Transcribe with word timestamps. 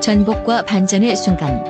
전복과 0.00 0.64
반전의 0.64 1.16
순간 1.16 1.64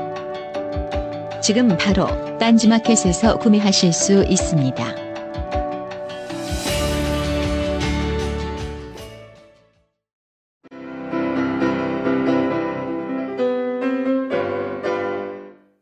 지금 1.42 1.68
바로 1.78 2.06
딴지마켓에서 2.38 3.38
구매하실 3.38 3.92
수 3.92 4.24
있습니다. 4.24 5.06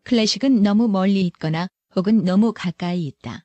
클래식은 0.05 0.62
너무 0.62 0.87
멀리 0.87 1.22
있거나 1.22 1.67
혹은 1.97 2.25
너무 2.25 2.53
가까이 2.53 3.05
있다. 3.06 3.45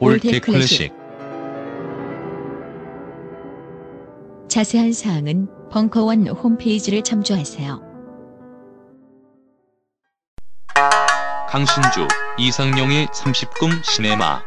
올테 0.00 0.38
클래식. 0.38 0.92
자세한 4.48 4.92
사항은 4.92 5.48
벙커원 5.70 6.26
홈페이지를 6.28 7.02
참조하세요. 7.02 7.86
강신주, 11.48 12.06
이상용의 12.38 13.06
30금 13.08 13.82
시네마. 13.84 14.42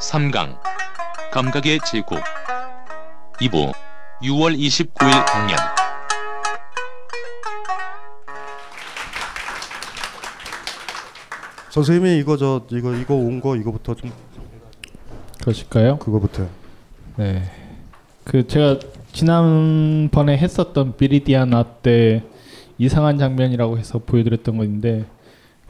3강 0.00 0.58
감각의 1.32 1.78
제국. 1.86 2.18
2부 3.40 3.72
6월 4.22 4.56
29일 4.58 5.24
강연. 5.26 5.56
선생님이 11.70 12.18
이거 12.18 12.36
저 12.36 12.62
이거 12.70 12.94
이거 12.94 13.14
온 13.14 13.40
거 13.40 13.56
이거부터 13.56 13.94
좀 13.94 14.10
그러실까요? 15.46 15.98
그거부터 15.98 16.48
네. 17.16 17.42
그 18.24 18.48
제가 18.48 18.80
지난번에 19.12 20.36
했었던 20.36 20.96
비리디아나 20.96 21.62
때 21.62 22.24
이상한 22.78 23.16
장면이라고 23.16 23.78
해서 23.78 24.00
보여드렸던 24.00 24.56
건데 24.56 25.04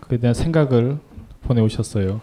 그에 0.01 0.19
대한 0.19 0.33
생각을 0.33 0.99
보내오셨어요. 1.43 2.23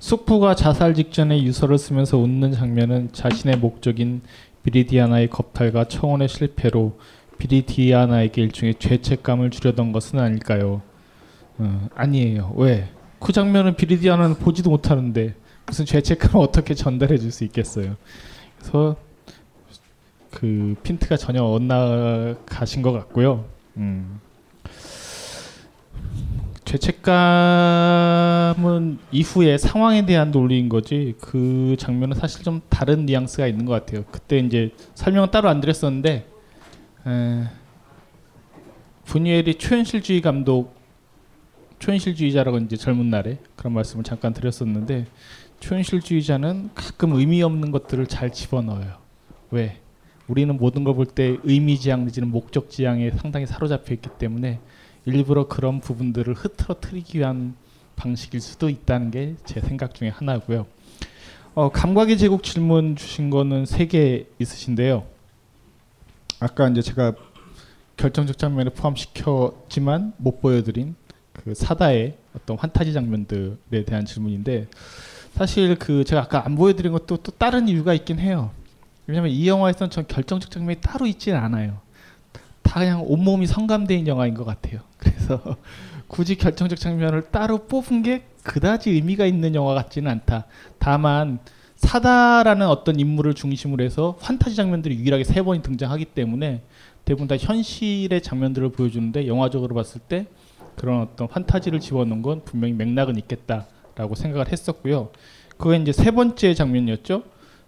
숙부가 0.00 0.54
자살 0.54 0.94
직전에 0.94 1.42
유서를 1.42 1.78
쓰면서 1.78 2.18
웃는 2.18 2.52
장면은 2.52 3.08
자신의 3.12 3.56
목적인 3.56 4.20
비리디아나의 4.62 5.30
겁탈과 5.30 5.84
청혼의 5.84 6.28
실패로 6.28 6.98
비리디아나에게 7.38 8.42
일종의 8.42 8.74
죄책감을 8.78 9.50
주려던 9.50 9.92
것은 9.92 10.18
아닐까요? 10.18 10.82
어, 11.56 11.88
아니에요. 11.94 12.52
왜? 12.56 12.90
그 13.18 13.32
장면은 13.32 13.76
비리디아나는 13.76 14.34
보지도 14.34 14.68
못하는데 14.68 15.34
무슨 15.66 15.84
죄책감을 15.86 16.36
어떻게 16.44 16.74
전달해 16.74 17.16
줄 17.18 17.30
수 17.30 17.44
있겠어요. 17.44 17.96
그래서 18.58 18.96
그 20.30 20.74
핀트가 20.82 21.16
전혀 21.16 21.42
엇나가신 21.42 22.82
것 22.82 22.92
같고요. 22.92 23.44
음. 23.76 24.20
죄책감은 26.64 28.98
이후의 29.10 29.58
상황에 29.58 30.06
대한 30.06 30.30
논리인 30.30 30.70
거지 30.70 31.14
그 31.20 31.76
장면은 31.78 32.16
사실 32.16 32.42
좀 32.42 32.62
다른 32.70 33.04
뉘앙스가 33.04 33.46
있는 33.46 33.66
것 33.66 33.72
같아요. 33.72 34.04
그때 34.10 34.38
이제 34.38 34.70
설명은 34.94 35.30
따로 35.30 35.50
안 35.50 35.60
드렸었는데 35.60 36.26
에, 37.06 37.44
분이엘이 39.04 39.56
초현실주의 39.56 40.22
감독 40.22 40.74
초현실주의자라고 41.78 42.56
이제 42.58 42.76
젊은 42.76 43.10
날에 43.10 43.38
그런 43.56 43.74
말씀을 43.74 44.04
잠깐 44.04 44.32
드렸었는데 44.32 45.06
초현실주의자는 45.62 46.70
가끔 46.74 47.12
의미 47.12 47.40
없는 47.42 47.70
것들을 47.70 48.06
잘 48.08 48.32
집어넣어요. 48.32 48.96
왜? 49.52 49.78
우리는 50.26 50.56
모든 50.56 50.82
걸 50.82 50.94
볼 50.94 51.06
때 51.06 51.36
의미지향 51.44 52.04
내지는 52.04 52.30
목적지향에 52.30 53.12
상당히 53.12 53.46
사로잡혀 53.46 53.94
있기 53.94 54.08
때문에 54.18 54.58
일부러 55.04 55.46
그런 55.46 55.80
부분들을 55.80 56.34
흐트러트리기 56.34 57.18
위한 57.18 57.54
방식일 57.96 58.40
수도 58.40 58.68
있다는 58.68 59.10
게 59.12 59.36
제 59.44 59.60
생각 59.60 59.94
중에 59.94 60.08
하나고요. 60.08 60.66
어, 61.54 61.70
감각의 61.70 62.18
제국 62.18 62.42
질문 62.42 62.96
주신 62.96 63.30
거는 63.30 63.64
세 63.66 63.86
개 63.86 64.26
있으신데요. 64.40 65.04
아까 66.40 66.68
이제 66.70 66.82
제가 66.82 67.14
결정적 67.96 68.36
장면에 68.36 68.70
포함시켰지만 68.70 70.14
못 70.16 70.40
보여드린 70.40 70.96
그 71.32 71.54
사다의 71.54 72.16
어떤 72.34 72.56
환타지 72.58 72.92
장면들에 72.92 73.84
대한 73.86 74.04
질문인데 74.06 74.66
사실 75.32 75.76
그 75.76 76.04
제가 76.04 76.22
아까 76.22 76.44
안 76.44 76.56
보여드린 76.56 76.92
것도 76.92 77.18
또 77.18 77.32
다른 77.32 77.68
이유가 77.68 77.94
있긴 77.94 78.18
해요. 78.18 78.50
왜냐면 79.06 79.30
이 79.30 79.48
영화에서는 79.48 79.90
전 79.90 80.06
결정적 80.06 80.50
장면이 80.50 80.80
따로 80.80 81.06
있지는 81.06 81.38
않아요. 81.38 81.78
다 82.62 82.80
그냥 82.80 83.02
온몸이 83.04 83.46
성감대인 83.46 84.06
영화인 84.06 84.34
것 84.34 84.44
같아요. 84.44 84.80
그래서 84.96 85.56
굳이 86.06 86.36
결정적 86.36 86.78
장면을 86.78 87.30
따로 87.30 87.66
뽑은 87.66 88.02
게 88.02 88.24
그다지 88.42 88.90
의미가 88.90 89.26
있는 89.26 89.54
영화 89.54 89.74
같지는 89.74 90.10
않다. 90.10 90.46
다만 90.78 91.38
사다라는 91.76 92.68
어떤 92.68 93.00
인물을 93.00 93.34
중심으로 93.34 93.82
해서 93.82 94.16
환타지 94.20 94.54
장면들이 94.54 94.96
유일하게 94.96 95.24
세 95.24 95.42
번이 95.42 95.62
등장하기 95.62 96.06
때문에 96.06 96.62
대부분 97.04 97.26
다 97.26 97.36
현실의 97.36 98.22
장면들을 98.22 98.70
보여주는데 98.70 99.26
영화적으로 99.26 99.74
봤을 99.74 100.00
때 100.00 100.26
그런 100.76 101.00
어떤 101.00 101.26
환타지를 101.28 101.80
집어넣은 101.80 102.22
건 102.22 102.42
분명히 102.44 102.74
맥락은 102.74 103.16
있겠다 103.18 103.66
라고 104.02 104.14
생각을 104.14 104.50
했었고요. 104.50 105.10
그게 105.56 105.76
이제 105.76 105.92
세 105.92 106.10
번째 106.10 106.54
장면이었죠. 106.54 107.22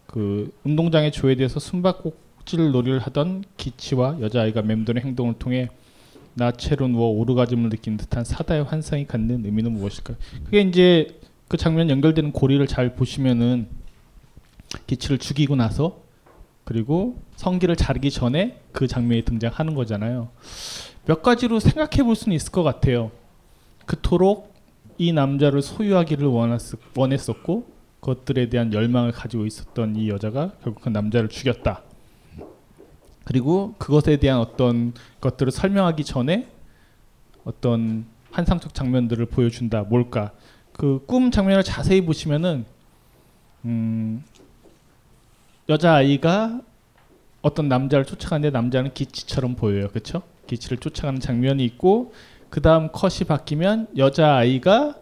그 0.07 0.53
운동장에 0.65 1.11
조회돼서 1.11 1.61
숨바꼭 1.61 2.25
척질 2.45 2.71
놀이를 2.71 2.99
하던 3.01 3.45
기치와 3.57 4.19
여자아이가 4.21 4.63
맴도는 4.63 5.03
행동을 5.03 5.35
통해 5.39 5.69
나체로 6.35 6.89
누워 6.89 7.09
오르가즘을 7.09 7.71
느끼는 7.71 7.97
듯한 7.99 8.25
사다의 8.25 8.65
환상이 8.65 9.07
갖는 9.07 9.45
의미는 9.45 9.73
무엇일까요? 9.73 10.17
그게 10.45 10.61
이제 10.61 11.21
그 11.49 11.57
장면 11.57 11.91
연결되는 11.91 12.33
고리를 12.33 12.65
잘 12.67 12.95
보시면은 12.95 13.67
기치를 14.87 15.19
죽이고 15.19 15.57
나서 15.57 16.01
그리고 16.65 17.19
성기를 17.37 17.77
자르기 17.77 18.11
전에 18.11 18.59
그 18.73 18.87
장면이 18.87 19.23
등장하는 19.25 19.75
거잖아요. 19.75 20.29
몇 21.07 21.23
가지로 21.23 21.61
생각해 21.61 22.03
볼 22.03 22.17
수는 22.17 22.35
있을 22.35 22.51
것 22.51 22.63
같아요. 22.63 23.11
그토록 23.87 24.54
이 24.99 25.13
남자를 25.13 25.63
소유하기를 25.63 26.27
원했, 26.27 26.61
원했었고 26.97 27.67
그것들에 28.01 28.49
대한 28.49 28.73
열망을 28.73 29.13
가지고 29.13 29.47
있었던 29.47 29.97
이 29.97 30.09
여자가 30.09 30.53
결국 30.63 30.83
그 30.83 30.89
남자를 30.89 31.29
죽였다. 31.29 31.83
그리고 33.25 33.75
그것에 33.79 34.19
대한 34.19 34.39
어떤 34.41 34.93
것들을 35.21 35.51
설명하기 35.51 36.05
전에 36.05 36.49
어떤 37.45 38.05
환상적 38.31 38.75
장면들을 38.75 39.25
보여준다. 39.27 39.83
뭘까? 39.85 40.33
그 40.73 41.01
꿈 41.07 41.31
장면을 41.31 41.63
자세히 41.63 42.01
보시면은 42.01 42.65
음, 43.65 44.23
여자 45.69 45.95
아이가 45.95 46.61
어떤 47.41 47.69
남자를 47.69 48.05
쫓아가는데 48.05 48.51
남자는 48.51 48.93
기치처럼 48.93 49.55
보여요. 49.55 49.89
그렇죠? 49.89 50.23
기치를 50.47 50.79
쫓아가는 50.79 51.21
장면이 51.21 51.65
있고 51.65 52.13
그 52.55 52.61
다음 52.61 52.89
컷이 52.93 53.27
바뀌면 53.27 53.89
여자 53.97 54.37
아이가 54.37 54.95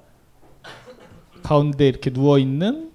가운데 1.43 1.87
이렇게 1.87 2.09
누워 2.11 2.39
있는 2.39 2.91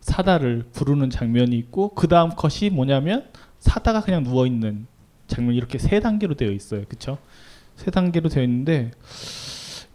사다를 0.00 0.66
부르는 0.74 1.08
장면이 1.08 1.56
있고 1.56 1.94
그 1.94 2.06
다음 2.06 2.28
컷이 2.28 2.68
뭐냐면 2.70 3.30
사다가 3.60 4.02
그냥 4.02 4.24
누워 4.24 4.46
있는 4.46 4.86
장면이 5.26 5.56
이렇게 5.56 5.78
세 5.78 6.00
단계로 6.00 6.34
되어 6.34 6.50
있어요. 6.50 6.84
그렇죠? 6.84 7.16
세 7.76 7.90
단계로 7.90 8.28
되어 8.28 8.42
있는데 8.42 8.90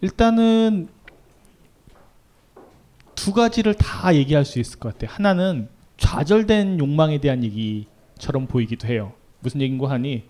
일단은 0.00 0.88
두 3.14 3.32
가지를 3.32 3.74
다 3.74 4.12
얘기할 4.12 4.44
수 4.44 4.58
있을 4.58 4.80
것 4.80 4.92
같아요. 4.92 5.14
하나는 5.14 5.68
좌절된 5.98 6.80
욕망에 6.80 7.18
대한 7.18 7.44
얘기처럼 7.44 8.48
보이기도 8.48 8.88
해요. 8.88 9.12
무슨 9.38 9.60
얘긴고 9.60 9.86
하니 9.86 10.24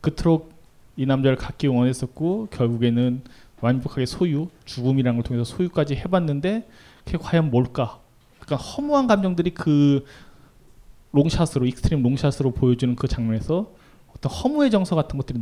그토록 0.00 0.59
이 1.00 1.06
남자를 1.06 1.34
갖기 1.34 1.66
원했었고 1.66 2.48
결국에는 2.50 3.22
완벽하게 3.62 4.04
소유, 4.04 4.48
죽음이라는 4.66 5.16
걸 5.16 5.24
통해서 5.24 5.44
소유까지 5.44 5.96
해봤는데 5.96 6.68
그게 7.06 7.16
과연 7.16 7.50
뭘까? 7.50 8.00
그러니까 8.38 8.56
허무한 8.56 9.06
감정들이 9.06 9.54
그 9.54 10.04
롱샷으로 11.12 11.64
익스트림 11.64 12.02
롱샷으로 12.02 12.50
보여주는 12.50 12.94
그 12.96 13.08
장면에서 13.08 13.72
어떤 14.14 14.30
허무의 14.30 14.70
정서 14.70 14.94
같은 14.94 15.16
것들이 15.16 15.38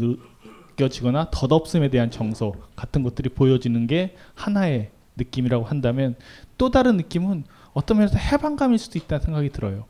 느껴지거나 0.77 1.31
덧없음에 1.33 1.91
대한 1.91 2.13
정서 2.13 2.53
같은 2.77 3.03
것들이 3.03 3.29
보여지는 3.31 3.89
게 3.89 4.15
하나의 4.37 4.93
느낌이라고 5.17 5.65
한다면 5.65 6.15
또 6.57 6.71
다른 6.71 6.97
느낌은 6.99 7.43
어떤 7.73 7.99
면에서 7.99 8.17
해방감일 8.17 8.79
수도 8.79 8.97
있다는 8.97 9.25
생각이 9.25 9.49
들어요. 9.51 9.87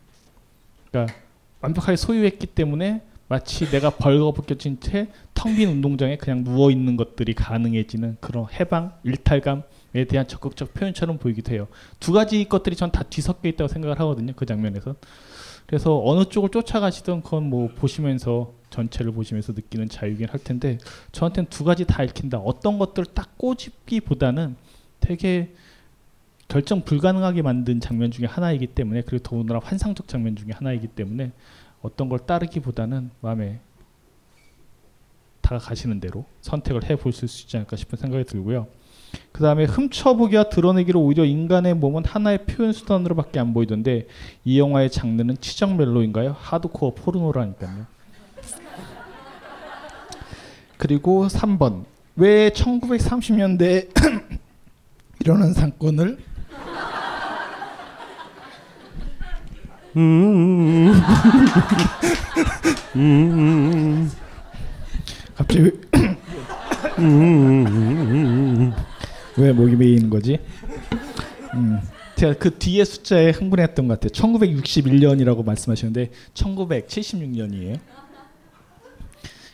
그러니까 0.91 1.15
완벽하게 1.61 1.97
소유했기 1.97 2.47
때문에 2.47 3.03
마치 3.29 3.67
내가 3.71 3.91
벌거벗겨진 3.91 4.81
채 4.81 5.09
텅 5.35 5.55
빈 5.57 5.69
운동장에 5.69 6.17
그냥 6.17 6.43
누워 6.45 6.71
있는 6.71 6.97
것들이 6.97 7.35
가능해지는 7.35 8.17
그런 8.21 8.47
해방, 8.53 8.95
일탈감에 9.05 10.05
대한 10.09 10.27
적극적 10.27 10.75
표현처럼 10.75 11.19
보이기도 11.19 11.53
해요. 11.53 11.69
두 12.01 12.13
가지 12.13 12.45
것들이 12.49 12.75
전 12.75 12.91
다 12.91 13.03
뒤섞여 13.05 13.49
있다고 13.49 13.69
생각을 13.69 14.01
하거든요. 14.01 14.33
그 14.35 14.47
장면에서. 14.47 14.97
그래서 15.67 16.03
어느 16.05 16.25
쪽을 16.25 16.49
쫓아가시던 16.49 17.23
그건 17.23 17.51
뭐 17.51 17.69
보시면서 17.69 18.55
전체를 18.71 19.13
보시면서 19.13 19.53
느끼는 19.53 19.89
자유긴 19.91 20.29
할 20.31 20.41
텐데 20.41 20.79
저한테는 21.13 21.51
두 21.51 21.63
가지 21.65 21.85
다 21.85 22.03
읽힌다. 22.03 22.39
어떤 22.39 22.79
것들을 22.79 23.07
딱 23.15 23.37
꼬집기보다는 23.37 24.57
되게 25.01 25.53
결정 26.49 26.81
불가능하게 26.81 27.43
만든 27.43 27.79
장면 27.81 28.11
중에 28.11 28.27
하나이기 28.27 28.69
때문에 28.69 29.03
그리고 29.03 29.23
더군다나 29.23 29.61
환상적 29.63 30.09
장면 30.09 30.35
중에 30.35 30.53
하나이기 30.53 30.89
때문에 30.89 31.33
어떤 31.83 32.09
걸 32.09 32.19
따르기보다는 32.21 33.11
마음에 33.21 33.61
다가가시는 35.41 36.01
대로 36.01 36.25
선택을 36.41 36.89
해볼 36.91 37.13
수 37.13 37.25
있지 37.25 37.57
않을까 37.57 37.77
싶은 37.77 37.99
생각이 37.99 38.25
들고요. 38.25 38.67
그 39.33 39.43
다음에 39.43 39.65
훔쳐보기와 39.65 40.51
드러내기로 40.51 41.01
오히려 41.01 41.25
인간의 41.25 41.75
몸은 41.75 42.05
하나의 42.05 42.45
표현 42.45 42.73
수단으로밖에 42.73 43.39
안 43.39 43.55
보이던데 43.55 44.07
이 44.45 44.59
영화의 44.59 44.91
장르는 44.91 45.39
치정 45.41 45.77
멜로인가요? 45.77 46.37
하드코어 46.39 46.95
포르노라니까요. 46.95 47.87
그리고 50.77 51.27
3번 51.27 51.85
왜 52.17 52.51
1930년대에 52.51 53.89
일어난 55.21 55.53
사건을 55.53 56.19
갑자기 65.35 65.71
음. 66.99 68.73
왜 69.37 69.53
목이 69.53 69.77
메이는 69.77 70.11
거지? 70.11 70.39
음. 71.55 71.81
제가 72.17 72.35
그 72.35 72.59
뒤에 72.59 72.85
숫자에 72.85 73.31
흥분했던 73.31 73.87
것 73.87 74.01
같아요. 74.01 74.11
1961년이라고 74.11 75.45
말씀하셨는데 75.45 76.11
1976년이에요. 76.35 77.79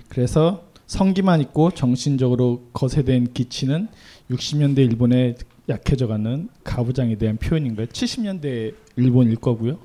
그래서 0.09 0.65
성기만 0.87 1.41
있고 1.43 1.71
정신적으로 1.71 2.69
거세된 2.73 3.35
기치는 3.35 3.89
60년대 4.31 4.79
일본에 4.79 5.35
약해져가는 5.69 6.49
가부장에 6.63 7.17
대한 7.17 7.37
표현인 7.37 7.77
거예요. 7.77 7.89
70년대 7.89 8.75
일본일 8.97 9.37
거고요. 9.37 9.79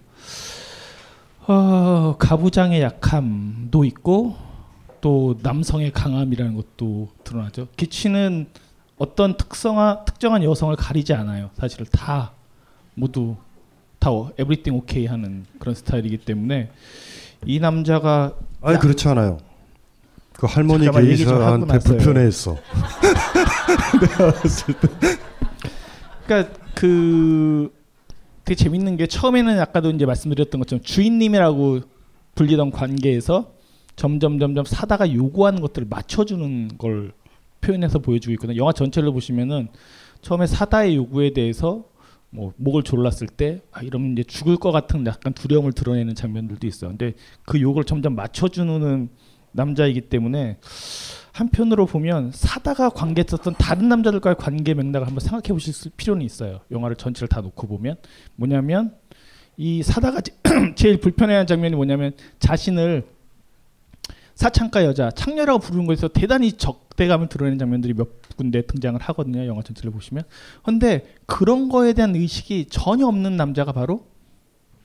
어, 1.48 2.16
가부장의 2.20 2.82
약함도 2.82 3.84
있고 3.86 4.36
또 5.02 5.36
남성의 5.42 5.92
강함이라는 5.92 6.56
것도 6.56 7.10
드러나죠. 7.24 7.68
기치는 7.76 8.48
어떤 8.98 9.38
특성화 9.38 10.04
특정한 10.06 10.44
여성을 10.44 10.76
가리지 10.76 11.14
않아요. 11.14 11.50
사실 11.58 11.86
다 11.86 12.34
모두 12.96 13.38
다 13.98 14.10
에브리띵 14.38 14.76
오케이 14.76 15.06
하는 15.06 15.46
그런 15.58 15.74
스타일이기 15.74 16.18
때문에 16.20 16.70
이 17.46 17.60
남자가 17.60 18.34
아니 18.62 18.78
그렇지 18.78 19.08
않아요. 19.08 19.38
그 20.34 20.46
할머니 20.46 20.86
나서요. 20.86 21.66
불편해했어. 21.84 22.58
내가 24.00 24.32
봤을 24.34 24.74
때. 24.80 24.88
그러니까 26.26 26.54
그 26.76 27.74
되게 28.50 28.64
재밌는 28.64 28.98
게 28.98 29.06
처음에는 29.06 29.60
아까도 29.60 29.92
이제 29.92 30.08
말씀드렸던 30.08 30.60
것처럼 30.60 30.82
주인님이라고 30.82 31.82
불리던 32.34 32.72
관계에서 32.72 33.54
점점 33.96 34.40
점점 34.40 34.66
사다가 34.66 35.14
요구하는 35.14 35.62
것들을 35.62 35.88
맞춰주는 35.88 36.80
걸 36.80 37.12
표현해서 37.62 38.00
보여주고 38.00 38.34
있거든요. 38.34 38.58
영화 38.58 38.72
전체를 38.72 39.12
보시면은 39.12 39.68
처음에 40.24 40.48
사다의 40.48 40.96
요구에 40.96 41.34
대해서 41.34 41.86
뭐 42.32 42.52
목을 42.58 42.82
졸랐을 42.82 43.28
때 43.28 43.62
아, 43.72 43.84
이러면 43.84 44.14
이제 44.14 44.24
죽을 44.24 44.58
것 44.58 44.72
같은 44.72 45.06
약간 45.06 45.32
두려움을 45.34 45.74
드러내는 45.74 46.16
장면들도 46.16 46.66
있어요. 46.66 46.90
근데 46.90 47.14
그 47.44 47.62
요구를 47.62 47.84
점점 47.84 48.16
맞춰주는 48.16 49.10
남자이기 49.52 50.02
때문에 50.02 50.58
한편으로 51.32 51.86
보면 51.86 52.32
사다가 52.34 52.90
관계했었던 52.90 53.56
다른 53.58 53.90
남자들과의 53.90 54.36
관계 54.38 54.74
맥락을 54.74 55.08
한번 55.08 55.20
생각해 55.20 55.50
보실 55.50 55.92
필요는 55.96 56.26
있어요. 56.26 56.62
영화를 56.72 56.96
전체를 56.96 57.28
다 57.28 57.42
놓고 57.42 57.68
보면 57.68 57.96
뭐냐면 58.36 58.96
이 59.58 59.84
사다가 59.84 60.22
제- 60.22 60.34
제일 60.76 61.00
불편해하는 61.00 61.48
장면이 61.48 61.76
뭐냐면 61.76 62.14
자신을 62.40 63.06
사창가 64.36 64.86
여자 64.86 65.12
창녀라고 65.12 65.60
부르는 65.60 65.86
것에서 65.86 66.08
대단히 66.08 66.54
적대감을 66.54 67.28
드러내는 67.28 67.60
장면들이 67.60 67.94
몇 67.94 68.08
군데 68.38 68.62
등장을 68.62 69.00
하거든요. 69.02 69.46
영화 69.46 69.62
전체를 69.62 69.92
보시면. 69.92 70.24
근데 70.64 71.14
그런 71.26 71.68
거에 71.68 71.92
대한 71.92 72.16
의식이 72.16 72.68
전혀 72.70 73.06
없는 73.06 73.36
남자가 73.36 73.74
바로 73.74 74.06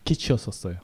기치였었어요. 0.05 0.77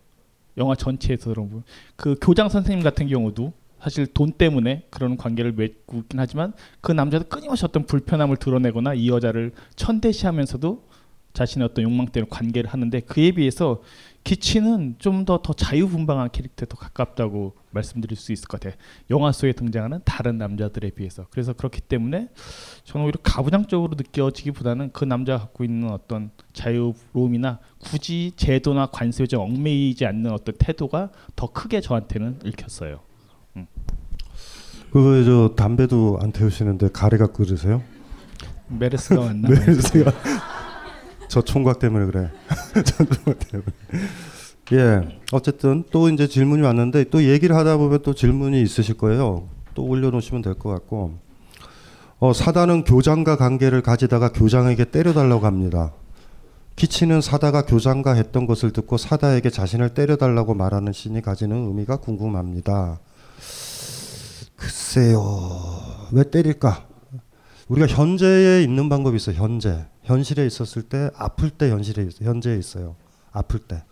영화 0.57 0.77
전체에서 0.77 1.31
여러분 1.31 1.65
그 1.97 2.15
교장 2.21 2.49
선생님 2.49 2.85
같은 2.85 3.09
경우도 3.09 3.53
사실 3.83 4.07
돈 4.07 4.33
때문에 4.33 4.87
그런 4.91 5.17
관계를 5.17 5.53
맺고 5.53 5.99
있긴 5.99 6.21
하지만 6.21 6.53
그 6.81 6.93
남자도 6.93 7.29
끊임없이 7.29 7.65
어떤 7.65 7.87
불편함을 7.87 8.37
드러내거나 8.37 8.95
이 8.95 9.09
여자를 9.09 9.53
천대시하면서도 9.77 10.91
자신의 11.33 11.69
어떤 11.71 11.85
욕망 11.85 12.07
때문에 12.07 12.29
관계를 12.29 12.71
하는데 12.71 13.01
그에 13.01 13.31
비해서 13.31 13.83
기치는 14.25 14.97
좀더더 14.99 15.55
자유분방한 15.55 16.31
캐릭터에 16.31 16.67
더 16.69 16.77
가깝다고 16.77 17.55
말씀드릴 17.71 18.17
수 18.19 18.33
있을 18.33 18.49
것 18.49 18.61
같아요. 18.61 18.79
영화 19.09 19.33
속에 19.33 19.53
등장하는 19.53 20.01
다른 20.05 20.37
남자들에 20.37 20.91
비해서. 20.91 21.27
그래서 21.31 21.55
그렇기 21.55 21.81
때문에 21.81 22.29
저는 22.85 23.07
오히려 23.07 23.19
가부장적으로 23.23 23.95
느껴지기보다는 23.97 24.91
그 24.93 25.05
남자가 25.05 25.45
갖고 25.45 25.65
있는 25.65 25.91
어떤 25.91 26.31
자유로움이나 26.53 27.61
굳이 27.79 28.33
제도나 28.37 28.87
관습에 28.87 29.27
좀 29.27 29.41
얽매이지 29.41 30.05
않는 30.05 30.33
어떤 30.33 30.55
태도가 30.59 31.11
더 31.35 31.47
크게 31.47 31.81
저한테는 31.81 32.41
읽혔어요. 32.45 33.01
그거 34.93 35.23
저 35.25 35.55
담배도 35.55 36.19
안 36.21 36.33
태우시는데 36.33 36.89
가래 36.93 37.17
갖고 37.17 37.45
그러세요? 37.45 37.83
메르스가 38.69 39.21
왔나? 39.21 39.49
네, 39.55 39.75
제가 39.79 40.13
저 41.29 41.43
총각 41.43 41.79
때문에 41.79 42.07
그래. 42.07 42.31
저 42.85 43.05
총각 43.05 43.39
때문에. 43.49 43.71
예, 44.73 45.19
어쨌든 45.33 45.85
또 45.91 46.09
이제 46.09 46.27
질문이 46.27 46.63
왔는데 46.63 47.05
또 47.11 47.25
얘기를 47.25 47.57
하다 47.57 47.77
보면 47.77 48.03
또 48.03 48.15
질문이 48.15 48.63
있으실 48.63 48.97
거예요. 48.97 49.49
또 49.75 49.85
올려놓으시면 49.85 50.43
될 50.43 50.55
것 50.55 50.71
같고. 50.71 51.19
어, 52.19 52.33
사단은 52.33 52.85
교장과 52.85 53.37
관계를 53.37 53.81
가지다가 53.83 54.31
교장에게 54.33 54.85
때려달라고 54.85 55.47
합니다. 55.47 55.93
기치는 56.77 57.21
사다가 57.21 57.63
교장과 57.63 58.13
했던 58.15 58.47
것을 58.47 58.73
듣고 58.73 58.97
사다에게 58.97 59.51
자신을 59.51 59.91
때려달라고 59.95 60.55
말하는 60.55 60.93
신이 60.93 61.23
가지는 61.23 61.67
의미가 61.69 61.97
궁금합니다. 61.97 63.01
글쎄요, 64.61 65.19
왜 66.13 66.23
때릴까? 66.23 66.87
우리가 67.69 67.87
현재에 67.87 68.63
있는 68.63 68.91
방법이 68.91 69.17
있어요. 69.17 69.37
현재, 69.37 69.87
현실에 70.03 70.45
있었을 70.47 70.83
때, 70.83 71.11
아플 71.17 71.49
때 71.49 71.71
현실에 71.71 72.03
있- 72.03 72.21
현재에 72.21 72.59
있어요. 72.59 72.95
아플 73.33 73.59
때. 73.61 73.83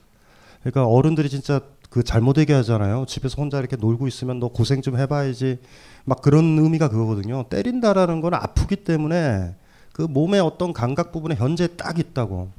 그러니까 0.61 0.85
어른들이 0.87 1.31
진짜 1.31 1.63
그 1.89 2.03
잘못 2.03 2.37
얘기하잖아요. 2.37 3.07
집에서 3.09 3.41
혼자 3.41 3.59
이렇게 3.61 3.77
놀고 3.77 4.09
있으면 4.09 4.41
너 4.41 4.49
고생 4.49 4.83
좀 4.83 4.99
해봐야지. 4.99 5.59
막 6.05 6.21
그런 6.21 6.59
의미가 6.59 6.89
그거거든요. 6.91 7.45
때린다라는 7.49 8.21
건 8.21 8.35
아프기 8.35 8.77
때문에 8.77 9.57
그 9.95 10.03
몸의 10.03 10.41
어떤 10.41 10.75
감각 10.75 11.13
부분에 11.13 11.35
현재 11.37 11.67
딱 11.79 11.99
있다고. 11.99 12.51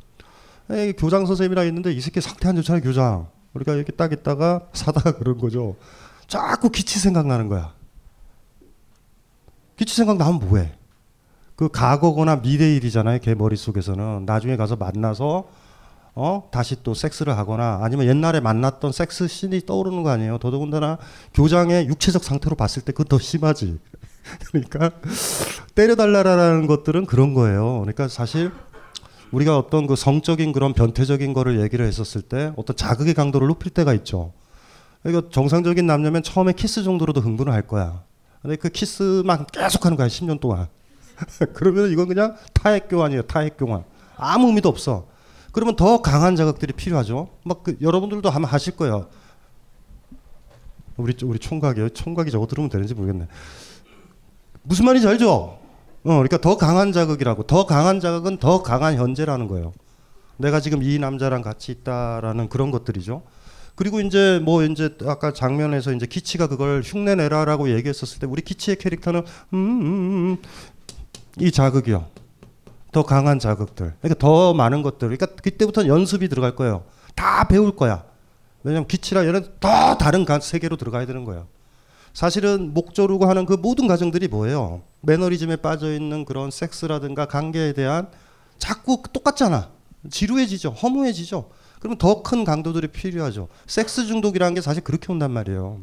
에이, 0.72 0.94
교장 0.94 1.28
선생님이랑 1.28 1.68
있는데 1.68 1.92
이 1.92 2.02
새끼 2.02 2.22
상태 2.22 2.48
안 2.50 2.56
좋잖아요, 2.56 2.82
교장. 2.82 3.28
우리가 3.54 3.76
이렇게 3.76 3.92
딱 3.92 4.12
있다가 4.12 4.68
사다가 4.74 5.12
그런 5.12 5.38
거죠. 5.38 5.76
자꾸 6.28 6.70
기치 6.72 6.98
생각나는 7.00 7.50
거야. 7.50 7.78
기치 9.80 9.96
생각 9.96 10.18
나면 10.18 10.40
뭐해? 10.40 10.74
그 11.56 11.70
과거거나 11.70 12.42
미래 12.42 12.76
일이잖아요. 12.76 13.20
걔 13.20 13.34
머릿속에서는 13.34 14.26
나중에 14.26 14.58
가서 14.58 14.76
만나서 14.76 15.48
어 16.16 16.50
다시 16.52 16.84
또 16.84 16.94
섹스를 16.94 17.38
하거나 17.38 17.80
아니면 17.82 18.08
옛날에 18.08 18.42
만났던 18.42 18.92
섹스 18.92 19.30
씬이 19.30 19.66
떠오르는 19.66 20.04
거 20.04 20.10
아니에요. 20.10 20.38
더더군다나 20.40 20.98
교장의 21.34 21.88
육체적 21.88 22.26
상태로 22.26 22.58
봤을 22.58 22.82
때 22.82 22.92
그거 22.92 23.06
더 23.06 23.20
심하지. 23.20 23.80
그러니까 24.52 24.92
때려달라라는 25.76 26.68
것들은 26.68 27.06
그런 27.06 27.34
거예요. 27.34 27.80
그러니까 27.80 28.10
사실 28.10 28.52
우리가 29.32 29.58
어떤 29.58 29.88
그 29.88 29.96
성적인 29.96 30.52
그런 30.52 30.74
변태적인 30.74 31.32
거를 31.32 31.62
얘기를 31.62 31.86
했었을 31.86 32.22
때 32.22 32.52
어떤 32.58 32.76
자극의 32.76 33.14
강도를 33.14 33.48
높일 33.48 33.72
때가 33.72 33.94
있죠. 33.94 34.34
그러니까 35.04 35.30
정상적인 35.32 35.88
남녀면 35.88 36.24
처음에 36.24 36.52
키스 36.52 36.84
정도로도 36.84 37.22
흥분을 37.22 37.54
할 37.54 37.66
거야. 37.66 38.09
근데 38.42 38.56
그 38.56 38.70
키스만 38.70 39.46
계속 39.48 39.86
하는 39.86 39.98
거야, 39.98 40.08
10년 40.08 40.40
동안. 40.40 40.68
그러면 41.54 41.92
이건 41.92 42.08
그냥 42.08 42.36
타액 42.54 42.88
교환이에요, 42.90 43.24
타액 43.24 43.58
교환. 43.58 43.84
아무 44.16 44.48
의미도 44.48 44.70
없어. 44.70 45.08
그러면 45.52 45.76
더 45.76 46.02
강한 46.02 46.36
자극들이 46.36 46.74
필요하죠. 46.74 47.30
막 47.44 47.64
그 47.64 47.76
여러분들도 47.82 48.30
아마 48.30 48.48
하실 48.48 48.76
거예요. 48.76 49.08
우리 50.98 51.16
우리 51.24 51.40
총각이요. 51.40 51.90
총각이 51.90 52.30
저거 52.30 52.46
들으면 52.46 52.70
되는지 52.70 52.94
모르겠네. 52.94 53.28
무슨 54.64 54.86
말인지 54.86 55.08
알죠? 55.08 55.32
어, 55.32 55.60
그러니까 56.04 56.38
더 56.38 56.58
강한 56.58 56.92
자극이라고. 56.92 57.44
더 57.44 57.66
강한 57.66 58.00
자극은 58.00 58.38
더 58.38 58.62
강한 58.62 58.96
현재라는 58.96 59.48
거예요. 59.48 59.74
내가 60.38 60.60
지금 60.60 60.84
이 60.84 61.00
남자랑 61.00 61.42
같이 61.42 61.72
있다라는 61.72 62.48
그런 62.50 62.72
것들이죠. 62.72 63.24
그리고 63.80 64.02
이제 64.02 64.42
뭐 64.44 64.62
이제 64.66 64.94
아까 65.06 65.32
장면에서 65.32 65.94
이제 65.94 66.06
키치가 66.06 66.48
그걸 66.48 66.82
흉내 66.84 67.16
내라라고 67.16 67.70
얘기했었을 67.72 68.20
때 68.20 68.28
우리 68.28 68.42
키치의 68.42 68.76
캐릭터는 68.76 69.22
음, 69.22 69.58
음, 69.58 69.82
음, 70.34 70.38
이 71.40 71.50
자극이요. 71.50 72.06
더 72.92 73.04
강한 73.04 73.40
자극들. 73.40 73.94
그러니까 74.02 74.20
더 74.20 74.54
많은 74.54 74.82
것들. 74.82 75.08
그러니까 75.08 75.28
그때부터 75.28 75.88
연습이 75.88 76.28
들어갈 76.28 76.58
거예요. 76.58 76.84
다 77.16 77.48
배울 77.48 77.74
거야. 77.74 78.04
왜냐면 78.64 78.86
기치라 78.86 79.26
얘는 79.26 79.46
더 79.62 79.98
다른 79.98 80.26
가- 80.26 80.42
세계로 80.42 80.76
들어가야 80.76 81.06
되는 81.06 81.24
거예요. 81.24 81.48
사실은 82.14 82.74
목 82.74 82.94
조르고 82.94 83.28
하는 83.28 83.46
그 83.46 83.54
모든 83.54 83.88
과정들이 83.88 84.28
뭐예요? 84.28 84.82
매너리즘에 85.04 85.56
빠져 85.56 85.94
있는 85.94 86.26
그런 86.26 86.52
섹스라든가 86.52 87.28
관계에 87.28 87.72
대한 87.72 88.10
자꾸 88.58 89.02
똑같잖아. 89.14 89.70
지루해지죠. 90.10 90.72
허무해지죠. 90.72 91.50
그러면 91.80 91.98
더 91.98 92.22
큰 92.24 92.44
강도들이 92.44 92.88
필요하죠. 92.90 93.48
섹스 93.68 94.06
중독이라는 94.06 94.54
게 94.56 94.62
사실 94.62 94.84
그렇게 94.84 95.12
온단 95.12 95.32
말이에요. 95.32 95.80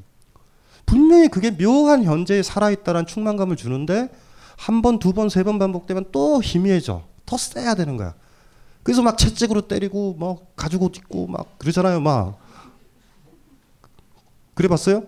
분명히 0.85 1.29
그게 1.29 1.51
묘한 1.57 2.05
현재에 2.05 2.43
살아있다는 2.43 3.07
충만감을 3.07 3.57
주는데 3.57 4.11
한 4.57 4.83
번, 4.83 4.99
두 4.99 5.13
번, 5.13 5.29
세 5.29 5.43
번 5.43 5.59
반복되면 5.59 6.07
또 6.13 6.43
희미해져. 6.43 7.03
더 7.27 7.37
세야 7.37 7.75
되는 7.75 7.97
거야. 7.97 8.15
그래서 8.83 9.03
막 9.03 9.19
채찍으로 9.19 9.63
때리고 9.63 10.15
뭐 10.19 10.47
가죽 10.55 10.83
옷 10.83 10.97
입고 10.97 11.27
막 11.27 11.59
그러잖아요. 11.59 12.01
막 12.01 12.39
그래 14.55 14.69
봤어요? 14.69 15.03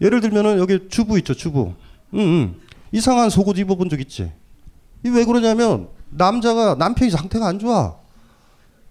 예를 0.00 0.20
들면은 0.20 0.58
여기 0.58 0.88
주부 0.88 1.18
있죠, 1.18 1.34
주부. 1.34 1.72
응, 2.14 2.18
응. 2.20 2.60
이상한 2.92 3.30
속옷 3.30 3.58
입어본 3.58 3.88
적 3.88 4.00
있지. 4.00 4.32
이 5.04 5.08
왜 5.08 5.24
그러냐면 5.24 5.88
남자가 6.10 6.74
남편이 6.74 7.10
상태가 7.10 7.46
안 7.46 7.58
좋아. 7.58 7.96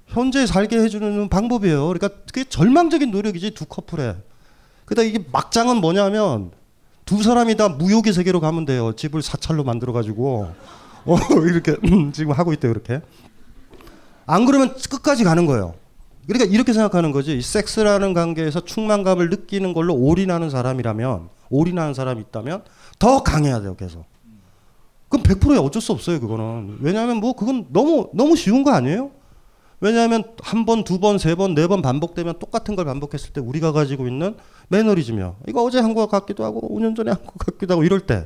현재 0.08 0.46
살게 0.46 0.78
해주는 0.78 1.30
방법이에요. 1.30 1.88
그러니까 1.88 2.10
그게 2.26 2.44
절망적인 2.44 3.12
노력이지 3.12 3.52
두 3.52 3.66
커플에. 3.66 4.16
그다 4.86 5.02
이게 5.02 5.24
막장은 5.32 5.78
뭐냐면 5.78 6.52
두 7.06 7.22
사람이 7.22 7.56
다 7.56 7.70
무욕의 7.70 8.14
세계로 8.14 8.40
가면 8.40 8.66
돼요. 8.66 8.94
집을 8.94 9.22
사찰로 9.22 9.64
만들어 9.64 9.94
가지고 9.94 10.50
어 11.06 11.18
이렇게 11.48 11.76
지금 12.14 12.32
하고 12.34 12.54
있대요. 12.54 12.74
그렇게. 12.74 13.02
안 14.26 14.46
그러면 14.46 14.76
끝까지 14.90 15.24
가는 15.24 15.46
거예요. 15.46 15.76
그러니까 16.28 16.52
이렇게 16.52 16.74
생각하는 16.74 17.12
거지. 17.12 17.38
이 17.38 17.42
섹스라는 17.42 18.14
관계에서 18.14 18.62
충만감을 18.62 19.30
느끼는 19.30 19.74
걸로 19.74 19.94
올인하는 19.94 20.50
사람이라면 20.50 21.30
올인하는 21.50 21.94
사람이 21.94 22.22
있다면 22.22 22.64
더 22.98 23.22
강해야 23.22 23.62
돼요. 23.62 23.76
계속. 23.76 24.06
그럼 25.10 25.24
100%야 25.24 25.60
어쩔 25.60 25.82
수 25.82 25.92
없어요. 25.92 26.20
그거는. 26.20 26.78
왜냐하면 26.82 27.18
뭐 27.18 27.34
그건 27.34 27.68
너무 27.70 28.10
너무 28.14 28.36
쉬운 28.36 28.64
거 28.64 28.72
아니에요? 28.72 29.12
왜냐하면 29.82 30.24
한 30.42 30.66
번, 30.66 30.84
두 30.84 31.00
번, 31.00 31.18
세 31.18 31.36
번, 31.36 31.54
네 31.54 31.68
번 31.68 31.82
반복되면 31.82 32.40
똑같은 32.40 32.76
걸 32.76 32.86
반복했을 32.86 33.34
때 33.34 33.42
우리가 33.42 33.72
가지고 33.72 34.08
있는 34.08 34.36
매너리즘이요. 34.70 35.38
이거 35.48 35.64
어제 35.64 35.80
한 35.80 35.94
것 35.94 36.08
같기도 36.08 36.44
하고 36.46 36.62
5년 36.76 36.96
전에 36.96 37.12
한 37.12 37.20
것 37.26 37.38
같기도 37.38 37.74
하고 37.74 37.84
이럴 37.84 38.02
때 38.02 38.26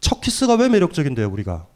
첫 0.00 0.20
키스가 0.20 0.56
왜 0.56 0.68
매력적인데요, 0.68 1.30
우리가? 1.30 1.66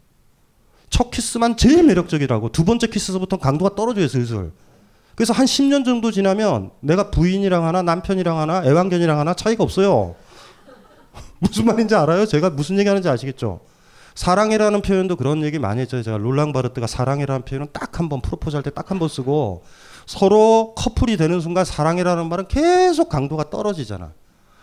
첫 0.90 1.10
키스만 1.10 1.56
제일 1.56 1.82
매력적이라고. 1.84 2.50
두 2.50 2.64
번째 2.64 2.86
키스부터 2.88 3.38
강도가 3.38 3.74
떨어져요, 3.74 4.06
슬슬. 4.08 4.52
그래서 5.14 5.32
한 5.32 5.46
10년 5.46 5.84
정도 5.84 6.10
지나면 6.10 6.70
내가 6.80 7.10
부인이랑 7.10 7.64
하나, 7.66 7.80
남편이랑 7.82 8.38
하나, 8.38 8.62
애완견이랑 8.66 9.18
하나 9.18 9.32
차이가 9.34 9.64
없어요. 9.64 10.14
무슨 11.40 11.64
말인지 11.64 11.94
알아요? 11.94 12.26
제가 12.26 12.50
무슨 12.50 12.78
얘기하는지 12.78 13.08
아시겠죠? 13.08 13.60
사랑이라는 14.18 14.82
표현도 14.82 15.14
그런 15.14 15.44
얘기 15.44 15.60
많이 15.60 15.80
했죠. 15.80 16.02
제가 16.02 16.16
롤랑 16.16 16.52
바르트가 16.52 16.88
사랑이라는 16.88 17.42
표현은 17.44 17.68
딱 17.72 18.00
한 18.00 18.08
번 18.08 18.20
프로포즈 18.20 18.56
할 18.56 18.64
때 18.64 18.70
딱 18.74 18.90
한 18.90 18.98
번 18.98 19.08
쓰고 19.08 19.62
서로 20.06 20.74
커플이 20.76 21.16
되는 21.16 21.38
순간 21.40 21.64
사랑이라는 21.64 22.28
말은 22.28 22.48
계속 22.48 23.10
강도가 23.10 23.48
떨어지잖아. 23.48 24.10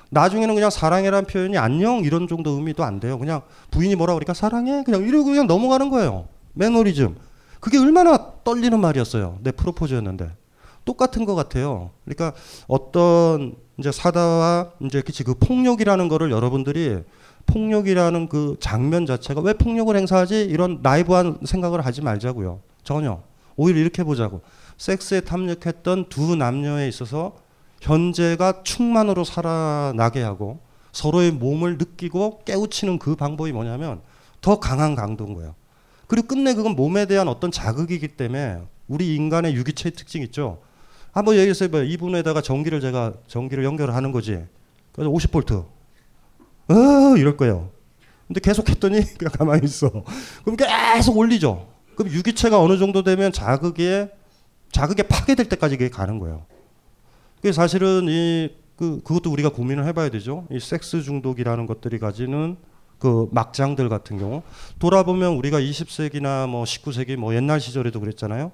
나중에는 0.09 0.55
그냥 0.55 0.69
사랑이라는 0.69 1.25
표현이 1.27 1.57
안녕 1.57 2.03
이런 2.03 2.27
정도 2.27 2.51
의미도 2.51 2.83
안 2.83 2.99
돼요. 2.99 3.17
그냥 3.17 3.43
부인이 3.71 3.95
뭐라 3.95 4.13
그러니까 4.15 4.33
사랑해 4.33 4.83
그냥 4.83 5.03
이러고 5.03 5.23
그냥 5.23 5.47
넘어가는 5.47 5.89
거예요. 5.89 6.27
매너리즘. 6.51 7.15
그게 7.61 7.77
얼마나 7.77 8.33
떨리는 8.43 8.77
말이었어요. 8.77 9.39
내 9.41 9.51
프로포즈였는데. 9.53 10.31
똑같은 10.83 11.23
것 11.23 11.33
같아요. 11.33 11.91
그러니까 12.03 12.33
어떤 12.67 13.55
이제 13.77 13.89
사다와 13.93 14.71
이제 14.81 15.01
그치 15.01 15.23
그 15.23 15.33
폭력이라는 15.33 16.09
거를 16.09 16.29
여러분들이 16.31 17.03
폭력이라는 17.45 18.27
그 18.29 18.57
장면 18.59 19.05
자체가 19.05 19.41
왜 19.41 19.53
폭력을 19.53 19.95
행사하지 19.95 20.45
이런 20.45 20.79
나이브한 20.81 21.39
생각을 21.45 21.85
하지 21.85 22.01
말자고요. 22.01 22.59
전혀. 22.83 23.21
오히려 23.55 23.79
이렇게 23.79 24.03
보자고. 24.03 24.41
섹스에 24.77 25.21
탐닉했던 25.21 26.09
두 26.09 26.35
남녀에 26.35 26.87
있어서 26.87 27.37
현재가 27.81 28.63
충만으로 28.63 29.23
살아나게 29.23 30.21
하고 30.21 30.59
서로의 30.91 31.31
몸을 31.31 31.77
느끼고 31.77 32.41
깨우치는 32.45 32.99
그 32.99 33.15
방법이 33.15 33.51
뭐냐면 33.51 34.01
더 34.41 34.59
강한 34.59 34.95
강도인 34.95 35.33
거예요. 35.33 35.55
그리고 36.07 36.27
끝내 36.27 36.53
그건 36.53 36.75
몸에 36.75 37.05
대한 37.05 37.27
어떤 37.27 37.51
자극이기 37.51 38.09
때문에 38.09 38.61
우리 38.87 39.15
인간의 39.15 39.55
유기체의 39.55 39.93
특징 39.93 40.21
있죠. 40.23 40.61
한번 41.11 41.35
얘기했어요. 41.35 41.69
뭐 41.69 41.81
이분에다가 41.81 42.41
전기를 42.41 42.81
제가 42.81 43.13
전기를 43.27 43.63
연결하는 43.63 44.11
거지. 44.11 44.43
그래서 44.91 45.11
50볼트. 45.11 45.65
어 46.67 47.17
이럴 47.17 47.37
거예요. 47.37 47.71
근데 48.27 48.39
계속 48.39 48.69
했더니 48.69 49.01
그냥 49.17 49.31
가만히 49.31 49.65
있어. 49.65 50.03
그럼 50.43 50.57
계속 50.57 51.17
올리죠. 51.17 51.67
그럼 51.95 52.11
유기체가 52.11 52.59
어느 52.59 52.77
정도 52.77 53.03
되면 53.03 53.31
자극에 53.31 54.11
자극에 54.71 55.03
파괴될 55.03 55.47
때까지 55.47 55.77
그게 55.77 55.89
가는 55.89 56.19
거예요. 56.19 56.45
그게 57.37 57.51
사실은 57.51 58.07
이 58.09 58.65
그 58.75 59.01
그것도 59.03 59.31
우리가 59.31 59.49
고민을 59.49 59.85
해봐야 59.87 60.09
되죠. 60.09 60.47
이 60.51 60.59
섹스 60.59 61.01
중독이라는 61.01 61.65
것들이 61.65 61.99
가지는 61.99 62.57
그 62.99 63.27
막장들 63.31 63.89
같은 63.89 64.17
경우 64.17 64.41
돌아보면 64.79 65.33
우리가 65.33 65.59
20세기나 65.59 66.47
뭐 66.49 66.63
19세기 66.63 67.15
뭐 67.15 67.35
옛날 67.35 67.59
시절에도 67.59 67.99
그랬잖아요. 67.99 68.51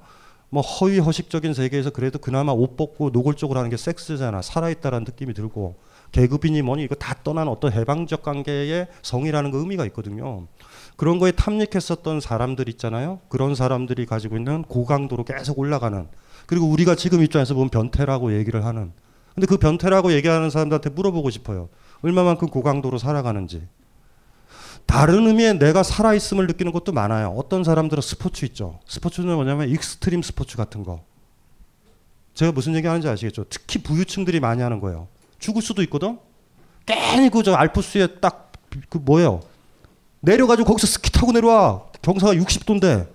뭐 0.49 0.61
허위 0.61 0.99
허식적인 0.99 1.53
세계에서 1.53 1.91
그래도 1.91 2.19
그나마 2.19 2.51
옷 2.51 2.75
벗고 2.75 3.09
노골적으로 3.09 3.57
하는 3.57 3.69
게 3.69 3.77
섹스잖아. 3.77 4.41
살아있다라는 4.41 5.05
느낌이 5.05 5.33
들고 5.33 5.75
계급이니 6.11 6.61
뭐니 6.61 6.83
이거 6.83 6.95
다 6.95 7.15
떠난 7.23 7.47
어떤 7.47 7.71
해방적 7.71 8.21
관계의 8.23 8.87
성이라는 9.01 9.51
그 9.51 9.59
의미가 9.59 9.85
있거든요. 9.87 10.47
그런 10.97 11.19
거에 11.19 11.31
탐닉했었던 11.31 12.19
사람들 12.19 12.69
있잖아요. 12.69 13.19
그런 13.29 13.55
사람들이 13.55 14.05
가지고 14.05 14.37
있는 14.37 14.63
고강도로 14.63 15.23
계속 15.23 15.59
올라가는 15.59 16.07
그리고 16.45 16.67
우리가 16.67 16.95
지금 16.95 17.23
입장에서 17.23 17.53
보면 17.53 17.69
변태라고 17.69 18.37
얘기를 18.37 18.65
하는 18.65 18.91
근데 19.33 19.47
그 19.47 19.57
변태라고 19.57 20.11
얘기하는 20.13 20.49
사람들한테 20.49 20.89
물어보고 20.89 21.29
싶어요. 21.29 21.69
얼마만큼 22.01 22.49
고강도로 22.49 22.97
살아가는지. 22.97 23.65
다른 24.85 25.25
의미의 25.27 25.57
내가 25.57 25.83
살아있음을 25.83 26.47
느끼는 26.47 26.73
것도 26.73 26.91
많아요. 26.91 27.29
어떤 27.37 27.63
사람들은 27.63 28.01
스포츠 28.01 28.43
있죠. 28.45 28.79
스포츠는 28.87 29.33
뭐냐면 29.33 29.69
extreme 29.69 30.21
스포츠 30.21 30.57
같은 30.57 30.83
거. 30.83 31.03
제가 32.33 32.51
무슨 32.51 32.75
얘기 32.75 32.87
하는지 32.87 33.07
아시겠죠? 33.07 33.45
특히 33.49 33.81
부유층들이 33.81 34.39
많이 34.39 34.61
하는 34.61 34.81
거예요. 34.81 35.07
죽을 35.41 35.61
수도 35.61 35.81
있거든? 35.83 36.17
괜히 36.85 37.29
그저 37.29 37.53
알프스에 37.53 38.19
딱 38.21 38.47
그 38.89 38.97
뭐예요? 38.99 39.41
내려가지고 40.21 40.65
거기서 40.65 40.87
스키 40.87 41.11
타고 41.11 41.33
내려와. 41.33 41.81
경사가 42.01 42.33
60도인데. 42.35 43.09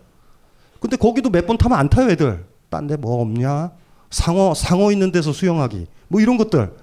근데 0.80 0.96
거기도 0.98 1.30
몇 1.30 1.46
번 1.46 1.56
타면 1.56 1.78
안 1.78 1.88
타요, 1.88 2.10
애들. 2.10 2.44
딴 2.68 2.86
데 2.86 2.96
뭐 2.98 3.22
없냐? 3.22 3.70
상어, 4.10 4.52
상어 4.52 4.92
있는 4.92 5.12
데서 5.12 5.32
수영하기. 5.32 5.86
뭐 6.08 6.20
이런 6.20 6.36
것들. 6.36 6.76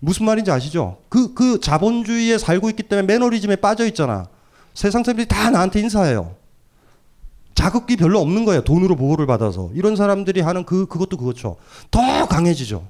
무슨 0.00 0.26
말인지 0.26 0.50
아시죠? 0.50 0.98
그, 1.08 1.32
그 1.32 1.58
자본주의에 1.60 2.36
살고 2.36 2.68
있기 2.68 2.82
때문에 2.82 3.06
매너리즘에 3.06 3.56
빠져 3.56 3.86
있잖아. 3.86 4.26
세상 4.74 5.02
사람들이 5.02 5.26
다 5.26 5.48
나한테 5.48 5.80
인사해요. 5.80 6.34
자극이 7.54 7.96
별로 7.96 8.20
없는 8.20 8.44
거예요. 8.44 8.60
돈으로 8.62 8.94
보호를 8.94 9.26
받아서. 9.26 9.70
이런 9.72 9.96
사람들이 9.96 10.42
하는 10.42 10.64
그, 10.64 10.84
그것도 10.86 11.16
그거죠. 11.16 11.56
더 11.90 12.26
강해지죠. 12.28 12.86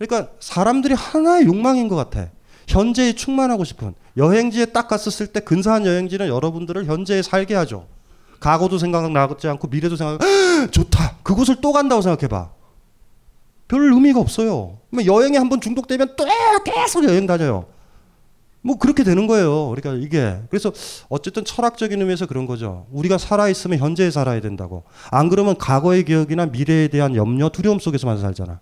그러니까 0.00 0.32
사람들이 0.40 0.94
하나의 0.94 1.44
욕망인 1.44 1.88
것 1.88 1.94
같아. 1.94 2.30
현재에 2.66 3.12
충만하고 3.12 3.64
싶은. 3.64 3.94
여행지에 4.16 4.66
딱 4.66 4.88
갔었을 4.88 5.26
때 5.26 5.40
근사한 5.40 5.84
여행지는 5.84 6.28
여러분들을 6.28 6.86
현재에 6.86 7.20
살게 7.20 7.54
하죠. 7.54 7.86
과거도 8.40 8.78
생각나지 8.78 9.46
않고 9.46 9.68
미래도 9.68 9.96
생각, 9.96 10.18
좋다. 10.70 11.18
그곳을 11.22 11.56
또 11.60 11.72
간다고 11.72 12.00
생각해봐. 12.00 12.50
별 13.68 13.92
의미가 13.92 14.18
없어요. 14.18 14.78
여행에 15.04 15.36
한번 15.36 15.60
중독되면 15.60 16.14
또 16.16 16.24
계속 16.64 17.04
여행 17.04 17.26
다녀요. 17.26 17.66
뭐 18.62 18.78
그렇게 18.78 19.04
되는 19.04 19.26
거예요. 19.26 19.68
그러니까 19.68 20.02
이게 20.02 20.40
그래서 20.48 20.72
어쨌든 21.10 21.44
철학적인 21.44 22.00
의미에서 22.00 22.26
그런 22.26 22.46
거죠. 22.46 22.86
우리가 22.90 23.18
살아 23.18 23.50
있으면 23.50 23.78
현재에 23.78 24.10
살아야 24.10 24.40
된다고. 24.40 24.84
안 25.10 25.28
그러면 25.28 25.56
과거의 25.58 26.04
기억이나 26.04 26.46
미래에 26.46 26.88
대한 26.88 27.14
염려, 27.14 27.50
두려움 27.50 27.78
속에서만 27.78 28.18
살잖아. 28.18 28.60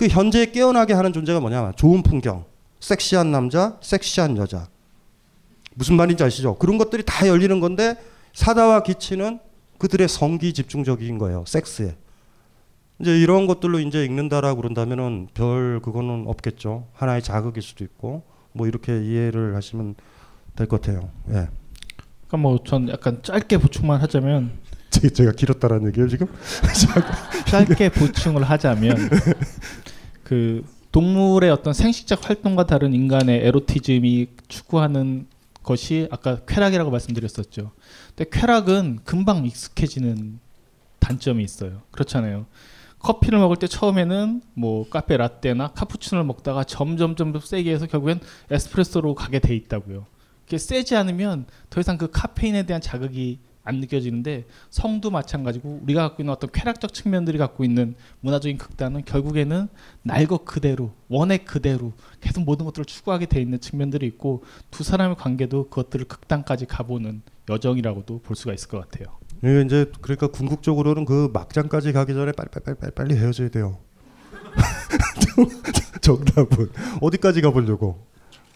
그 0.00 0.08
현재에 0.08 0.46
깨어나게 0.46 0.94
하는 0.94 1.12
존재가 1.12 1.40
뭐냐면 1.40 1.74
좋은 1.76 2.02
풍경, 2.02 2.46
섹시한 2.80 3.30
남자, 3.30 3.76
섹시한 3.82 4.38
여자. 4.38 4.66
무슨 5.74 5.96
말인지 5.96 6.24
아시죠? 6.24 6.54
그런 6.56 6.78
것들이 6.78 7.02
다 7.04 7.28
열리는 7.28 7.60
건데 7.60 7.96
사다와 8.32 8.82
기치는 8.82 9.40
그들의 9.76 10.08
성기 10.08 10.54
집중적인 10.54 11.18
거예요. 11.18 11.44
섹스에. 11.46 11.96
이제 12.98 13.20
이런 13.20 13.46
것들로 13.46 13.78
이제 13.78 14.02
읽는다라고 14.02 14.62
그런다면은 14.62 15.28
별 15.34 15.80
그거는 15.82 16.24
없겠죠. 16.28 16.86
하나의 16.94 17.22
자극일 17.22 17.62
수도 17.62 17.84
있고 17.84 18.22
뭐 18.54 18.66
이렇게 18.66 19.04
이해를 19.04 19.54
하시면 19.54 19.96
될 20.56 20.66
것 20.66 20.80
같아요. 20.80 21.10
예. 21.28 21.48
그러니까 22.26 22.36
뭐 22.38 22.58
전 22.64 22.88
약간 22.88 23.20
짧게 23.22 23.58
보충만 23.58 24.00
하자면 24.00 24.52
제가 25.12 25.32
길었다라는 25.32 25.88
얘기예요 25.88 26.08
지금? 26.08 26.26
짧게 27.48 27.90
보충을 27.90 28.44
하자면 28.44 28.96
그 30.30 30.64
동물의 30.92 31.50
어떤 31.50 31.72
생식적 31.72 32.28
활동과 32.28 32.64
다른 32.64 32.94
인간의 32.94 33.44
에로티즘이 33.46 34.28
추구하는 34.46 35.26
것이 35.64 36.06
아까 36.12 36.44
쾌락이라고 36.46 36.88
말씀드렸었죠. 36.92 37.72
근데 38.14 38.30
쾌락은 38.30 39.00
금방 39.02 39.44
익숙해지는 39.44 40.38
단점이 41.00 41.42
있어요. 41.42 41.82
그렇잖아요. 41.90 42.46
커피를 43.00 43.40
먹을 43.40 43.56
때 43.56 43.66
처음에는 43.66 44.42
뭐 44.54 44.88
카페 44.88 45.16
라떼나 45.16 45.72
카푸치노를 45.72 46.24
먹다가 46.26 46.62
점점점 46.62 47.36
세게 47.40 47.72
해서 47.72 47.86
결국엔 47.88 48.20
에스프레소로 48.52 49.16
가게 49.16 49.40
돼 49.40 49.56
있다고요. 49.56 50.06
그게 50.44 50.58
세지 50.58 50.94
않으면 50.94 51.46
더 51.70 51.80
이상 51.80 51.98
그 51.98 52.08
카페인에 52.08 52.66
대한 52.66 52.80
자극이 52.80 53.40
안 53.62 53.80
느껴지는데 53.80 54.46
성도 54.70 55.10
마찬가지고 55.10 55.80
우리가 55.82 56.02
갖고 56.08 56.22
있는 56.22 56.32
어떤 56.32 56.50
쾌락적 56.50 56.94
측면들이 56.94 57.38
갖고 57.38 57.64
있는 57.64 57.94
문화적인 58.20 58.58
극단은 58.58 59.04
결국에는 59.04 59.68
날것 60.02 60.44
그대로 60.44 60.92
원액 61.08 61.44
그대로 61.44 61.92
계속 62.20 62.44
모든 62.44 62.64
것들을 62.66 62.86
추구하게 62.86 63.26
돼 63.26 63.40
있는 63.40 63.60
측면들이 63.60 64.06
있고 64.06 64.44
두 64.70 64.82
사람의 64.82 65.16
관계도 65.16 65.68
그것들을 65.68 66.06
극단까지 66.06 66.66
가보는 66.66 67.22
여정이라고도 67.48 68.20
볼 68.20 68.36
수가 68.36 68.54
있을 68.54 68.68
것 68.68 68.88
같아요. 68.88 69.18
예, 69.44 69.62
이제 69.62 69.90
그러니까 70.00 70.28
궁극적으로는 70.28 71.04
그 71.04 71.30
막장까지 71.32 71.92
가기 71.92 72.14
전에 72.14 72.32
빨리 72.32 72.48
빨리 72.50 72.76
빨리 72.78 72.92
빨리 72.92 73.16
헤어져야 73.16 73.48
돼요. 73.48 73.78
정답은 76.00 76.70
어디까지 77.00 77.40
가보려고? 77.40 78.06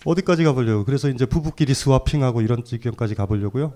어디까지 0.04 0.44
가보려고? 0.44 0.84
그래서 0.84 1.08
이제 1.08 1.24
부부끼리 1.24 1.72
스와핑하고 1.74 2.42
이런 2.42 2.64
지경까지 2.64 3.14
가보려고요. 3.14 3.74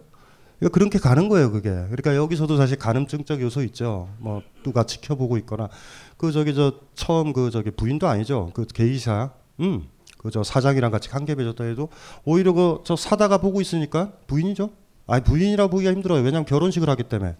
그러니까 0.58 0.74
그렇게 0.74 0.98
가는 0.98 1.28
거예요, 1.28 1.52
그게. 1.52 1.70
그러니까 1.70 2.16
여기서도 2.16 2.56
사실 2.56 2.76
가늠증적 2.78 3.40
요소 3.40 3.62
있죠. 3.64 4.08
뭐 4.18 4.42
누가 4.64 4.84
지켜보고 4.84 5.36
있거나 5.38 5.68
그 6.16 6.32
저기 6.32 6.54
저 6.54 6.72
처음 6.94 7.32
그 7.32 7.50
저기 7.50 7.70
부인도 7.70 8.08
아니죠. 8.08 8.50
그 8.54 8.66
게이샤, 8.66 9.30
음, 9.60 9.86
그 10.18 10.30
저 10.32 10.42
사장이랑 10.42 10.90
같이 10.90 11.08
관계 11.08 11.34
맺었다 11.36 11.64
해도 11.64 11.88
오히려 12.24 12.52
그 12.52 12.80
저 12.84 12.96
사다가 12.96 13.38
보고 13.38 13.60
있으니까 13.60 14.12
부인이죠. 14.26 14.70
아니 15.06 15.22
부인이라 15.22 15.68
보기가 15.68 15.92
힘들어요. 15.92 16.18
왜냐하면 16.22 16.44
결혼식을 16.44 16.88
하기 16.90 17.04
때문에 17.04 17.36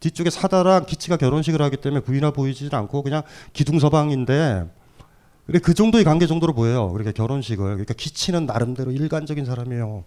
뒤쪽에 0.00 0.28
사다랑 0.28 0.84
기치가 0.86 1.16
결혼식을 1.16 1.62
하기 1.62 1.76
때문에 1.78 2.02
부인이라 2.02 2.32
보이지 2.32 2.68
않고 2.72 3.02
그냥 3.02 3.22
기둥서방인데 3.52 4.68
그래 5.46 5.58
그 5.60 5.72
정도의 5.72 6.02
관계 6.04 6.26
정도로 6.26 6.52
보여요. 6.52 6.88
그러니까 6.90 7.12
결혼식을 7.12 7.64
그러니까 7.64 7.94
기치는 7.94 8.44
나름대로 8.46 8.90
일관적인 8.90 9.44
사람이에요. 9.44 10.04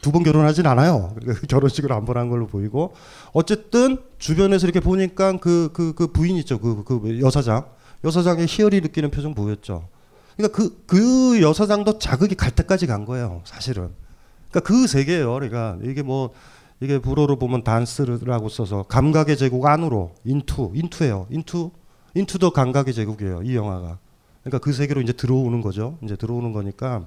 두 0.00 0.12
번 0.12 0.22
결혼하진 0.22 0.66
않아요. 0.66 1.14
결혼식을 1.48 1.92
한번한 1.92 2.28
걸로 2.28 2.46
보이고 2.46 2.94
어쨌든 3.32 3.98
주변에서 4.18 4.66
이렇게 4.66 4.80
보니까 4.80 5.36
그그그 5.38 6.08
부인 6.08 6.36
있죠. 6.38 6.58
그, 6.58 6.84
그 6.84 7.20
여사장 7.20 7.66
여사장의 8.04 8.46
희열이 8.48 8.80
느끼는 8.80 9.10
표정 9.10 9.34
보였죠. 9.34 9.88
그러니까 10.36 10.56
그, 10.56 10.84
그 10.86 11.42
여사장도 11.42 11.98
자극이 11.98 12.36
갈 12.36 12.52
때까지 12.52 12.86
간 12.86 13.04
거예요. 13.04 13.42
사실은. 13.44 13.90
그러니까 14.50 14.60
그 14.60 14.86
세계예요. 14.86 15.32
그러니까 15.32 15.76
이게 15.82 16.02
뭐 16.02 16.30
이게 16.80 17.00
불어로 17.00 17.36
보면 17.36 17.64
dans라고 17.64 18.48
써서 18.48 18.84
감각의 18.84 19.36
제국 19.36 19.66
안으로 19.66 20.14
into 20.24 20.72
into예요. 20.74 21.26
Into 21.30 21.72
into 22.14 22.38
the 22.38 22.50
감각의 22.50 22.94
제국이에요. 22.94 23.42
이 23.42 23.56
영화가. 23.56 23.98
그러니까 24.42 24.58
그 24.58 24.72
세계로 24.72 25.00
이제 25.00 25.12
들어오는 25.12 25.60
거죠. 25.60 25.98
이제 26.02 26.14
들어오는 26.14 26.52
거니까 26.52 27.04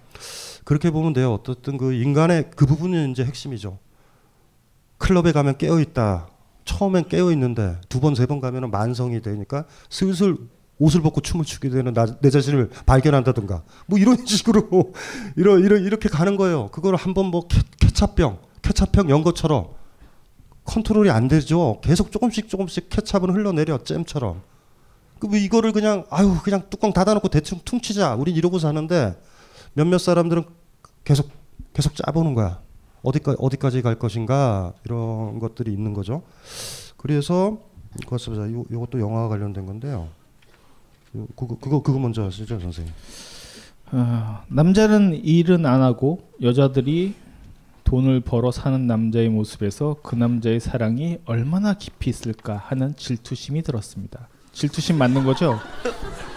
그렇게 0.63 0.91
보면 0.91 1.13
돼요. 1.13 1.34
어떻든 1.34 1.78
그 1.78 1.93
인간의 1.93 2.52
그 2.56 2.65
부분이 2.65 3.12
이제 3.12 3.24
핵심이죠. 3.24 3.80
클럽에 4.97 5.32
가면 5.32 5.58
깨어 5.58 5.80
있다. 5.80 6.28
처음엔 6.65 7.08
깨어 7.10 7.32
있는데 7.32 7.80
두 7.89 8.00
번 8.00 8.13
세 8.13 8.28
번 8.28 8.39
가면은 8.39 8.69
만성이 8.71 9.21
되니까 9.21 9.65
슬슬 9.89 10.38
옷을 10.80 11.02
벗고 11.02 11.21
춤을 11.21 11.45
추게 11.45 11.69
되는 11.69 11.93
나, 11.93 12.06
내 12.21 12.30
자신을 12.30 12.69
발견한다든가 12.86 13.63
뭐 13.88 14.00
이런 14.00 14.17
식으로 14.26 14.93
이러, 15.36 15.60
이러, 15.60 15.78
이렇게 15.78 16.10
가는 16.10 16.38
거예요. 16.38 16.69
그걸 16.71 16.95
한번 16.95 17.28
뭐 17.28 17.47
케, 17.47 17.62
케찹병, 17.80 18.39
케찹병 18.62 19.10
연 19.10 19.24
것처럼 19.24 19.69
컨트롤이 20.65 21.10
안 21.10 21.28
되죠. 21.28 21.80
계속 21.84 22.12
조금씩 22.12 22.47
조금씩 22.47 22.89
케찹은 22.89 23.32
흘러내려 23.34 23.80
잼처럼. 23.84 24.41
그뭐 25.19 25.36
이거를 25.36 25.71
그냥 25.71 26.06
아유 26.10 26.36
그냥 26.43 26.63
뚜껑 26.69 26.93
닫아놓고 26.93 27.28
대충 27.30 27.60
퉁치자. 27.65 28.15
우린 28.15 28.36
이러고 28.36 28.58
사는데 28.60 29.19
몇몇 29.73 29.97
사람들은 29.97 30.43
계속 31.03 31.29
계속 31.73 31.95
짜보는 31.95 32.34
거야. 32.34 32.60
어디까지 33.03 33.38
어디까지 33.39 33.81
갈 33.81 33.97
것인가 33.97 34.73
이런 34.86 35.39
것들이 35.39 35.71
있는 35.73 35.93
거죠. 35.93 36.23
그래서 36.97 37.57
보자. 38.05 38.51
요, 38.51 38.63
요것도 38.71 38.99
영화와 38.99 39.27
관련된 39.29 39.65
건데요. 39.65 40.10
그거 41.36 41.57
그거 41.60 41.81
그거 41.81 41.99
먼저 41.99 42.23
하시죠, 42.23 42.60
선생님. 42.60 42.93
아, 43.91 44.43
남자는 44.47 45.15
일은 45.25 45.65
안 45.65 45.81
하고 45.81 46.29
여자들이 46.41 47.15
돈을 47.84 48.21
벌어 48.21 48.51
사는 48.51 48.88
남자의 48.88 49.27
모습에서 49.27 49.97
그 50.01 50.15
남자의 50.15 50.62
사랑이 50.62 51.17
얼마나 51.25 51.73
깊이 51.73 52.10
있을까 52.10 52.55
하는 52.55 52.95
질투심이 52.95 53.63
들었습니다. 53.63 54.29
질투심 54.53 54.97
맞는 54.97 55.25
거죠? 55.25 55.60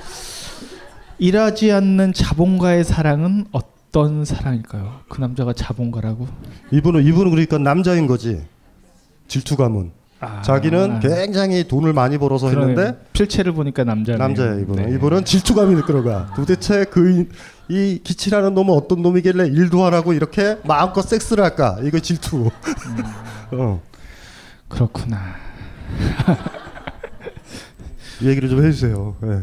일하지 1.19 1.73
않는 1.73 2.13
자본가의 2.13 2.85
사랑은 2.85 3.47
어떤 3.53 4.25
사랑일까요? 4.25 5.01
그 5.09 5.21
남자가 5.21 5.53
자본가라고? 5.53 6.27
이분은 6.73 7.05
이분은 7.05 7.31
그러니까 7.31 7.59
남자인 7.59 8.07
거지. 8.07 8.43
질투감은. 9.29 9.93
아, 10.21 10.41
자기는 10.43 11.01
굉장히 11.01 11.67
돈을 11.69 11.93
많이 11.93 12.19
벌어서. 12.19 12.49
했는데 12.49 12.99
필체를 13.13 13.53
보니까 13.53 13.85
남자네요. 13.85 14.19
남자야 14.19 14.55
이분은. 14.61 14.87
네. 14.89 14.95
이분은 14.95 15.25
질투감이 15.25 15.81
끌어가. 15.83 16.33
도대체 16.37 16.85
그 16.85 17.29
이 17.69 17.99
기치라는 18.05 18.53
놈은 18.55 18.75
어떤 18.75 19.01
놈이길래 19.01 19.47
일도 19.47 19.87
안 19.87 19.95
하고 19.95 20.13
이렇게 20.13 20.59
마음껏 20.65 21.01
섹스를 21.01 21.43
할까? 21.43 21.79
이거 21.83 21.99
질투. 21.99 22.51
어. 23.53 23.81
그렇구나. 24.69 25.19
이 28.21 28.29
얘기를 28.29 28.49
좀 28.51 28.63
해주세요. 28.65 29.17
예. 29.25 29.43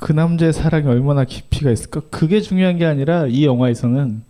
그 0.00 0.12
남자의 0.12 0.52
사랑이 0.54 0.86
얼마나 0.86 1.24
깊이가 1.24 1.70
있을까? 1.70 2.00
그게 2.10 2.40
중요한 2.40 2.78
게 2.78 2.86
아니라 2.86 3.26
이 3.26 3.44
영화에서는 3.44 4.22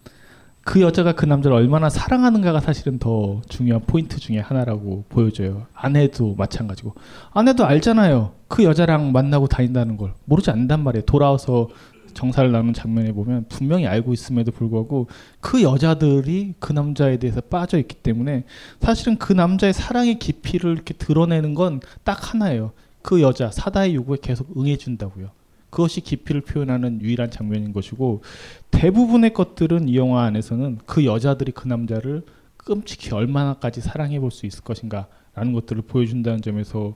그 0.62 0.80
여자가 0.82 1.12
그 1.12 1.24
남자를 1.26 1.56
얼마나 1.56 1.88
사랑하는가가 1.88 2.60
사실은 2.60 2.98
더 2.98 3.40
중요한 3.48 3.82
포인트 3.86 4.18
중에 4.18 4.40
하나라고 4.40 5.04
보여져요. 5.08 5.66
아내도 5.72 6.34
마찬가지고. 6.34 6.94
아내도 7.32 7.64
알잖아요. 7.64 8.32
그 8.48 8.64
여자랑 8.64 9.12
만나고 9.12 9.46
다닌다는 9.46 9.96
걸 9.96 10.12
모르지 10.24 10.50
않는단 10.50 10.82
말이에요. 10.82 11.04
돌아와서 11.04 11.68
정사를 12.14 12.50
나눈 12.50 12.74
장면에 12.74 13.12
보면 13.12 13.46
분명히 13.48 13.86
알고 13.86 14.12
있음에도 14.12 14.50
불구하고 14.50 15.06
그 15.40 15.62
여자들이 15.62 16.54
그 16.58 16.72
남자에 16.72 17.18
대해서 17.18 17.40
빠져 17.40 17.78
있기 17.78 17.94
때문에 17.96 18.42
사실은 18.80 19.16
그 19.18 19.32
남자의 19.32 19.72
사랑의 19.72 20.18
깊이를 20.18 20.72
이렇게 20.72 20.94
드러내는 20.94 21.54
건 21.54 21.80
딱 22.02 22.34
하나예요. 22.34 22.72
그 23.02 23.22
여자 23.22 23.50
사다의 23.52 23.94
요구에 23.94 24.18
계속 24.20 24.52
응해준다고요. 24.58 25.30
그것이 25.70 26.00
깊이를 26.00 26.40
표현하는 26.40 27.00
유일한 27.00 27.30
장면인 27.30 27.72
것이고 27.72 28.22
대부분의 28.70 29.32
것들은 29.32 29.88
이 29.88 29.96
영화 29.96 30.24
안에서는 30.24 30.78
그 30.86 31.04
여자들이 31.04 31.52
그 31.52 31.68
남자를 31.68 32.22
끔찍히 32.56 33.12
얼마나까지 33.14 33.80
사랑해 33.80 34.18
볼 34.20 34.30
수 34.30 34.46
있을 34.46 34.62
것인가라는 34.62 35.52
것들을 35.54 35.82
보여준다는 35.82 36.42
점에서 36.42 36.94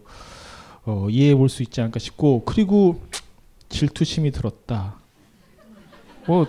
어, 0.85 1.07
이해해 1.09 1.35
볼 1.35 1.49
수 1.49 1.63
있지 1.63 1.81
않을까 1.81 1.99
싶고 1.99 2.43
그리고 2.45 3.01
질투심이 3.69 4.31
들었다. 4.33 4.97
뭐 6.27 6.47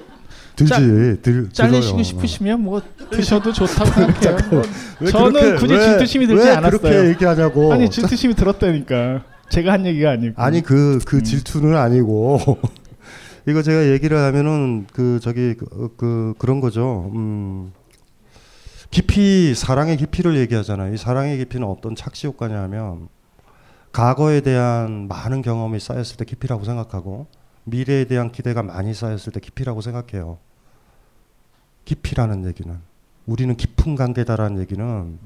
들지. 0.55 0.69
짜- 0.73 0.79
들 1.21 1.49
잘리시고. 1.51 2.01
싶으시면 2.03 2.61
뭐 2.61 2.81
드셔도 3.11 3.51
좋다고 3.53 3.85
생각해요. 3.91 4.37
뭐왜 4.99 5.11
저는 5.11 5.41
그렇게- 5.41 5.55
굳이 5.59 5.73
왜- 5.73 5.85
질투심이 5.89 6.27
들지 6.27 6.43
왜 6.45 6.51
않았어요. 6.53 6.79
그렇게 6.79 7.09
얘기하냐고. 7.09 7.71
아니 7.73 7.89
질투심이 7.89 8.33
들었다니까. 8.35 9.23
제가 9.49 9.73
한 9.73 9.85
얘기가 9.85 10.11
아니고. 10.11 10.41
아니 10.41 10.61
그그 10.61 11.17
음. 11.17 11.23
질투는 11.23 11.75
아니고 11.75 12.39
이거 13.47 13.61
제가 13.61 13.91
얘기를 13.91 14.17
하면은 14.17 14.87
그 14.91 15.19
저기 15.21 15.53
그, 15.55 15.93
그 15.97 16.33
그런 16.37 16.59
거죠. 16.59 17.11
음. 17.13 17.71
깊이 18.89 19.53
사랑의 19.55 19.97
깊이를 19.97 20.37
얘기하잖아요. 20.37 20.93
이 20.93 20.97
사랑의 20.97 21.37
깊이는 21.37 21.67
어떤 21.67 21.95
착시 21.95 22.27
효과냐면 22.27 23.09
과거에 23.91 24.41
대한 24.41 25.07
많은 25.07 25.41
경험이 25.41 25.79
쌓였을 25.79 26.17
때 26.17 26.25
깊이라고 26.25 26.63
생각하고 26.63 27.27
미래에 27.65 28.05
대한 28.05 28.31
기대가 28.31 28.63
많이 28.63 28.93
쌓였을 28.93 29.33
때 29.33 29.39
깊이라고 29.39 29.81
생각해요. 29.81 30.37
깊이라는 31.85 32.45
얘기는 32.45 32.77
우리는 33.25 33.55
깊은 33.55 33.95
관계다라는 33.95 34.59
얘기는 34.59 35.19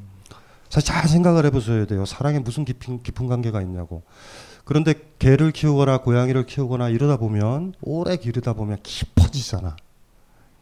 사실 0.69 0.87
잘 0.87 1.07
생각을 1.07 1.45
해보셔야 1.45 1.85
돼요. 1.85 2.05
사랑에 2.05 2.39
무슨 2.39 2.63
깊은, 2.65 3.03
깊은 3.03 3.27
관계가 3.27 3.61
있냐고. 3.61 4.03
그런데 4.63 4.93
개를 5.17 5.51
키우거나 5.51 5.99
고양이를 6.01 6.45
키우거나 6.45 6.89
이러다 6.89 7.17
보면 7.17 7.73
오래 7.81 8.17
기르다 8.17 8.53
보면 8.53 8.77
깊어지잖아. 8.83 9.75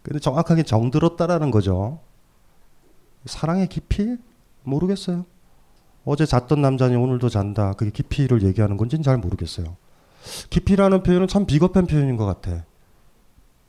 근데 0.02 0.20
정확하게 0.20 0.63
정들었다라는 0.63 1.52
거죠. 1.52 2.00
사랑의 3.26 3.67
깊이? 3.67 4.15
모르겠어요. 4.63 5.26
어제 6.06 6.26
잤던 6.26 6.62
남자니 6.62 6.96
오늘도 6.96 7.28
잔다. 7.28 7.74
그게 7.74 7.91
깊이를 7.91 8.43
얘기하는 8.43 8.78
건지는 8.78 9.04
잘 9.04 9.17
모르겠어요. 9.17 9.76
깊이라는 10.50 11.04
표현은 11.04 11.28
참 11.28 11.46
비겁한 11.46 11.86
표현인 11.86 12.15
것 12.15 12.26
같아. 12.26 12.63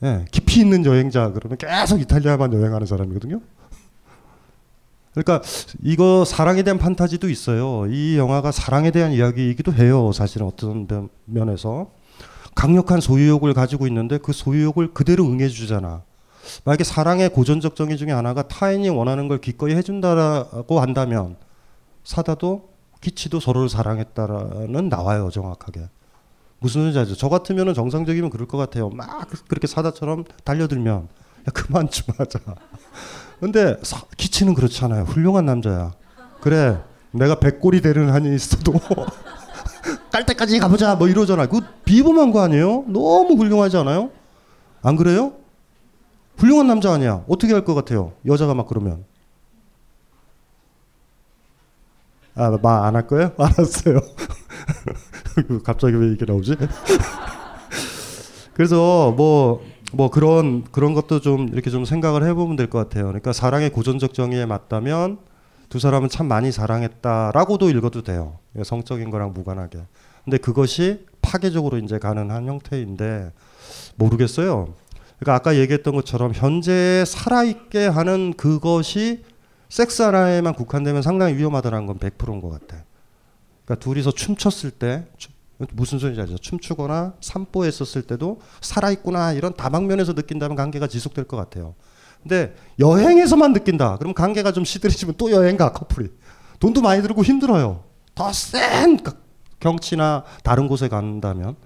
예, 0.04 0.24
깊이 0.30 0.60
있는 0.60 0.84
여행자 0.84 1.32
그러면 1.32 1.58
계속 1.58 2.00
이탈리아만 2.00 2.52
여행하는 2.52 2.86
사람이거든요. 2.86 3.40
그러니까 5.22 5.42
이거 5.82 6.24
사랑에 6.24 6.62
대한 6.62 6.78
판타지도 6.78 7.28
있어요. 7.28 7.86
이 7.90 8.16
영화가 8.16 8.52
사랑에 8.52 8.90
대한 8.90 9.12
이야기이기도 9.12 9.72
해요. 9.74 10.12
사실은 10.12 10.46
어떤 10.46 10.86
면- 10.86 11.08
면에서 11.24 11.90
강력한 12.54 13.00
소유욕을 13.00 13.52
가지고 13.54 13.86
있는데 13.88 14.18
그 14.18 14.32
소유욕을 14.32 14.94
그대로 14.94 15.24
응해주잖아. 15.26 16.02
만약에 16.64 16.84
사랑의 16.84 17.28
고전적 17.30 17.76
정의 17.76 17.96
중에 17.98 18.10
하나가 18.12 18.46
타인이 18.46 18.88
원하는 18.90 19.28
걸 19.28 19.40
기꺼이 19.40 19.74
해준다라고 19.74 20.80
한다면 20.80 21.36
사다도 22.04 22.70
기치도 23.00 23.38
서로를 23.40 23.68
사랑했다라는 23.68 24.88
나와요 24.88 25.30
정확하게. 25.30 25.88
무슨 26.60 26.80
소리인지 26.80 26.98
알죠? 27.00 27.14
저 27.16 27.28
같으면 27.28 27.74
정상적이면 27.74 28.30
그럴 28.30 28.48
것 28.48 28.56
같아요. 28.56 28.88
막 28.90 29.28
그렇게 29.46 29.66
사다처럼 29.66 30.24
달려들면 30.44 30.94
야 31.02 31.50
그만 31.52 31.88
좀 31.90 32.06
하자. 32.18 32.40
근데 33.40 33.76
사, 33.82 34.02
기치는 34.16 34.54
그렇지 34.54 34.84
않아요. 34.84 35.04
훌륭한 35.04 35.46
남자야. 35.46 35.92
그래 36.40 36.82
내가 37.12 37.36
백골이 37.38 37.80
되는 37.80 38.10
한이 38.10 38.34
있어도 38.34 38.72
깔 40.10 40.26
때까지 40.26 40.58
가보자 40.58 40.94
뭐 40.96 41.08
이러잖아. 41.08 41.46
그 41.46 41.60
비범한 41.84 42.32
거 42.32 42.40
아니에요? 42.40 42.84
너무 42.88 43.34
훌륭하지 43.36 43.76
않아요? 43.78 44.10
안 44.82 44.96
그래요? 44.96 45.32
훌륭한 46.36 46.66
남자 46.66 46.92
아니야. 46.92 47.24
어떻게 47.28 47.52
할 47.52 47.64
것 47.64 47.74
같아요? 47.74 48.12
여자가 48.26 48.54
막 48.54 48.66
그러면. 48.68 49.04
아, 52.34 52.50
말 52.62 52.84
안 52.86 52.94
할 52.94 53.06
거예요? 53.06 53.32
알았어요. 53.38 54.00
갑자기 55.64 55.94
왜 55.96 56.12
이게 56.12 56.24
나오지? 56.24 56.56
그래서 58.54 59.12
뭐, 59.16 59.62
뭐 59.92 60.10
그런, 60.10 60.64
그런 60.64 60.92
것도 60.94 61.20
좀 61.20 61.48
이렇게 61.48 61.70
좀 61.70 61.84
생각을 61.84 62.24
해보면 62.26 62.56
될 62.56 62.68
것 62.68 62.78
같아요. 62.78 63.06
그러니까 63.06 63.32
사랑의 63.32 63.70
고전적 63.70 64.12
정의에 64.12 64.44
맞다면 64.44 65.18
두 65.70 65.78
사람은 65.78 66.08
참 66.08 66.26
많이 66.28 66.52
사랑했다라고도 66.52 67.70
읽어도 67.70 68.02
돼요. 68.02 68.38
성적인 68.62 69.10
거랑 69.10 69.32
무관하게. 69.32 69.80
근데 70.24 70.36
그것이 70.36 71.06
파괴적으로 71.22 71.78
이제 71.78 71.98
가는 71.98 72.30
한 72.30 72.46
형태인데 72.46 73.32
모르겠어요. 73.96 74.74
그러니까 75.18 75.34
아까 75.34 75.56
얘기했던 75.56 75.94
것처럼 75.94 76.32
현재 76.34 77.04
살아있게 77.06 77.86
하는 77.86 78.34
그것이 78.34 79.24
섹스 79.68 80.02
하나에만 80.02 80.54
국한되면 80.54 81.02
상당히 81.02 81.34
위험하다는 81.36 81.86
건 81.86 81.98
100%인 81.98 82.40
것 82.40 82.50
같아. 82.50 82.84
그러니까 83.64 83.82
둘이서 83.84 84.12
춤췄을 84.12 84.70
때 84.70 85.06
춤- 85.16 85.32
무슨 85.72 85.98
소리인지 85.98 86.20
알죠? 86.20 86.38
춤추거나 86.38 87.14
산보했었을 87.20 88.02
때도 88.02 88.40
살아있구나 88.60 89.32
이런 89.32 89.54
다방면에서 89.54 90.12
느낀다면 90.12 90.56
관계가 90.56 90.86
지속될 90.86 91.24
것 91.24 91.36
같아요. 91.36 91.74
근데 92.22 92.54
여행에서만 92.78 93.52
느낀다. 93.52 93.96
그럼 93.98 94.14
관계가 94.14 94.52
좀 94.52 94.64
시들해지면 94.64 95.14
또 95.18 95.30
여행 95.30 95.56
가 95.56 95.72
커플이. 95.72 96.08
돈도 96.60 96.80
많이 96.82 97.02
들고 97.02 97.24
힘들어요. 97.24 97.84
더 98.14 98.32
센 98.32 98.98
경치나 99.60 100.24
다른 100.42 100.68
곳에 100.68 100.88
간다면 100.88 101.56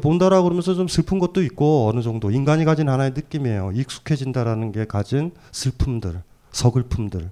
본다라 0.00 0.42
그러면서 0.42 0.74
좀 0.74 0.88
슬픈 0.88 1.18
것도 1.18 1.42
있고 1.42 1.88
어느 1.88 2.00
정도 2.02 2.30
인간이 2.30 2.64
가진 2.64 2.88
하나의 2.88 3.12
느낌이에요. 3.14 3.72
익숙해진다라는 3.74 4.72
게 4.72 4.86
가진 4.86 5.32
슬픔들, 5.52 6.22
서글픔들. 6.50 7.30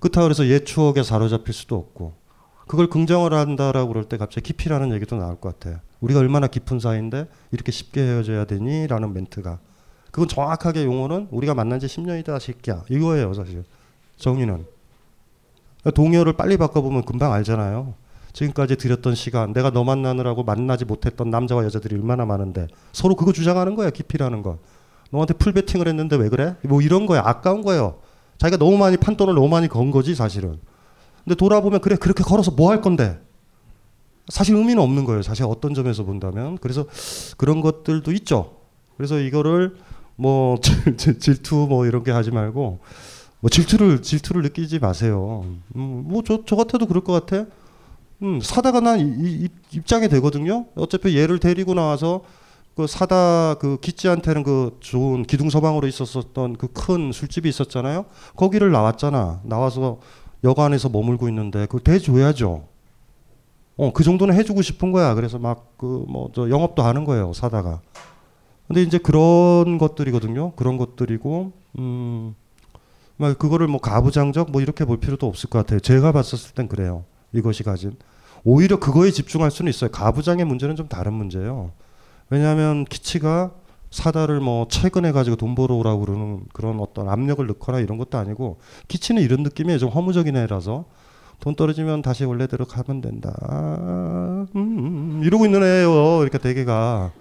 그렇다고 0.00 0.28
해서 0.30 0.46
옛 0.48 0.64
추억에 0.64 1.02
사로잡힐 1.02 1.54
수도 1.54 1.76
없고 1.76 2.14
그걸 2.66 2.88
긍정을 2.88 3.32
한다라고 3.32 3.88
그럴 3.88 4.04
때 4.04 4.16
갑자기 4.16 4.48
깊이라는 4.48 4.92
얘기도 4.94 5.16
나올 5.16 5.40
것 5.40 5.58
같아요. 5.58 5.80
우리가 6.00 6.20
얼마나 6.20 6.46
깊은 6.46 6.80
사이인데 6.80 7.26
이렇게 7.50 7.72
쉽게 7.72 8.02
헤어져야 8.02 8.44
되니라는 8.44 9.12
멘트가 9.12 9.58
그건 10.10 10.28
정확하게 10.28 10.84
용어는 10.84 11.28
우리가 11.30 11.54
만난 11.54 11.80
지 11.80 11.86
10년이다 11.86 12.38
새끼야 12.38 12.84
이거예요 12.90 13.32
사실 13.34 13.64
정의는 14.16 14.66
동요를 15.94 16.34
빨리 16.34 16.56
바꿔보면 16.56 17.04
금방 17.04 17.32
알잖아요. 17.32 17.94
지금까지 18.32 18.76
들였던 18.76 19.14
시간, 19.14 19.52
내가 19.52 19.70
너 19.70 19.84
만나느라고 19.84 20.42
만나지 20.42 20.84
못했던 20.84 21.28
남자와 21.28 21.64
여자들이 21.64 21.96
얼마나 21.96 22.24
많은데 22.24 22.68
서로 22.92 23.14
그거 23.14 23.32
주장하는 23.32 23.74
거야 23.74 23.90
깊이라는 23.90 24.42
거. 24.42 24.58
너한테 25.10 25.34
풀 25.34 25.52
베팅을 25.52 25.88
했는데 25.88 26.16
왜 26.16 26.28
그래? 26.28 26.56
뭐 26.62 26.80
이런 26.80 27.06
거야 27.06 27.22
아까운 27.24 27.62
거예요. 27.62 27.98
자기가 28.38 28.58
너무 28.58 28.78
많이 28.78 28.96
판돈을 28.96 29.34
너무 29.34 29.48
많이 29.48 29.68
건 29.68 29.90
거지 29.90 30.14
사실은. 30.14 30.58
근데 31.24 31.34
돌아보면 31.36 31.80
그래 31.80 31.96
그렇게 31.96 32.22
걸어서 32.24 32.50
뭐 32.50 32.70
할 32.70 32.80
건데? 32.80 33.20
사실 34.28 34.54
의미는 34.56 34.82
없는 34.82 35.04
거예요. 35.04 35.22
사실 35.22 35.44
어떤 35.44 35.74
점에서 35.74 36.04
본다면 36.04 36.56
그래서 36.60 36.86
그런 37.36 37.60
것들도 37.60 38.12
있죠. 38.12 38.56
그래서 38.96 39.18
이거를 39.18 39.76
뭐 40.16 40.58
질- 40.96 41.18
질투 41.18 41.66
뭐 41.68 41.86
이런 41.86 42.04
게 42.04 42.10
하지 42.12 42.30
말고 42.30 42.78
뭐 43.40 43.50
질투를 43.50 44.02
질투를 44.02 44.42
느끼지 44.42 44.78
마세요. 44.78 45.44
음, 45.76 46.04
뭐저 46.06 46.44
저 46.46 46.54
같아도 46.56 46.86
그럴 46.86 47.02
것 47.02 47.12
같아. 47.26 47.46
음, 48.22 48.40
사다가 48.40 48.78
난 48.80 49.00
이, 49.00 49.04
이- 49.44 49.48
입장이 49.72 50.08
되거든요. 50.08 50.66
어차피 50.76 51.16
얘를 51.18 51.38
데리고 51.40 51.74
나와서 51.74 52.22
그 52.76 52.86
사다 52.86 53.54
그 53.58 53.78
기찌한테는 53.80 54.44
그 54.44 54.78
좋은 54.80 55.24
기둥 55.24 55.50
서방으로 55.50 55.86
있었었던 55.88 56.56
그 56.56 56.68
큰 56.68 57.10
술집이 57.12 57.48
있었잖아요. 57.48 58.04
거기를 58.36 58.70
나왔잖아. 58.70 59.40
나와서 59.44 59.98
여관에서 60.44 60.88
머물고 60.88 61.28
있는데 61.28 61.66
그거 61.66 61.78
대줘야죠. 61.80 62.64
어, 63.76 63.92
그 63.92 64.04
정도는 64.04 64.34
해주고 64.34 64.62
싶은 64.62 64.92
거야. 64.92 65.14
그래서 65.14 65.38
막 65.38 65.76
그 65.78 66.04
뭐 66.08 66.30
저 66.34 66.48
영업도 66.50 66.82
하는 66.82 67.04
거예요. 67.04 67.32
사다가. 67.32 67.80
근데 68.68 68.82
이제 68.82 68.98
그런 68.98 69.78
것들이거든요. 69.78 70.52
그런 70.52 70.76
것들이고 70.78 71.52
음. 71.78 72.34
막 73.16 73.38
그거를 73.38 73.66
뭐 73.66 73.80
가부장적 73.80 74.50
뭐 74.50 74.60
이렇게 74.62 74.84
볼 74.84 74.98
필요도 74.98 75.26
없을 75.26 75.50
것 75.50 75.58
같아요. 75.60 75.80
제가 75.80 76.12
봤었을 76.12 76.54
땐 76.54 76.68
그래요. 76.68 77.04
이것이 77.32 77.62
가진 77.62 77.96
오히려 78.44 78.78
그거에 78.78 79.10
집중할 79.10 79.50
수는 79.50 79.70
있어요. 79.70 79.90
가부장의 79.90 80.44
문제는 80.44 80.76
좀 80.76 80.88
다른 80.88 81.12
문제예요. 81.14 81.72
왜냐하면 82.30 82.84
키치가 82.84 83.52
사다를 83.92 84.40
뭐 84.40 84.66
최근에 84.68 85.12
가지고 85.12 85.36
돈 85.36 85.54
벌어오라고 85.54 86.00
그러는 86.00 86.40
그런 86.52 86.80
어떤 86.80 87.08
압력을 87.08 87.46
넣거나 87.46 87.78
이런 87.78 87.98
것도 87.98 88.18
아니고 88.18 88.58
키치는 88.88 89.22
이런 89.22 89.42
느낌이에요. 89.44 89.78
좀 89.78 89.90
허무적인 89.90 90.34
애라서 90.34 90.86
돈 91.40 91.54
떨어지면 91.54 92.02
다시 92.02 92.24
원래대로 92.24 92.64
가면 92.64 93.02
된다. 93.02 93.34
아, 93.42 94.46
음, 94.56 94.56
음, 94.56 95.20
이러고 95.24 95.44
있는 95.44 95.62
애예요. 95.62 96.22
이렇게 96.22 96.38
대개가. 96.38 97.12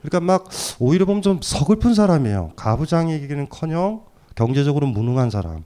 그러니까 0.00 0.20
막 0.20 0.48
오히려 0.78 1.04
보면 1.06 1.22
좀 1.22 1.40
서글픈 1.42 1.94
사람이에요. 1.94 2.52
가부장이기는커녕 2.56 4.02
경제적으로 4.34 4.86
무능한 4.86 5.28
사람. 5.30 5.64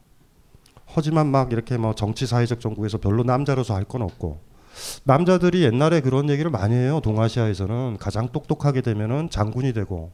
하지만 0.86 1.28
막 1.28 1.52
이렇게 1.52 1.76
뭐 1.76 1.94
정치 1.94 2.26
사회적 2.26 2.60
정국에서 2.60 2.98
별로 2.98 3.22
남자로서 3.22 3.74
할 3.74 3.84
건 3.84 4.02
없고 4.02 4.38
남자들이 5.04 5.62
옛날에 5.64 6.00
그런 6.00 6.30
얘기를 6.30 6.50
많이 6.50 6.74
해요. 6.74 7.00
동아시아에서는 7.02 7.96
가장 8.00 8.28
똑똑하게 8.30 8.80
되면은 8.80 9.30
장군이 9.30 9.72
되고 9.72 10.12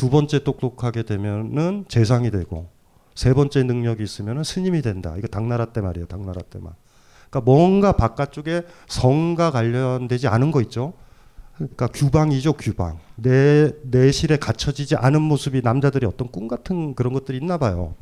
두 0.00 0.08
번째 0.08 0.42
똑똑하게 0.44 1.02
되면은 1.02 1.84
재상이 1.88 2.30
되고 2.30 2.70
세 3.14 3.34
번째 3.34 3.64
능력이 3.64 4.02
있으면은 4.02 4.44
스님이 4.44 4.80
된다. 4.80 5.14
이거 5.18 5.26
당나라 5.26 5.66
때 5.66 5.82
말이에요. 5.82 6.06
당나라 6.06 6.40
때만. 6.40 6.72
그러니까 7.28 7.40
뭔가 7.44 7.92
바깥쪽에 7.92 8.62
성과 8.88 9.50
관련되지 9.50 10.26
않은 10.26 10.52
거 10.52 10.62
있죠. 10.62 10.94
그러니까 11.54 11.86
규방이죠, 11.88 12.54
규방. 12.54 12.98
내 13.16 13.72
내실에 13.82 14.38
갖춰지지 14.38 14.96
않은 14.96 15.20
모습이 15.20 15.60
남자들이 15.60 16.06
어떤 16.06 16.28
꿈 16.28 16.48
같은 16.48 16.94
그런 16.94 17.12
것들이 17.12 17.36
있나 17.36 17.58
봐요. 17.58 17.94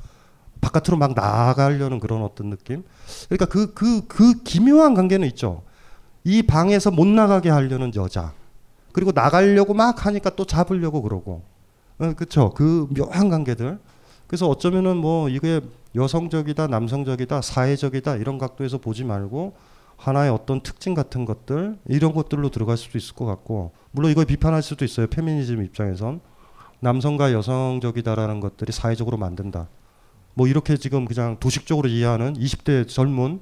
바깥으로 0.61 0.99
막 0.99 1.15
나아가려는 1.17 1.99
그런 1.99 2.23
어떤 2.23 2.51
느낌. 2.51 2.85
그러니까 3.29 3.47
그 3.47 3.75
그그 3.75 4.45
기묘한 4.45 4.95
관계는 4.95 5.27
있죠. 5.31 5.63
이 6.23 6.45
방에서 6.45 6.93
못 6.93 7.09
나가게 7.09 7.51
하려는 7.51 7.93
여자. 7.97 8.35
그리고 8.93 9.11
나가려고 9.13 9.75
막 9.75 10.07
하니까 10.07 10.37
또 10.37 10.45
잡으려고 10.45 11.03
그러고. 11.03 11.58
어, 11.99 12.13
그렇죠. 12.15 12.51
그 12.55 12.87
묘한 12.97 13.29
관계들. 13.29 13.79
그래서 14.27 14.47
어쩌면은 14.49 14.97
뭐 14.99 15.29
이게 15.29 15.61
여성적이다, 15.95 16.67
남성적이다, 16.67 17.41
사회적이다 17.43 18.17
이런 18.17 18.39
각도에서 18.39 18.79
보지 18.79 19.05
말고 19.05 19.55
하나의 19.97 20.31
어떤 20.31 20.61
특징 20.61 20.95
같은 20.95 21.25
것들 21.25 21.79
이런 21.87 22.13
것들로 22.13 22.51
들어갈 22.51 22.77
수도 22.77 22.99
있을 22.99 23.15
것 23.15 23.25
같고 23.25 23.73
물론 23.91 24.11
이걸 24.11 24.27
비판할 24.27 24.63
수도 24.63 24.85
있어요. 24.85 25.07
페미니즘 25.09 25.65
입장에선 25.65 26.21
남성과 26.81 27.33
여성적이다라는 27.33 28.41
것들이 28.41 28.71
사회적으로 28.71 29.17
만든다. 29.17 29.69
뭐 30.35 30.47
이렇게 30.47 30.77
지금 30.77 31.05
그냥 31.05 31.39
도식적으로 31.41 31.89
이해하는 31.89 32.35
20대 32.35 32.87
젊은 32.87 33.41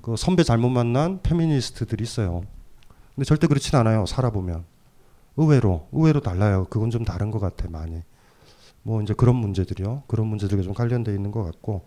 그 0.00 0.16
선배 0.16 0.42
잘못 0.42 0.70
만난 0.70 1.20
페미니스트들이 1.22 2.02
있어요. 2.02 2.42
근데 3.14 3.24
절대 3.24 3.46
그렇진 3.46 3.78
않아요. 3.78 4.06
살아보면 4.06 4.64
의외로 5.36 5.88
의외로 5.92 6.20
달라요. 6.20 6.66
그건 6.70 6.90
좀 6.90 7.04
다른 7.04 7.30
것 7.30 7.38
같아 7.38 7.68
많이. 7.70 8.02
뭐 8.82 9.00
이제 9.02 9.14
그런 9.14 9.36
문제들이요. 9.36 10.04
그런 10.08 10.26
문제들과 10.26 10.62
좀 10.62 10.74
관련돼 10.74 11.14
있는 11.14 11.30
것 11.30 11.44
같고 11.44 11.86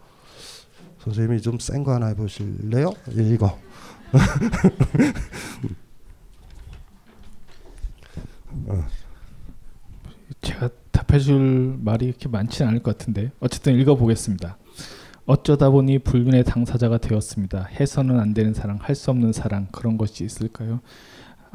선생님이 0.99 1.41
좀 1.41 1.57
센 1.59 1.83
거 1.83 1.93
하나 1.93 2.07
해보실래요? 2.07 2.91
예, 3.17 3.23
이거. 3.23 3.57
어. 8.67 8.85
제가 10.41 10.69
답해줄 10.91 11.77
말이 11.81 12.05
이렇게 12.05 12.29
많지는 12.29 12.69
않을 12.69 12.83
것 12.83 12.97
같은데 12.97 13.31
어쨌든 13.39 13.77
읽어보겠습니다. 13.79 14.57
어쩌다 15.25 15.69
보니 15.71 15.99
불륜의 15.99 16.43
당사자가 16.43 16.99
되었습니다. 16.99 17.63
해서는 17.63 18.19
안 18.19 18.33
되는 18.33 18.53
사랑, 18.53 18.77
할 18.81 18.95
수 18.95 19.09
없는 19.11 19.33
사랑 19.33 19.67
그런 19.71 19.97
것이 19.97 20.23
있을까요? 20.23 20.81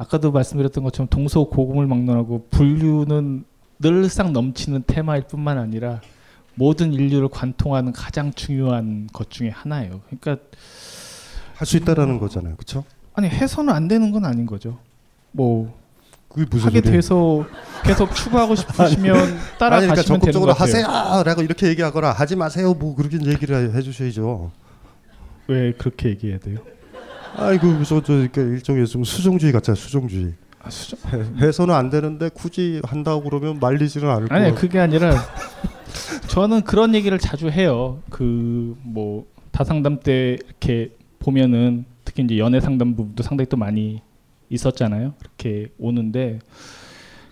아까도 0.01 0.31
말씀드렸던 0.31 0.83
것처럼 0.83 1.07
동서 1.09 1.43
고금을 1.43 1.85
막론하고 1.85 2.47
불륜은 2.49 3.43
늘상 3.79 4.33
넘치는 4.33 4.83
테마일 4.87 5.23
뿐만 5.27 5.59
아니라 5.59 6.01
모든 6.55 6.91
인류를 6.91 7.27
관통하는 7.29 7.91
가장 7.93 8.33
중요한 8.33 9.07
것 9.13 9.29
중에 9.29 9.49
하나예요. 9.49 10.01
그러니까 10.09 10.43
할 11.53 11.67
수 11.67 11.77
있다라는 11.77 12.17
거잖아요. 12.19 12.55
그렇죠? 12.55 12.83
아니 13.13 13.27
해서는 13.29 13.71
안 13.71 13.87
되는 13.87 14.11
건 14.11 14.25
아닌 14.25 14.47
거죠. 14.47 14.79
뭐 15.31 15.71
그게 16.29 16.47
무슨 16.49 16.67
하게 16.69 16.79
소리예요? 16.79 16.95
돼서 16.95 17.45
계속 17.83 18.15
추구하고 18.15 18.55
싶으시면 18.55 19.15
아니, 19.15 19.37
따라가시면 19.59 19.95
그러니까 19.95 20.01
적극적으로. 20.01 20.53
하세요라고 20.53 21.43
이렇게 21.43 21.67
얘기하거나 21.67 22.11
하지 22.11 22.35
마세요. 22.35 22.73
뭐 22.73 22.95
그렇게 22.95 23.17
얘기를 23.23 23.75
해주셔야죠. 23.75 24.51
왜 25.47 25.73
그렇게 25.73 26.09
얘기해야 26.09 26.39
돼요? 26.39 26.59
아이고 27.37 27.83
저, 27.83 28.01
저 28.01 28.13
그러니까 28.13 28.41
일종의 28.41 28.87
좀 28.87 29.03
수종주의 29.03 29.51
같잖아요. 29.51 29.75
수종주의. 29.75 30.33
아, 30.63 30.69
수정. 30.69 30.99
해, 31.11 31.47
해서는 31.47 31.73
안 31.73 31.89
되는데 31.89 32.29
굳이 32.29 32.81
한다고 32.83 33.23
그러면 33.23 33.59
말리지는 33.59 34.09
않을 34.09 34.27
거예요. 34.27 34.45
아니 34.47 34.55
그게 34.55 34.79
아니라 34.79 35.15
저는 36.27 36.61
그런 36.61 36.93
얘기를 36.95 37.17
자주 37.17 37.49
해요. 37.49 37.99
그 38.09 38.75
뭐 38.83 39.25
다상담 39.51 39.99
때 39.99 40.37
이렇게 40.45 40.91
보면은 41.19 41.85
특히 42.05 42.23
이제 42.23 42.37
연애 42.37 42.59
상담 42.59 42.95
부분도 42.95 43.23
상당히 43.23 43.47
또 43.49 43.57
많이 43.57 44.01
있었잖아요. 44.49 45.13
이렇게 45.21 45.69
오는데 45.77 46.39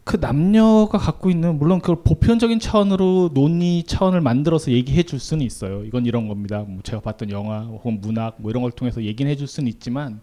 그 0.09 0.17
남녀가 0.19 0.97
갖고 0.97 1.29
있는 1.29 1.59
물론 1.59 1.79
그걸 1.81 1.97
보편적인 2.03 2.59
차원으로 2.59 3.29
논의 3.35 3.83
차원을 3.83 4.21
만들어서 4.21 4.71
얘기해 4.71 5.03
줄 5.03 5.19
수는 5.19 5.45
있어요. 5.45 5.83
이건 5.83 6.07
이런 6.07 6.27
겁니다. 6.27 6.65
뭐 6.67 6.79
제가 6.81 6.99
봤던 6.99 7.29
영화 7.29 7.59
혹은 7.59 8.01
문학 8.01 8.33
뭐 8.39 8.49
이런 8.49 8.63
걸 8.63 8.71
통해서 8.71 9.03
얘기는 9.03 9.31
해줄 9.31 9.45
수는 9.45 9.67
있지만 9.67 10.19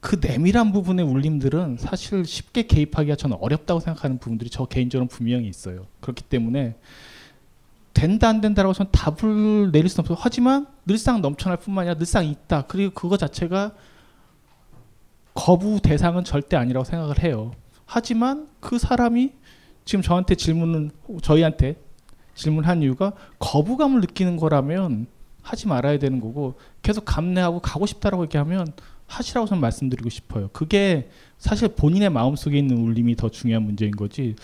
그 0.00 0.20
내밀한 0.20 0.72
부분의 0.72 1.06
울림들은 1.06 1.78
사실 1.78 2.26
쉽게 2.26 2.66
개입하기가 2.66 3.16
저는 3.16 3.38
어렵다고 3.40 3.80
생각하는 3.80 4.18
부분들이 4.18 4.50
저 4.50 4.66
개인적으로 4.66 5.08
분명히 5.08 5.48
있어요. 5.48 5.86
그렇기 6.02 6.24
때문에 6.24 6.76
된다 7.94 8.28
안 8.28 8.42
된다라고 8.42 8.74
저는 8.74 8.90
답을 8.92 9.72
내릴 9.72 9.88
수는 9.88 10.02
없어요. 10.02 10.18
하지만 10.20 10.66
늘상 10.84 11.22
넘쳐날 11.22 11.56
뿐만 11.56 11.84
아니라 11.84 11.96
늘상 11.96 12.26
있다. 12.26 12.66
그리고 12.68 12.92
그거 12.92 13.16
자체가 13.16 13.72
거부 15.32 15.80
대상은 15.80 16.24
절대 16.24 16.58
아니라고 16.58 16.84
생각을 16.84 17.22
해요. 17.22 17.52
하지만 17.86 18.48
그 18.60 18.78
사람이 18.78 19.32
지금 19.84 20.02
저한테 20.02 20.34
질문은 20.34 20.90
저희한테 21.22 21.76
질문한 22.34 22.82
이유가 22.82 23.12
거부감을 23.38 24.00
느끼는 24.00 24.36
거라면 24.36 25.06
하지 25.42 25.68
말아야 25.68 25.98
되는 25.98 26.20
거고 26.20 26.54
계속 26.82 27.04
감내하고 27.04 27.60
가고 27.60 27.86
싶다라고 27.86 28.24
얘기하면 28.24 28.72
하시라고 29.06 29.46
저는 29.46 29.60
말씀드리고 29.60 30.08
싶어요. 30.08 30.48
그게 30.52 31.10
사실 31.38 31.68
본인의 31.68 32.08
마음속에 32.10 32.58
있는 32.58 32.78
울림이 32.78 33.16
더 33.16 33.28
중요한 33.28 33.62
문제인 33.62 33.90
거지. 33.92 34.34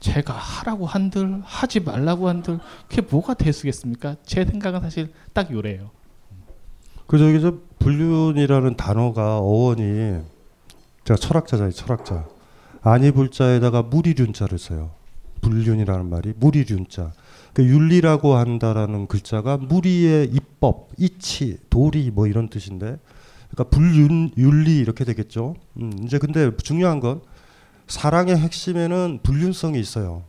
제가 0.00 0.32
하라고 0.34 0.86
한들 0.86 1.40
하지 1.44 1.80
말라고 1.80 2.28
한들 2.28 2.58
그게 2.88 3.00
뭐가 3.02 3.34
대수겠습니까? 3.34 4.16
제 4.24 4.44
생각은 4.44 4.80
사실 4.80 5.12
딱 5.32 5.52
요래요. 5.52 5.90
그 7.06 7.16
저기 7.16 7.40
저 7.40 7.54
불륜이라는 7.78 8.76
단어가 8.76 9.38
어원이 9.38 10.18
제가 11.04 11.16
철학자잖아요. 11.16 11.72
철학자. 11.72 12.26
아니 12.82 13.10
불자에다가 13.10 13.82
무리륜자를 13.82 14.58
써요. 14.58 14.90
불륜이라는 15.40 16.08
말이 16.08 16.32
무리륜자. 16.36 17.12
그 17.52 17.64
윤리라고 17.64 18.36
한다라는 18.36 19.06
글자가 19.06 19.56
무리의 19.56 20.26
입법, 20.26 20.90
이치, 20.96 21.58
도리 21.70 22.10
뭐 22.10 22.26
이런 22.26 22.48
뜻인데 22.48 22.98
그러니까 23.50 23.64
불륜, 23.76 24.30
윤리 24.36 24.78
이렇게 24.78 25.04
되겠죠. 25.04 25.56
음, 25.78 25.92
이제 26.04 26.18
근데 26.18 26.54
중요한 26.58 27.00
건 27.00 27.22
사랑의 27.86 28.36
핵심에는 28.36 29.20
불륜성이 29.22 29.80
있어요. 29.80 30.22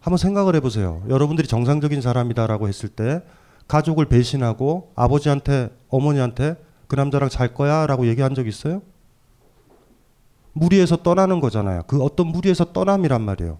한번 0.00 0.18
생각을 0.18 0.56
해보세요. 0.56 1.02
여러분들이 1.08 1.46
정상적인 1.46 2.00
사람이다라고 2.00 2.66
했을 2.66 2.88
때 2.88 3.22
가족을 3.68 4.06
배신하고 4.06 4.92
아버지한테 4.96 5.70
어머니한테 5.88 6.56
그 6.88 6.96
남자랑 6.96 7.28
잘 7.28 7.54
거야라고 7.54 8.06
얘기한 8.08 8.34
적 8.34 8.48
있어요? 8.48 8.82
무리에서 10.52 10.96
떠나는 10.96 11.40
거잖아요. 11.40 11.82
그 11.86 12.02
어떤 12.02 12.28
무리에서 12.28 12.72
떠남이란 12.72 13.22
말이에요. 13.22 13.58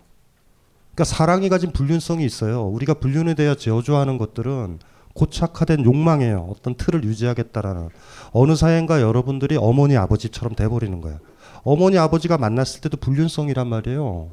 그러니까 0.95 1.05
사랑이 1.05 1.49
가진 1.49 1.73
불륜성이 1.73 2.25
있어요. 2.25 2.67
우리가 2.69 2.95
불륜에 2.95 3.35
대해 3.35 3.55
저주하는 3.55 4.19
것들은 4.19 4.79
고착화된 5.15 5.85
욕망이에요. 5.85 6.49
어떤 6.51 6.75
틀을 6.75 7.05
유지하겠다라는 7.05 7.89
어느 8.33 8.57
사회인가 8.57 9.01
여러분들이 9.01 9.57
어머니 9.57 9.97
아버지처럼 9.97 10.55
돼버리는 10.55 11.01
거예요. 11.01 11.19
어머니 11.65 11.99
아버지가 11.99 12.39
만났을 12.39 12.81
때도 12.81 12.97
불륜성이란 12.99 13.67
말이에요. 13.69 14.31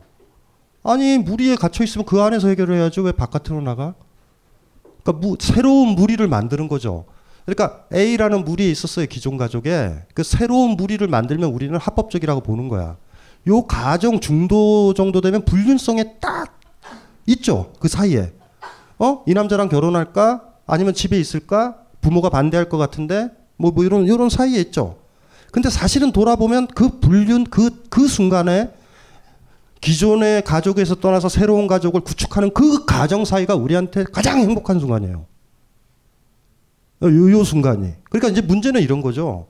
아니 0.83 1.17
무리에 1.17 1.55
갇혀 1.55 1.83
있으면 1.83 2.05
그 2.05 2.21
안에서 2.21 2.47
해결해야죠. 2.49 3.03
왜 3.03 3.11
바깥으로 3.11 3.61
나가? 3.61 3.93
그러니까 5.03 5.27
무, 5.27 5.35
새로운 5.39 5.89
무리를 5.89 6.25
만드는 6.27 6.67
거죠. 6.67 7.05
그러니까 7.45 7.85
A라는 7.93 8.45
무리에 8.45 8.69
있었어요 8.69 9.05
기존 9.07 9.37
가족에 9.37 9.95
그 10.13 10.23
새로운 10.23 10.71
무리를 10.71 11.05
만들면 11.07 11.51
우리는 11.51 11.77
합법적이라고 11.77 12.41
보는 12.41 12.69
거야. 12.69 12.97
요 13.47 13.61
가정 13.63 14.19
중도 14.19 14.93
정도 14.93 15.21
되면 15.21 15.45
불륜성에 15.45 16.15
딱 16.19 16.59
있죠 17.25 17.73
그 17.79 17.87
사이에. 17.87 18.33
어? 18.97 19.23
이 19.25 19.33
남자랑 19.33 19.69
결혼할까? 19.69 20.43
아니면 20.67 20.93
집에 20.93 21.19
있을까? 21.19 21.77
부모가 22.01 22.29
반대할 22.29 22.69
것 22.69 22.77
같은데 22.77 23.29
뭐, 23.57 23.71
뭐 23.71 23.83
이런 23.83 24.05
이런 24.05 24.29
사이에 24.29 24.59
있죠. 24.61 24.97
근데 25.51 25.69
사실은 25.69 26.11
돌아보면 26.11 26.67
그 26.67 26.99
불륜 26.99 27.43
그 27.45 27.69
그 27.99 28.07
순간에 28.07 28.71
기존의 29.81 30.43
가족에서 30.43 30.95
떠나서 30.95 31.29
새로운 31.29 31.67
가족을 31.67 32.01
구축하는 32.01 32.53
그 32.53 32.85
가정 32.85 33.25
사이가 33.25 33.55
우리한테 33.55 34.03
가장 34.05 34.39
행복한 34.39 34.79
순간이에요. 34.79 35.25
요, 37.03 37.31
요 37.31 37.43
순간이. 37.43 37.93
그러니까 38.09 38.29
이제 38.29 38.41
문제는 38.41 38.81
이런 38.81 39.01
거죠. 39.01 39.47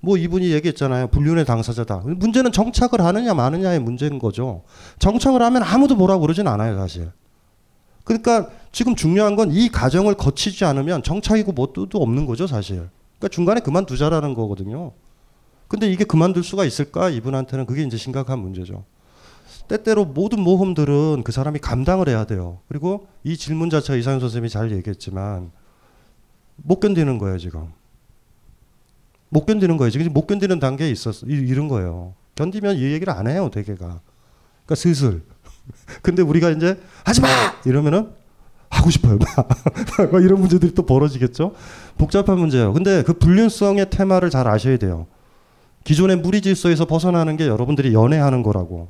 뭐 0.00 0.16
이분이 0.16 0.50
얘기했잖아요. 0.52 1.08
불륜의 1.08 1.44
당사자다. 1.44 2.02
문제는 2.04 2.50
정착을 2.52 3.00
하느냐 3.00 3.34
마느냐의 3.34 3.78
문제인 3.80 4.18
거죠. 4.18 4.62
정착을 4.98 5.40
하면 5.42 5.62
아무도 5.62 5.94
뭐라고 5.94 6.22
그러진 6.22 6.48
않아요, 6.48 6.76
사실. 6.76 7.10
그러니까 8.04 8.48
지금 8.72 8.96
중요한 8.96 9.36
건 9.36 9.50
이 9.52 9.68
과정을 9.68 10.14
거치지 10.14 10.64
않으면 10.64 11.02
정착이고 11.02 11.52
뭐도 11.52 11.86
없는 11.98 12.26
거죠, 12.26 12.46
사실. 12.46 12.88
그러니까 13.18 13.28
중간에 13.28 13.60
그만두자라는 13.60 14.34
거거든요. 14.34 14.92
근데 15.68 15.90
이게 15.90 16.04
그만둘 16.04 16.42
수가 16.42 16.64
있을까? 16.64 17.08
이분한테는 17.10 17.66
그게 17.66 17.82
이제 17.82 17.96
심각한 17.96 18.40
문제죠. 18.40 18.84
때때로 19.68 20.04
모든 20.04 20.40
모험들은 20.40 21.22
그 21.24 21.30
사람이 21.32 21.60
감당을 21.60 22.08
해야 22.08 22.24
돼요. 22.24 22.58
그리고 22.68 23.06
이 23.22 23.36
질문 23.36 23.70
자체가 23.70 23.96
이상현 23.96 24.20
선생님이 24.20 24.48
잘 24.50 24.72
얘기했지만 24.72 25.52
못 26.56 26.80
견디는 26.80 27.18
거예요, 27.18 27.38
지금. 27.38 27.72
못 29.28 29.46
견디는 29.46 29.76
거예요. 29.78 29.90
지금 29.90 30.12
못 30.12 30.26
견디는 30.26 30.58
단계에 30.60 30.90
있었어. 30.90 31.26
이런 31.26 31.68
거예요. 31.68 32.14
견디면 32.34 32.76
이 32.76 32.82
얘기를 32.82 33.12
안 33.12 33.26
해요, 33.26 33.50
대개가. 33.52 34.00
그러니까 34.64 34.74
슬슬. 34.74 35.22
근데 36.02 36.22
우리가 36.22 36.50
이제 36.50 36.78
하지 37.04 37.20
마! 37.20 37.28
이러면은 37.64 38.10
하고 38.68 38.90
싶어요. 38.90 39.18
막 40.12 40.22
이런 40.22 40.40
문제들이 40.40 40.74
또 40.74 40.84
벌어지겠죠? 40.84 41.54
복잡한 41.98 42.38
문제예요. 42.38 42.72
근데 42.72 43.02
그 43.02 43.12
불륜성의 43.14 43.90
테마를 43.90 44.30
잘 44.30 44.48
아셔야 44.48 44.76
돼요. 44.78 45.06
기존의 45.84 46.16
무리 46.18 46.40
질서에서 46.40 46.86
벗어나는 46.86 47.36
게 47.36 47.46
여러분들이 47.46 47.92
연애하는 47.92 48.42
거라고. 48.42 48.88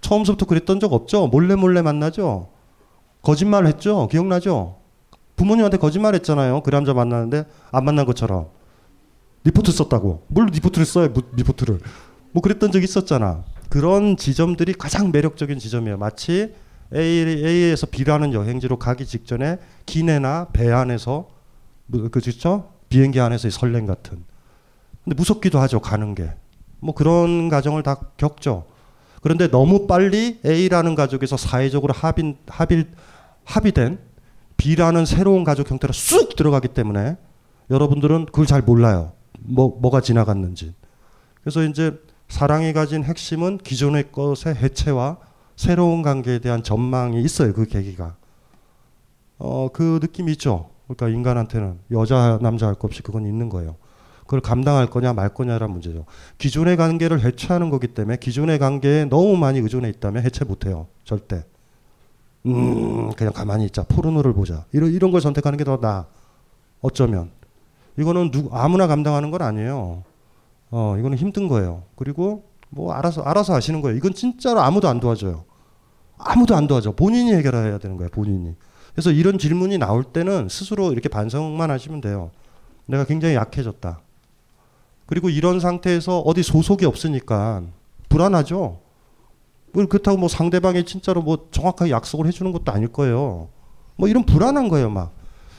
처음부터 0.00 0.46
그랬던 0.46 0.80
적 0.80 0.92
없죠? 0.92 1.28
몰래 1.28 1.54
몰래 1.54 1.80
만나죠? 1.82 2.48
거짓말 3.22 3.66
했죠? 3.66 4.08
기억나죠? 4.08 4.81
부모님한테 5.36 5.76
거짓말 5.78 6.14
했잖아요. 6.14 6.62
그 6.62 6.70
남자 6.70 6.92
만나는데 6.94 7.46
안 7.70 7.84
만난 7.84 8.06
것처럼. 8.06 8.48
리포트 9.44 9.72
썼다고. 9.72 10.24
뭘 10.28 10.46
리포트를 10.46 10.86
써요, 10.86 11.12
리포트를. 11.34 11.80
뭐 12.32 12.42
그랬던 12.42 12.72
적 12.72 12.82
있었잖아. 12.82 13.44
그런 13.68 14.16
지점들이 14.16 14.74
가장 14.74 15.10
매력적인 15.12 15.58
지점이에요. 15.58 15.98
마치 15.98 16.54
A, 16.94 17.00
A에서 17.00 17.86
B라는 17.86 18.34
여행지로 18.34 18.78
가기 18.78 19.06
직전에 19.06 19.58
기내나 19.86 20.48
배 20.52 20.70
안에서 20.70 21.28
뭐, 21.86 22.08
그렇죠? 22.10 22.70
비행기 22.88 23.18
안에서의 23.20 23.50
설렘 23.50 23.86
같은. 23.86 24.24
근데 25.02 25.16
무섭기도 25.16 25.58
하죠, 25.60 25.80
가는 25.80 26.14
게. 26.14 26.30
뭐 26.80 26.94
그런 26.94 27.48
가정을 27.48 27.82
다 27.82 27.96
겪죠. 28.16 28.66
그런데 29.22 29.48
너무 29.50 29.86
빨리 29.86 30.40
A라는 30.44 30.94
가족에서 30.94 31.36
사회적으로 31.36 31.94
합인, 31.94 32.36
합일, 32.46 32.90
합의된 33.44 33.98
B라는 34.62 35.06
새로운 35.06 35.42
가족 35.42 35.68
형태로 35.68 35.92
쑥 35.92 36.36
들어가기 36.36 36.68
때문에 36.68 37.16
여러분들은 37.68 38.26
그걸 38.26 38.46
잘 38.46 38.62
몰라요. 38.62 39.12
뭐, 39.40 39.76
뭐가 39.80 40.00
지나갔는지. 40.00 40.72
그래서 41.40 41.64
이제 41.64 41.98
사랑이 42.28 42.72
가진 42.72 43.02
핵심은 43.02 43.58
기존의 43.58 44.12
것의 44.12 44.54
해체와 44.54 45.18
새로운 45.56 46.02
관계에 46.02 46.38
대한 46.38 46.62
전망이 46.62 47.20
있어요. 47.22 47.52
그 47.52 47.66
계기가. 47.66 48.14
어, 49.38 49.68
그 49.72 49.98
느낌이 50.00 50.30
있죠. 50.32 50.70
그러니까 50.86 51.08
인간한테는 51.08 51.80
여자, 51.90 52.38
남자 52.40 52.68
할 52.68 52.74
것 52.76 52.84
없이 52.84 53.02
그건 53.02 53.26
있는 53.26 53.48
거예요. 53.48 53.74
그걸 54.20 54.40
감당할 54.40 54.86
거냐 54.86 55.12
말 55.12 55.34
거냐라는 55.34 55.72
문제죠. 55.72 56.06
기존의 56.38 56.76
관계를 56.76 57.24
해체하는 57.24 57.68
거기 57.70 57.88
때문에 57.88 58.16
기존의 58.18 58.60
관계에 58.60 59.06
너무 59.06 59.36
많이 59.36 59.58
의존해 59.58 59.88
있다면 59.88 60.22
해체 60.22 60.44
못 60.44 60.66
해요. 60.66 60.86
절대. 61.04 61.44
음, 62.46 63.10
그냥 63.12 63.32
가만히 63.32 63.64
있자. 63.66 63.84
포르노를 63.84 64.32
보자. 64.32 64.64
이런, 64.72 64.90
이런 64.92 65.10
걸 65.10 65.20
선택하는 65.20 65.56
게 65.56 65.64
더 65.64 65.78
나아. 65.80 66.06
어쩌면. 66.80 67.30
이거는 67.98 68.30
누, 68.30 68.48
아무나 68.52 68.86
감당하는 68.86 69.30
건 69.30 69.42
아니에요. 69.42 70.02
어, 70.70 70.96
이거는 70.98 71.18
힘든 71.18 71.46
거예요. 71.48 71.82
그리고 71.96 72.44
뭐 72.70 72.92
알아서, 72.92 73.22
알아서 73.22 73.54
하시는 73.54 73.80
거예요. 73.82 73.96
이건 73.96 74.14
진짜로 74.14 74.60
아무도 74.60 74.88
안 74.88 74.98
도와줘요. 74.98 75.44
아무도 76.18 76.56
안 76.56 76.66
도와줘. 76.66 76.92
본인이 76.92 77.32
해결해야 77.34 77.78
되는 77.78 77.96
거예요. 77.96 78.08
본인이. 78.10 78.54
그래서 78.92 79.10
이런 79.10 79.38
질문이 79.38 79.78
나올 79.78 80.04
때는 80.04 80.48
스스로 80.48 80.92
이렇게 80.92 81.08
반성만 81.08 81.70
하시면 81.70 82.00
돼요. 82.00 82.30
내가 82.86 83.04
굉장히 83.04 83.34
약해졌다. 83.34 84.00
그리고 85.06 85.28
이런 85.28 85.60
상태에서 85.60 86.20
어디 86.20 86.42
소속이 86.42 86.84
없으니까 86.86 87.62
불안하죠. 88.08 88.80
뭐 89.72 89.86
그렇다고 89.86 90.18
뭐 90.18 90.28
상대방이 90.28 90.84
진짜로 90.84 91.22
뭐 91.22 91.48
정확하게 91.50 91.90
약속을 91.90 92.26
해주는 92.26 92.50
것도 92.52 92.72
아닐 92.72 92.88
거예요. 92.88 93.48
뭐 93.96 94.08
이런 94.08 94.24
불안한 94.24 94.68
거예요, 94.68 94.90
막. 94.90 95.12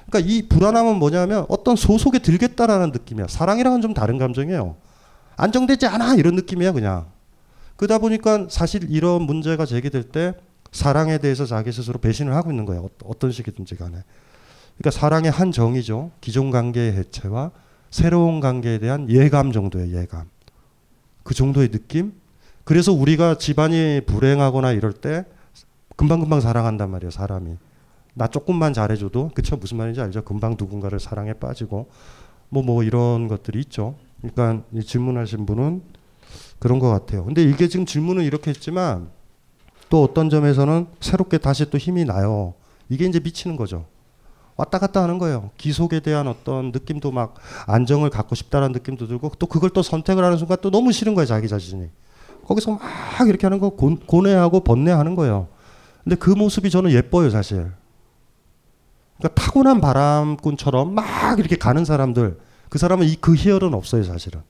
그러니까 0.07 0.31
이 0.31 0.47
불안함은 0.47 0.97
뭐냐면 0.97 1.45
어떤 1.49 1.75
소속에 1.75 2.19
들겠다라는 2.19 2.91
느낌이야. 2.91 3.27
사랑이랑은 3.27 3.81
좀 3.81 3.93
다른 3.93 4.17
감정이에요. 4.17 4.75
안정되지 5.37 5.87
않아 5.87 6.15
이런 6.15 6.35
느낌이야 6.35 6.71
그냥. 6.73 7.07
그러다 7.75 7.97
보니까 7.97 8.47
사실 8.49 8.85
이런 8.89 9.23
문제가 9.23 9.65
제기될 9.65 10.03
때 10.03 10.35
사랑에 10.71 11.17
대해서 11.17 11.45
자기 11.45 11.71
스스로 11.71 11.99
배신을 11.99 12.35
하고 12.35 12.51
있는 12.51 12.65
거예요. 12.65 12.89
어떤 13.05 13.31
식이든지 13.31 13.75
간에. 13.75 14.03
그러니까 14.77 14.91
사랑의 14.91 15.31
한 15.31 15.51
정의죠. 15.51 16.11
기존 16.21 16.51
관계의 16.51 16.93
해체와 16.93 17.51
새로운 17.89 18.39
관계에 18.39 18.79
대한 18.79 19.09
예감 19.09 19.51
정도의 19.51 19.93
예감. 19.93 20.29
그 21.23 21.33
정도의 21.33 21.69
느낌? 21.69 22.13
그래서 22.63 22.93
우리가 22.93 23.37
집안이 23.37 24.01
불행하거나 24.05 24.71
이럴 24.71 24.93
때 24.93 25.25
금방금방 25.95 26.41
사랑한단 26.41 26.89
말이에요, 26.89 27.11
사람이. 27.11 27.57
나 28.13 28.27
조금만 28.27 28.73
잘해줘도, 28.73 29.31
그쵸? 29.33 29.57
무슨 29.57 29.77
말인지 29.77 30.01
알죠? 30.01 30.23
금방 30.23 30.55
누군가를 30.57 30.99
사랑에 30.99 31.33
빠지고, 31.33 31.89
뭐, 32.49 32.63
뭐, 32.63 32.83
이런 32.83 33.27
것들이 33.27 33.59
있죠. 33.61 33.95
그러니까 34.21 34.63
질문하신 34.85 35.45
분은 35.45 35.81
그런 36.59 36.79
것 36.79 36.89
같아요. 36.89 37.25
근데 37.25 37.43
이게 37.43 37.67
지금 37.67 37.85
질문은 37.85 38.23
이렇게 38.23 38.51
했지만, 38.51 39.09
또 39.89 40.03
어떤 40.03 40.29
점에서는 40.29 40.87
새롭게 41.01 41.37
다시 41.37 41.69
또 41.69 41.77
힘이 41.77 42.05
나요. 42.05 42.53
이게 42.89 43.05
이제 43.05 43.19
미치는 43.19 43.55
거죠. 43.55 43.85
왔다 44.55 44.77
갔다 44.79 45.03
하는 45.03 45.17
거예요. 45.17 45.49
기속에 45.57 45.99
대한 45.99 46.27
어떤 46.27 46.71
느낌도 46.71 47.11
막 47.11 47.35
안정을 47.67 48.09
갖고 48.09 48.35
싶다는 48.35 48.71
느낌도 48.71 49.07
들고 49.07 49.31
또 49.39 49.47
그걸 49.47 49.71
또 49.71 49.81
선택을 49.81 50.23
하는 50.23 50.37
순간 50.37 50.57
또 50.61 50.69
너무 50.71 50.91
싫은 50.91 51.15
거예요, 51.15 51.25
자기 51.25 51.47
자신이. 51.47 51.89
거기서 52.47 52.71
막 52.71 53.27
이렇게 53.27 53.45
하는 53.45 53.59
거 53.59 53.69
고, 53.69 53.95
고뇌하고 54.05 54.61
번뇌하는 54.61 55.15
거예요. 55.15 55.47
근데 56.03 56.15
그 56.15 56.29
모습이 56.29 56.69
저는 56.69 56.91
예뻐요, 56.91 57.29
사실. 57.29 57.71
그러니까 59.17 59.41
타고난 59.41 59.79
바람꾼처럼 59.79 60.93
막 60.93 61.39
이렇게 61.39 61.55
가는 61.55 61.85
사람들, 61.85 62.37
그 62.69 62.77
사람은 62.77 63.07
이 63.07 63.15
그 63.21 63.35
희열은 63.35 63.73
없어요, 63.73 64.03
사실은. 64.03 64.41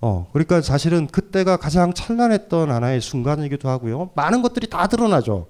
어, 0.00 0.28
그러니까 0.32 0.60
사실은 0.60 1.06
그때가 1.06 1.56
가장 1.56 1.92
찬란했던 1.94 2.70
하나의 2.70 3.00
순간이기도 3.00 3.68
하고요. 3.68 4.10
많은 4.14 4.42
것들이 4.42 4.68
다 4.68 4.86
드러나죠. 4.88 5.46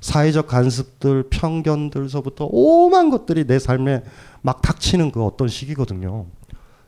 사회적 0.00 0.46
간섭들, 0.46 1.24
편견들서부터 1.28 2.48
오만 2.50 3.10
것들이 3.10 3.46
내 3.46 3.58
삶에 3.58 4.02
막 4.42 4.62
닥치는 4.62 5.10
그 5.10 5.24
어떤 5.24 5.48
시기거든요. 5.48 6.26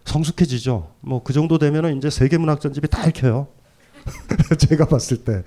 성숙해지죠. 0.05 0.93
뭐 1.01 1.23
그 1.23 1.33
정도 1.33 1.59
되면은 1.59 1.97
이제 1.97 2.11
세계 2.11 2.39
문학 2.39 2.61
전집이 2.61 2.89
다 2.89 3.07
읽혀요. 3.07 3.49
제가 4.59 4.87
봤을 4.87 5.25
때 5.25 5.43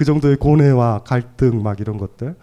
그 0.00 0.04
정도의 0.04 0.36
고뇌와 0.36 1.02
갈등 1.04 1.62
막 1.62 1.78
이런 1.80 1.98
것들 1.98 2.34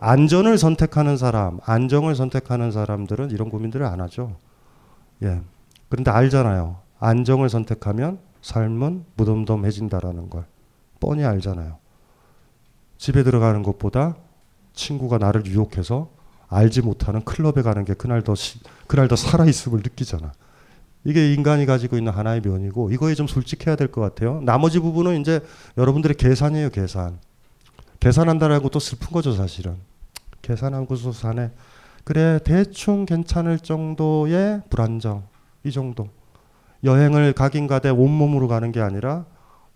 안전을 0.00 0.58
선택하는 0.58 1.16
사람, 1.16 1.58
안정을 1.64 2.14
선택하는 2.14 2.70
사람들은 2.70 3.30
이런 3.30 3.48
고민들을 3.48 3.86
안 3.86 4.00
하죠. 4.02 4.36
예. 5.22 5.40
그런데 5.88 6.10
알잖아요. 6.10 6.76
안정을 6.98 7.48
선택하면 7.48 8.18
삶은 8.42 9.04
무덤덤해진다라는 9.16 10.28
걸 10.30 10.44
뻔히 11.00 11.24
알잖아요. 11.24 11.78
집에 12.98 13.22
들어가는 13.22 13.62
것보다 13.62 14.16
친구가 14.74 15.18
나를 15.18 15.46
유혹해서 15.46 16.10
알지 16.48 16.82
못하는 16.82 17.22
클럽에 17.24 17.62
가는 17.62 17.84
게 17.84 17.94
그날 17.94 18.22
더 18.22 18.34
시, 18.34 18.58
그날 18.86 19.08
더 19.08 19.16
살아 19.16 19.46
있음을 19.46 19.78
느끼잖아. 19.78 20.32
이게 21.06 21.32
인간이 21.32 21.66
가지고 21.66 21.96
있는 21.96 22.12
하나의 22.12 22.40
면이고 22.42 22.90
이거에 22.90 23.14
좀 23.14 23.28
솔직해야 23.28 23.76
될 23.76 23.86
것 23.92 24.00
같아요. 24.00 24.40
나머지 24.42 24.80
부분은 24.80 25.20
이제 25.20 25.40
여러분들의 25.78 26.16
계산이에요, 26.16 26.70
계산. 26.70 27.20
계산한다라고 28.00 28.68
또 28.70 28.80
슬픈 28.80 29.12
거죠, 29.12 29.32
사실은. 29.32 29.76
계산하고서 30.42 31.12
사네. 31.12 31.52
그래 32.02 32.40
대충 32.44 33.06
괜찮을 33.06 33.60
정도의 33.60 34.62
불안정 34.68 35.22
이 35.64 35.70
정도. 35.70 36.08
여행을 36.82 37.32
가되 37.34 37.88
온몸으로 37.88 38.48
가는 38.48 38.72
게 38.72 38.80
아니라 38.80 39.26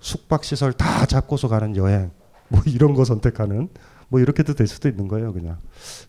숙박 0.00 0.42
시설 0.44 0.72
다 0.72 1.06
잡고서 1.06 1.46
가는 1.46 1.76
여행. 1.76 2.10
뭐 2.48 2.60
이런 2.66 2.94
거 2.94 3.04
선택하는 3.04 3.68
뭐 4.08 4.18
이렇게도 4.18 4.54
될 4.54 4.66
수도 4.66 4.88
있는 4.88 5.06
거예요, 5.06 5.32
그냥. 5.32 5.58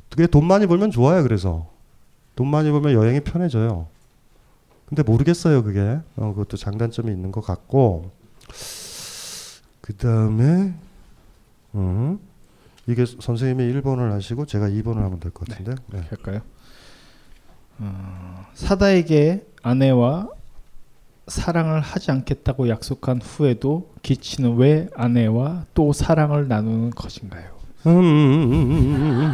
그게 0.09 0.25
돈 0.25 0.45
많이 0.45 0.65
벌면 0.65 0.89
좋아요, 0.89 1.21
그래서. 1.21 1.69
돈 2.35 2.47
많이 2.47 2.71
벌면 2.71 2.93
여행이 2.93 3.19
편해져요. 3.19 3.87
근데 4.91 5.03
모르겠어요, 5.03 5.63
그게. 5.63 5.99
어, 6.17 6.33
그것도 6.33 6.57
장단점이 6.57 7.09
있는 7.09 7.31
것 7.31 7.39
같고. 7.39 8.11
그 9.79 9.95
다음에, 9.95 10.73
음, 11.75 12.19
이게 12.87 13.05
선생님이 13.05 13.71
1번을 13.81 14.11
하시고 14.11 14.45
제가 14.45 14.67
2번을 14.67 14.95
하면 14.97 15.21
될 15.21 15.31
것 15.31 15.47
같은데. 15.47 15.75
네. 15.87 16.01
할까요? 16.09 16.41
어, 17.79 18.45
사다에게 18.53 19.45
아내와 19.63 20.27
사랑을 21.29 21.79
하지 21.79 22.11
않겠다고 22.11 22.67
약속한 22.67 23.21
후에도 23.21 23.93
기치는 24.01 24.57
왜 24.57 24.89
아내와 24.95 25.67
또 25.73 25.93
사랑을 25.93 26.49
나누는 26.49 26.89
것인가요? 26.89 27.49
음, 27.87 27.91
음, 27.91 28.01
음, 28.01 28.53
음, 28.53 28.71
음, 28.71 29.21
음. 29.21 29.33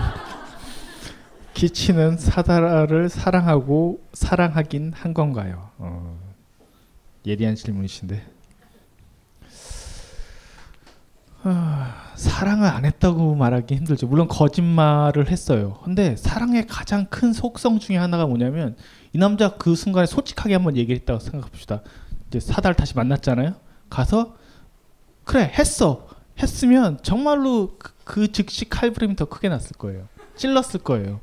기치는 1.57 2.17
사다를 2.17 3.09
사랑하고 3.09 3.99
사랑하긴 4.13 4.93
한 4.93 5.15
건가요? 5.15 5.71
어, 5.79 6.19
예리한 7.25 7.55
질문이신데. 7.55 8.23
아, 11.41 12.11
사랑을 12.15 12.67
안 12.67 12.85
했다고 12.85 13.33
말하기 13.33 13.75
힘들죠. 13.75 14.05
물론 14.05 14.27
거짓말을 14.27 15.31
했어요. 15.31 15.79
근데 15.83 16.15
사랑의 16.15 16.67
가장 16.67 17.07
큰 17.07 17.33
속성 17.33 17.79
중에 17.79 17.97
하나가 17.97 18.27
뭐냐면 18.27 18.77
이 19.13 19.17
남자 19.17 19.55
그 19.57 19.73
순간에 19.73 20.05
솔직하게 20.05 20.53
한번 20.53 20.77
얘기했다고 20.77 21.19
생각해 21.19 21.49
봅시다. 21.49 21.81
이제 22.27 22.39
사다를 22.39 22.75
다시 22.75 22.95
만났잖아요. 22.95 23.55
가서 23.89 24.35
그래 25.23 25.51
했어. 25.57 26.07
했으면 26.39 26.99
정말로 27.01 27.77
그, 27.79 27.93
그 28.03 28.31
즉시 28.31 28.69
칼부림이 28.69 29.15
더 29.15 29.25
크게 29.25 29.49
났을 29.49 29.75
거예요. 29.75 30.07
찔렀을 30.35 30.81
거예요. 30.81 31.19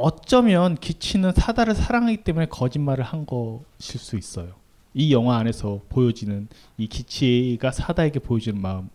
어쩌면 0.00 0.76
기치는 0.76 1.32
사다를 1.32 1.74
사랑하기 1.74 2.18
때문에 2.18 2.46
거짓말을 2.46 3.04
한 3.04 3.26
것일 3.26 4.00
수 4.00 4.16
있어요. 4.16 4.54
이 4.94 5.12
영화 5.12 5.36
안에서 5.36 5.80
보여지는 5.88 6.48
이 6.78 6.86
기치가 6.88 7.70
사다에게 7.70 8.18
보여주는 8.18 8.60
마음 8.60 8.88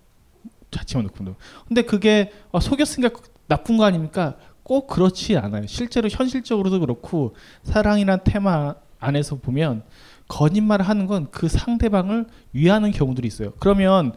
자체만 0.71 1.05
놓고도. 1.05 1.35
근데 1.67 1.83
그게 1.83 2.31
아, 2.51 2.59
속였으니까 2.59 3.21
나쁜 3.47 3.77
거 3.77 3.85
아닙니까? 3.85 4.35
꼭 4.63 4.87
그렇지 4.87 5.37
않아요. 5.37 5.67
실제로 5.67 6.09
현실적으로도 6.09 6.79
그렇고 6.79 7.35
사랑이란 7.63 8.21
테마 8.23 8.75
안에서 8.99 9.35
보면 9.37 9.83
거짓말을 10.27 10.87
하는 10.87 11.05
건 11.05 11.27
그 11.31 11.47
상대방을 11.47 12.25
위하는 12.53 12.91
경우들이 12.91 13.27
있어요. 13.27 13.53
그러면 13.59 14.13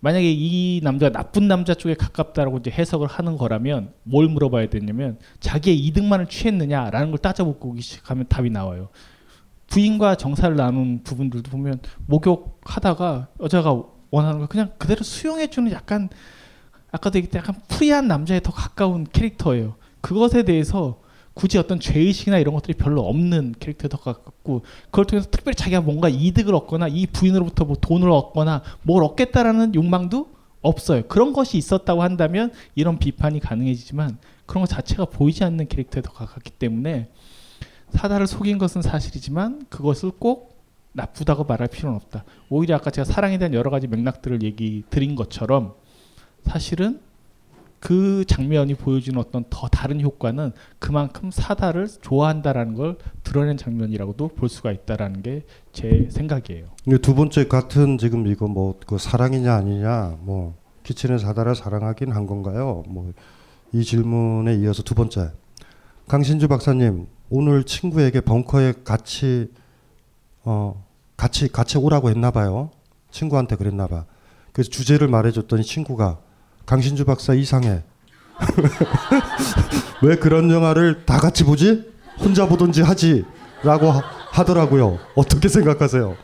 만약에 0.00 0.30
이 0.32 0.80
남자가 0.82 1.12
나쁜 1.12 1.46
남자 1.46 1.74
쪽에 1.74 1.94
가깝다라고 1.94 2.58
이제 2.58 2.70
해석을 2.70 3.06
하는 3.06 3.36
거라면 3.36 3.92
뭘 4.02 4.28
물어봐야 4.28 4.68
되냐면 4.70 5.18
자기의 5.40 5.78
이득만을 5.78 6.26
취했느냐라는 6.26 7.10
걸 7.10 7.18
따져보고 7.18 7.78
시작하면 7.80 8.26
답이 8.28 8.50
나와요. 8.50 8.88
부인과 9.68 10.16
정사를 10.16 10.56
나눈 10.56 11.02
부분들도 11.02 11.50
보면 11.50 11.80
목욕하다가 12.06 13.28
여자가 13.40 13.82
원하는 14.10 14.38
걸 14.38 14.48
그냥 14.48 14.70
그대로 14.78 15.04
수용해주는 15.04 15.70
약간 15.70 16.08
아까도 16.90 17.18
얘기했던 17.18 17.40
약간 17.40 17.62
프리한 17.68 18.08
남자에 18.08 18.40
더 18.40 18.50
가까운 18.50 19.04
캐릭터예요. 19.04 19.76
그것에 20.00 20.42
대해서 20.42 21.00
굳이 21.34 21.58
어떤 21.58 21.80
죄의식이나 21.80 22.38
이런 22.38 22.54
것들이 22.54 22.74
별로 22.74 23.06
없는 23.06 23.54
캐릭터에 23.58 23.88
더 23.88 23.96
가깝고 23.96 24.62
그걸 24.86 25.04
통해서 25.04 25.28
특별히 25.30 25.54
자기가 25.54 25.80
뭔가 25.80 26.08
이득을 26.08 26.54
얻거나 26.54 26.88
이 26.88 27.06
부인으로부터 27.06 27.64
뭐 27.64 27.76
돈을 27.80 28.10
얻거나 28.10 28.62
뭘 28.82 29.04
얻겠다라는 29.04 29.74
욕망도 29.74 30.28
없어요. 30.62 31.02
그런 31.08 31.32
것이 31.32 31.56
있었다고 31.56 32.02
한다면 32.02 32.52
이런 32.74 32.98
비판이 32.98 33.40
가능해지지만 33.40 34.18
그런 34.46 34.62
것 34.62 34.68
자체가 34.68 35.06
보이지 35.06 35.44
않는 35.44 35.68
캐릭터에 35.68 36.02
더 36.02 36.12
가깝기 36.12 36.50
때문에 36.52 37.08
사다를 37.90 38.26
속인 38.26 38.58
것은 38.58 38.82
사실이지만 38.82 39.66
그것을 39.68 40.12
꼭 40.18 40.60
나쁘다고 40.92 41.44
말할 41.44 41.68
필요는 41.68 41.96
없다. 41.96 42.24
오히려 42.48 42.76
아까 42.76 42.90
제가 42.90 43.04
사랑에 43.04 43.38
대한 43.38 43.54
여러 43.54 43.70
가지 43.70 43.86
맥락들을 43.86 44.42
얘기 44.42 44.82
드린 44.90 45.14
것처럼 45.14 45.74
사실은 46.44 47.00
그 47.80 48.24
장면이 48.26 48.74
보여주는 48.74 49.18
어떤 49.18 49.44
더 49.48 49.66
다른 49.68 50.00
효과는 50.02 50.52
그만큼 50.78 51.30
사다를 51.30 51.88
좋아한다라는 51.88 52.74
걸 52.74 52.98
드러낸 53.24 53.56
장면이라고도 53.56 54.28
볼 54.28 54.48
수가 54.48 54.70
있다라는 54.72 55.22
게 55.22 55.44
제 55.72 56.08
생각이에요. 56.10 56.66
두 57.00 57.14
번째 57.14 57.46
같은 57.48 57.96
지금 57.96 58.26
이거 58.26 58.46
뭐 58.48 58.74
그 58.86 58.98
사랑이냐 58.98 59.54
아니냐 59.54 60.18
뭐 60.20 60.56
기치는 60.82 61.18
사다를 61.18 61.54
사랑하긴 61.54 62.12
한 62.12 62.26
건가요? 62.26 62.82
뭐 62.88 63.12
이 63.72 63.84
질문에 63.84 64.56
이어서 64.56 64.82
두 64.82 64.94
번째 64.96 65.30
강신주 66.08 66.48
박사님 66.48 67.06
오늘 67.30 67.62
친구에게 67.62 68.20
벙커에 68.20 68.74
같이 68.84 69.52
어 70.44 70.84
같이 71.16 71.46
같이 71.52 71.78
오라고 71.78 72.10
했나 72.10 72.30
봐요. 72.32 72.70
친구한테 73.12 73.54
그랬나 73.54 73.86
봐. 73.86 74.06
그래서 74.52 74.70
주제를 74.70 75.06
말해줬더니 75.06 75.62
친구가 75.62 76.18
강신주 76.66 77.04
박사 77.04 77.34
이상해. 77.34 77.82
왜 80.02 80.16
그런 80.16 80.50
영화를 80.50 81.04
다 81.04 81.18
같이 81.18 81.44
보지? 81.44 81.90
혼자 82.18 82.46
보든지 82.46 82.82
하지 82.82 83.24
라고 83.62 83.90
하, 83.90 84.02
하더라고요. 84.30 84.98
어떻게 85.14 85.48
생각하세요? 85.48 86.16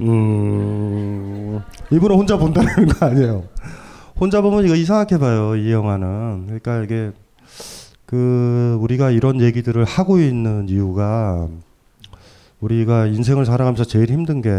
음, 0.00 1.60
이분은 1.90 2.16
혼자 2.16 2.36
본다는 2.36 2.86
거 2.88 3.06
아니에요. 3.06 3.44
혼자 4.18 4.40
보면 4.40 4.64
이거 4.64 4.74
이상하게 4.74 5.18
봐요. 5.18 5.56
이 5.56 5.72
영화는. 5.72 6.44
그러니까 6.46 6.82
이게 6.82 7.12
그 8.06 8.76
우리가 8.80 9.10
이런 9.10 9.40
얘기들을 9.40 9.84
하고 9.84 10.18
있는 10.18 10.68
이유가 10.68 11.48
우리가 12.60 13.06
인생을 13.06 13.44
살아가면서 13.44 13.84
제일 13.84 14.10
힘든 14.10 14.40
게 14.40 14.50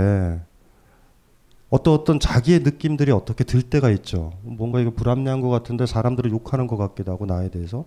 어떤 1.75 1.93
어떤 1.93 2.19
자기의 2.19 2.59
느낌들이 2.61 3.11
어떻게 3.11 3.43
들 3.43 3.61
때가 3.61 3.89
있죠. 3.91 4.33
뭔가 4.43 4.79
이거 4.79 4.91
불합리한 4.91 5.41
것 5.41 5.49
같은데 5.49 5.85
사람들을 5.85 6.31
욕하는 6.31 6.67
것 6.67 6.77
같기도 6.77 7.11
하고 7.11 7.25
나에 7.25 7.49
대해서. 7.49 7.85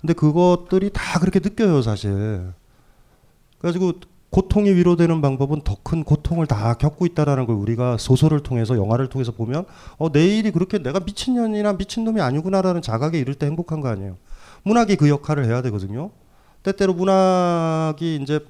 근데 0.00 0.12
그것들이 0.12 0.90
다 0.92 1.18
그렇게 1.20 1.38
느껴요, 1.40 1.82
사실. 1.82 2.52
그래가지고 3.58 3.92
고통이 4.30 4.70
위로되는 4.70 5.20
방법은 5.22 5.62
더 5.62 5.76
큰 5.82 6.04
고통을 6.04 6.46
다 6.46 6.74
겪고 6.74 7.06
있다라는 7.06 7.46
걸 7.46 7.56
우리가 7.56 7.96
소설을 7.96 8.40
통해서 8.42 8.76
영화를 8.76 9.06
통해서 9.08 9.32
보면 9.32 9.64
어 9.98 10.10
내 10.10 10.26
일이 10.26 10.50
그렇게 10.50 10.78
내가 10.78 11.00
미친년이나 11.00 11.72
미친놈이 11.74 12.20
아니구나라는 12.20 12.82
자각에 12.82 13.18
이를 13.18 13.34
때 13.34 13.46
행복한 13.46 13.80
거 13.80 13.88
아니에요. 13.88 14.16
문학이 14.64 14.96
그 14.96 15.08
역할을 15.08 15.46
해야 15.46 15.62
되거든요. 15.62 16.10
때때로 16.62 16.92
문학이 16.92 18.18
이제 18.20 18.40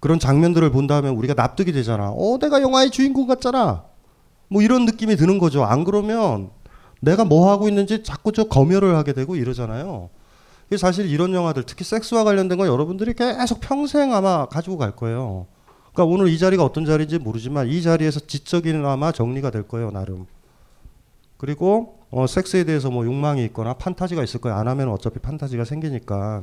그런 0.00 0.18
장면들을 0.18 0.70
본 0.70 0.86
다음에 0.86 1.10
우리가 1.10 1.34
납득이 1.34 1.72
되잖아. 1.72 2.10
어, 2.10 2.38
내가 2.40 2.62
영화의 2.62 2.90
주인공 2.90 3.26
같잖아. 3.26 3.84
뭐 4.52 4.62
이런 4.62 4.84
느낌이 4.84 5.16
드는 5.16 5.38
거죠. 5.38 5.64
안 5.64 5.82
그러면 5.84 6.50
내가 7.00 7.24
뭐 7.24 7.50
하고 7.50 7.68
있는지 7.68 8.02
자꾸 8.02 8.32
저 8.32 8.44
검열을 8.44 8.94
하게 8.96 9.12
되고 9.12 9.34
이러잖아요. 9.34 10.10
사실 10.78 11.06
이런 11.10 11.34
영화들 11.34 11.64
특히 11.64 11.84
섹스와 11.84 12.24
관련된 12.24 12.56
건 12.58 12.66
여러분들이 12.66 13.14
계속 13.14 13.60
평생 13.60 14.14
아마 14.14 14.46
가지고 14.46 14.78
갈 14.78 14.92
거예요. 14.94 15.46
그러니까 15.92 16.14
오늘 16.14 16.28
이 16.32 16.38
자리가 16.38 16.64
어떤 16.64 16.84
자리인지 16.86 17.18
모르지만 17.18 17.68
이 17.68 17.82
자리에서 17.82 18.20
지적인 18.20 18.84
아마 18.86 19.12
정리가 19.12 19.50
될 19.50 19.68
거예요 19.68 19.90
나름. 19.90 20.26
그리고 21.36 21.98
어, 22.10 22.26
섹스에 22.26 22.64
대해서 22.64 22.90
뭐 22.90 23.04
욕망이 23.04 23.44
있거나 23.46 23.74
판타지가 23.74 24.22
있을 24.22 24.40
거예요. 24.40 24.56
안 24.56 24.68
하면 24.68 24.88
어차피 24.90 25.18
판타지가 25.18 25.64
생기니까. 25.64 26.42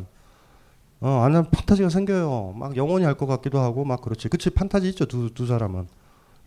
어, 1.01 1.07
안 1.23 1.35
하면 1.35 1.49
판타지가 1.49 1.89
생겨요. 1.89 2.53
막 2.57 2.75
영원히 2.75 3.05
할 3.05 3.15
것 3.15 3.25
같기도 3.25 3.59
하고 3.59 3.85
막 3.85 4.01
그렇지. 4.01 4.27
그치 4.29 4.49
판타지 4.49 4.89
있죠 4.89 5.05
두, 5.05 5.33
두 5.33 5.45
사람은. 5.47 5.87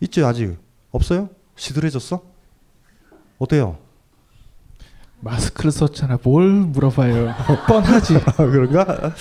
있죠 0.01 0.25
아직. 0.25 0.57
없어요? 0.91 1.29
시들해졌어? 1.55 2.21
어때요? 3.39 3.77
마스크를 5.19 5.71
썼잖아. 5.71 6.19
뭘 6.23 6.49
물어봐요. 6.49 7.33
뻔하지. 7.67 8.15
아, 8.27 8.33
그런가? 8.33 9.13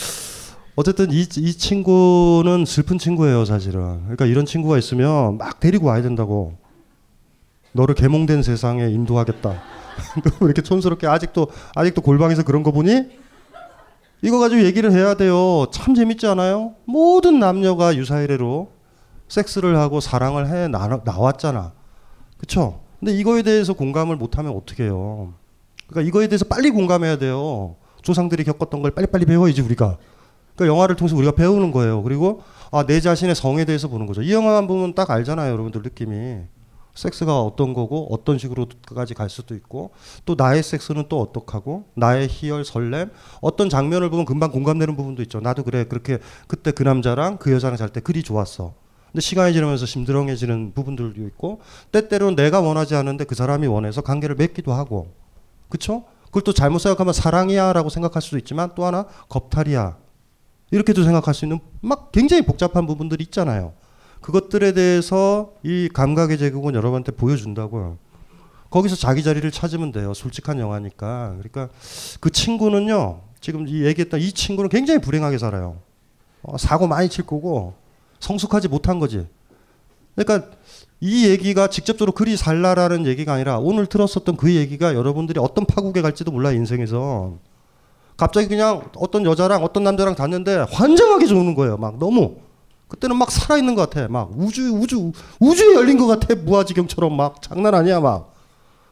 어쨌든 0.74 1.11
이, 1.12 1.20
이 1.20 1.53
친구는 1.55 2.64
슬픈 2.64 2.99
친구예요, 2.99 3.45
사실은. 3.45 4.01
그러니까 4.03 4.26
이런 4.26 4.45
친구가 4.47 4.78
있으면 4.78 5.39
막 5.39 5.61
데리고 5.61 5.87
와야 5.87 6.03
된다고. 6.03 6.57
너를 7.72 7.95
개몽된 7.95 8.43
세상에 8.43 8.89
인도하겠다. 8.89 9.51
왜 10.41 10.45
이렇게 10.47 10.62
촌스럽게 10.62 11.07
아직도 11.07 11.49
아직도 11.74 12.03
골방에서 12.03 12.43
그런 12.43 12.62
거 12.62 12.70
보니? 12.72 13.22
이거 14.22 14.39
가지고 14.39 14.62
얘기를 14.64 14.93
해야 14.93 15.14
돼요. 15.14 15.66
참 15.72 15.95
재밌지 15.95 16.26
않아요? 16.26 16.74
모든 16.85 17.39
남녀가 17.39 17.97
유사이래로 17.97 18.70
섹스를 19.28 19.76
하고 19.76 20.01
사랑을 20.01 20.49
해 20.49 20.68
나, 20.68 21.01
나왔잖아. 21.05 21.72
그쵸? 22.43 22.80
근데 22.99 23.12
이거에 23.14 23.43
대해서 23.43 23.72
공감을 23.72 24.16
못하면 24.16 24.53
어떻게 24.57 24.82
해요? 24.84 25.32
그러니까 25.86 26.09
이거에 26.09 26.26
대해서 26.26 26.45
빨리 26.45 26.70
공감해야 26.70 27.16
돼요. 27.16 27.76
조상들이 28.03 28.43
겪었던 28.43 28.82
걸 28.82 28.90
빨리빨리 28.90 29.26
배워야지 29.26 29.61
우리가. 29.61 29.97
그러니까 30.57 30.74
영화를 30.74 30.97
통해서 30.97 31.16
우리가 31.16 31.32
배우는 31.32 31.70
거예요. 31.70 32.03
그리고 32.03 32.43
아, 32.72 32.84
내 32.84 33.01
자신의 33.01 33.36
성에 33.36 33.64
대해서 33.64 33.86
보는 33.86 34.07
거죠. 34.07 34.22
이 34.22 34.32
영화만 34.32 34.66
보면 34.66 34.95
딱 34.95 35.09
알잖아요, 35.11 35.53
여러분들 35.53 35.82
느낌이. 35.82 36.40
섹스가 36.95 37.40
어떤 37.40 37.74
거고 37.74 38.12
어떤 38.12 38.38
식으로까지 38.38 39.14
갈 39.14 39.30
수도 39.30 39.55
있고 39.55 39.93
또 40.26 40.34
나의 40.36 40.62
섹스는 40.64 41.07
또 41.09 41.20
어떡하고 41.20 41.84
나의 41.95 42.26
희열 42.28 42.64
설렘 42.66 43.11
어떤 43.40 43.70
장면을 43.70 44.11
보면 44.11 44.26
금방 44.26 44.51
공감되는 44.51 44.97
부분도 44.97 45.22
있죠. 45.22 45.40
나도 45.40 45.62
그래 45.62 45.84
그렇게 45.84 46.18
그때 46.49 46.72
그 46.72 46.82
남자랑 46.82 47.38
그 47.38 47.53
여자랑 47.53 47.78
잘 47.78 47.88
때 47.88 48.01
그리 48.01 48.22
좋았어. 48.22 48.74
근데 49.12 49.20
시간이 49.20 49.52
지나면서 49.52 49.84
심드렁해지는 49.84 50.72
부분들도 50.74 51.22
있고 51.28 51.60
때때로는 51.92 52.34
내가 52.34 52.60
원하지 52.60 52.94
않는데 52.94 53.24
그 53.24 53.34
사람이 53.34 53.66
원해서 53.66 54.00
관계를 54.00 54.36
맺기도 54.36 54.72
하고 54.72 55.12
그쵸? 55.68 56.04
그걸 56.26 56.42
또 56.42 56.54
잘못 56.54 56.78
생각하면 56.78 57.12
사랑이야라고 57.12 57.90
생각할 57.90 58.22
수도 58.22 58.38
있지만 58.38 58.70
또 58.74 58.86
하나 58.86 59.04
겁탈이야 59.28 59.98
이렇게도 60.70 61.04
생각할 61.04 61.34
수 61.34 61.44
있는 61.44 61.60
막 61.82 62.10
굉장히 62.10 62.42
복잡한 62.46 62.86
부분들이 62.86 63.22
있잖아요. 63.24 63.74
그것들에 64.22 64.72
대해서 64.72 65.52
이 65.62 65.90
감각의 65.92 66.38
제국은 66.38 66.74
여러분한테 66.74 67.12
보여준다고요. 67.12 67.98
거기서 68.70 68.96
자기 68.96 69.22
자리를 69.22 69.50
찾으면 69.50 69.92
돼요. 69.92 70.14
솔직한 70.14 70.58
영화니까. 70.58 71.36
그러니까 71.36 71.68
그 72.20 72.30
친구는요. 72.30 73.20
지금 73.42 73.68
이 73.68 73.84
얘기했던 73.84 74.20
이 74.20 74.32
친구는 74.32 74.70
굉장히 74.70 75.00
불행하게 75.00 75.36
살아요. 75.36 75.76
어, 76.42 76.56
사고 76.56 76.86
많이 76.86 77.10
칠 77.10 77.26
거고 77.26 77.74
성숙하지 78.22 78.68
못한 78.68 78.98
거지. 78.98 79.26
그러니까 80.14 80.48
이 81.00 81.26
얘기가 81.26 81.66
직접적으로 81.66 82.12
그리 82.12 82.36
살라라는 82.36 83.06
얘기가 83.06 83.32
아니라 83.34 83.58
오늘 83.58 83.86
들었었던 83.86 84.36
그 84.36 84.54
얘기가 84.54 84.94
여러분들이 84.94 85.40
어떤 85.40 85.66
파국에 85.66 86.00
갈지도 86.00 86.30
몰라 86.30 86.52
인생에서 86.52 87.34
갑자기 88.16 88.46
그냥 88.46 88.82
어떤 88.96 89.24
여자랑 89.24 89.64
어떤 89.64 89.82
남자랑 89.82 90.14
잤는데 90.14 90.66
환장하게 90.70 91.26
좋는 91.26 91.54
거예요. 91.54 91.76
막 91.76 91.98
너무 91.98 92.36
그때는 92.86 93.16
막 93.16 93.30
살아 93.32 93.58
있는 93.58 93.74
것 93.74 93.90
같아. 93.90 94.06
막 94.08 94.30
우주 94.36 94.70
우주 94.70 95.10
우주에 95.40 95.74
열린 95.74 95.98
것 95.98 96.06
같아. 96.06 96.34
무아지경처럼 96.36 97.16
막 97.16 97.42
장난 97.42 97.74
아니야 97.74 97.98
막 98.00 98.32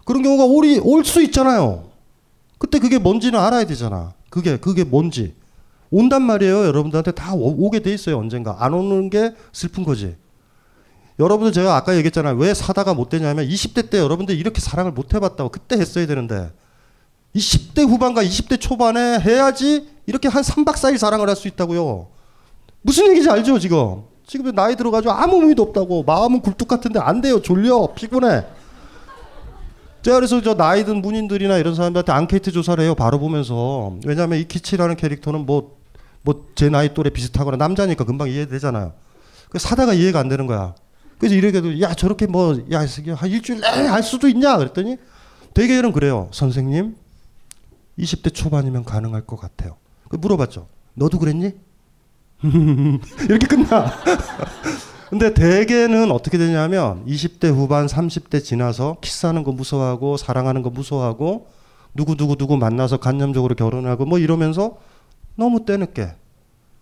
그런 0.05 0.23
경우가 0.23 0.45
올이 0.45 0.81
올 0.81 1.05
수 1.05 1.23
있잖아요. 1.23 1.85
그때 2.59 2.79
그게 2.81 2.99
뭔지는 2.99 3.39
알아야 3.39 3.65
되잖아. 3.65 4.15
그게 4.31 4.57
그게 4.57 4.83
뭔지 4.83 5.35
온단 5.91 6.23
말이에요. 6.23 6.67
여러분들한테 6.67 7.13
다 7.13 7.35
오, 7.35 7.67
오게 7.67 7.81
돼 7.81 7.93
있어요. 7.93 8.19
언젠가 8.19 8.57
안 8.61 8.75
오는 8.75 9.11
게 9.11 9.35
슬픈 9.53 9.85
거지. 9.85 10.17
여러분들 11.19 11.53
제가 11.53 11.77
아까 11.77 11.95
얘기했잖아요. 11.97 12.37
왜 12.37 12.55
사다가 12.55 12.95
못 12.95 13.09
되냐면 13.09 13.47
20대 13.47 13.91
때 13.91 13.99
여러분들 13.99 14.37
이렇게 14.37 14.61
사랑을 14.61 14.93
못 14.93 15.13
해봤다고 15.15 15.51
그때 15.51 15.77
했어야 15.77 16.07
되는데 16.07 16.51
20대 17.37 17.87
후반과 17.87 18.25
20대 18.25 18.59
초반에 18.61 19.19
해야지 19.21 19.89
이렇게 20.07 20.29
한 20.29 20.43
3박 20.43 20.75
4일 20.75 20.97
사랑을 20.99 21.29
할 21.29 21.37
수 21.37 21.47
있다고요. 21.49 22.07
무슨 22.83 23.09
얘기인지 23.09 23.29
알죠, 23.29 23.59
지금? 23.59 24.03
지금 24.27 24.55
나이 24.55 24.77
들어가지고 24.77 25.13
아무 25.13 25.37
의미도 25.43 25.63
없다고. 25.63 26.05
마음은 26.05 26.41
굴뚝 26.41 26.69
같은데 26.69 26.99
안 27.01 27.21
돼요. 27.21 27.43
졸려. 27.43 27.89
피곤해. 27.95 28.45
제가 30.03 30.17
그래서 30.17 30.41
저 30.41 30.55
나이 30.55 30.85
든 30.85 31.03
문인들이나 31.03 31.59
이런 31.59 31.75
사람들한테 31.75 32.13
앙케이트 32.13 32.53
조사를 32.53 32.83
해요. 32.83 32.95
바로 32.95 33.19
보면서. 33.19 33.97
왜냐하면 34.07 34.39
이 34.39 34.45
키치라는 34.45 34.97
캐릭터는 34.97 35.45
뭐, 35.45 35.80
뭐 36.23 36.51
제 36.55 36.69
나이 36.69 36.93
또래 36.93 37.11
비슷하거나 37.11 37.57
남자니까 37.57 38.05
금방 38.05 38.29
이해되잖아요. 38.29 38.93
그 39.49 39.59
사다가 39.59 39.95
이해가 39.95 40.21
안 40.21 40.29
되는 40.29 40.47
거야. 40.47 40.75
그래서 41.19 41.35
이렇게도 41.35 41.81
야 41.81 41.95
저렇게 41.95 42.27
뭐야 42.27 42.81
한 43.17 43.31
일주일 43.31 43.61
내내 43.61 43.89
할 43.89 44.03
수도 44.03 44.29
있냐 44.29 44.57
그랬더니 44.59 44.99
대개는 45.55 45.93
그래요. 45.93 46.29
선생님 46.33 46.97
20대 47.99 48.35
초반이면 48.35 48.85
가능할 48.85 49.23
것 49.23 49.37
같아요. 49.41 49.77
그 50.09 50.17
물어봤죠. 50.17 50.67
너도 50.95 51.19
그랬니? 51.19 51.53
이렇게 53.29 53.47
끝나. 53.47 53.93
근데 55.11 55.35
대개는 55.35 56.11
어떻게 56.13 56.39
되냐면 56.39 57.05
20대 57.07 57.53
후반, 57.53 57.87
30대 57.87 58.45
지나서 58.45 58.99
키스하는 59.01 59.43
거 59.43 59.53
무서워하고 59.53 60.17
사랑하는 60.17 60.63
거 60.63 60.71
무서워하고 60.71 61.49
누구 61.95 62.17
누구 62.17 62.37
누구 62.37 62.57
만나서 62.57 62.99
간념적으로 62.99 63.55
결혼하고 63.57 64.05
뭐 64.05 64.19
이러면서 64.19 64.79
너무 65.41 65.65
때늦게 65.65 66.15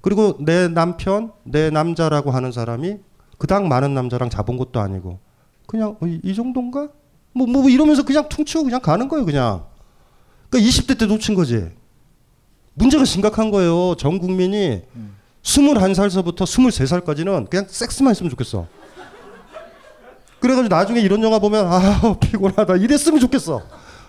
그리고 0.00 0.36
내 0.40 0.66
남편, 0.66 1.32
내 1.44 1.70
남자라고 1.70 2.32
하는 2.32 2.50
사람이 2.50 2.96
그닥 3.38 3.66
많은 3.66 3.94
남자랑 3.94 4.30
잡은 4.30 4.56
것도 4.56 4.80
아니고 4.80 5.20
그냥 5.66 5.96
어, 6.00 6.06
이, 6.06 6.20
이 6.24 6.34
정도인가? 6.34 6.88
뭐, 7.32 7.46
뭐 7.46 7.70
이러면서 7.70 8.02
그냥 8.02 8.28
퉁치고 8.28 8.64
그냥 8.64 8.80
가는 8.80 9.06
거예요, 9.06 9.24
그냥. 9.24 9.64
그러니까 10.50 10.68
20대 10.68 10.98
때 10.98 11.06
놓친 11.06 11.34
거지. 11.36 11.70
문제가 12.74 13.04
심각한 13.04 13.50
거예요. 13.50 13.94
전 13.96 14.18
국민이 14.18 14.82
음. 14.96 15.14
21살서부터 15.42 16.38
23살까지는 16.38 17.48
그냥 17.48 17.66
섹스만 17.68 18.10
했으면 18.10 18.30
좋겠어. 18.30 18.66
그래가지고 20.40 20.74
나중에 20.74 21.00
이런 21.00 21.22
영화 21.22 21.38
보면 21.38 21.66
아 21.66 22.16
피곤하다 22.20 22.76
이랬으면 22.76 23.20
좋겠어. 23.20 23.62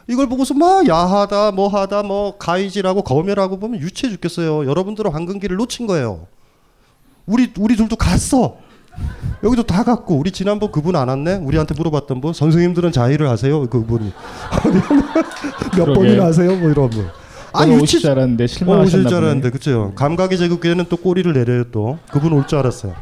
이걸 0.10 0.28
보고서 0.28 0.56
막 0.56 0.88
야하다 0.88 1.52
뭐하다 1.52 2.02
뭐 2.04 2.36
가이지라고 2.38 3.04
거멸하고 3.04 3.60
보면 3.60 3.80
유치해 3.80 4.12
죽겠어요. 4.12 4.66
여러분들은 4.68 5.12
황금기를 5.12 5.56
놓친 5.56 5.86
거예요. 5.86 6.26
우리 7.28 7.52
우리 7.60 7.76
둘도 7.76 7.96
갔어. 7.96 8.58
여기도 9.44 9.64
다 9.64 9.84
갔고 9.84 10.16
우리 10.18 10.32
지난번 10.32 10.72
그분 10.72 10.96
안 10.96 11.08
왔네. 11.10 11.36
우리한테 11.36 11.76
물어봤던 11.76 12.22
분 12.22 12.34
선생님들은 12.34 12.92
자의를 12.92 13.30
하세요. 13.30 13.66
그분이 13.70 14.12
몇. 15.78 15.94
번이나 15.94 16.26
하세요. 16.26 16.56
뭐 16.58 16.70
이런 16.72 16.90
분. 16.90 17.08
아, 17.54 17.66
오실 17.66 18.00
줄 18.02 18.10
알았는데 18.12 18.44
어, 18.44 18.46
오실 18.46 18.58
실망하셨나 18.58 19.10
줄 19.10 19.16
보네. 19.18 19.18
알았는데 19.18 19.50
그죠. 19.52 19.92
감각의 19.96 20.38
제국에는 20.40 20.86
또 20.90 20.98
꼬리를 20.98 21.32
내려요 21.34 21.66
또. 21.72 22.00
그분 22.12 22.34
올 22.34 22.46
줄 22.48 22.58
알았어요. 22.58 22.96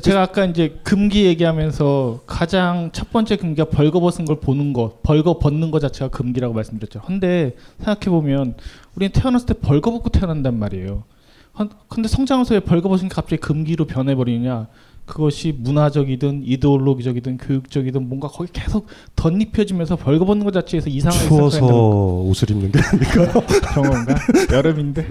제가 0.00 0.22
아까 0.22 0.46
이제 0.46 0.78
금기 0.84 1.26
얘기하면서 1.26 2.20
가장 2.26 2.90
첫 2.92 3.10
번째 3.12 3.36
금기가 3.36 3.66
벌거벗은 3.68 4.24
걸 4.24 4.40
보는 4.40 4.72
것, 4.72 5.02
벌거 5.02 5.38
벗는 5.38 5.70
것 5.70 5.80
자체가 5.80 6.08
금기라고 6.08 6.54
말씀드렸죠. 6.54 7.02
근데 7.02 7.54
생각해 7.78 8.06
보면 8.06 8.54
우리는 8.96 9.12
태어났을 9.12 9.46
때 9.48 9.54
벌거벗고 9.54 10.08
태어난단 10.08 10.58
말이에요. 10.58 11.02
헌- 11.58 11.68
근데 11.88 12.08
성장하면서 12.08 12.54
왜 12.54 12.60
벌거벗은 12.60 13.08
게 13.10 13.14
갑자기 13.14 13.36
금기로 13.40 13.86
변해버리냐? 13.86 14.68
그것이 15.04 15.52
문화적이든 15.58 16.42
이데올로기적이든 16.46 17.36
교육적이든 17.36 18.08
뭔가 18.08 18.28
거기 18.28 18.50
계속 18.52 18.86
덧입혀지면서 19.16 19.96
벌거벗는 19.96 20.44
것 20.44 20.52
자체에서 20.52 20.88
이상하게 20.88 21.26
추워서 21.26 21.66
옷을 22.22 22.50
입는 22.52 22.72
게 22.72 22.78
아닐까요? 22.80 23.42
경험가 23.74 24.14
여름인데 24.52 25.06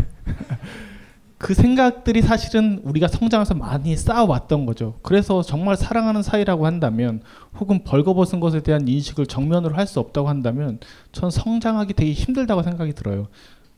그 1.42 1.56
생각들이 1.56 2.22
사실은 2.22 2.80
우리가 2.84 3.08
성장해서 3.08 3.56
많이 3.56 3.98
쌓아왔던 3.98 4.68
거죠. 4.68 5.00
그래서 5.02 5.42
정말 5.42 5.76
사랑하는 5.76 6.22
사이라고 6.22 6.68
한다면 6.68 7.24
혹은 7.60 7.84
벌거벗은 7.84 8.40
것에 8.40 8.62
대한 8.62 8.88
인식을 8.88 9.26
정면으로 9.26 9.76
할 9.76 9.88
수 9.88 10.00
없다고 10.00 10.30
한다면 10.30 10.80
전 11.12 11.32
성장하기 11.32 11.96
되게 11.96 12.14
힘들다고 12.14 12.62
생각이 12.62 12.94
들어요. 12.94 13.28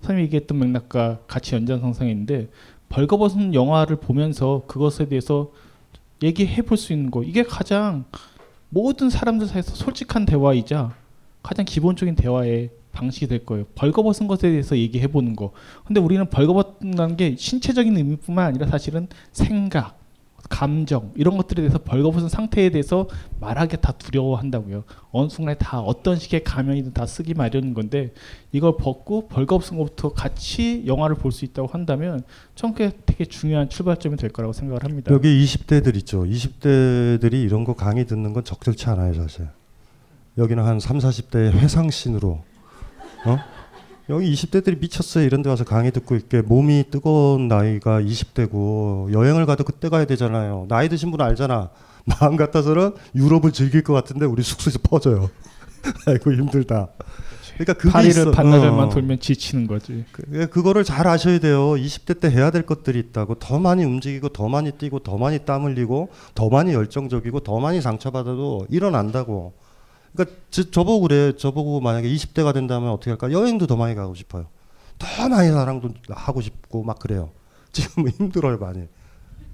선생님이 0.02 0.26
얘기했던 0.26 0.60
맥락과 0.60 1.20
같이 1.26 1.56
연장선상인데 1.56 2.50
벌거벗은 2.90 3.54
영화를 3.54 3.96
보면서 3.96 4.64
그것에 4.68 5.08
대해서 5.08 5.50
얘기해 6.22 6.64
볼 6.64 6.78
수 6.78 6.92
있는 6.92 7.12
거 7.12 7.24
이게 7.24 7.44
가장 7.44 8.04
모든 8.68 9.10
사람들 9.10 9.48
사이에서 9.48 9.74
솔직한 9.74 10.26
대화이자 10.26 10.94
가장 11.42 11.64
기본적인 11.66 12.16
대화의 12.16 12.72
방식이 12.94 13.28
될 13.28 13.46
거예요. 13.46 13.66
벌거벗은 13.76 14.28
것에 14.28 14.50
대해서 14.50 14.78
얘기해 14.78 15.08
보는 15.08 15.36
거. 15.36 15.52
근데 15.86 16.00
우리는 16.00 16.26
벌거벗는다는 16.30 17.18
게 17.18 17.36
신체적인 17.38 17.98
의미뿐만 17.98 18.46
아니라 18.46 18.68
사실은 18.68 19.08
생각, 19.34 20.00
감정 20.50 21.12
이런 21.16 21.38
것들에 21.38 21.62
대해서 21.62 21.80
벌거벗은 21.80 22.28
상태에 22.30 22.70
대해서 22.70 23.08
말하기 23.40 23.78
다 23.82 23.94
두려워한다고요. 23.94 24.84
어느 25.12 25.30
순간에 25.30 25.58
다 25.58 25.80
어떤 25.80 26.18
식의 26.18 26.44
가면이든 26.44 26.94
다 26.94 27.06
쓰기 27.06 27.34
마련인 27.34 27.74
건데 27.74 28.14
이걸 28.52 28.76
벗고 28.78 29.28
벌거벗은 29.28 29.78
것부터 29.78 30.14
같이 30.14 30.84
영화를 30.86 31.16
볼 31.16 31.32
수 31.32 31.46
있다고 31.46 31.70
한다면 31.70 32.22
전 32.56 32.74
그게 32.74 32.92
되게 33.06 33.26
중요한 33.26 33.70
출발점이 33.70 34.18
될 34.18 34.32
거라고 34.32 34.54
생각을 34.54 34.84
합니다. 34.84 35.12
여기 35.14 35.30
20대들 35.44 35.96
있죠. 35.98 36.24
20대들이 36.26 37.34
이런 37.44 37.64
거 37.64 37.74
강의 37.74 38.06
듣는 38.06 38.34
건 38.34 38.44
적절치 38.44 38.88
않아요, 38.90 39.14
사실. 39.14 39.48
여기는 40.38 40.64
한 40.64 40.80
3, 40.80 40.98
40대의 40.98 41.52
회상신으로 41.54 42.44
어? 43.26 43.40
여기 44.10 44.34
20대들이 44.34 44.80
미쳤어요. 44.80 45.26
이런 45.26 45.42
데 45.42 45.50
와서 45.50 45.64
강의 45.64 45.92
듣고 45.92 46.16
있게 46.16 46.42
몸이 46.42 46.86
뜨거운 46.92 47.48
나이가 47.48 48.02
20대고 48.02 49.14
여행을 49.14 49.46
가도 49.46 49.64
그때 49.64 49.90
가야 49.90 50.06
되잖아요. 50.06 50.66
나이 50.68 50.90
드신 50.90 51.12
분 51.12 51.22
알잖아. 51.22 51.70
마음 52.20 52.36
같아서는 52.36 52.96
유럽을 53.16 53.54
즐길 53.54 53.82
것 53.82 53.94
같은데 53.94 54.26
우리 54.26 54.44
숙소에서 54.44 54.80
퍼져요. 54.84 55.30
아이고 56.06 56.34
힘들다. 56.34 56.90
그러니까 57.54 57.74
그게 57.74 57.92
파리를. 57.92 58.32
반나절만 58.32 58.88
어. 58.88 58.90
돌면 58.90 59.20
지치는 59.20 59.68
거지. 59.68 60.04
그, 60.12 60.48
그거를 60.50 60.84
잘 60.84 61.08
아셔야 61.08 61.40
돼요. 61.40 61.72
20대 61.74 62.20
때 62.20 62.30
해야 62.30 62.52
될 62.52 62.66
것들이 62.66 63.00
있다고. 63.00 63.36
더 63.36 63.60
많이 63.60 63.84
움직이고, 63.84 64.30
더 64.30 64.50
많이 64.50 64.72
뛰고, 64.72 65.00
더 65.00 65.18
많이 65.18 65.40
땀 65.40 65.64
흘리고, 65.64 66.10
더 66.34 66.50
많이 66.50 66.74
열정적이고, 66.74 67.42
더 67.42 67.60
많이 67.60 67.80
상처받아도 67.80 68.66
일어난다고. 68.70 69.54
그러니까 70.16 70.36
저, 70.52 70.70
저보고 70.70 71.02
그래. 71.08 71.34
저보고 71.38 71.80
만약에 71.82 72.08
20대가 72.08 72.54
된다면 72.54 72.92
어떻게 72.92 73.12
할까? 73.12 73.32
여행도 73.32 73.68
더 73.68 73.76
많이 73.76 73.96
가고 73.96 74.14
싶어요. 74.16 74.48
더 75.00 75.30
많이 75.30 75.50
사랑도 75.52 75.90
하고 76.10 76.42
싶고 76.42 76.84
막 76.84 77.00
그래요. 77.00 77.32
지금 77.74 78.08
힘들어요 78.08 78.58
많이. 78.60 78.88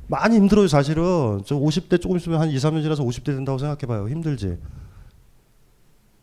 많이 0.08 0.36
힘들어요 0.36 0.68
사실은. 0.68 1.04
저 1.46 1.56
50대 1.56 2.02
조금 2.02 2.18
있으면 2.18 2.42
한 2.42 2.50
2, 2.50 2.56
3년 2.58 2.82
지나서 2.84 3.04
50대 3.04 3.26
된다고 3.26 3.58
생각해 3.58 3.82
봐요. 3.88 4.10
힘들지. 4.10 4.58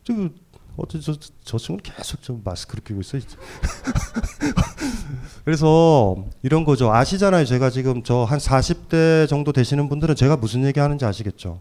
저 0.04 0.12
어째 0.76 1.00
저, 1.00 1.14
저 1.42 1.56
친구는 1.56 1.82
계속 1.82 2.20
좀 2.22 2.42
마스크를 2.44 2.84
끼고 2.84 3.00
있어. 3.00 3.18
그래서 5.44 6.16
이런 6.42 6.64
거죠. 6.64 6.92
아시잖아요. 6.92 7.44
제가 7.46 7.70
지금 7.70 8.02
저 8.02 8.24
한 8.26 8.38
40대 8.38 9.28
정도 9.28 9.52
되시는 9.52 9.88
분들은 9.88 10.14
제가 10.16 10.36
무슨 10.36 10.64
얘기 10.66 10.80
하는지 10.80 11.04
아시겠죠. 11.04 11.60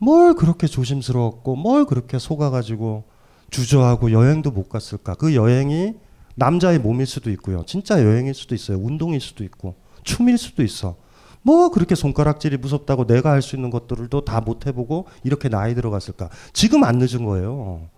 뭘 0.00 0.34
그렇게 0.34 0.66
조심스러웠고 0.66 1.56
뭘 1.56 1.84
그렇게 1.84 2.18
속아가지고 2.18 3.04
주저하고 3.50 4.12
여행도 4.12 4.50
못 4.50 4.68
갔을까. 4.68 5.14
그 5.14 5.34
여행이 5.34 5.94
남자의 6.36 6.78
몸일 6.78 7.06
수도 7.06 7.30
있고요. 7.32 7.64
진짜 7.66 8.02
여행일 8.02 8.32
수도 8.34 8.54
있어요. 8.54 8.78
운동일 8.78 9.20
수도 9.20 9.44
있고 9.44 9.74
춤일 10.04 10.38
수도 10.38 10.62
있어. 10.62 10.96
뭐 11.42 11.70
그렇게 11.70 11.94
손가락질이 11.94 12.56
무섭다고 12.58 13.06
내가 13.06 13.30
할 13.30 13.42
수 13.42 13.56
있는 13.56 13.70
것들도 13.70 14.24
다 14.24 14.40
못 14.40 14.66
해보고 14.66 15.06
이렇게 15.24 15.48
나이 15.48 15.74
들어갔을까. 15.74 16.30
지금 16.52 16.84
안 16.84 16.98
늦은 16.98 17.24
거예요. 17.24 17.88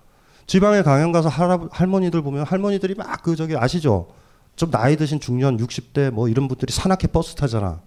지방에 0.46 0.82
강연 0.82 1.12
가서 1.12 1.28
할아, 1.28 1.68
할머니들 1.70 2.22
보면 2.22 2.44
할머니들이 2.44 2.94
막 2.94 3.22
그 3.22 3.36
저기 3.36 3.57
아시죠? 3.57 4.09
좀 4.57 4.70
나이 4.70 4.96
드신 4.96 5.20
중년 5.20 5.57
60대 5.57 6.11
뭐 6.11 6.28
이런 6.28 6.48
분들이 6.48 6.72
산악회 6.72 7.07
버스 7.09 7.34
타잖아. 7.36 7.80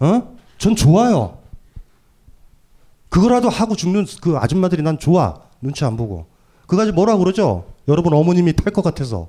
어? 0.00 0.36
전 0.58 0.76
좋아요. 0.76 1.38
그거라도 3.08 3.48
하고 3.48 3.74
죽는 3.74 4.06
그 4.20 4.36
아줌마들이 4.36 4.82
난 4.82 4.98
좋아. 4.98 5.40
눈치 5.60 5.84
안 5.84 5.96
보고. 5.96 6.26
그가지 6.66 6.92
뭐라 6.92 7.16
그러죠? 7.16 7.64
여러분 7.88 8.12
어머님이 8.12 8.54
탈 8.54 8.72
것 8.72 8.82
같아서. 8.82 9.28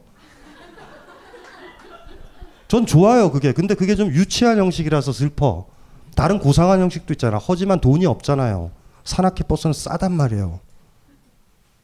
전 2.67 2.85
좋아요 2.85 3.31
그게. 3.31 3.51
근데 3.51 3.73
그게 3.73 3.95
좀 3.95 4.09
유치한 4.09 4.57
형식이라서 4.57 5.11
슬퍼. 5.11 5.65
다른 6.15 6.39
고상한 6.39 6.81
형식도 6.81 7.13
있잖아. 7.13 7.39
하지만 7.41 7.79
돈이 7.79 8.05
없잖아요. 8.05 8.71
산악회 9.05 9.43
버스는 9.45 9.73
싸단 9.73 10.11
말이에요. 10.11 10.59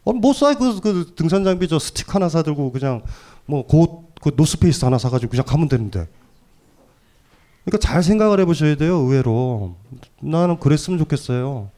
어, 0.03 0.13
뭐 0.13 0.33
싸? 0.33 0.53
그, 0.53 0.79
그 0.81 1.13
등산 1.15 1.43
장비 1.43 1.67
저 1.67 1.79
스틱 1.79 2.13
하나 2.13 2.29
사들고 2.29 2.71
그냥 2.71 3.01
뭐그 3.45 4.31
노스페이스 4.35 4.85
하나 4.85 4.97
사가지고 4.97 5.31
그냥 5.31 5.45
가면 5.45 5.69
되는데. 5.69 6.07
그러니까 7.63 7.79
잘 7.79 8.03
생각을 8.03 8.39
해보셔야 8.41 8.75
돼요. 8.75 8.97
의외로 8.97 9.75
나는 10.21 10.59
그랬으면 10.59 10.99
좋겠어요. 10.99 11.69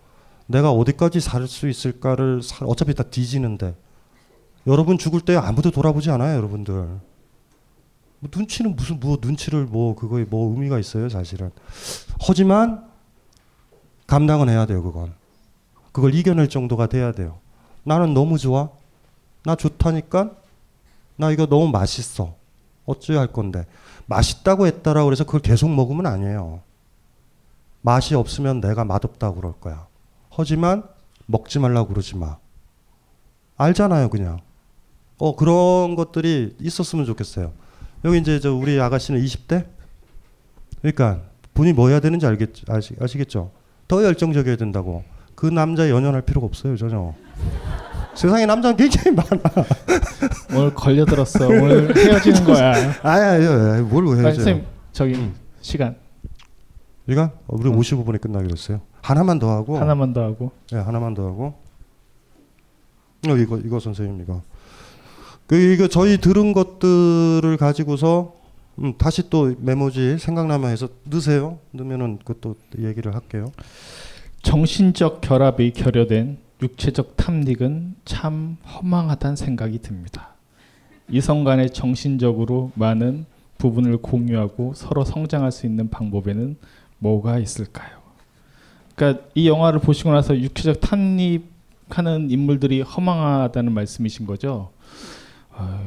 내가 0.47 0.71
어디까지 0.71 1.19
살 1.21 1.47
수 1.47 1.67
있을까를 1.69 2.41
사- 2.41 2.65
어차피 2.65 2.93
다 2.93 3.03
뒤지는데 3.03 3.75
여러분 4.65 4.97
죽을 4.97 5.21
때 5.21 5.35
아무도 5.35 5.71
돌아보지 5.71 6.09
않아요, 6.11 6.35
여러분들. 6.37 6.73
뭐 8.19 8.29
눈치는 8.35 8.75
무슨 8.75 8.99
뭐 8.99 9.17
눈치를 9.21 9.65
뭐 9.65 9.95
그거에 9.95 10.25
뭐 10.25 10.51
의미가 10.51 10.79
있어요, 10.79 11.07
사실은. 11.09 11.51
하지만 12.19 12.85
감당은 14.07 14.49
해야 14.49 14.65
돼요, 14.65 14.81
그건. 14.83 15.13
그걸 15.91 16.13
이겨낼 16.13 16.49
정도가 16.49 16.87
돼야 16.87 17.11
돼요. 17.11 17.39
나는 17.83 18.13
너무 18.13 18.37
좋아. 18.37 18.69
나 19.43 19.55
좋다니까. 19.55 20.31
나 21.15 21.31
이거 21.31 21.45
너무 21.45 21.69
맛있어. 21.69 22.35
어찌 22.85 23.13
할 23.13 23.27
건데. 23.27 23.65
맛있다고 24.07 24.67
했다라고 24.67 25.05
그래서 25.05 25.23
그걸 25.23 25.41
계속 25.41 25.69
먹으면 25.69 26.05
아니에요. 26.05 26.61
맛이 27.81 28.15
없으면 28.15 28.59
내가 28.61 28.83
맛없다고 28.83 29.35
그럴 29.35 29.53
거야. 29.59 29.86
하지만 30.37 30.83
먹지 31.25 31.57
말라고 31.57 31.87
그러지 31.89 32.15
마. 32.15 32.37
알잖아요, 33.57 34.09
그냥. 34.09 34.39
어, 35.17 35.35
그런 35.35 35.95
것들이 35.95 36.55
있었으면 36.61 37.05
좋겠어요. 37.05 37.51
여기 38.05 38.19
이제 38.19 38.39
저 38.39 38.53
우리 38.53 38.79
아가씨는 38.79 39.19
20대? 39.19 39.65
그러니까 40.79 41.21
분이 41.55 41.73
뭐 41.73 41.89
해야 41.89 41.99
되는지 41.99 42.27
알겠, 42.27 42.69
아시, 42.69 42.95
아시겠죠? 43.01 43.51
더 43.87 44.03
열정적이어야 44.03 44.57
된다고. 44.57 45.03
그 45.33 45.47
남자 45.47 45.89
연연할 45.89 46.21
필요가 46.21 46.45
없어요, 46.45 46.77
전혀. 46.77 47.15
세상에 48.13 48.45
남자는 48.45 48.77
굉장히 48.77 49.15
많아. 49.15 49.41
오늘 50.55 50.73
걸려들었어. 50.75 51.47
오늘 51.47 51.97
헤어지는 51.97 52.43
거야. 52.43 52.73
아야, 53.01 53.31
아야, 53.31 53.81
뭘 53.81 54.05
아니, 54.05 54.15
헤어져요? 54.17 54.33
선생님 54.33 54.65
저기 54.91 55.15
음. 55.15 55.35
시간 55.61 55.95
이거? 57.07 57.23
어, 57.47 57.55
우리 57.57 57.69
55분에 57.71 58.21
끝나기로 58.21 58.51
했어요. 58.51 58.81
하나만 59.07 59.39
더 59.39 59.49
하고. 59.51 59.77
하나만 59.77 60.11
더 60.11 60.21
하고 60.21 60.51
네, 60.69 60.79
하나만 60.79 61.13
더 61.13 61.25
하고. 61.25 61.53
어, 63.27 63.37
이거 63.37 63.57
이거 63.57 63.79
선생님 63.79 64.21
이거. 64.21 64.41
그 65.47 65.55
이거 65.55 65.87
저희 65.87 66.17
들은 66.17 66.51
것들을 66.51 67.55
가지고서 67.57 68.35
음, 68.79 68.97
다시 68.97 69.29
또 69.29 69.55
메모지 69.59 70.17
생각나면 70.17 70.71
해서 70.71 70.89
넣으세요. 71.05 71.57
넣으면은 71.71 72.19
그것도 72.19 72.55
얘기를 72.79 73.15
할게요. 73.15 73.53
정신적 74.43 75.21
결합이 75.21 75.71
결여된 75.71 76.37
육체적 76.61 77.15
탐닉은 77.15 77.95
참 78.03 78.57
허망하다는 78.65 79.37
생각이 79.37 79.79
듭니다. 79.79 80.33
이성 81.09 81.45
간의 81.45 81.69
정신적으로 81.69 82.71
많은 82.75 83.25
부분을 83.57 83.97
공유하고 83.99 84.73
서로 84.75 85.05
성장할 85.05 85.53
수 85.53 85.65
있는 85.65 85.89
방법에는 85.89 86.57
뭐가 86.99 87.39
있을까요? 87.39 87.96
그러니까 88.97 89.23
이 89.35 89.47
영화를 89.47 89.79
보시고 89.79 90.11
나서 90.11 90.35
육체적 90.35 90.81
탐닉하는 90.81 92.31
인물들이 92.31 92.81
허망하다는 92.81 93.71
말씀이신 93.71 94.25
거죠. 94.25 94.71
아, 95.51 95.83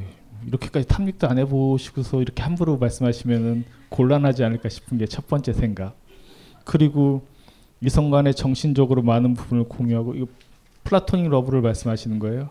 이렇게까지 0.47 0.87
탐닉도 0.87 1.27
안 1.27 1.39
해보시고서 1.39 2.23
이렇게 2.23 2.45
함부로 2.45 2.79
말씀하시면은 2.79 3.65
곤란하지 3.89 4.45
않을까 4.45 4.69
싶은 4.69 4.97
게 4.99 5.07
첫 5.07 5.27
번째 5.27 5.53
생각. 5.53 5.97
그리고 6.65 7.27
이성 7.81 8.11
간의 8.11 8.33
정신적으로 8.37 9.03
많은 9.03 9.35
부분을 9.35 9.65
공유하고 9.65 10.15
이거 10.15 10.27
플라토닉 10.85 11.29
러브를 11.31 11.63
말씀하시는 11.63 12.21
거예요. 12.21 12.51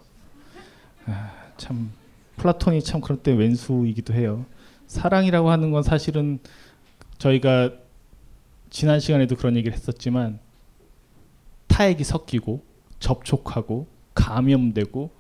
아, 1.06 1.32
참 1.56 1.90
플라톤이 2.36 2.84
참 2.84 3.00
그럴 3.00 3.20
때 3.20 3.32
웬수이기도 3.32 4.14
해요. 4.14 4.46
사랑이라고 4.88 5.52
하는 5.52 5.72
건 5.72 5.84
사실은 5.84 6.40
저희가 7.18 7.72
지난 8.70 9.00
시간에도 9.00 9.38
그런 9.38 9.56
얘기를 9.56 9.74
했었지만 9.74 10.40
타액이 11.80 12.04
섞이고 12.04 12.62
접촉하고 13.00 13.88
감염되고 14.14 15.12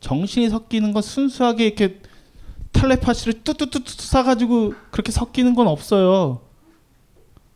정신이 0.00 0.50
섞이는 0.50 0.92
건 0.92 1.02
순수하게 1.02 1.64
이렇게 1.66 2.00
텔레파시를 2.74 3.42
뚜뚜뚜뚜 3.42 3.90
싸가지고 4.02 4.74
그렇게 4.90 5.10
섞이는 5.10 5.54
건 5.54 5.66
없어요. 5.66 6.42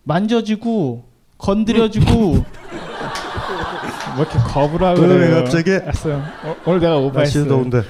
만져지고 0.05 1.05
건드려지고 1.37 2.07
뭐 2.11 2.45
이렇게 4.17 4.39
겁을 4.39 4.83
하고 4.83 5.03
왜 5.03 5.09
그래요. 5.09 5.35
갑자기? 5.35 5.73
알았어요. 5.73 6.23
어, 6.45 6.57
오늘 6.65 6.81
내가 6.81 6.97
오버했어요. 6.97 7.49
더운데. 7.49 7.83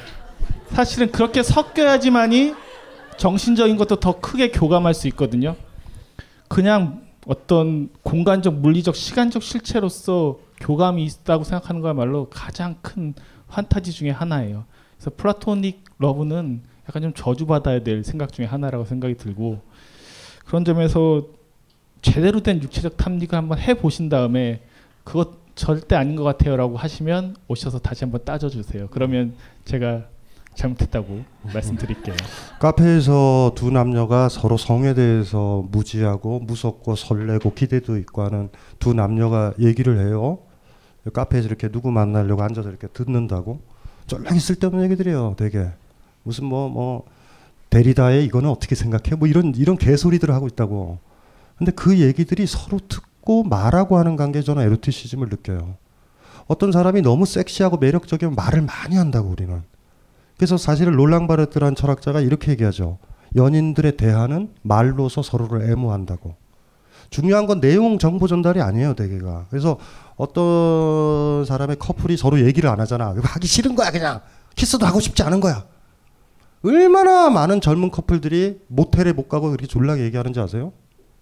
사실은 0.71 1.13
그렇게 1.13 1.45
섞여야지만이 1.45 2.55
정신적인 3.17 3.77
것도 3.77 4.01
더 4.01 4.19
크게 4.19 4.51
교감할 4.51 4.93
수 4.93 5.07
있거든요. 5.09 5.55
그냥 6.49 7.08
어떤 7.29 7.91
공간적, 8.03 8.55
물리적, 8.55 8.97
시간적 8.97 9.43
실체로서 9.43 10.39
교감이 10.61 11.05
있다고 11.05 11.45
생각하는 11.45 11.83
거야말로 11.83 12.29
가장 12.31 12.77
큰 12.81 13.13
환타지 13.49 13.93
중에 13.93 14.09
하나예요. 14.09 14.65
그래서 14.97 15.11
플라토닉 15.15 15.85
러브는 15.99 16.63
약간 16.89 17.03
좀 17.03 17.13
저주받아야 17.13 17.81
될 17.81 18.03
생각 18.03 18.33
중에 18.33 18.47
하나라고 18.47 18.87
생각이 18.87 19.19
들고 19.19 19.61
그런 20.47 20.65
점에서 20.65 21.27
제대로 22.01 22.41
된 22.41 22.63
육체적 22.63 22.97
탐닉을 22.97 23.37
한번 23.37 23.59
해 23.59 23.75
보신 23.75 24.09
다음에 24.09 24.63
그것 25.05 25.33
절대 25.55 25.97
아닌 25.97 26.17
것 26.17 26.23
같아요라고 26.23 26.79
하시면 26.79 27.37
오셔서 27.47 27.79
다시 27.81 28.05
한번 28.05 28.25
따져주세요. 28.25 28.89
그러면 28.91 29.35
제가 29.67 30.07
잘못했다고 30.59 31.25
말씀드릴게요. 31.55 32.17
카페에서 32.59 33.53
두 33.55 33.71
남녀가 33.71 34.29
서로 34.29 34.57
성에 34.57 34.93
대해서 34.95 35.65
무지하고 35.71 36.41
무섭고 36.41 36.97
설레고 36.97 37.55
기대도 37.55 37.97
있고 37.99 38.23
하는 38.23 38.51
두 38.81 38.93
남녀가 38.93 39.55
얘기를 39.61 39.99
해요. 40.01 40.41
카페에서 41.13 41.47
이렇게 41.47 41.69
누구 41.69 41.91
만나려고 41.91 42.43
앉아서 42.43 42.69
이렇게 42.69 42.89
듣는다고. 42.89 43.61
쫄랑이 44.09 44.41
쓸데없는 44.41 44.85
얘기들이에요, 44.85 45.35
되게. 45.39 45.71
무슨 46.25 46.47
뭐뭐 46.47 47.05
데리다의 47.71 48.25
이거는 48.25 48.51
어떻게 48.51 48.75
생각해? 48.75 49.17
뭐 49.17 49.29
이런 49.29 49.55
이런 49.55 49.77
개소리들을 49.77 50.35
하고 50.35 50.49
있다고. 50.49 50.99
근데 51.57 51.73
그 51.73 51.99
얘기들이 51.99 52.47
서로 52.47 52.81
듣고 52.89 53.45
말하고 53.45 53.97
하는 53.97 54.17
관계에 54.17 54.43
저는 54.43 54.63
에로티시즘을 54.65 55.29
느껴요. 55.29 55.77
어떤 56.47 56.73
사람이 56.73 57.03
너무 57.03 57.27
섹시하고 57.27 57.77
매력적이면 57.77 58.35
말을 58.35 58.63
많이 58.63 58.97
한다고 58.97 59.29
우리는. 59.29 59.63
그래서 60.39 60.57
사실은 60.57 60.93
롤랑 60.93 61.27
바르트라는 61.27 61.75
철학자가 61.75 62.21
이렇게 62.21 62.53
얘기하죠. 62.53 62.99
연인들의 63.37 63.97
대화는 63.97 64.55
말로서 64.63 65.21
서로를 65.21 65.71
애무한다고. 65.71 66.37
중요한 67.11 67.47
건 67.47 67.61
내용 67.61 67.99
정보 67.99 68.29
전달이 68.29 68.61
아니에요, 68.63 68.95
대개가. 68.95 69.47
그래서 69.51 69.79
어떤 70.17 71.45
사람의 71.45 71.77
커플이 71.77 72.17
서로 72.17 72.41
얘기를 72.41 72.71
안 72.71 72.81
하잖아. 72.81 73.15
하기 73.21 73.47
싫은 73.47 73.75
거야, 73.75 73.91
그냥. 73.91 74.21
키스도 74.55 74.87
하고 74.87 75.01
싶지 75.01 75.23
않은 75.25 75.41
거야. 75.41 75.67
얼마나 76.63 77.31
많은 77.31 77.61
젊은 77.61 77.91
커플들이 77.91 78.61
모텔에 78.69 79.13
못 79.13 79.29
가고 79.29 79.49
그렇게 79.49 79.67
졸라게 79.67 80.05
얘기하는지 80.05 80.39
아세요? 80.39 80.73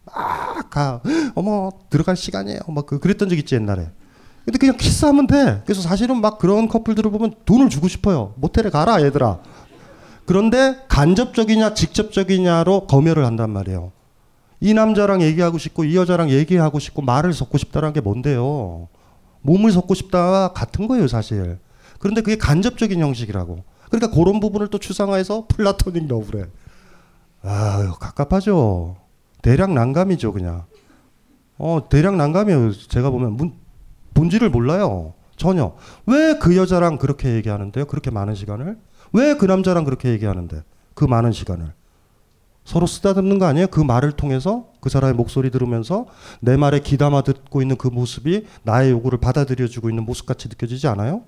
막 0.05 0.71
가. 0.71 1.01
어머, 1.35 1.71
들어갈 1.89 2.17
시간이에요. 2.17 2.61
막 2.69 2.85
그, 2.87 2.99
그랬던 2.99 3.29
적 3.29 3.39
있지, 3.39 3.55
옛날에. 3.55 3.91
근데 4.47 4.59
그냥 4.59 4.77
키스하면 4.77 5.27
돼. 5.27 5.63
그래서 5.65 5.83
사실은 5.83 6.21
막 6.21 6.39
그런 6.39 6.69
커플들을 6.69 7.11
보면 7.11 7.35
돈을 7.45 7.69
주고 7.69 7.89
싶어요. 7.89 8.33
모텔에 8.37 8.71
가라, 8.71 9.03
얘들아. 9.03 9.41
그런데 10.25 10.79
간접적이냐 10.89 11.75
직접적이냐로 11.75 12.87
검열을 12.87 13.27
한단 13.27 13.51
말이에요. 13.51 13.91
이 14.61 14.73
남자랑 14.73 15.21
얘기하고 15.21 15.59
싶고 15.59 15.85
이 15.85 15.97
여자랑 15.97 16.31
얘기하고 16.31 16.79
싶고 16.79 17.03
말을 17.03 17.33
섞고 17.33 17.59
싶다는 17.59 17.93
게 17.93 18.01
뭔데요? 18.01 18.89
몸을 19.43 19.73
섞고 19.73 19.95
싶다 19.95 20.53
같은 20.53 20.87
거예요, 20.87 21.09
사실. 21.09 21.59
그런데 21.99 22.21
그게 22.21 22.37
간접적인 22.37 23.01
형식이라고. 23.01 23.65
그러니까 23.91 24.11
그런 24.17 24.39
부분을 24.39 24.69
또 24.69 24.79
추상화해서 24.79 25.47
플라토닉 25.49 26.07
러브래. 26.07 26.45
아유, 27.43 27.93
갑갑하죠. 27.99 28.97
대략 29.43 29.73
난감이죠, 29.73 30.33
그냥. 30.33 30.65
어, 31.59 31.89
대략 31.89 32.17
난감이에요. 32.17 32.73
제가 32.73 33.11
보면 33.11 33.33
문, 33.33 33.55
본질을 34.17 34.49
몰라요. 34.51 35.13
전혀. 35.37 35.75
왜 36.07 36.39
그 36.41 36.57
여자랑 36.57 36.97
그렇게 36.99 37.35
얘기하는데요? 37.35 37.85
그렇게 37.85 38.11
많은 38.11 38.35
시간을? 38.35 38.79
왜 39.13 39.35
그 39.37 39.45
남자랑 39.45 39.85
그렇게 39.85 40.09
얘기하는데? 40.11 40.63
그 40.95 41.05
많은 41.05 41.33
시간을. 41.33 41.73
서로 42.65 42.87
쓰다듬는 42.87 43.39
거 43.39 43.45
아니에요? 43.47 43.69
그 43.69 43.81
말을 43.81 44.13
통해서 44.13 44.67
그 44.81 44.89
사람의 44.89 45.15
목소리 45.15 45.51
들으면서 45.51 46.07
내 46.41 46.57
말에 46.57 46.81
귀담아 46.81 47.23
듣고 47.23 47.63
있는 47.63 47.77
그 47.77 47.87
모습이 47.89 48.47
나의 48.65 48.91
요구를 48.91 49.19
받아들여주고 49.21 49.89
있는 49.89 50.05
모습 50.05 50.27
같이 50.27 50.49
느껴지지 50.49 50.89
않아요? 50.89 51.23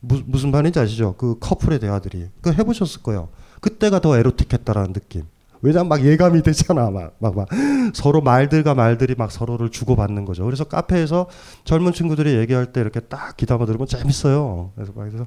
무, 0.00 0.22
무슨 0.24 0.50
말인지 0.50 0.78
아시죠? 0.78 1.14
그 1.18 1.38
커플의 1.40 1.78
대화들이. 1.80 2.28
그 2.40 2.52
해보셨을 2.52 3.02
거예요. 3.02 3.28
그때가 3.60 4.00
더 4.00 4.16
에로틱했다라는 4.16 4.94
느낌. 4.94 5.24
왜냐면 5.62 5.88
막 5.88 6.02
예감이 6.04 6.42
되잖아. 6.44 6.90
막, 6.90 7.12
막, 7.18 7.36
막. 7.36 7.48
서로 7.92 8.20
말들과 8.20 8.74
말들이 8.74 9.14
막 9.16 9.30
서로를 9.30 9.70
주고받는 9.70 10.24
거죠. 10.24 10.44
그래서 10.44 10.64
카페에서 10.64 11.26
젊은 11.64 11.92
친구들이 11.92 12.36
얘기할 12.38 12.66
때 12.66 12.80
이렇게 12.80 13.00
딱 13.00 13.36
귀담아 13.36 13.66
들으면 13.66 13.86
재밌어요. 13.86 14.72
그래서 14.74 14.92
막 14.94 15.06
그래서 15.08 15.26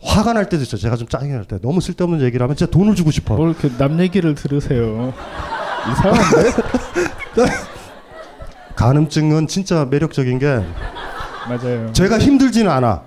화가 0.00 0.32
날 0.32 0.48
때도 0.48 0.62
있어요. 0.62 0.80
제가 0.80 0.96
좀 0.96 1.06
짜증이 1.06 1.32
날 1.32 1.44
때. 1.44 1.58
너무 1.60 1.80
쓸데없는 1.80 2.22
얘기를 2.22 2.42
하면 2.42 2.56
진짜 2.56 2.70
돈을 2.70 2.94
주고 2.96 3.10
싶어. 3.10 3.36
뭘 3.36 3.50
이렇게 3.50 3.68
남 3.76 4.00
얘기를 4.00 4.34
들으세요. 4.34 5.12
이상한데? 5.92 6.50
간음증은 8.74 9.46
진짜 9.46 9.84
매력적인 9.84 10.38
게 10.38 10.60
맞아요. 11.48 11.92
제가 11.92 12.18
힘들지는 12.18 12.70
않아. 12.70 13.02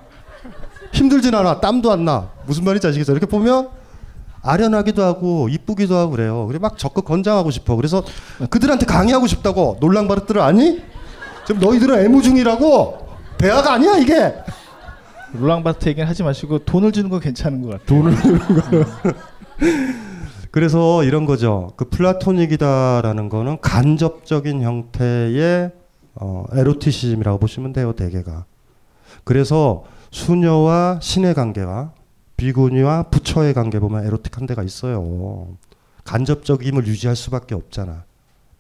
힘들지는 0.94 1.38
않아. 1.40 1.60
땀도 1.60 1.92
안 1.92 2.06
나. 2.06 2.30
무슨 2.46 2.64
말인지 2.64 2.88
아시겠어요? 2.88 3.16
이렇게 3.18 3.30
보면 3.30 3.70
아련하기도 4.46 5.04
하고 5.04 5.50
이쁘기도 5.50 5.96
하고 5.96 6.12
그래요. 6.12 6.46
그래 6.48 6.60
막 6.60 6.78
적극 6.78 7.06
권장하고 7.06 7.52
싶어. 7.52 7.76
그래서 7.76 8.04
그들한테 8.50 8.86
강의하고 8.86 9.28
싶다고. 9.28 9.78
놀랑 9.80 10.08
바르트를 10.08 10.42
아니? 10.42 10.82
지금 11.46 11.62
너희들은 11.62 12.06
애무중이라고. 12.06 13.08
대화가 13.38 13.74
아니야 13.74 13.98
이게. 13.98 14.34
롤랑바트 15.34 15.90
얘기는 15.90 16.08
하지 16.08 16.24
마시고 16.24 16.60
돈을 16.60 16.92
주는 16.92 17.10
건 17.10 17.20
괜찮은 17.20 17.62
것 17.62 17.72
같아요. 17.72 17.86
돈을 17.86 18.16
주는 18.22 18.40
거. 18.40 19.14
그래서 20.52 21.04
이런 21.04 21.26
거죠. 21.26 21.72
그 21.76 21.90
플라토닉이다라는 21.90 23.28
거는 23.28 23.58
간접적인 23.60 24.62
형태의 24.62 25.72
어, 26.16 26.46
에로티시즘이라고 26.54 27.40
보시면 27.40 27.74
돼요, 27.74 27.92
대개가. 27.94 28.46
그래서 29.26 29.84
수녀와 30.12 31.00
신의 31.02 31.34
관계와 31.34 31.92
비구니와 32.38 33.04
부처의 33.04 33.54
관계 33.54 33.80
보면 33.80 34.06
에로틱한 34.06 34.46
데가 34.46 34.64
있어요. 34.64 35.58
간접적 36.04 36.66
임을 36.66 36.86
유지할 36.88 37.16
수밖에 37.16 37.56
없잖아. 37.56 38.04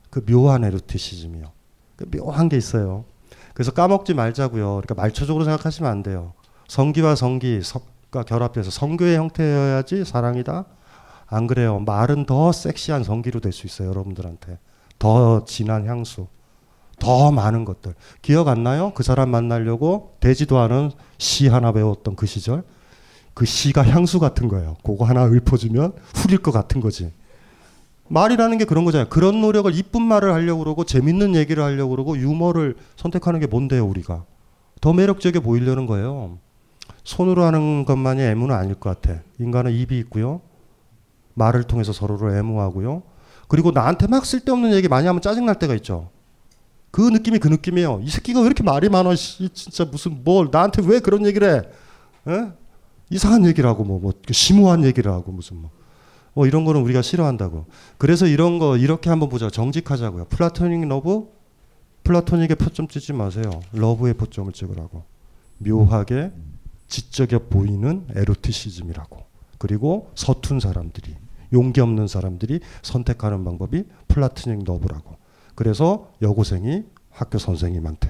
그 0.09 0.23
묘한 0.25 0.63
에로티시즘이요. 0.63 1.51
그 1.97 2.09
묘한 2.09 2.49
게 2.49 2.57
있어요. 2.57 3.05
그래서 3.53 3.71
까먹지 3.71 4.13
말자고요. 4.13 4.67
그러니까 4.67 4.95
말초적으로 4.95 5.43
생각하시면 5.45 5.91
안 5.91 6.03
돼요. 6.03 6.33
성기와 6.67 7.15
성기, 7.15 7.61
섭과 7.63 8.23
결합해서 8.23 8.71
성교의 8.71 9.17
형태여야지 9.17 10.05
사랑이다. 10.05 10.65
안 11.27 11.47
그래요. 11.47 11.79
말은 11.79 12.25
더 12.25 12.51
섹시한 12.51 13.03
성기로 13.03 13.39
될 13.39 13.51
수 13.51 13.65
있어요, 13.67 13.89
여러분들한테. 13.89 14.59
더 14.99 15.43
진한 15.45 15.85
향수. 15.85 16.27
더 16.99 17.31
많은 17.31 17.65
것들. 17.65 17.93
기억 18.21 18.47
안 18.47 18.63
나요? 18.63 18.93
그 18.95 19.03
사람 19.03 19.29
만나려고 19.29 20.15
되지도 20.21 20.59
않은 20.59 20.91
시 21.17 21.47
하나 21.47 21.71
배웠던 21.71 22.15
그 22.15 22.25
시절. 22.25 22.63
그 23.35 23.45
시가 23.45 23.85
향수 23.85 24.19
같은 24.19 24.47
거예요. 24.47 24.77
그거 24.83 25.05
하나 25.05 25.25
읊어주면 25.25 25.93
후릴 26.15 26.39
것 26.39 26.51
같은 26.51 26.81
거지. 26.81 27.11
말이라는 28.07 28.57
게 28.57 28.65
그런 28.65 28.85
거잖아요. 28.85 29.09
그런 29.09 29.41
노력을 29.41 29.73
이쁜 29.75 30.01
말을 30.01 30.33
하려고 30.33 30.63
그러고 30.63 30.85
재밌는 30.85 31.35
얘기를 31.35 31.61
하려고 31.61 31.91
그러고 31.91 32.17
유머를 32.17 32.77
선택하는 32.95 33.39
게 33.39 33.47
뭔데요, 33.47 33.85
우리가. 33.85 34.23
더 34.79 34.93
매력적이게 34.93 35.39
보이려는 35.43 35.85
거예요. 35.85 36.37
손으로 37.03 37.43
하는 37.43 37.83
것만이 37.85 38.21
애무는 38.21 38.55
아닐 38.55 38.75
것 38.75 39.01
같아. 39.01 39.19
인간은 39.39 39.73
입이 39.73 39.97
있고요. 39.99 40.41
말을 41.33 41.63
통해서 41.63 41.91
서로를 41.91 42.37
애무하고요. 42.37 43.03
그리고 43.47 43.71
나한테 43.71 44.07
막 44.07 44.25
쓸데없는 44.25 44.73
얘기 44.73 44.87
많이 44.87 45.07
하면 45.07 45.21
짜증날 45.21 45.59
때가 45.59 45.75
있죠. 45.75 46.09
그 46.89 47.01
느낌이 47.01 47.39
그 47.39 47.49
느낌이에요. 47.49 47.99
이 48.01 48.09
새끼가 48.09 48.39
왜 48.39 48.45
이렇게 48.45 48.63
말이 48.63 48.87
많아? 48.87 49.15
씨, 49.15 49.49
진짜 49.49 49.83
무슨 49.83 50.23
뭘 50.23 50.47
나한테 50.49 50.81
왜 50.85 50.99
그런 50.99 51.25
얘기를 51.25 51.67
해? 52.27 52.31
에? 52.31 52.51
이상한 53.09 53.45
얘기를 53.45 53.69
하고 53.69 53.83
뭐, 53.83 53.99
뭐 53.99 54.13
심오한 54.31 54.83
얘기를 54.83 55.11
하고 55.11 55.31
무슨 55.31 55.57
뭐. 55.57 55.71
뭐 56.33 56.45
이런 56.45 56.65
거는 56.65 56.81
우리가 56.81 57.01
싫어한다고. 57.01 57.65
그래서 57.97 58.27
이런 58.27 58.59
거 58.59 58.77
이렇게 58.77 59.09
한번 59.09 59.29
보자. 59.29 59.49
정직하자고요. 59.49 60.25
플라토닉 60.25 60.87
러브 60.87 61.29
플라토닉에 62.03 62.55
방점 62.55 62.87
찍지 62.87 63.13
마세요. 63.13 63.49
러브에 63.71 64.13
방점을 64.13 64.51
찍으라고. 64.51 65.03
묘하게 65.59 66.31
지적여 66.87 67.47
보이는 67.49 68.05
에로티시즘이라고. 68.15 69.23
그리고 69.57 70.11
서툰 70.15 70.59
사람들이 70.59 71.15
용기 71.53 71.79
없는 71.79 72.07
사람들이 72.07 72.59
선택하는 72.81 73.45
방법이 73.45 73.85
플라토닉 74.09 74.65
러브라고. 74.65 75.15
그래서 75.55 76.11
여고생이 76.21 76.83
학교 77.09 77.37
선생님한테 77.37 78.09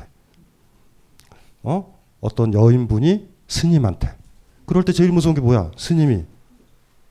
어 1.62 1.96
어떤 2.22 2.54
여인분이 2.54 3.30
스님한테 3.48 4.25
그럴 4.66 4.84
때 4.84 4.92
제일 4.94 5.12
무서운 5.12 5.36
게 5.36 5.42
뭐야? 5.42 5.72
스님이 5.78 6.24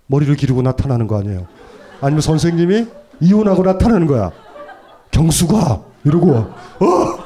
머리를 0.06 0.34
기르고 0.36 0.62
나타나는 0.62 1.06
거 1.06 1.18
아니에요? 1.18 1.46
아니면 2.00 2.20
선생님이 2.20 2.86
이혼하고 3.20 3.62
나타나는 3.62 4.06
거야? 4.06 4.32
경수가 5.10 5.84
이러고 6.04 6.32
어? 6.32 6.54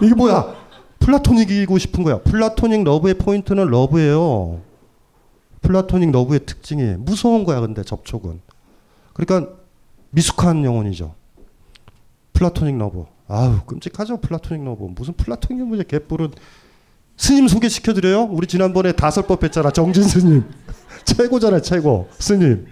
이게 0.03 0.15
뭐야? 0.15 0.55
플라토닉이고 1.01 1.79
싶은 1.79 2.05
거야. 2.05 2.19
플라토닉 2.21 2.85
러브의 2.85 3.15
포인트는 3.15 3.67
러브예요. 3.67 4.61
플라토닉 5.63 6.11
러브의 6.13 6.41
특징이 6.47 6.97
무서운 6.99 7.45
거야 7.45 7.61
근데 7.61 7.83
접촉은. 7.83 8.41
그러니까 9.15 9.53
미숙한 10.11 10.65
영혼이죠. 10.65 11.15
플라토닉 12.35 12.77
러브. 12.77 13.07
아우 13.27 13.61
끔찍하죠 13.65 14.19
플라토닉 14.21 14.65
러브. 14.65 14.85
무슨 14.95 15.15
플라토닉 15.15 15.65
러브냐 15.65 15.83
개뿔은. 15.85 16.33
스님 17.19 17.49
소개시켜 17.49 17.93
드려요. 17.93 18.23
우리 18.31 18.47
지난번에 18.47 18.93
다설법 18.93 19.43
했잖아 19.45 19.71
정진 19.71 20.05
스님. 20.05 20.45
최고잖아 21.05 21.61
최고 21.61 22.09
스님. 22.19 22.67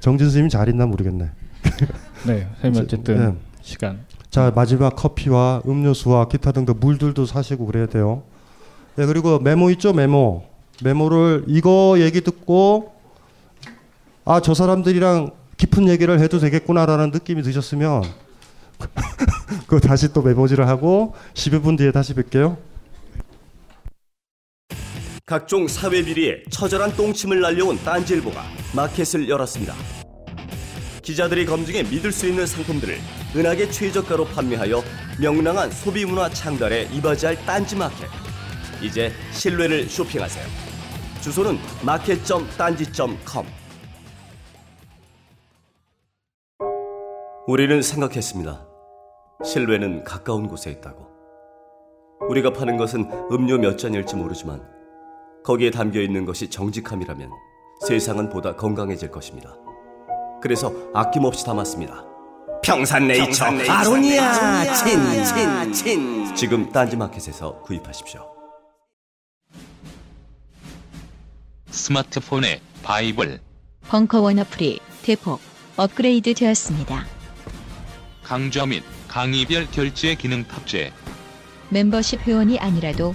정진 0.00 0.30
스님이 0.30 0.48
잘 0.48 0.68
있나 0.68 0.86
모르겠네. 0.86 1.30
네, 2.26 2.48
선생님 2.62 2.82
어쨌든 2.82 3.18
네. 3.18 3.34
시간. 3.62 4.00
자 4.30 4.50
마지막 4.54 4.96
커피와 4.96 5.62
음료수와 5.66 6.28
기타 6.28 6.52
등등 6.52 6.74
물들도 6.80 7.26
사시고 7.26 7.66
그래야 7.66 7.86
돼요. 7.86 8.22
네 8.96 9.06
그리고 9.06 9.38
메모 9.38 9.70
있죠 9.70 9.92
메모. 9.92 10.44
메모를 10.82 11.44
이거 11.46 11.96
얘기 11.98 12.20
듣고 12.22 12.92
아 14.24 14.40
저 14.40 14.54
사람들이랑 14.54 15.30
깊은 15.56 15.88
얘기를 15.88 16.20
해도 16.20 16.38
되겠구나라는 16.38 17.10
느낌이 17.10 17.42
드셨으면 17.42 18.02
그거 19.66 19.80
다시 19.80 20.12
또 20.12 20.22
메모지를 20.22 20.68
하고 20.68 21.14
10여 21.34 21.62
분 21.62 21.76
뒤에 21.76 21.92
다시 21.92 22.14
뵐게요. 22.14 22.56
각종 25.28 25.68
사회 25.68 26.02
비리에 26.02 26.42
처절한 26.48 26.96
똥침을 26.96 27.42
날려온 27.42 27.76
딴지일보가 27.84 28.42
마켓을 28.74 29.28
열었습니다. 29.28 29.74
기자들이 31.02 31.44
검증해 31.44 31.82
믿을 31.82 32.12
수 32.12 32.26
있는 32.26 32.46
상품들을 32.46 32.96
은하계 33.36 33.70
최저가로 33.70 34.24
판매하여 34.24 34.82
명랑한 35.20 35.70
소비 35.70 36.06
문화 36.06 36.30
창달에 36.30 36.84
이바지할 36.94 37.44
딴지 37.44 37.76
마켓. 37.76 38.08
이제 38.80 39.12
신뢰를 39.32 39.86
쇼핑하세요. 39.86 40.46
주소는 41.20 41.58
마켓.딴지.com. 41.84 43.46
우리는 47.46 47.82
생각했습니다. 47.82 48.66
신뢰는 49.44 50.04
가까운 50.04 50.48
곳에 50.48 50.70
있다고. 50.70 51.06
우리가 52.30 52.54
파는 52.54 52.78
것은 52.78 53.10
음료 53.30 53.58
몇 53.58 53.76
잔일지 53.76 54.16
모르지만 54.16 54.77
거기에 55.44 55.70
담겨 55.70 56.00
있는 56.00 56.24
것이 56.24 56.48
정직함이라면 56.50 57.30
세상은 57.86 58.28
보다 58.28 58.56
건강해질 58.56 59.10
것입니다. 59.10 59.54
그래서 60.42 60.72
아낌없이 60.94 61.44
담았습니다. 61.44 62.04
평산네이처, 62.62 63.24
평산네이처 63.24 63.72
아로니아 63.72 64.74
친, 64.74 65.24
친, 65.24 65.24
친, 65.24 65.72
친. 65.72 66.34
지금 66.34 66.70
딴지마켓에서 66.70 67.60
구입하십시오. 67.62 68.26
스마트폰에 71.70 72.60
바이블, 72.82 73.40
벙커원 73.88 74.38
어플이 74.40 74.80
대폭 75.02 75.40
업그레이드 75.76 76.34
되었습니다. 76.34 77.06
강좌 78.22 78.66
및 78.66 78.82
강의별 79.06 79.70
결제 79.70 80.14
기능 80.14 80.44
탑재. 80.44 80.92
멤버십 81.70 82.20
회원이 82.26 82.58
아니라도 82.58 83.14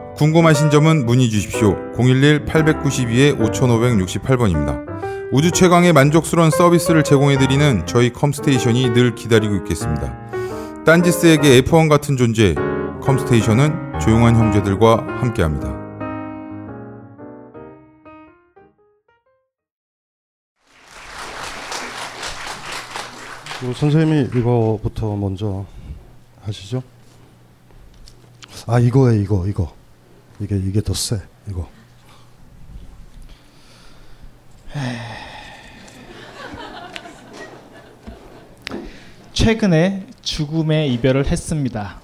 궁금하신 0.15 0.69
점은 0.69 1.05
문의 1.05 1.29
주십시오. 1.29 1.75
011-892-5568번입니다. 1.95 4.89
우주 5.31 5.51
최강의 5.51 5.93
만족스러운 5.93 6.51
서비스를 6.51 7.03
제공해드리는 7.03 7.85
저희 7.87 8.11
컴스테이션이 8.11 8.93
늘 8.93 9.15
기다리고 9.15 9.55
있겠습니다. 9.57 10.17
딴지스에게 10.85 11.61
F1 11.61 11.89
같은 11.89 12.17
존재, 12.17 12.53
컴스테이션은 13.01 13.99
조용한 13.99 14.35
형제들과 14.35 15.07
함께합니다. 15.21 15.79
그 23.61 23.73
선생님이 23.73 24.29
이거부터 24.35 25.15
먼저 25.15 25.65
하시죠. 26.41 26.83
아 28.67 28.79
이거에 28.79 29.17
이거 29.19 29.47
이거 29.47 29.71
이게 30.41 30.57
이게 30.57 30.81
더 30.81 30.93
세 30.93 31.21
이거. 31.47 31.69
최근에 39.33 40.07
죽음의 40.21 40.93
이별을 40.93 41.27
했습니다. 41.27 41.99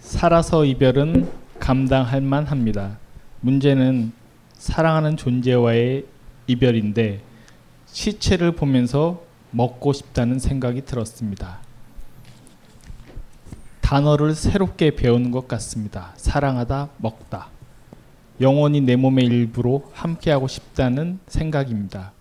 살아서 0.00 0.64
이별은 0.64 1.30
감당할 1.58 2.20
만합니다. 2.20 2.98
문제는 3.40 4.12
사랑하는 4.54 5.16
존재와의 5.16 6.06
이별인데 6.46 7.22
시체를 7.86 8.52
보면서 8.52 9.22
먹고 9.50 9.92
싶다는 9.92 10.38
생각이 10.38 10.84
들었습니다. 10.84 11.58
단어를 13.80 14.34
새롭게 14.34 14.94
배우는 14.94 15.30
것 15.30 15.48
같습니다. 15.48 16.12
사랑하다, 16.16 16.90
먹다. 16.98 17.48
영원히 18.40 18.80
내 18.80 18.96
몸의 18.96 19.26
일부로 19.26 19.90
함께하고 19.92 20.48
싶다는 20.48 21.18
생각입니다. 21.26 22.12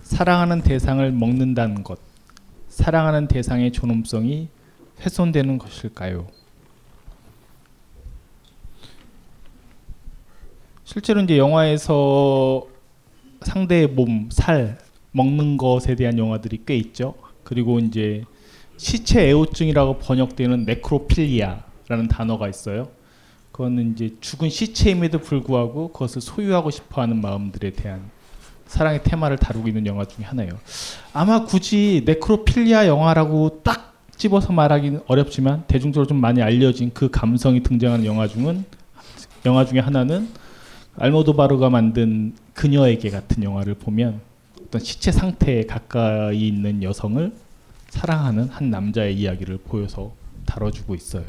사랑하는 0.00 0.62
대상을 0.62 1.12
먹는다는 1.12 1.84
것. 1.84 1.98
사랑하는 2.68 3.28
대상의 3.28 3.70
존엄성이 3.72 4.48
훼손되는 5.00 5.58
것일까요? 5.58 6.26
실제로 10.84 11.20
이제 11.20 11.36
영화에서 11.38 12.66
상대의 13.42 13.88
몸, 13.88 14.28
살 14.30 14.78
먹는 15.12 15.56
것에 15.58 15.94
대한 15.94 16.18
영화들이 16.18 16.62
꽤 16.66 16.76
있죠. 16.76 17.14
그리고 17.42 17.78
이제 17.78 18.24
시체 18.76 19.28
애호증이라고 19.28 19.98
번역되는 19.98 20.64
necrophilia라는 20.64 22.08
단어가 22.08 22.48
있어요. 22.48 22.88
그거는 23.54 23.92
이제 23.92 24.16
죽은 24.20 24.50
시체임에도 24.50 25.20
불구하고 25.20 25.92
그것을 25.92 26.20
소유하고 26.20 26.72
싶어하는 26.72 27.20
마음들에 27.20 27.70
대한 27.70 28.02
사랑의 28.66 29.04
테마를 29.04 29.36
다루고 29.36 29.68
있는 29.68 29.86
영화 29.86 30.04
중에 30.04 30.24
하나예요. 30.24 30.58
아마 31.12 31.44
굳이 31.44 32.02
necrophilia 32.04 32.88
영화라고 32.88 33.60
딱 33.62 33.94
집어서 34.16 34.52
말하기는 34.52 35.02
어렵지만 35.06 35.62
대중적으로 35.68 36.08
좀 36.08 36.20
많이 36.20 36.42
알려진 36.42 36.90
그 36.92 37.08
감성이 37.08 37.62
등장하는 37.62 38.04
영화 38.06 38.26
중은 38.26 38.64
영화 39.46 39.64
중에 39.64 39.78
하나는 39.78 40.30
알모도바르가 40.96 41.70
만든 41.70 42.34
그녀에게 42.54 43.10
같은 43.10 43.44
영화를 43.44 43.74
보면 43.74 44.20
어떤 44.66 44.80
시체 44.80 45.12
상태에 45.12 45.62
가까이 45.62 46.48
있는 46.48 46.82
여성을 46.82 47.32
사랑하는 47.90 48.48
한 48.48 48.70
남자의 48.70 49.16
이야기를 49.16 49.58
보여서 49.58 50.10
다뤄주고 50.44 50.96
있어요. 50.96 51.24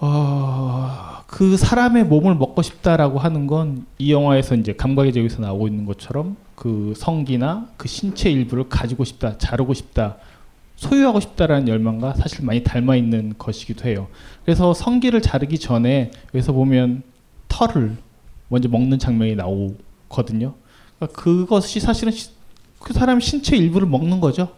어, 0.00 1.22
그 1.26 1.56
사람의 1.56 2.04
몸을 2.04 2.34
먹고 2.36 2.62
싶다라고 2.62 3.18
하는 3.18 3.46
건 3.46 3.86
이 3.98 4.12
영화에서 4.12 4.54
이제 4.54 4.72
감각의 4.72 5.12
제국에서 5.12 5.42
나오고 5.42 5.66
있는 5.66 5.84
것처럼 5.84 6.36
그 6.54 6.94
성기나 6.96 7.68
그 7.76 7.88
신체 7.88 8.30
일부를 8.30 8.68
가지고 8.68 9.04
싶다, 9.04 9.36
자르고 9.38 9.74
싶다, 9.74 10.16
소유하고 10.76 11.18
싶다라는 11.18 11.66
열망과 11.68 12.14
사실 12.14 12.44
많이 12.44 12.62
닮아 12.62 12.94
있는 12.94 13.34
것이기도 13.36 13.88
해요. 13.88 14.06
그래서 14.44 14.72
성기를 14.72 15.20
자르기 15.20 15.58
전에 15.58 16.12
여기서 16.32 16.52
보면 16.52 17.02
털을 17.48 17.96
먼저 18.48 18.68
먹는 18.68 19.00
장면이 19.00 19.34
나오거든요. 19.34 20.54
그러니까 20.98 21.20
그것이 21.20 21.80
사실은 21.80 22.12
시, 22.12 22.30
그 22.78 22.92
사람 22.92 23.18
신체 23.18 23.56
일부를 23.56 23.88
먹는 23.88 24.20
거죠. 24.20 24.48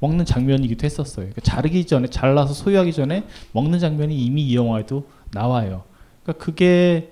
먹는 0.00 0.24
장면이기도 0.24 0.84
했었어요. 0.84 1.26
그러니까 1.26 1.40
자르기 1.42 1.86
전에 1.86 2.08
잘라서 2.08 2.52
소유하기 2.52 2.92
전에 2.92 3.24
먹는 3.52 3.78
장면이 3.78 4.16
이미 4.16 4.42
이 4.42 4.56
영화에도 4.56 5.06
나와요. 5.32 5.84
그러니까 6.22 6.44
그게 6.44 7.10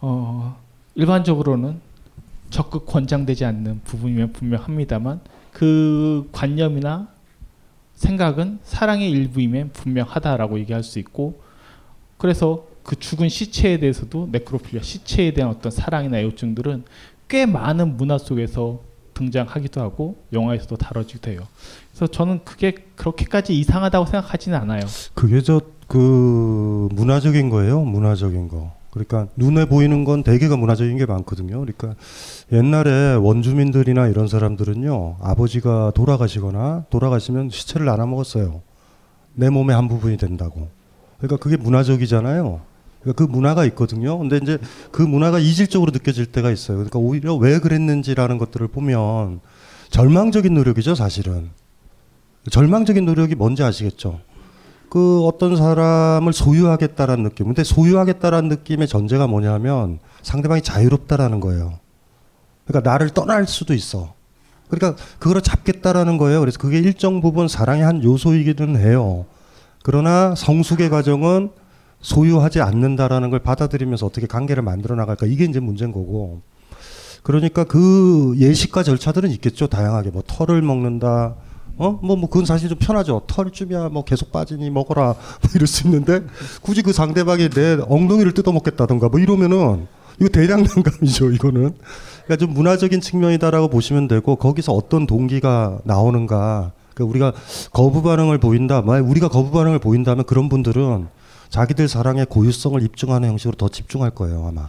어, 0.00 0.56
일반적으로는 0.94 1.80
적극 2.50 2.86
권장되지 2.86 3.44
않는 3.44 3.80
부분이면 3.84 4.32
분명합니다만 4.32 5.20
그 5.52 6.28
관념이나 6.32 7.08
생각은 7.94 8.58
사랑의 8.64 9.10
일부임엔 9.10 9.72
분명하다라고 9.72 10.58
얘기할 10.60 10.82
수 10.82 10.98
있고 10.98 11.40
그래서 12.18 12.66
그 12.82 12.98
죽은 12.98 13.28
시체에 13.28 13.78
대해서도 13.78 14.28
네크로필리아 14.32 14.82
시체에 14.82 15.32
대한 15.32 15.50
어떤 15.50 15.70
사랑이나 15.70 16.18
애호증들은 16.18 16.84
꽤 17.28 17.46
많은 17.46 17.96
문화 17.96 18.18
속에서 18.18 18.80
등장하기도 19.14 19.80
하고 19.80 20.16
영화에서도 20.32 20.76
다뤄지기도 20.76 21.30
해요. 21.30 21.46
그래서 21.92 22.06
저는 22.08 22.40
그게 22.44 22.74
그렇게까지 22.96 23.58
이상하다고 23.58 24.06
생각하지는 24.06 24.58
않아요. 24.58 24.80
그게 25.14 25.40
저 25.40 25.60
그 25.92 26.88
문화적인 26.92 27.50
거예요. 27.50 27.82
문화적인 27.82 28.48
거. 28.48 28.72
그러니까 28.92 29.26
눈에 29.36 29.66
보이는 29.66 30.04
건 30.04 30.22
대개가 30.22 30.56
문화적인 30.56 30.96
게 30.96 31.04
많거든요. 31.04 31.60
그러니까 31.60 31.94
옛날에 32.50 33.14
원주민들이나 33.16 34.08
이런 34.08 34.26
사람들은요. 34.26 35.16
아버지가 35.20 35.92
돌아가시거나 35.94 36.86
돌아가시면 36.88 37.50
시체를 37.50 37.84
나눠 37.84 38.06
먹었어요. 38.06 38.62
내 39.34 39.50
몸의 39.50 39.76
한 39.76 39.86
부분이 39.86 40.16
된다고. 40.16 40.68
그러니까 41.18 41.36
그게 41.36 41.58
문화적이잖아요. 41.58 42.62
그러니까 43.02 43.26
그 43.26 43.30
문화가 43.30 43.66
있거든요. 43.66 44.16
근데 44.18 44.38
이제 44.42 44.56
그 44.92 45.02
문화가 45.02 45.38
이질적으로 45.40 45.90
느껴질 45.90 46.24
때가 46.24 46.50
있어요. 46.50 46.78
그러니까 46.78 46.98
오히려 46.98 47.34
왜 47.34 47.58
그랬는지라는 47.58 48.38
것들을 48.38 48.66
보면 48.68 49.40
절망적인 49.90 50.54
노력이죠, 50.54 50.94
사실은. 50.94 51.50
절망적인 52.50 53.04
노력이 53.04 53.34
뭔지 53.34 53.62
아시겠죠? 53.62 54.20
그 54.88 55.24
어떤 55.24 55.56
사람을 55.56 56.32
소유하겠다라는 56.32 57.24
느낌. 57.24 57.46
근데 57.46 57.64
소유하겠다라는 57.64 58.48
느낌의 58.48 58.88
전제가 58.88 59.26
뭐냐면 59.26 60.00
상대방이 60.22 60.60
자유롭다라는 60.62 61.40
거예요. 61.40 61.78
그러니까 62.66 62.90
나를 62.90 63.10
떠날 63.10 63.46
수도 63.46 63.74
있어. 63.74 64.14
그러니까 64.68 65.02
그거를 65.18 65.42
잡겠다라는 65.42 66.18
거예요. 66.18 66.40
그래서 66.40 66.58
그게 66.58 66.78
일정 66.78 67.20
부분 67.20 67.48
사랑의 67.48 67.84
한 67.84 68.02
요소이기는 68.02 68.76
해요. 68.76 69.26
그러나 69.82 70.34
성숙의 70.34 70.90
과정은 70.90 71.50
소유하지 72.00 72.60
않는다라는 72.60 73.30
걸 73.30 73.38
받아들이면서 73.38 74.06
어떻게 74.06 74.26
관계를 74.26 74.62
만들어 74.62 74.94
나갈까 74.94 75.26
이게 75.26 75.44
이제 75.44 75.60
문제인 75.60 75.92
거고. 75.92 76.42
그러니까 77.22 77.64
그 77.64 78.34
예식과 78.36 78.82
절차들은 78.82 79.30
있겠죠. 79.30 79.68
다양하게 79.68 80.10
뭐 80.10 80.22
털을 80.26 80.60
먹는다. 80.62 81.36
어? 81.76 81.98
뭐, 82.02 82.16
뭐, 82.16 82.28
그건 82.28 82.44
사실 82.44 82.68
좀 82.68 82.78
편하죠. 82.78 83.22
털쯤이야, 83.26 83.88
뭐, 83.88 84.04
계속 84.04 84.30
빠지니 84.32 84.70
먹어라. 84.70 85.04
뭐 85.14 85.50
이럴 85.54 85.66
수 85.66 85.86
있는데, 85.86 86.22
굳이 86.60 86.82
그 86.82 86.92
상대방이 86.92 87.48
내 87.48 87.78
엉덩이를 87.88 88.32
뜯어먹겠다던가, 88.32 89.08
뭐 89.08 89.20
이러면은, 89.20 89.86
이거 90.20 90.28
대량 90.28 90.62
난감이죠, 90.62 91.32
이거는. 91.32 91.74
그러니까 92.24 92.36
좀 92.38 92.52
문화적인 92.52 93.00
측면이다라고 93.00 93.68
보시면 93.68 94.08
되고, 94.08 94.36
거기서 94.36 94.72
어떤 94.72 95.06
동기가 95.06 95.78
나오는가. 95.84 96.72
그러니까 96.94 97.10
우리가 97.10 97.32
거부 97.72 98.02
반응을 98.02 98.38
보인다. 98.38 98.82
만약 98.82 99.08
우리가 99.08 99.28
거부 99.28 99.50
반응을 99.50 99.78
보인다면 99.78 100.24
그런 100.24 100.48
분들은 100.48 101.08
자기들 101.48 101.88
사랑의 101.88 102.26
고유성을 102.26 102.82
입증하는 102.82 103.28
형식으로 103.30 103.56
더 103.56 103.68
집중할 103.68 104.10
거예요, 104.10 104.46
아마. 104.46 104.68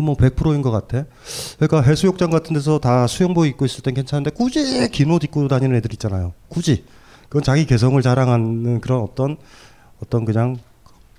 그건 0.00 0.04
뭐 0.04 0.16
100%인 0.16 0.62
것 0.62 0.70
같아. 0.70 1.04
그러니까 1.58 1.82
해수욕장 1.82 2.30
같은 2.30 2.54
데서 2.54 2.78
다 2.78 3.06
수영복 3.06 3.46
입고 3.46 3.64
있을 3.66 3.82
땐 3.82 3.94
괜찮은데 3.94 4.30
굳이 4.30 4.88
긴 4.90 5.10
옷 5.10 5.22
입고 5.24 5.46
다니는 5.48 5.76
애들 5.76 5.92
있잖아요. 5.92 6.32
굳이. 6.48 6.84
그건 7.28 7.42
자기 7.42 7.66
개성을 7.66 8.00
자랑하는 8.00 8.80
그런 8.80 9.00
어떤 9.02 9.36
어떤 10.02 10.24
그냥 10.24 10.56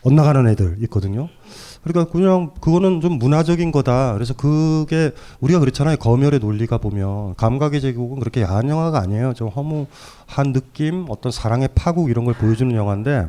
엇나가는 0.02 0.48
애들 0.50 0.78
있거든요. 0.84 1.30
그러니까 1.84 2.12
그냥 2.12 2.52
그거는 2.60 3.02
좀 3.02 3.14
문화적인 3.14 3.72
거다. 3.72 4.14
그래서 4.14 4.34
그게 4.34 5.12
우리가 5.40 5.60
그렇잖아요. 5.60 5.98
검열의 5.98 6.40
논리가 6.40 6.80
보면 6.80 7.36
감각의 7.36 7.82
제국은 7.82 8.20
그렇게 8.20 8.42
야한 8.42 8.70
영화가 8.70 9.00
아니에요. 9.00 9.34
좀 9.34 9.50
허무한 9.50 10.54
느낌, 10.54 11.06
어떤 11.10 11.32
사랑의 11.32 11.70
파국 11.76 12.10
이런 12.10 12.26
걸 12.26 12.34
보여주는 12.34 12.76
영화인데 12.76 13.28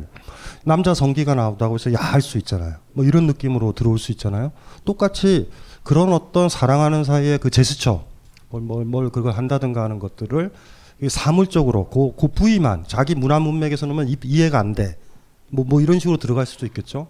남자 0.63 0.93
성기가 0.93 1.35
나오다고 1.35 1.75
해서 1.75 1.91
야 1.93 1.97
할 1.97 2.21
수 2.21 2.37
있잖아요. 2.37 2.75
뭐 2.93 3.03
이런 3.05 3.27
느낌으로 3.27 3.73
들어올 3.73 3.99
수 3.99 4.11
있잖아요. 4.11 4.51
똑같이 4.85 5.49
그런 5.83 6.13
어떤 6.13 6.47
사랑하는 6.49 7.03
사이에 7.03 7.37
그 7.37 7.49
제스처, 7.49 8.03
뭘, 8.49 8.61
뭘, 8.63 8.85
뭘 8.85 9.09
그걸 9.09 9.33
한다든가 9.33 9.83
하는 9.83 9.99
것들을 9.99 10.51
사물적으로 11.09 11.89
그, 11.89 12.13
그 12.19 12.27
부위만 12.29 12.85
자기 12.87 13.15
문화 13.15 13.39
문맥에서는 13.39 14.07
이, 14.07 14.15
이해가 14.23 14.59
안 14.59 14.73
돼. 14.73 14.97
뭐, 15.49 15.65
뭐 15.67 15.81
이런 15.81 15.99
식으로 15.99 16.17
들어갈 16.17 16.45
수도 16.45 16.65
있겠죠. 16.65 17.07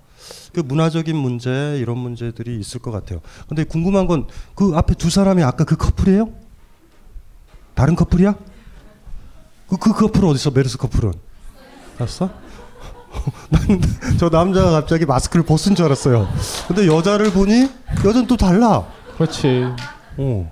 그 0.54 0.62
문화적인 0.62 1.16
문제 1.16 1.78
이런 1.80 1.98
문제들이 1.98 2.60
있을 2.60 2.80
것 2.82 2.92
같아요. 2.92 3.20
근데 3.48 3.64
궁금한 3.64 4.08
건 4.08 4.26
그 4.56 4.72
앞에 4.76 4.96
두 4.96 5.10
사람이 5.10 5.44
아까 5.44 5.64
그 5.64 5.76
커플이에요? 5.76 6.30
다른 7.76 7.96
커플이야? 7.96 8.36
그, 9.68 9.78
그 9.78 9.94
커플은 9.94 10.30
어디서 10.30 10.52
메르스 10.52 10.78
커플은? 10.78 11.14
알았어? 11.98 12.30
저 14.20 14.30
남자가 14.30 14.72
갑자기 14.72 15.06
마스크를 15.06 15.46
벗은 15.46 15.76
줄 15.76 15.86
알았어요. 15.86 16.28
근데 16.68 16.88
여자를 16.88 17.32
보니 17.32 17.70
여자는 18.06 18.28
또 18.28 18.38
달라. 18.38 18.86
그렇지. 19.16 19.66
어. 20.18 20.52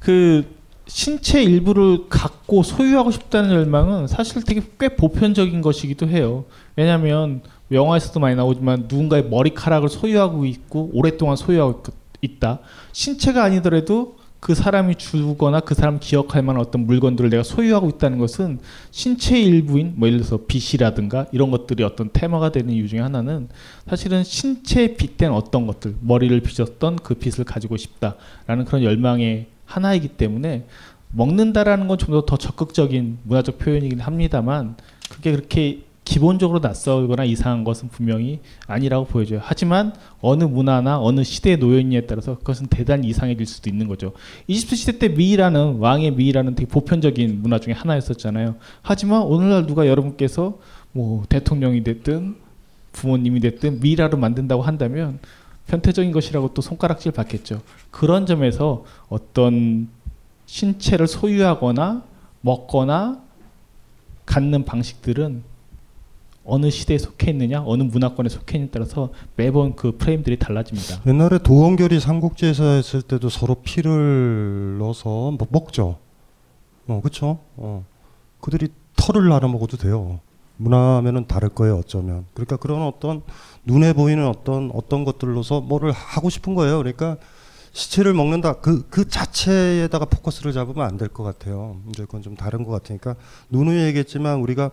그 0.00 0.58
신체 0.86 1.42
일부를 1.42 2.08
갖고 2.08 2.62
소유하고 2.62 3.10
싶다는 3.10 3.52
열망은 3.52 4.06
사실 4.08 4.42
되게 4.42 4.62
꽤 4.80 4.88
보편적인 4.96 5.60
것이기도 5.60 6.08
해요. 6.08 6.44
왜냐하면 6.76 7.42
영화에서도 7.70 8.18
많이 8.20 8.34
나오지만 8.34 8.86
누군가의 8.88 9.24
머리카락을 9.24 9.88
소유하고 9.88 10.46
있고 10.46 10.90
오랫동안 10.94 11.36
소유하고 11.36 11.82
있다. 12.22 12.60
신체가 12.92 13.44
아니더라도 13.44 14.16
그 14.40 14.54
사람이 14.54 14.94
주거나 14.96 15.60
그 15.60 15.74
사람 15.74 15.98
기억할 15.98 16.42
만한 16.42 16.62
어떤 16.62 16.86
물건들을 16.86 17.28
내가 17.30 17.42
소유하고 17.42 17.88
있다는 17.88 18.18
것은 18.18 18.60
신체의 18.92 19.44
일부인 19.44 19.94
뭐 19.96 20.06
예를 20.08 20.20
들어서 20.20 20.44
빛이라든가 20.46 21.26
이런 21.32 21.50
것들이 21.50 21.82
어떤 21.82 22.10
테마가 22.12 22.52
되는 22.52 22.72
이유 22.72 22.86
중에 22.88 23.00
하나는 23.00 23.48
사실은 23.88 24.22
신체에 24.22 24.94
빗댄 24.96 25.32
어떤 25.32 25.66
것들 25.66 25.96
머리를 26.00 26.38
빚었던 26.40 26.96
그 27.02 27.14
빛을 27.14 27.44
가지고 27.44 27.76
싶다라는 27.76 28.64
그런 28.66 28.82
열망의 28.84 29.46
하나이기 29.66 30.08
때문에 30.08 30.66
먹는다라는 31.10 31.88
건 31.88 31.98
좀 31.98 32.12
더 32.12 32.24
더 32.24 32.36
적극적인 32.36 33.18
문화적 33.24 33.58
표현이긴 33.58 34.00
합니다만 34.00 34.76
그게 35.10 35.32
그렇게 35.32 35.82
기본적으로 36.08 36.60
낯설거나 36.60 37.24
이상한 37.24 37.64
것은 37.64 37.90
분명히 37.90 38.40
아니라고 38.66 39.04
보여져요. 39.04 39.40
하지만 39.42 39.92
어느 40.22 40.42
문화나 40.42 40.98
어느 40.98 41.22
시대에 41.22 41.56
놓여 41.56 41.78
있느냐에 41.80 42.06
따라서 42.06 42.38
그것은 42.38 42.68
대단히 42.68 43.08
이상해질 43.08 43.44
수도 43.44 43.68
있는 43.68 43.88
거죠. 43.88 44.14
이집트 44.46 44.74
시대 44.74 44.98
때 44.98 45.08
미이라는 45.08 45.76
왕의 45.76 46.12
미이라는 46.12 46.54
되게 46.54 46.66
보편적인 46.66 47.42
문화 47.42 47.58
중에 47.60 47.74
하나였었잖아요. 47.74 48.54
하지만 48.80 49.20
오늘날 49.20 49.66
누가 49.66 49.86
여러분께서 49.86 50.58
뭐 50.92 51.24
대통령이 51.28 51.84
됐든 51.84 52.36
부모님이 52.92 53.40
됐든 53.40 53.80
미이라로 53.80 54.16
만든다고 54.16 54.62
한다면 54.62 55.18
편태적인 55.66 56.10
것이라고 56.12 56.54
또 56.54 56.62
손가락질 56.62 57.12
받겠죠. 57.12 57.60
그런 57.90 58.24
점에서 58.24 58.86
어떤 59.10 59.88
신체를 60.46 61.06
소유하거나 61.06 62.02
먹거나 62.40 63.20
갖는 64.24 64.64
방식들은 64.64 65.57
어느 66.48 66.70
시대에 66.70 66.98
속해 66.98 67.30
있느냐, 67.30 67.62
어느 67.64 67.82
문화권에 67.82 68.28
속해 68.28 68.56
있느냐에 68.58 68.70
따라서 68.72 69.10
매번 69.36 69.76
그 69.76 69.96
프레임들이 69.96 70.38
달라집니다. 70.38 71.02
옛날에 71.06 71.38
도원결이 71.38 72.00
삼국지에서 72.00 72.64
했을 72.64 73.02
때도 73.02 73.28
서로 73.28 73.56
피를 73.56 74.78
넣어서 74.78 75.30
뭐 75.32 75.46
먹죠. 75.50 75.96
어, 76.86 77.00
그렇죠. 77.02 77.38
어. 77.56 77.84
그들이 78.40 78.68
털을 78.96 79.28
나눠 79.28 79.48
먹어도 79.48 79.76
돼요. 79.76 80.20
문화면은 80.56 81.26
다를 81.28 81.50
거예요, 81.50 81.76
어쩌면. 81.76 82.24
그러니까 82.34 82.56
그런 82.56 82.82
어떤 82.82 83.22
눈에 83.64 83.92
보이는 83.92 84.26
어떤 84.26 84.70
어떤 84.74 85.04
것들로서 85.04 85.60
뭐를 85.60 85.92
하고 85.92 86.30
싶은 86.30 86.54
거예요. 86.54 86.78
그러니까 86.78 87.16
시체를 87.72 88.12
먹는다 88.14 88.54
그, 88.54 88.88
그 88.88 89.06
자체에다가 89.08 90.06
포커스를 90.06 90.52
잡으면 90.52 90.84
안 90.86 90.96
될 90.96 91.08
것 91.08 91.22
같아요. 91.22 91.76
이제 91.90 92.04
그건 92.06 92.22
좀 92.22 92.34
다른 92.34 92.64
것 92.64 92.72
같으니까 92.72 93.14
누누이 93.50 93.84
얘기했지만 93.84 94.40
우리가 94.40 94.70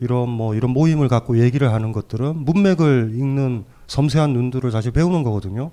이런 0.00 0.28
뭐 0.28 0.54
이런 0.54 0.70
모임을 0.72 1.08
갖고 1.08 1.38
얘기를 1.38 1.72
하는 1.72 1.92
것들은 1.92 2.44
문맥을 2.44 3.12
읽는 3.14 3.64
섬세한 3.86 4.32
눈들을 4.32 4.70
사실 4.70 4.92
배우는 4.92 5.22
거거든요. 5.22 5.70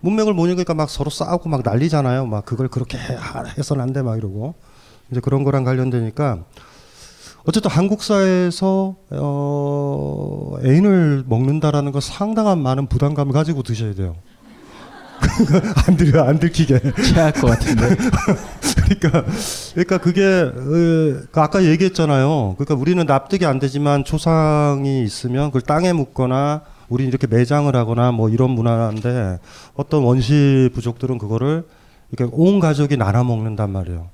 문맥을 0.00 0.34
못 0.34 0.46
읽으니까 0.46 0.74
막 0.74 0.90
서로 0.90 1.10
싸우고 1.10 1.48
막 1.48 1.62
난리잖아요. 1.64 2.26
막 2.26 2.44
그걸 2.44 2.68
그렇게 2.68 2.98
해서는 3.58 3.82
안돼 3.82 4.02
막 4.02 4.16
이러고 4.16 4.54
이제 5.10 5.20
그런 5.20 5.44
거랑 5.44 5.64
관련되니까 5.64 6.44
어쨌든 7.46 7.70
한국사에서 7.70 8.96
어, 9.10 10.56
애인을 10.64 11.24
먹는다라는 11.26 11.92
거 11.92 12.00
상당한 12.00 12.62
많은 12.62 12.86
부담감을 12.86 13.32
가지고 13.32 13.62
드셔야 13.62 13.94
돼요. 13.94 14.16
안 15.86 15.96
들려 15.96 16.24
안 16.24 16.38
들키게 16.38 16.80
취할 17.02 17.32
것 17.32 17.48
같은데. 17.48 17.96
그러니까 19.00 19.24
그러니까 19.72 19.98
그게 19.98 20.22
어, 20.24 21.26
그 21.30 21.40
아까 21.40 21.64
얘기했잖아요. 21.64 22.54
그러니까 22.56 22.74
우리는 22.74 23.04
납득이 23.04 23.46
안 23.46 23.58
되지만 23.58 24.04
초상이 24.04 25.02
있으면 25.02 25.46
그걸 25.46 25.62
땅에 25.62 25.92
묻거나 25.92 26.62
우리 26.88 27.04
이렇게 27.04 27.26
매장을 27.26 27.74
하거나 27.74 28.12
뭐 28.12 28.28
이런 28.28 28.50
문화인데 28.50 29.38
어떤 29.74 30.02
원시 30.02 30.70
부족들은 30.74 31.18
그거를 31.18 31.64
이렇게 32.12 32.30
온 32.36 32.60
가족이 32.60 32.96
나눠 32.96 33.24
먹는단 33.24 33.70
말이에요. 33.70 34.10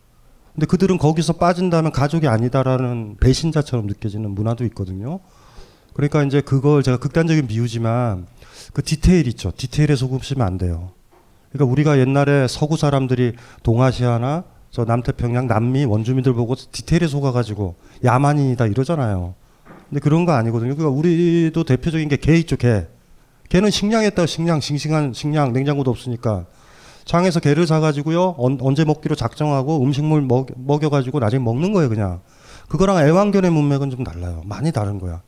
근데 0.54 0.66
그들은 0.66 0.98
거기서 0.98 1.34
빠진다면 1.34 1.92
가족이 1.92 2.28
아니다라는 2.28 3.16
배신자처럼 3.20 3.86
느껴지는 3.86 4.30
문화도 4.30 4.64
있거든요. 4.66 5.20
그러니까 5.94 6.22
이제 6.22 6.40
그걸 6.40 6.82
제가 6.82 6.98
극단적인 6.98 7.46
비유지만 7.46 8.26
그 8.72 8.82
디테일 8.82 9.26
있죠. 9.28 9.52
디테일에 9.56 9.96
속으시면 9.96 10.46
안 10.46 10.58
돼요. 10.58 10.90
그러니까 11.52 11.72
우리가 11.72 11.98
옛날에 11.98 12.46
서구 12.48 12.76
사람들이 12.76 13.34
동아시아나 13.62 14.44
저 14.70 14.84
남태평양 14.84 15.48
남미 15.48 15.84
원주민들 15.84 16.32
보고 16.34 16.54
디테일에 16.54 17.08
속아가지고 17.08 17.74
야만인이다 18.04 18.66
이러잖아요. 18.66 19.34
근데 19.88 20.00
그런 20.00 20.24
거 20.24 20.32
아니거든요. 20.32 20.76
그러니까 20.76 20.96
우리도 20.96 21.64
대표적인 21.64 22.08
게 22.08 22.16
개 22.16 22.36
있죠, 22.36 22.56
개. 22.56 22.86
개는 23.48 23.70
식량에다 23.70 24.26
식량, 24.26 24.60
싱싱한 24.60 25.12
식량, 25.12 25.52
냉장고도 25.52 25.90
없으니까 25.90 26.46
장에서 27.04 27.40
개를 27.40 27.66
사가지고요 27.66 28.36
언, 28.38 28.58
언제 28.60 28.84
먹기로 28.84 29.16
작정하고 29.16 29.82
음식물 29.82 30.22
먹, 30.22 30.46
먹여가지고 30.54 31.18
나중에 31.18 31.42
먹는 31.42 31.72
거예요, 31.72 31.88
그냥. 31.88 32.20
그거랑 32.68 32.98
애완견의 32.98 33.50
문맥은 33.50 33.90
좀 33.90 34.04
달라요. 34.04 34.42
많이 34.44 34.70
다른 34.70 35.00
거야. 35.00 35.22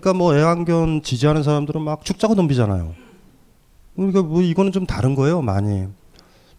그러니까 0.00 0.12
뭐 0.12 0.36
애완견 0.36 1.02
지지하는 1.02 1.42
사람들은 1.42 1.80
막 1.80 2.04
죽자고 2.04 2.34
덤비잖아요. 2.34 2.94
그러니까 3.94 4.22
뭐 4.22 4.42
이거는 4.42 4.70
좀 4.72 4.84
다른 4.84 5.14
거예요, 5.14 5.40
많이. 5.40 5.86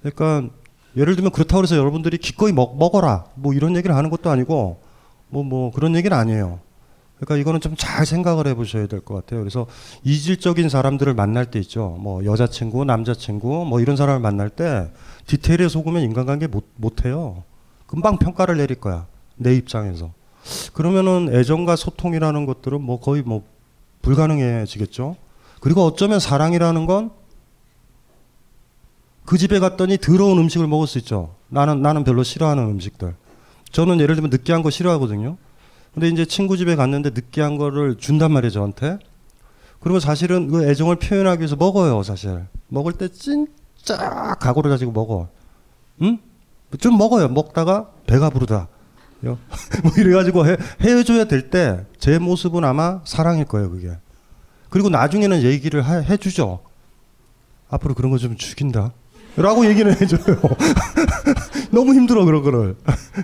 그러니까 0.02 0.50
예를 0.96 1.16
들면 1.16 1.32
그렇다고 1.32 1.62
해서 1.62 1.78
여러분들이 1.78 2.18
기꺼이 2.18 2.52
먹, 2.52 2.78
먹어라 2.78 3.26
뭐 3.36 3.54
이런 3.54 3.76
얘기를 3.76 3.96
하는 3.96 4.10
것도 4.10 4.32
아니고 4.32 4.82
뭐 5.30 5.44
뭐 5.44 5.72
그런 5.72 5.96
얘기는 5.96 6.16
아니에요. 6.18 6.60
그러니까 7.20 7.38
이거는 7.38 7.60
좀 7.62 7.76
잘 7.78 8.06
생각을 8.08 8.48
해보셔야 8.48 8.88
될 8.88 9.02
것 9.02 9.14
같아요. 9.14 9.42
그래서 9.42 9.68
이질적인 10.04 10.70
사람들을 10.70 11.14
만날 11.14 11.46
때 11.52 11.60
있죠. 11.60 11.96
뭐 12.00 12.26
여자친구, 12.26 12.86
남자친구, 12.86 13.66
뭐 13.66 13.80
이런 13.82 13.96
사람을 13.98 14.20
만날 14.20 14.50
때 14.50 14.90
디테일에 15.28 15.68
속으면 15.68 16.02
인간관계 16.04 16.48
못 16.48 16.66
못해요. 16.76 17.44
금방 17.86 18.18
평가를 18.18 18.58
내릴 18.58 18.80
거야. 18.80 19.06
내 19.36 19.54
입장에서. 19.56 20.12
그러면은 20.74 21.30
애정과 21.34 21.76
소통이라는 21.76 22.46
것들은 22.46 22.82
뭐 22.82 23.00
거의 23.00 23.22
뭐 23.22 23.44
불가능해지겠죠. 24.02 25.16
그리고 25.60 25.84
어쩌면 25.86 26.20
사랑이라는 26.20 26.86
건 26.86 27.28
그 29.28 29.38
집에 29.38 29.60
갔더니 29.60 29.98
더러운 29.98 30.38
음식을 30.38 30.68
먹을 30.68 30.88
수 30.88 30.98
있죠. 31.00 31.36
나는 31.50 31.82
나는 31.82 32.06
별로 32.06 32.24
싫어하는 32.24 32.64
음식들. 32.64 33.14
저는 33.74 34.00
예를 34.00 34.16
들면 34.16 34.30
느끼한 34.30 34.64
거 34.64 34.70
싫어하거든요. 34.70 35.36
근데 35.94 36.08
이제 36.08 36.24
친구 36.24 36.56
집에 36.56 36.78
갔는데 36.78 37.10
느끼한 37.10 37.58
거를 37.58 37.98
준단 37.98 38.32
말이에요, 38.32 38.52
저한테. 38.52 39.00
그러면 39.82 40.00
사실은 40.00 40.48
그 40.48 40.64
애정을 40.70 40.96
표현하기 40.96 41.42
위해서 41.42 41.58
먹어요, 41.58 42.04
사실. 42.04 42.46
먹을 42.70 42.94
때 42.94 43.10
진짜 43.10 44.34
각오를 44.40 44.72
가지고 44.72 44.94
먹어. 44.94 45.28
응? 46.04 46.20
좀 46.80 46.98
먹어요. 46.98 47.28
먹다가 47.28 47.90
배가 48.06 48.30
부르다. 48.30 48.70
뭐 49.84 49.92
이래가지고 49.98 50.46
해, 50.48 50.58
헤어져야 50.82 51.26
될 51.26 51.50
때 51.50 51.86
제 52.00 52.20
모습은 52.20 52.64
아마 52.64 53.02
사랑일 53.06 53.46
거예요, 53.46 53.70
그게. 53.72 53.92
그리고 54.70 54.90
나중에는 54.90 55.42
얘기를 55.44 55.82
하, 55.82 55.96
해주죠. 55.98 56.60
앞으로 57.70 57.94
그런 57.96 58.12
거 58.12 58.18
좀 58.18 58.36
죽인다. 58.38 58.94
라고 59.36 59.66
얘기는 59.68 59.92
해줘요. 60.02 60.36
너무 61.72 61.94
힘들어, 61.94 62.26
그런 62.26 62.42
거를. 62.44 62.76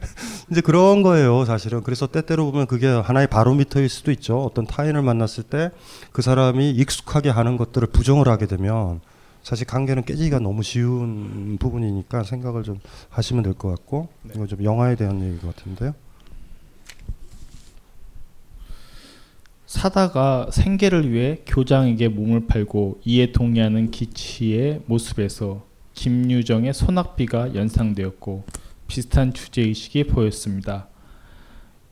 이제 0.51 0.61
그런 0.61 1.01
거예요, 1.01 1.43
사실은. 1.45 1.81
그래서 1.81 2.05
때때로 2.07 2.51
보면 2.51 2.67
그게 2.67 2.87
하나의 2.87 3.27
바로미터일 3.27 3.89
수도 3.89 4.11
있죠. 4.11 4.43
어떤 4.43 4.65
타인을 4.67 5.01
만났을 5.01 5.43
때 5.43 5.71
그 6.11 6.21
사람이 6.21 6.69
익숙하게 6.71 7.29
하는 7.29 7.57
것들을 7.57 7.87
부정을 7.87 8.27
하게 8.27 8.45
되면 8.45 9.01
사실 9.43 9.67
관계는 9.67 10.05
깨지기가 10.05 10.39
너무 10.39 10.63
쉬운 10.63 11.57
부분이니까 11.57 12.23
생각을 12.23 12.63
좀 12.63 12.79
하시면 13.09 13.43
될 13.43 13.53
것 13.53 13.69
같고 13.69 14.07
이거 14.33 14.47
좀 14.47 14.63
영화에 14.63 14.95
대한 14.95 15.21
얘기 15.21 15.39
같은데요. 15.39 15.93
사다가 19.65 20.49
생계를 20.51 21.11
위해 21.11 21.39
교장에게 21.45 22.07
몸을 22.07 22.47
팔고 22.47 23.01
이에 23.05 23.31
동의하는 23.31 23.91
기치의 23.91 24.83
모습에서 24.85 25.65
김유정의 25.93 26.73
소낙비가 26.73 27.55
연상되었고 27.55 28.43
비슷한 28.87 29.33
주제 29.33 29.61
의식이 29.61 30.05
보였습니다. 30.05 30.87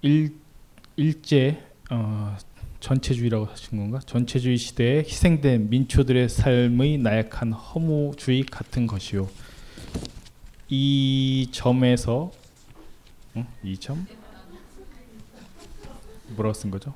일 0.01 0.35
일제 0.95 1.63
어, 1.89 2.35
전체주의라고 2.81 3.45
하신 3.45 3.77
건가? 3.77 3.99
전체주의 4.05 4.57
시대에 4.57 4.99
희생된 4.99 5.69
민초들의 5.69 6.27
삶의 6.27 6.97
나약한 6.97 7.53
허무주의 7.53 8.43
같은 8.43 8.87
것이요. 8.87 9.29
이 10.67 11.47
점에서 11.51 12.31
어? 13.35 13.47
이 13.63 13.77
점? 13.77 14.05
뭐라고 16.29 16.53
쓴 16.53 16.71
거죠? 16.71 16.93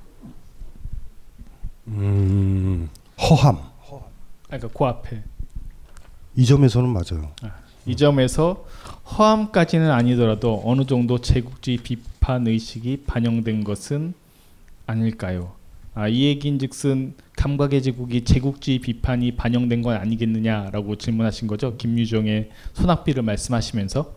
음, 1.87 2.89
허함. 3.19 3.57
아, 3.57 4.01
그러니까 4.47 4.67
그 4.69 4.85
앞에 4.85 5.23
이 6.35 6.45
점에서는 6.45 6.89
맞아요. 6.89 7.31
이 7.85 7.95
점에서 7.95 8.65
허함까지는 9.05 9.91
아니더라도 9.91 10.61
어느 10.65 10.85
정도 10.85 11.19
제국주의 11.19 11.77
비판 11.77 12.47
의식이 12.47 13.03
반영된 13.05 13.63
것은 13.63 14.13
아닐까요? 14.87 15.54
아, 15.95 16.09
이 16.09 16.25
얘기인즉슨 16.25 17.13
감각의 17.37 17.81
제국이 17.81 18.25
제국주의 18.25 18.79
비판이 18.79 19.37
반영된 19.37 19.81
건 19.81 19.95
아니겠느냐라고 19.95 20.97
질문하신 20.97 21.47
거죠. 21.47 21.77
김유정의 21.77 22.49
소낙비를 22.73 23.23
말씀하시면서 23.23 24.13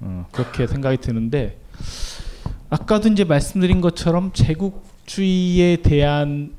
어, 0.00 0.26
그렇게 0.32 0.66
생각이 0.66 0.96
드는데 0.96 1.58
아까도 2.70 3.10
이제 3.10 3.24
말씀드린 3.24 3.82
것처럼 3.82 4.32
제국주의에 4.32 5.76
대한 5.76 6.54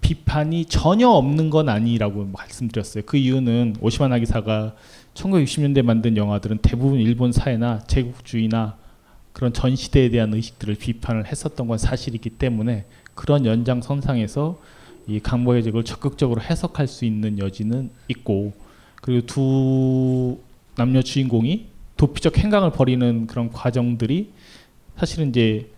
비판이 0.00 0.64
전혀 0.64 1.08
없는 1.08 1.48
건 1.48 1.68
아니라고 1.68 2.24
말씀드렸어요. 2.32 3.04
그 3.06 3.16
이유는 3.16 3.76
오시마 3.80 4.08
나기사가 4.08 4.74
1960년대 5.14 5.82
만든 5.82 6.16
영화들은 6.16 6.58
대부분 6.62 6.98
일본 6.98 7.30
사회나 7.30 7.80
제국주의나 7.86 8.76
그런 9.32 9.52
전 9.52 9.76
시대에 9.76 10.08
대한 10.10 10.34
의식들을 10.34 10.74
비판을 10.76 11.26
했었던 11.26 11.68
건 11.68 11.78
사실이기 11.78 12.30
때문에 12.30 12.86
그런 13.18 13.44
연장선상에서 13.44 14.60
이 15.08 15.18
강보의 15.18 15.64
적을 15.64 15.82
적극적으로 15.82 16.40
해석할 16.40 16.86
수 16.86 17.04
있는 17.04 17.40
여지는 17.40 17.90
있고 18.06 18.52
그리고 19.02 19.26
두 19.26 20.38
남녀 20.76 21.02
주인공이 21.02 21.66
도피적 21.96 22.38
행각을 22.38 22.70
벌이는 22.70 23.26
그런 23.26 23.50
과정들이 23.50 24.30
사실은 24.96 25.30
이제 25.30 25.68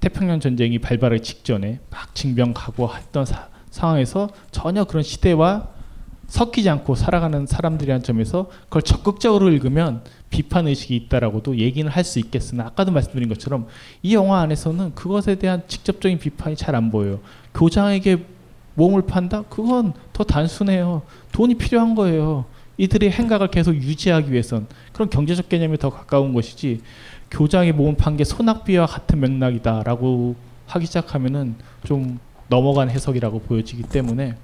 태평양 0.00 0.40
전쟁이 0.40 0.80
발발하기 0.80 1.22
직전에 1.22 1.78
막 1.88 2.16
징병 2.16 2.52
가고 2.52 2.92
했던 2.92 3.24
사, 3.24 3.48
상황에서 3.70 4.30
전혀 4.50 4.82
그런 4.82 5.04
시대와 5.04 5.68
섞이지 6.26 6.68
않고 6.68 6.96
살아가는 6.96 7.46
사람들이라는 7.46 8.02
점에서 8.02 8.50
그걸 8.64 8.82
적극적으로 8.82 9.50
읽으면 9.50 10.02
비판 10.30 10.66
의식이 10.66 10.94
있다라고도 10.96 11.56
얘기는 11.58 11.90
할 11.90 12.04
수 12.04 12.18
있겠으나 12.18 12.66
아까도 12.66 12.92
말씀드린 12.92 13.28
것처럼 13.28 13.66
이 14.02 14.14
영화 14.14 14.40
안에서는 14.40 14.94
그것에 14.94 15.34
대한 15.36 15.62
직접적인 15.66 16.18
비판이 16.18 16.56
잘 16.56 16.74
안 16.74 16.90
보여요. 16.90 17.20
교장에게 17.54 18.24
몸을 18.74 19.02
판다? 19.02 19.42
그건 19.48 19.92
더 20.12 20.22
단순해요. 20.24 21.02
돈이 21.32 21.54
필요한 21.56 21.94
거예요. 21.94 22.44
이들의 22.76 23.10
행각을 23.10 23.48
계속 23.48 23.74
유지하기 23.74 24.30
위해선 24.30 24.68
그런 24.92 25.10
경제적 25.10 25.48
개념이 25.48 25.78
더 25.78 25.90
가까운 25.90 26.32
것이지 26.32 26.80
교장의 27.30 27.72
몸을 27.72 27.96
판 27.96 28.16
게 28.16 28.24
소낙비와 28.24 28.86
같은 28.86 29.18
맥락이다라고 29.20 30.36
하기 30.66 30.86
시작하면은 30.86 31.56
좀 31.84 32.18
넘어간 32.48 32.88
해석이라고 32.88 33.40
보여지기 33.40 33.82
때문에 33.84 34.36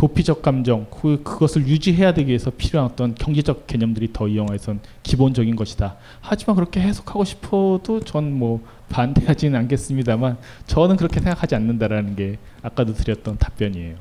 도피적 0.00 0.40
감정 0.40 0.86
그, 0.90 1.22
그것을 1.22 1.66
유지해야 1.68 2.14
되기 2.14 2.28
위해서 2.30 2.50
필요한 2.50 2.90
어떤 2.90 3.14
경제적 3.14 3.66
개념들이 3.66 4.14
더 4.14 4.26
이 4.26 4.38
영화에선 4.38 4.80
기본적인 5.02 5.54
것이다. 5.56 5.96
하지만 6.22 6.56
그렇게 6.56 6.80
해석하고 6.80 7.24
싶어도 7.24 8.00
전 8.00 8.30
뭐 8.32 8.60
반대하지는 8.88 9.58
않겠습니다만 9.60 10.38
저는 10.66 10.96
그렇게 10.96 11.20
생각하지 11.20 11.54
않는다라는 11.54 12.16
게 12.16 12.38
아까도 12.62 12.94
드렸던 12.94 13.36
답변이에요. 13.38 13.96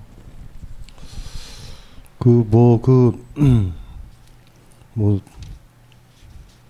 그 2.18 2.46
뭐 2.50 2.82
그뭐 2.82 3.72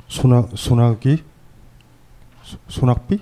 소낙 0.07 0.49
소낙이 0.55 1.23
소, 2.43 2.57
소낙비 2.67 3.19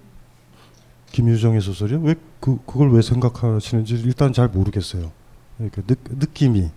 김유정의 1.11 1.59
소설이요? 1.59 1.99
왜 2.01 2.15
그 2.39 2.59
그걸 2.65 2.91
왜 2.93 3.01
생각하시는지 3.01 3.95
일단 4.05 4.31
잘 4.31 4.47
모르겠어요. 4.47 5.11
이렇게 5.59 5.81
느, 5.81 5.95
느낌이 6.09 6.69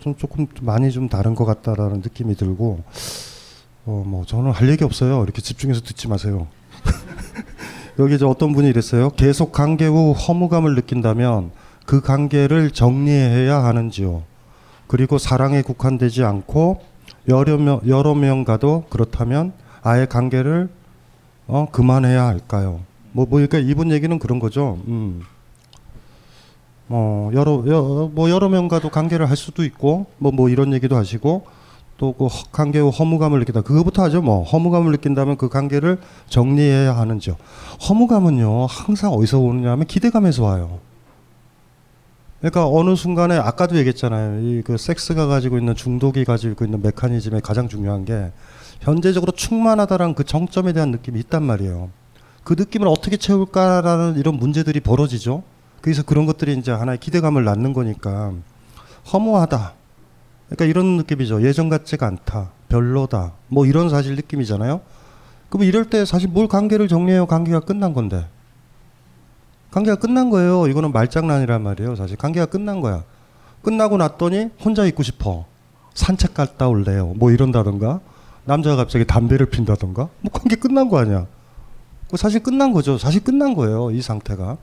좀 0.00 0.14
조금 0.16 0.46
많이 0.62 0.90
좀 0.90 1.08
다른 1.08 1.34
것 1.34 1.44
같다라는 1.44 2.00
느낌이 2.00 2.34
들고 2.36 2.82
어 3.86 4.02
뭐 4.06 4.24
저는 4.24 4.50
할 4.50 4.68
얘기 4.70 4.82
없어요. 4.84 5.22
이렇게 5.24 5.42
집중해서 5.42 5.82
듣지 5.82 6.08
마세요. 6.08 6.46
여기 7.98 8.14
이제 8.14 8.24
어떤 8.24 8.52
분이 8.52 8.68
이랬어요. 8.68 9.10
계속 9.10 9.52
관계 9.52 9.86
후 9.86 10.12
허무감을 10.12 10.74
느낀다면 10.74 11.50
그 11.86 12.00
관계를 12.00 12.70
정리해야 12.70 13.62
하는지요. 13.62 14.22
그리고 14.86 15.18
사랑에 15.18 15.62
국한되지 15.62 16.24
않고 16.24 16.80
여러 17.28 17.56
명 17.58 17.80
여러 17.86 18.14
명과도 18.14 18.84
그렇다면 18.88 19.52
아예 19.82 20.06
관계를 20.06 20.68
어 21.46 21.68
그만해야 21.70 22.24
할까요? 22.26 22.80
뭐, 23.12 23.26
뭐, 23.26 23.38
그러니까 23.38 23.58
이분 23.58 23.92
얘기는 23.92 24.18
그런 24.18 24.38
거죠. 24.40 24.78
음. 24.88 25.22
어, 26.88 27.30
여러, 27.34 27.62
여, 27.66 28.10
뭐, 28.12 28.30
여러 28.30 28.48
명과도 28.48 28.90
관계를 28.90 29.28
할 29.28 29.36
수도 29.36 29.64
있고, 29.64 30.06
뭐, 30.18 30.32
뭐, 30.32 30.48
이런 30.48 30.72
얘기도 30.72 30.96
하시고, 30.96 31.46
또그 31.96 32.28
관계 32.52 32.80
후 32.80 32.88
허무감을 32.88 33.38
느낀다. 33.38 33.62
그거부터 33.62 34.02
하죠. 34.04 34.20
뭐, 34.20 34.42
허무감을 34.42 34.90
느낀다면 34.92 35.36
그 35.36 35.48
관계를 35.48 35.98
정리해야 36.28 36.96
하는지요. 36.96 37.36
허무감은요, 37.88 38.66
항상 38.66 39.12
어디서 39.12 39.38
오느냐 39.38 39.70
하면 39.72 39.86
기대감에서 39.86 40.42
와요. 40.44 40.80
그러니까 42.40 42.68
어느 42.68 42.94
순간에 42.94 43.36
아까도 43.38 43.76
얘기했잖아요. 43.76 44.40
이 44.40 44.62
그 44.64 44.76
섹스가 44.76 45.26
가지고 45.26 45.56
있는 45.56 45.74
중독이 45.74 46.24
가지고 46.24 46.64
있는 46.66 46.82
메커니즘의 46.82 47.40
가장 47.40 47.68
중요한 47.68 48.04
게 48.04 48.32
현재적으로 48.80 49.32
충만하다라는 49.32 50.14
그 50.14 50.24
정점에 50.24 50.74
대한 50.74 50.90
느낌이 50.90 51.18
있단 51.20 51.42
말이에요. 51.42 51.88
그 52.42 52.54
느낌을 52.58 52.86
어떻게 52.88 53.16
채울까라는 53.16 54.16
이런 54.18 54.36
문제들이 54.36 54.80
벌어지죠. 54.80 55.42
그래서 55.84 56.02
그런 56.02 56.24
것들이 56.24 56.56
이제 56.56 56.72
하나의 56.72 56.96
기대감을 56.96 57.44
낳는 57.44 57.74
거니까 57.74 58.32
허무하다. 59.12 59.74
그러니까 60.46 60.64
이런 60.64 60.96
느낌이죠. 60.96 61.42
예전 61.42 61.68
같지가 61.68 62.06
않다. 62.06 62.52
별로다. 62.70 63.32
뭐 63.48 63.66
이런 63.66 63.90
사실 63.90 64.16
느낌이잖아요. 64.16 64.80
그럼 65.50 65.64
이럴 65.64 65.90
때 65.90 66.06
사실 66.06 66.30
뭘 66.30 66.48
관계를 66.48 66.88
정리해요? 66.88 67.26
관계가 67.26 67.60
끝난 67.60 67.92
건데. 67.92 68.26
관계가 69.72 69.96
끝난 69.96 70.30
거예요. 70.30 70.68
이거는 70.68 70.90
말장난이란 70.90 71.62
말이에요. 71.62 71.96
사실 71.96 72.16
관계가 72.16 72.46
끝난 72.46 72.80
거야. 72.80 73.04
끝나고 73.60 73.98
났더니 73.98 74.48
혼자 74.64 74.86
있고 74.86 75.02
싶어. 75.02 75.44
산책 75.92 76.32
갔다 76.32 76.66
올래요. 76.66 77.12
뭐 77.16 77.30
이런다던가. 77.30 78.00
남자가 78.46 78.76
갑자기 78.76 79.04
담배를 79.04 79.50
핀다던가. 79.50 80.08
뭐 80.22 80.32
관계 80.32 80.56
끝난 80.56 80.88
거 80.88 80.96
아니야. 80.96 81.26
그 82.10 82.16
사실 82.16 82.42
끝난 82.42 82.72
거죠. 82.72 82.96
사실 82.96 83.22
끝난 83.22 83.52
거예요. 83.52 83.90
이 83.90 84.00
상태가. 84.00 84.56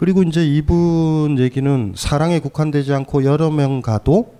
그리고 0.00 0.22
이제 0.22 0.42
이분 0.46 1.36
얘기는 1.38 1.92
사랑에 1.94 2.38
국한되지 2.38 2.94
않고 2.94 3.22
여러 3.24 3.50
명 3.50 3.82
가도 3.82 4.32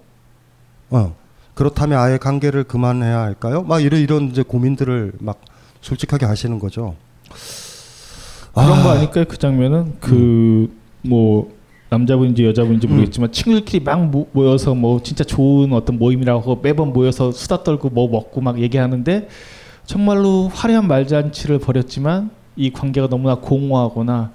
어 0.88 1.14
그렇다면 1.52 1.98
아예 1.98 2.16
관계를 2.16 2.64
그만해야 2.64 3.20
할까요? 3.20 3.62
막 3.64 3.80
이런 3.80 4.00
이런 4.00 4.30
이제 4.30 4.42
고민들을 4.42 5.12
막 5.18 5.38
솔직하게 5.82 6.24
하시는 6.24 6.58
거죠. 6.58 6.96
그런 8.54 8.72
아. 8.72 8.82
거 8.82 8.88
아닐까요? 8.88 9.26
그 9.28 9.36
장면은 9.36 9.96
그뭐 10.00 11.52
남자분인지 11.90 12.46
여자분인지 12.46 12.86
음. 12.86 12.92
모르겠지만 12.92 13.30
친구들끼리 13.30 13.84
막 13.84 14.02
모, 14.06 14.28
모여서 14.32 14.74
뭐 14.74 15.02
진짜 15.02 15.24
좋은 15.24 15.74
어떤 15.74 15.98
모임이라고 15.98 16.60
매번 16.62 16.94
모여서 16.94 17.32
수다 17.32 17.64
떨고 17.64 17.90
뭐 17.90 18.08
먹고 18.08 18.40
막 18.40 18.58
얘기하는데 18.58 19.28
정말로 19.84 20.48
화려한 20.48 20.88
말잔치를 20.88 21.58
벌였지만 21.58 22.30
이 22.56 22.70
관계가 22.70 23.08
너무나 23.08 23.34
공허하거나 23.34 24.32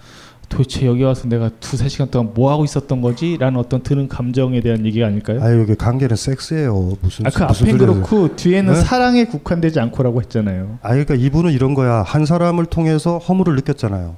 도대체 0.49 0.85
여기 0.85 1.03
와서 1.03 1.27
내가 1.27 1.49
두세 1.59 1.87
시간 1.89 2.09
동안 2.09 2.31
뭐 2.33 2.51
하고 2.51 2.63
있었던 2.63 3.01
거지 3.01 3.37
라는 3.39 3.59
어떤 3.59 3.81
드는 3.81 4.07
감정에 4.07 4.61
대한 4.61 4.85
얘기가 4.85 5.07
아닐까요? 5.07 5.41
아유 5.43 5.63
이게 5.63 5.75
관계는 5.75 6.15
섹스예요. 6.15 6.97
무슨 7.01 7.25
아, 7.25 7.29
그 7.29 7.43
앞엔 7.43 7.53
소리야. 7.55 7.77
그렇고 7.77 8.35
뒤에는 8.35 8.73
네? 8.73 8.79
사랑에 8.81 9.25
국한되지 9.25 9.79
않고라고 9.79 10.21
했잖아요. 10.21 10.79
아 10.81 10.89
그러니까 10.89 11.15
이분은 11.15 11.51
이런 11.51 11.73
거야. 11.73 12.03
한 12.03 12.25
사람을 12.25 12.65
통해서 12.67 13.17
허물을 13.17 13.55
느꼈잖아요. 13.55 14.15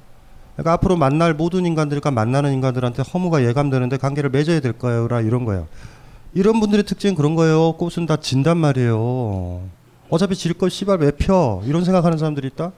그러니까 0.54 0.72
앞으로 0.74 0.96
만날 0.96 1.34
모든 1.34 1.66
인간들과 1.66 2.10
만나는 2.10 2.52
인간들한테 2.52 3.02
허무가 3.02 3.44
예감되는데 3.44 3.96
관계를 3.96 4.30
맺어야 4.30 4.60
될 4.60 4.72
거예요라 4.72 5.20
이런 5.22 5.44
거예요. 5.44 5.66
이런 6.34 6.60
분들의 6.60 6.84
특징은 6.84 7.14
그런 7.14 7.34
거예요. 7.36 7.72
꽃은 7.72 8.06
다 8.06 8.16
진단 8.16 8.58
말이에요. 8.58 9.62
어차피 10.10 10.34
질 10.36 10.54
걸 10.54 10.70
씨발 10.70 10.98
왜 10.98 11.10
펴? 11.10 11.62
이런 11.64 11.84
생각하는 11.84 12.18
사람들이 12.18 12.48
있다. 12.48 12.72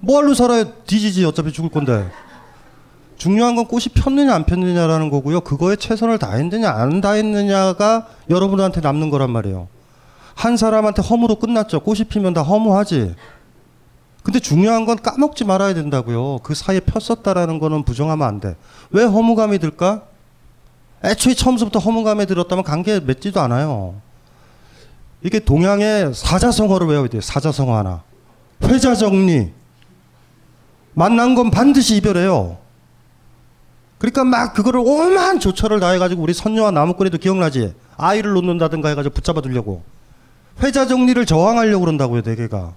뭐할로 0.00 0.32
살아야 0.34 0.64
뒤지지 0.86 1.24
어차피 1.24 1.52
죽을 1.52 1.70
건데. 1.70 2.04
중요한 3.18 3.56
건 3.56 3.66
꽃이 3.66 3.86
폈느냐 3.94 4.32
안 4.34 4.46
폈느냐라는 4.46 5.10
거고요. 5.10 5.40
그거에 5.40 5.76
최선을 5.76 6.18
다했느냐 6.18 6.70
안 6.70 7.00
다했느냐가 7.00 8.06
여러분한테 8.30 8.80
남는 8.80 9.10
거란 9.10 9.30
말이에요. 9.30 9.68
한 10.34 10.56
사람한테 10.56 11.02
허무로 11.02 11.36
끝났죠. 11.36 11.80
꽃이 11.80 12.04
피면 12.04 12.32
다 12.32 12.42
허무하지. 12.42 13.16
근데 14.22 14.38
중요한 14.38 14.84
건 14.84 14.96
까먹지 14.96 15.44
말아야 15.44 15.74
된다고요. 15.74 16.38
그 16.42 16.54
사이에 16.54 16.80
폈었다라는 16.80 17.58
거는 17.58 17.82
부정하면 17.82 18.26
안 18.26 18.40
돼. 18.40 18.56
왜 18.90 19.04
허무감이 19.04 19.58
들까? 19.58 20.02
애초에 21.04 21.34
처음부터 21.34 21.80
허무감이 21.80 22.26
들었다면 22.26 22.62
관계 22.62 23.00
맺지도 23.00 23.40
않아요. 23.40 23.94
이게 25.22 25.40
동양의 25.40 26.14
사자성어를 26.14 26.86
외워야 26.86 27.08
돼요. 27.08 27.20
사자성어 27.20 27.76
하나. 27.76 28.02
회자정리. 28.62 29.52
만난 30.94 31.34
건 31.34 31.50
반드시 31.50 31.96
이별해요. 31.96 32.58
그러니까 33.98 34.24
막 34.24 34.54
그거를 34.54 34.80
오만 34.80 35.40
조처를 35.40 35.80
다해가지고 35.80 36.22
우리 36.22 36.32
선녀와 36.32 36.70
나무꾼에도 36.70 37.18
기억나지? 37.18 37.74
아이를 37.96 38.32
놓는다든가 38.34 38.88
해가지고 38.90 39.14
붙잡아 39.14 39.40
두려고. 39.40 39.82
회자 40.62 40.86
정리를 40.86 41.24
저항하려고 41.26 41.80
그런다고요, 41.84 42.22
대개가. 42.22 42.74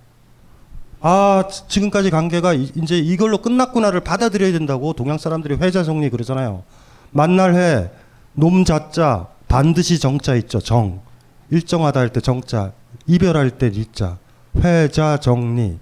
아, 1.02 1.44
지- 1.50 1.68
지금까지 1.68 2.10
관계가 2.12 2.54
이- 2.54 2.72
이제 2.76 2.98
이걸로 2.98 3.40
끝났구나를 3.40 4.02
받아들여야 4.02 4.52
된다고 4.52 4.94
동양 4.94 5.18
사람들이 5.18 5.56
회자 5.56 5.84
정리 5.84 6.10
그러잖아요. 6.10 6.64
만날 7.12 7.56
해, 7.56 7.90
놈자자, 8.34 9.28
반드시 9.48 10.00
정자 10.00 10.36
있죠, 10.36 10.60
정. 10.60 11.02
일정하다 11.50 12.00
할 12.00 12.10
때 12.10 12.22
정자, 12.22 12.72
이별할 13.08 13.52
때 13.52 13.68
일자. 13.74 14.18
회자 14.58 15.18
정리. 15.18 15.80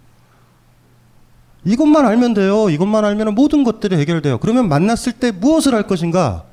이것만 1.66 2.06
알면 2.06 2.34
돼요. 2.34 2.70
이것만 2.70 3.04
알면 3.06 3.36
모든 3.36 3.64
것들이 3.64 3.98
해결돼요. 3.98 4.38
그러면 4.40 4.70
만났을 4.70 5.14
때 5.14 5.32
무엇을 5.32 5.74
할 5.74 5.84
것인가? 5.84 6.46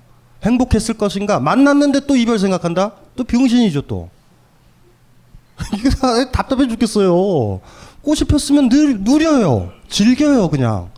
행복했을 0.43 0.95
것인가? 0.95 1.41
만났는데 1.41 2.01
또 2.07 2.17
이별 2.17 2.39
생각한다? 2.39 2.93
또 3.15 3.25
병신이죠, 3.25 3.83
또. 3.83 4.11
이게 5.75 5.89
다 5.91 6.31
답답해 6.31 6.69
죽겠어요. 6.69 7.61
꽃이 8.03 8.21
폈으면 8.29 8.69
늘 8.69 9.01
누려요. 9.01 9.73
즐겨요, 9.89 10.51
그냥. 10.51 10.91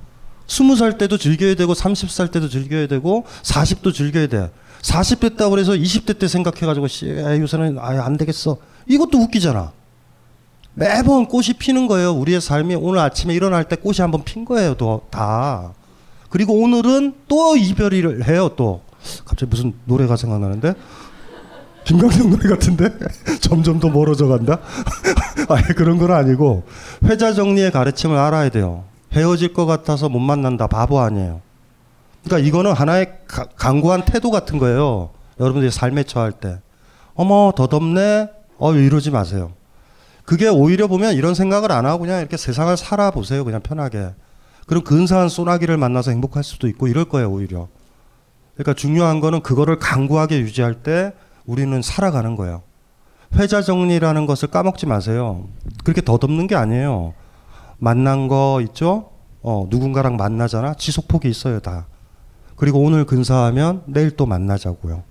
스무 0.47 0.77
살 0.77 0.99
때도 0.99 1.19
즐겨야 1.19 1.55
되고, 1.55 1.75
30살 1.75 2.33
때도 2.33 2.49
즐겨야 2.49 2.87
되고, 2.87 3.25
40도 3.43 3.95
즐겨야 3.95 4.27
돼. 4.27 4.51
40 4.83 5.21
됐다고 5.21 5.51
그래서 5.51 5.73
20대 5.73 6.19
때 6.19 6.27
생각해가지고, 6.27 6.89
씨, 6.89 7.11
아, 7.25 7.37
요새는 7.39 7.79
아예 7.81 7.99
안 7.99 8.17
되겠어. 8.17 8.57
이것도 8.87 9.19
웃기잖아. 9.19 9.73
매번 10.79 11.27
꽃이 11.27 11.55
피는 11.59 11.89
거예요. 11.89 12.13
우리의 12.13 12.41
삶이 12.41 12.77
오늘 12.77 13.01
아침에 13.01 13.35
일어날 13.35 13.65
때 13.65 13.75
꽃이 13.75 13.97
한번 13.99 14.23
핀 14.23 14.45
거예요. 14.45 14.75
또, 14.75 15.03
다. 15.11 15.73
그리고 16.31 16.55
오늘은 16.55 17.15
또 17.27 17.57
이별을 17.57 18.29
해요. 18.29 18.51
또. 18.57 18.83
갑자기 19.25 19.51
무슨 19.51 19.75
노래가 19.87 20.17
생각나는데? 20.17 20.75
김광석 21.83 22.29
노래 22.29 22.49
같은데? 22.49 22.91
점점 23.41 23.81
더 23.81 23.89
멀어져 23.89 24.29
간다? 24.29 24.59
아니, 25.49 25.65
그런 25.75 25.99
건 25.99 26.13
아니고, 26.13 26.63
회자 27.05 27.33
정리의 27.33 27.73
가르침을 27.73 28.17
알아야 28.17 28.49
돼요. 28.51 28.85
헤어질 29.15 29.55
것 29.55 29.67
같아서 29.67 30.09
못 30.09 30.21
만난다. 30.21 30.69
바보 30.69 31.01
아니에요. 31.01 31.41
그러니까 32.25 32.47
이거는 32.47 32.73
하나의 32.73 33.15
가- 33.27 33.47
강고한 33.57 34.05
태도 34.05 34.31
같은 34.31 34.59
거예요. 34.59 35.11
여러분들이 35.41 35.73
삶에 35.73 36.05
처할 36.05 36.31
때. 36.31 36.61
어머, 37.15 37.53
더 37.57 37.67
덥네? 37.67 38.29
어, 38.59 38.75
이러지 38.75 39.11
마세요. 39.11 39.53
그게 40.29 40.47
오히려 40.47 40.89
보면 40.89 41.15
이런 41.15 41.33
생각을 41.33 41.73
안 41.73 41.87
하고 41.87 42.01
그냥 42.01 42.21
이렇게 42.21 42.37
세상을 42.37 42.77
살아보세요. 42.77 43.47
그냥 43.47 43.63
편하게. 43.63 44.11
그럼 44.67 44.85
근사한 44.85 45.31
소나기를 45.31 45.79
만나서 45.79 46.11
행복할 46.11 46.45
수도 46.45 46.69
있고 46.69 46.87
이럴 46.87 47.07
거예요, 47.07 47.31
오히려. 47.31 47.69
그러니까 48.53 48.75
중요한 48.75 49.21
거는 49.21 49.41
그거를 49.41 49.79
강구하게 49.79 50.41
유지할 50.41 50.83
때 50.83 51.15
우리는 51.47 51.81
살아가는 51.81 52.37
거예요. 52.37 52.61
회자 53.37 53.63
정리라는 53.63 54.27
것을 54.27 54.49
까먹지 54.49 54.85
마세요. 54.85 55.47
그렇게 55.83 56.03
덧없는 56.03 56.47
게 56.47 56.57
아니에요. 56.57 57.15
만난 57.79 58.29
거 58.29 58.61
있죠? 58.67 59.09
어, 59.41 59.67
누군가랑 59.71 60.19
만나잖아. 60.19 60.75
지속폭이 60.75 61.27
있어요, 61.31 61.61
다. 61.61 61.87
그리고 62.55 62.81
오늘 62.81 63.07
근사하면 63.07 63.85
내일 63.87 64.11
또 64.11 64.27
만나자고요. 64.27 65.05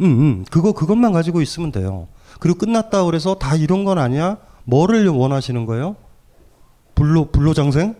음, 0.00 0.04
음. 0.06 0.44
그거 0.50 0.72
그것만 0.72 1.12
가지고 1.12 1.42
있으면 1.42 1.70
돼요. 1.70 2.08
그리고 2.38 2.58
끝났다 2.58 3.04
그래서 3.04 3.34
다 3.34 3.54
이런 3.56 3.84
건 3.84 3.98
아니야? 3.98 4.38
뭐를 4.64 5.08
원하시는 5.08 5.66
거예요? 5.66 5.96
불로 6.94 7.26
불로장생? 7.30 7.96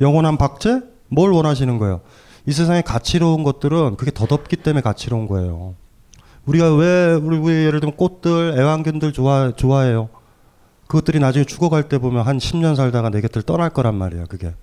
영원한 0.00 0.36
박제? 0.36 0.82
뭘 1.08 1.30
원하시는 1.32 1.78
거예요? 1.78 2.00
이 2.46 2.52
세상에 2.52 2.82
가치로운 2.82 3.42
것들은 3.44 3.96
그게 3.96 4.10
덧없기 4.10 4.56
때문에 4.56 4.82
가치로운 4.82 5.26
거예요. 5.26 5.74
우리가 6.46 6.74
왜 6.74 7.14
우리, 7.14 7.36
우리 7.38 7.52
예를 7.66 7.80
들면 7.80 7.96
꽃들, 7.96 8.56
애완견들 8.58 9.12
좋아 9.12 9.52
좋아해요. 9.56 10.08
그것들이 10.86 11.18
나중에 11.18 11.44
죽어갈 11.44 11.88
때 11.88 11.98
보면 11.98 12.24
한 12.24 12.38
10년 12.38 12.76
살다가 12.76 13.10
내 13.10 13.20
곁을 13.20 13.42
떠날 13.42 13.70
거란 13.70 13.96
말이야, 13.96 14.26
그게. 14.26 14.54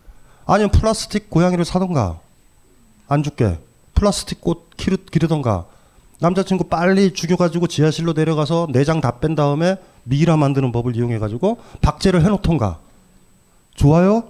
아니면 0.46 0.72
플라스틱 0.72 1.30
고양이를 1.30 1.66
사던가. 1.66 2.20
안 3.08 3.24
죽게. 3.24 3.60
플라스틱 3.94 4.40
꽃 4.40 4.70
기르, 4.78 4.98
기르던가. 4.98 5.66
남자친구 6.28 6.64
빨리 6.70 7.12
죽여가지고 7.14 7.68
지하실로 7.68 8.14
내려가서 8.14 8.68
내장 8.72 9.02
다 9.02 9.20
뺀 9.20 9.36
다음에 9.36 9.76
미이라 10.06 10.38
만드는 10.38 10.72
법을 10.72 10.96
이용해가지고 10.96 11.58
박제를 11.82 12.24
해놓던가. 12.24 12.80
좋아요? 13.76 14.24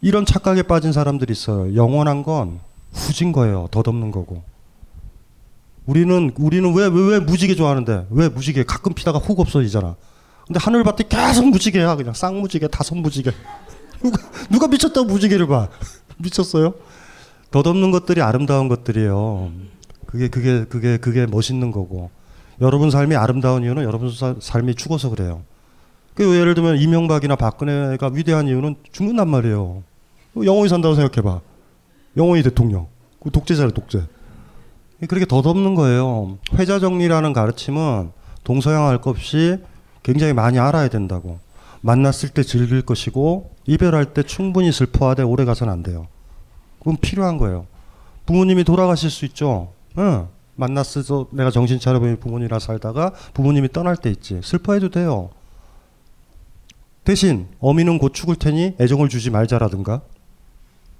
이런 0.00 0.26
착각에 0.26 0.62
빠진 0.62 0.92
사람들이 0.92 1.30
있어요. 1.32 1.76
영원한 1.76 2.24
건 2.24 2.58
후진 2.92 3.30
거예요. 3.30 3.68
덧없는 3.70 4.10
거고. 4.10 4.42
우리는 5.86 6.32
우리는 6.36 6.74
왜 6.74 6.88
왜 6.88 7.00
왜 7.12 7.20
무지개 7.20 7.54
좋아하는데 7.54 8.08
왜 8.10 8.28
무지개 8.28 8.64
가끔 8.64 8.92
피다가 8.94 9.18
훅 9.20 9.38
없어지잖아. 9.38 9.94
근데 10.44 10.58
하늘 10.60 10.82
봤더니 10.82 11.08
계속 11.08 11.46
무지개야 11.50 11.94
그냥 11.94 12.14
쌍무지개 12.14 12.66
다섯 12.66 12.96
무지개. 12.96 13.30
누가 14.02 14.18
누가 14.50 14.66
미쳤다고 14.66 15.06
무지개를 15.06 15.46
봐. 15.46 15.68
미쳤어요? 16.18 16.74
덧없는 17.52 17.92
것들이 17.92 18.22
아름다운 18.22 18.66
것들이에요. 18.68 19.52
그게 20.10 20.28
그게 20.28 20.64
그게 20.64 20.96
그게 20.96 21.26
멋있는 21.26 21.70
거고. 21.70 22.10
여러분 22.60 22.90
삶이 22.90 23.16
아름다운 23.16 23.62
이유는 23.62 23.84
여러분 23.84 24.10
사- 24.12 24.34
삶이 24.38 24.74
죽어서 24.74 25.08
그래요. 25.10 25.42
그 26.14 26.36
예를 26.36 26.54
들면 26.54 26.78
이명박이나 26.78 27.36
박근혜가 27.36 28.10
위대한 28.12 28.48
이유는 28.48 28.76
죽는단 28.92 29.28
말이에요. 29.28 29.82
영원히 30.44 30.68
산다고 30.68 30.94
생각해봐. 30.94 31.40
영원히 32.16 32.42
대통령. 32.42 32.88
그 33.22 33.30
독재자를 33.30 33.70
독재. 33.70 34.02
그렇게 35.08 35.24
덧없는 35.24 35.74
거예요. 35.76 36.38
회자 36.54 36.78
정리라는 36.78 37.32
가르침은 37.32 38.10
동서양 38.44 38.86
할 38.88 39.00
것 39.00 39.10
없이 39.10 39.58
굉장히 40.02 40.32
많이 40.34 40.58
알아야 40.58 40.88
된다고. 40.88 41.38
만났을 41.82 42.28
때 42.30 42.42
즐길 42.42 42.82
것이고 42.82 43.52
이별할 43.66 44.12
때 44.12 44.22
충분히 44.22 44.70
슬퍼하되 44.72 45.22
오래 45.22 45.44
가서는 45.46 45.72
안 45.72 45.82
돼요. 45.82 46.08
그건 46.80 46.98
필요한 46.98 47.38
거예요. 47.38 47.66
부모님이 48.26 48.64
돌아가실 48.64 49.08
수 49.08 49.24
있죠. 49.26 49.72
응. 49.98 50.28
만났어도 50.56 51.28
내가 51.32 51.50
정신 51.50 51.80
차려보니 51.80 52.16
부모님이랑 52.16 52.60
살다가 52.60 53.12
부모님이 53.32 53.72
떠날 53.72 53.96
때 53.96 54.10
있지. 54.10 54.40
슬퍼해도 54.42 54.90
돼요. 54.90 55.30
대신 57.04 57.48
어미는 57.60 57.98
곧 57.98 58.12
죽을 58.12 58.36
테니 58.36 58.76
애정을 58.78 59.08
주지 59.08 59.30
말자라든가 59.30 60.02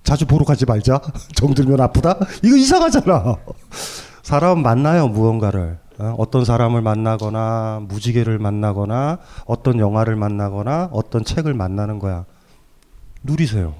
자주 0.02 0.26
보러 0.26 0.44
가지 0.44 0.64
말자. 0.64 1.00
정들면 1.36 1.80
아프다. 1.80 2.16
이거 2.42 2.56
이상하잖아. 2.56 3.36
사람 4.22 4.62
만나요 4.62 5.08
무언가를 5.08 5.78
어? 5.98 6.14
어떤 6.16 6.44
사람을 6.44 6.80
만나거나 6.80 7.80
무지개를 7.82 8.38
만나거나 8.38 9.18
어떤 9.44 9.78
영화를 9.78 10.16
만나거나 10.16 10.88
어떤 10.92 11.24
책을 11.24 11.52
만나는 11.52 11.98
거야. 11.98 12.24
누리세요. 13.22 13.74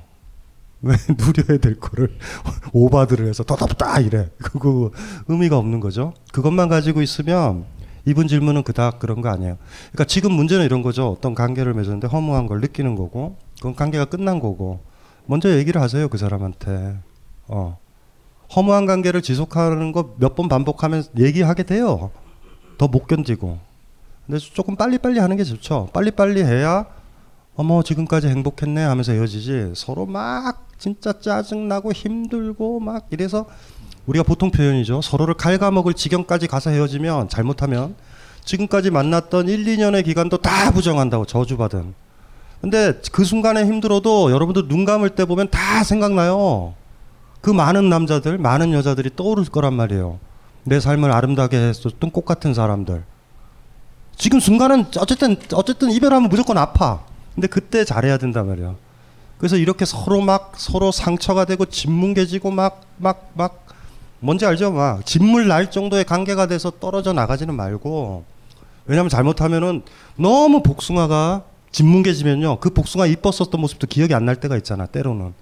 왜 0.83 0.95
누려야 1.09 1.59
될 1.59 1.79
거를 1.79 2.17
오바드를 2.73 3.29
해서 3.29 3.45
더덥다 3.45 4.01
이래. 4.01 4.31
그거 4.39 4.91
의미가 5.29 5.57
없는 5.59 5.81
거죠. 5.81 6.15
그것만 6.33 6.69
가지고 6.69 7.03
있으면 7.03 7.65
이분 8.07 8.29
질문은 8.29 8.63
그닥 8.63 8.99
그런 8.99 9.21
거 9.21 9.29
아니에요. 9.29 9.59
그러니까 9.93 10.05
지금 10.05 10.33
문제는 10.33 10.65
이런 10.65 10.83
거죠. 10.83 11.09
어떤 11.11 11.35
관계를 11.35 11.75
맺었는데 11.75 12.07
허무한 12.09 12.47
걸 12.47 12.61
느끼는 12.61 12.95
거고, 12.95 13.37
그건 13.59 13.75
관계가 13.75 14.07
끝난 14.07 14.41
거고. 14.41 14.81
먼저 15.27 15.55
얘기를 15.57 15.81
하세요 15.83 16.09
그 16.09 16.17
사람한테. 16.19 16.97
어. 17.49 17.79
허무한 18.57 18.87
관계를 18.87 19.21
지속하는 19.23 19.93
거 19.93 20.15
몇 20.19 20.35
번 20.35 20.49
반복하면 20.49 21.05
얘기하게 21.19 21.63
돼요. 21.65 22.11
더 22.79 22.89
못 22.89 23.07
견디고. 23.07 23.59
근데 24.27 24.39
조금 24.39 24.77
빨리빨리 24.77 25.19
하는 25.21 25.37
게 25.37 25.45
좋죠. 25.45 25.89
빨리빨리 25.93 26.43
해야 26.43 26.87
어머 27.57 27.83
지금까지 27.83 28.29
행복했네 28.29 28.83
하면서 28.83 29.13
헤어지지 29.13 29.73
서로 29.75 30.07
막 30.07 30.69
진짜 30.79 31.13
짜증나고 31.21 31.93
힘들고 31.93 32.81
막 32.81 33.07
이래서 33.11 33.47
우리가 34.07 34.23
보통 34.23 34.51
표현이죠. 34.51 35.03
서로를 35.03 35.35
갉아먹을 35.35 35.95
지경까지 35.95 36.47
가서 36.47 36.71
헤어지면 36.71 37.29
잘못하면 37.29 37.95
지금까지 38.45 38.91
만났던 38.91 39.49
1, 39.49 39.65
2년의 39.65 40.05
기간도 40.05 40.39
다 40.39 40.71
부정한다고 40.73 41.27
저주받은. 41.27 41.95
근데 42.61 43.01
그 43.13 43.25
순간에 43.25 43.65
힘들어도 43.65 44.31
여러분들 44.33 44.69
눈 44.69 44.85
감을 44.85 45.11
때 45.11 45.25
보면 45.25 45.51
다 45.51 45.85
생각나요. 45.85 46.75
그 47.41 47.51
많은 47.51 47.89
남자들, 47.89 48.39
많은 48.39 48.73
여자들이 48.73 49.11
떠오를 49.17 49.45
거란 49.47 49.75
말이에요. 49.75 50.19
내 50.65 50.79
삶을 50.79 51.11
아름답게 51.11 51.57
했었던 51.57 52.11
꽃 52.11 52.25
같은 52.25 52.53
사람들. 52.53 53.03
지금 54.17 54.41
순간은 54.41 54.87
어쨌든 54.99 55.37
어쨌든 55.55 55.91
이별하면 55.91 56.29
무조건 56.29 56.59
아파. 56.59 57.05
근데 57.35 57.47
그때 57.47 57.85
잘해야 57.85 58.19
된단 58.19 58.47
말이야. 58.47 58.75
그래서 59.39 59.57
이렇게 59.57 59.85
서로 59.85 60.21
막 60.21 60.53
서로 60.57 60.93
상처가 60.93 61.45
되고 61.45 61.65
짓뭉개지고 61.65 62.51
막 62.51 62.83
막 62.99 63.31
막 63.35 63.67
뭔지 64.23 64.45
알죠? 64.45 64.71
막 64.73 65.07
진물 65.07 65.49
날 65.49 65.71
정도의 65.71 66.05
관계가 66.05 66.47
돼서 66.47 66.71
떨어져 66.71 67.15
나가지는 67.15 67.55
말고 67.55 68.25
왜냐하면 68.85 69.09
잘못하면은 69.09 69.83
너무 70.17 70.63
복숭아가 70.63 71.45
짓뭉개지면요 71.73 72.61
그 72.61 72.69
복숭아 72.71 73.07
이뻤었던 73.07 73.59
모습도 73.59 73.87
기억이 73.87 74.13
안 74.15 74.27
날 74.27 74.37
때가 74.37 74.57
있잖아 74.59 74.85
때로는 74.85 75.33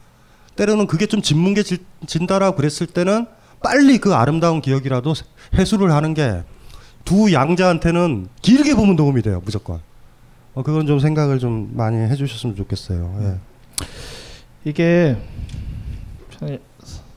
때로는 0.54 0.86
그게 0.86 1.06
좀 1.06 1.22
짓뭉개진다라고 1.22 2.56
그랬을 2.56 2.86
때는 2.86 3.26
빨리 3.62 3.98
그 3.98 4.14
아름다운 4.14 4.60
기억이라도 4.60 5.14
해소를 5.54 5.92
하는 5.92 6.14
게 6.14 6.44
두 7.04 7.32
양자한테는 7.32 8.28
길게 8.42 8.74
보면 8.74 8.94
도움이 8.96 9.22
돼요 9.22 9.40
무조건 9.44 9.80
어, 10.54 10.62
그건 10.62 10.86
좀 10.86 10.98
생각을 10.98 11.38
좀 11.38 11.70
많이 11.74 11.96
해주셨으면 11.96 12.56
좋겠어요. 12.56 13.16
예. 13.22 13.38
이게 14.64 15.16
저는 16.38 16.58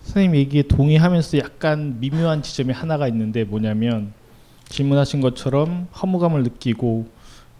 선생님 0.03 0.35
얘기에 0.35 0.63
동의하면서 0.63 1.37
약간 1.39 1.99
미묘한 1.99 2.41
지점이 2.43 2.73
하나가 2.73 3.07
있는데 3.07 3.43
뭐냐면 3.43 4.13
질문하신 4.69 5.21
것처럼 5.21 5.87
허무감을 6.01 6.43
느끼고 6.43 7.07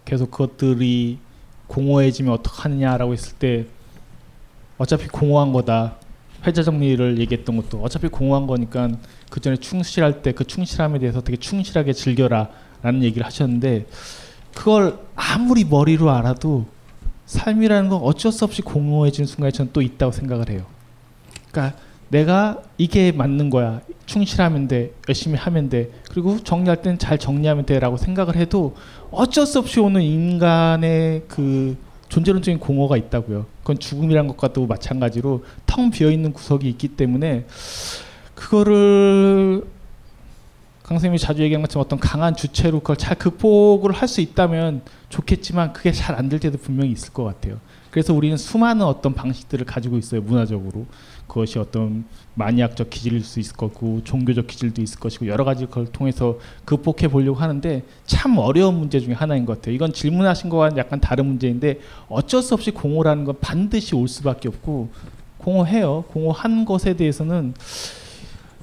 계속 0.04 0.30
그것들이 0.30 1.18
공허해지면 1.66 2.32
어떡하느냐라고 2.34 3.12
했을 3.12 3.36
때 3.38 3.66
어차피 4.78 5.08
공허한 5.08 5.52
거다. 5.52 5.96
회자 6.44 6.62
정리를 6.64 7.18
얘기했던 7.18 7.56
것도 7.56 7.82
어차피 7.82 8.08
공허한 8.08 8.46
거니까 8.48 8.90
그 9.30 9.40
전에 9.40 9.56
충실할 9.56 10.22
때 10.22 10.32
그 10.32 10.44
충실함에 10.44 10.98
대해서 10.98 11.20
되게 11.20 11.36
충실하게 11.36 11.92
즐겨라 11.92 12.48
라는 12.82 13.02
얘기를 13.04 13.24
하셨는데 13.24 13.86
그걸 14.54 14.98
아무리 15.14 15.64
머리로 15.64 16.10
알아도 16.10 16.66
삶이라는 17.26 17.88
건 17.88 18.00
어쩔 18.02 18.32
수 18.32 18.44
없이 18.44 18.62
공허해지는 18.62 19.26
순간이 19.26 19.52
저는 19.52 19.70
또 19.72 19.80
있다고 19.80 20.12
생각을 20.12 20.50
해요. 20.50 20.64
그러니까 21.50 21.78
내가 22.08 22.62
이게 22.76 23.10
맞는 23.10 23.48
거야. 23.48 23.80
충실하면 24.04 24.68
돼. 24.68 24.92
열심히 25.08 25.38
하면 25.38 25.70
돼. 25.70 25.90
그리고 26.10 26.38
정리할 26.42 26.82
때는 26.82 26.98
잘 26.98 27.18
정리하면 27.18 27.64
돼라고 27.64 27.96
생각을 27.96 28.36
해도 28.36 28.76
어쩔 29.10 29.46
수 29.46 29.58
없이 29.58 29.80
오는 29.80 30.02
인간의 30.02 31.22
그 31.28 31.76
존재론적인 32.10 32.60
공허가 32.60 32.98
있다고요. 32.98 33.46
그건 33.60 33.78
죽음이란 33.78 34.26
것과도 34.26 34.66
마찬가지로 34.66 35.44
텅 35.64 35.90
비어 35.90 36.10
있는 36.10 36.34
구석이 36.34 36.68
있기 36.68 36.88
때문에 36.88 37.46
그거를 38.34 39.64
강 40.92 40.98
선생님이 40.98 41.18
자주 41.18 41.42
얘기하는 41.42 41.62
것처럼 41.62 41.86
어떤 41.86 41.98
강한 41.98 42.36
주체로 42.36 42.80
그걸 42.80 42.96
잘 42.96 43.16
극복을 43.16 43.92
할 43.92 44.08
수 44.08 44.20
있다면 44.20 44.82
좋겠지만 45.08 45.72
그게 45.72 45.90
잘 45.90 46.16
안 46.18 46.28
될 46.28 46.38
때도 46.38 46.58
분명히 46.58 46.92
있을 46.92 47.14
것 47.14 47.24
같아요. 47.24 47.58
그래서 47.90 48.12
우리는 48.12 48.36
수많은 48.36 48.84
어떤 48.84 49.14
방식들을 49.14 49.64
가지고 49.64 49.96
있어요 49.96 50.20
문화적으로 50.20 50.84
그것이 51.26 51.58
어떤 51.58 52.04
마니악적 52.34 52.90
기질일 52.90 53.24
수 53.24 53.40
있을 53.40 53.56
거고 53.56 54.02
종교적 54.04 54.46
기질도 54.46 54.82
있을 54.82 55.00
것이고 55.00 55.28
여러 55.28 55.44
가지 55.44 55.64
걸 55.64 55.86
통해서 55.86 56.38
극복해 56.66 57.08
보려고 57.08 57.38
하는데 57.38 57.82
참 58.04 58.36
어려운 58.36 58.74
문제 58.74 59.00
중에 59.00 59.14
하나인 59.14 59.46
것 59.46 59.56
같아요. 59.56 59.74
이건 59.74 59.94
질문하신 59.94 60.50
거와는 60.50 60.76
약간 60.76 61.00
다른 61.00 61.24
문제인데 61.24 61.80
어쩔 62.10 62.42
수 62.42 62.52
없이 62.52 62.70
공허라는 62.70 63.24
건 63.24 63.36
반드시 63.40 63.94
올 63.94 64.08
수밖에 64.08 64.48
없고 64.48 64.90
공허해요. 65.38 66.04
공허한 66.08 66.66
것에 66.66 66.94
대해서는 66.94 67.54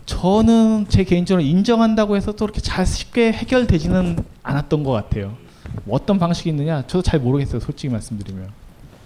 저는 0.09 0.87
제 0.89 1.03
개인적으로 1.03 1.45
인정한다고 1.45 2.15
해서 2.15 2.31
또 2.31 2.45
이렇게 2.45 2.61
잘 2.61 2.83
쉽게 2.83 3.31
해결되지는 3.31 4.17
않았던 4.41 4.83
것 4.83 4.91
같아요. 4.91 5.37
뭐 5.85 5.95
어떤 5.95 6.17
방식이 6.17 6.49
있느냐 6.49 6.81
저도 6.87 7.03
잘 7.03 7.19
모르겠어요. 7.19 7.59
솔직히 7.59 7.89
말씀드리면 7.93 8.49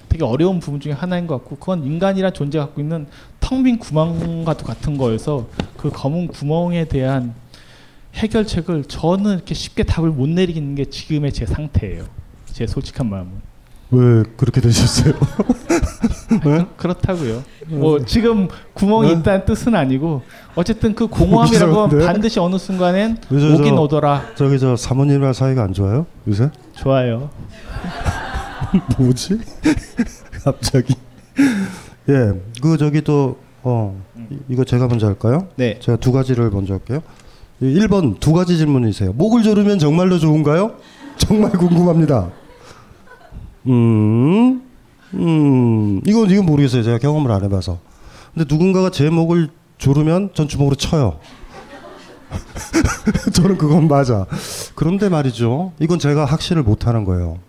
되게 0.07 0.23
어려운 0.23 0.61
부분 0.61 0.79
중에 0.79 0.93
하나인 0.93 1.27
것 1.27 1.35
같고 1.39 1.57
그건 1.57 1.83
인간이란 1.83 2.33
존재가 2.33 2.67
갖고 2.67 2.79
있는 2.79 3.07
텅 3.41 3.63
빈 3.63 3.79
구멍과도 3.79 4.65
같은 4.65 4.97
거여서 4.97 5.47
그 5.75 5.89
검은 5.89 6.27
구멍에 6.29 6.85
대한 6.85 7.33
해결책을 8.13 8.85
저는 8.85 9.33
이렇게 9.33 9.53
쉽게 9.53 9.83
답을 9.83 10.09
못 10.09 10.29
내리는 10.29 10.73
게 10.75 10.85
지금의 10.85 11.33
제 11.33 11.45
상태예요. 11.45 12.05
제 12.45 12.65
솔직한 12.65 13.09
마음은. 13.09 13.31
왜 13.91 14.23
그렇게 14.37 14.61
되셨어요? 14.61 15.13
네? 16.43 16.65
그렇다고요. 16.77 17.43
뭐 17.67 18.03
지금 18.05 18.47
구멍이 18.73 19.13
네? 19.13 19.19
있다는 19.19 19.45
뜻은 19.45 19.75
아니고 19.75 20.21
어쨌든 20.55 20.93
그 20.95 21.07
공허함이라고 21.07 21.73
건 21.73 21.87
이상한데? 21.87 22.05
반드시 22.13 22.39
어느 22.39 22.57
순간엔 22.57 23.17
요새 23.31 23.53
오긴 23.53 23.75
저- 23.75 23.81
오더라. 23.81 24.21
저기 24.35 24.59
저 24.59 24.75
사모님이랑 24.75 25.33
사이가 25.33 25.63
안 25.63 25.73
좋아요? 25.73 26.05
요새? 26.27 26.49
좋아요. 26.73 27.29
뭐지? 28.97 29.39
갑자기. 30.43 30.95
예, 32.09 32.31
그 32.61 32.77
저기 32.77 33.01
또 33.01 33.37
어, 33.63 33.99
이- 34.29 34.37
이거 34.49 34.63
제가 34.63 34.87
먼저 34.87 35.07
할까요? 35.07 35.47
네. 35.55 35.79
제가 35.79 35.97
두 35.97 36.11
가지를 36.11 36.49
먼저 36.51 36.73
할게요. 36.73 37.01
1번 37.61 38.19
두 38.19 38.33
가지 38.33 38.57
질문이세요. 38.57 39.13
목을 39.13 39.41
조르면 39.43 39.79
정말로 39.79 40.19
좋은가요? 40.19 40.73
정말 41.17 41.51
궁금합니다. 41.51 42.29
음, 43.67 44.61
음, 45.15 46.01
이건 46.05 46.29
이건 46.29 46.45
모르겠어요. 46.45 46.83
제가 46.83 46.97
경험을 46.97 47.31
안 47.31 47.43
해봐서. 47.43 47.79
근데 48.33 48.45
누군가가 48.51 48.89
제 48.89 49.09
목을 49.09 49.49
조르면 49.77 50.31
전 50.33 50.47
주먹으로 50.47 50.75
쳐요. 50.75 51.19
저는 53.33 53.57
그건 53.57 53.87
맞아. 53.87 54.25
그런데 54.75 55.09
말이죠. 55.09 55.73
이건 55.79 55.99
제가 55.99 56.25
확신을 56.25 56.63
못하는 56.63 57.03
거예요. 57.03 57.39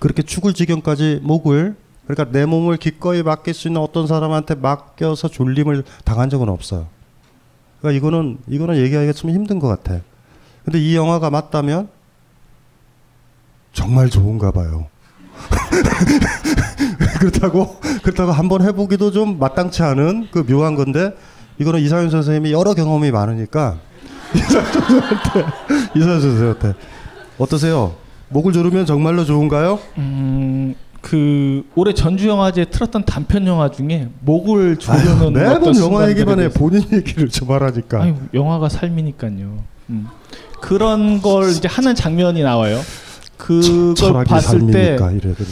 그렇게 0.00 0.22
죽을 0.22 0.54
지경까지 0.54 1.20
목을 1.22 1.76
그러니까 2.06 2.30
내 2.30 2.46
몸을 2.46 2.76
기꺼이 2.76 3.22
맡길 3.22 3.52
수 3.52 3.68
있는 3.68 3.80
어떤 3.80 4.06
사람한테 4.06 4.54
맡겨서 4.54 5.28
졸림을 5.28 5.84
당한 6.04 6.30
적은 6.30 6.48
없어요. 6.48 6.86
그러니까 7.80 7.98
이거는 7.98 8.38
이거는 8.48 8.76
얘기하기가 8.76 9.12
좀 9.12 9.30
힘든 9.30 9.58
것 9.58 9.68
같아. 9.68 10.00
근데 10.64 10.78
이 10.78 10.96
영화가 10.96 11.30
맞다면 11.30 11.88
정말 13.72 14.08
좋은가 14.08 14.50
봐요. 14.50 14.86
그렇다고 17.20 17.76
그렇다고 18.02 18.32
한번 18.32 18.62
해보기도 18.62 19.10
좀 19.10 19.38
마땅치 19.38 19.82
않은 19.82 20.28
그 20.30 20.44
묘한 20.46 20.74
건데 20.74 21.12
이거는 21.58 21.80
이상윤 21.80 22.10
선생님이 22.10 22.52
여러 22.52 22.74
경험이 22.74 23.10
많으니까 23.10 23.78
이상윤 24.34 24.72
선생한테 24.72 25.44
이상윤 25.96 26.20
선생한테 26.20 26.74
어떠세요? 27.38 27.94
목을 28.30 28.52
조르면 28.52 28.86
정말로 28.86 29.24
좋은가요? 29.24 29.78
음, 29.98 30.74
그 31.00 31.64
올해 31.74 31.94
전주 31.94 32.28
영화제 32.28 32.66
틀었던 32.66 33.04
단편 33.04 33.46
영화 33.46 33.70
중에 33.70 34.08
목을 34.20 34.76
조르는 34.76 35.32
매번 35.32 35.76
영화 35.76 36.08
얘기만 36.10 36.40
해 36.40 36.48
본인 36.48 36.82
얘기를 36.92 37.28
좀 37.28 37.50
하라니까. 37.50 38.02
아니 38.02 38.14
영화가 38.34 38.68
삶이니까요. 38.68 39.58
음. 39.90 40.06
그런 40.60 41.22
걸 41.22 41.50
이제 41.50 41.68
하는 41.68 41.94
장면이 41.94 42.42
나와요. 42.42 42.80
그걸 43.38 44.24
봤을 44.24 44.66
때 44.66 44.96
삶이니까 44.98 45.10
이래 45.12 45.32
그럼. 45.32 45.46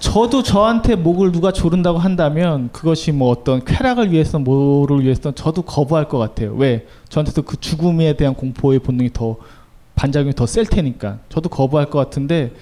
저도 0.00 0.42
저한테 0.42 0.96
목을 0.96 1.30
누가 1.30 1.52
조른다고 1.52 1.98
한다면 1.98 2.70
그것이 2.72 3.12
뭐 3.12 3.30
어떤 3.30 3.64
쾌락을 3.64 4.10
위해서 4.12 4.38
뭐를 4.38 5.02
위해서 5.04 5.30
저도 5.32 5.62
거부할 5.62 6.08
것 6.08 6.18
같아요. 6.18 6.54
왜? 6.54 6.86
저한테도 7.08 7.42
그 7.42 7.58
죽음에 7.60 8.14
대한 8.14 8.34
공포의 8.34 8.78
본능이 8.80 9.10
더 9.12 9.36
반작용이 9.94 10.32
더 10.34 10.46
셀 10.46 10.64
테니까 10.64 11.18
저도 11.28 11.50
거부할 11.50 11.86
것 11.90 11.98
같은데 11.98 12.52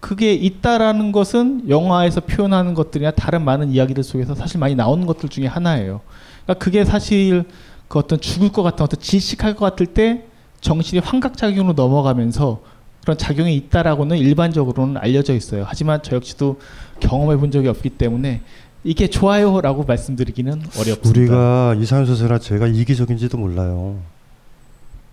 그게 0.00 0.32
있다라는 0.32 1.12
것은 1.12 1.68
영화에서 1.68 2.20
표현하는 2.20 2.72
것들이나 2.74 3.10
다른 3.10 3.44
많은 3.44 3.70
이야기들 3.70 4.02
속에서 4.02 4.34
사실 4.34 4.58
많이 4.58 4.74
나오는 4.74 5.06
것들 5.06 5.28
중에 5.28 5.46
하나예요. 5.46 6.00
그러니까 6.44 6.64
그게 6.64 6.84
사실 6.84 7.44
그 7.88 7.98
어떤 7.98 8.20
죽을 8.20 8.50
것 8.50 8.62
같은 8.62 8.82
어떤 8.84 8.98
질식할 9.00 9.54
것 9.54 9.64
같을 9.66 9.86
때 9.86 10.24
정신이 10.62 11.00
환각작용으로 11.00 11.74
넘어가면서 11.74 12.60
그런 13.06 13.16
작용이 13.16 13.54
있다라고는 13.54 14.18
일반적으로는 14.18 14.96
알려져 14.96 15.32
있어요. 15.32 15.62
하지만 15.64 16.00
저 16.02 16.16
역시도 16.16 16.58
경험해 16.98 17.36
본 17.36 17.52
적이 17.52 17.68
없기 17.68 17.90
때문에 17.90 18.40
이게 18.82 19.08
좋아요라고 19.08 19.84
말씀드리기는 19.84 20.52
어렵습니다. 20.76 21.08
우리가 21.08 21.74
이상현 21.78 22.06
선생이나 22.06 22.40
제가 22.40 22.66
이기적인지도 22.66 23.38
몰라요. 23.38 23.98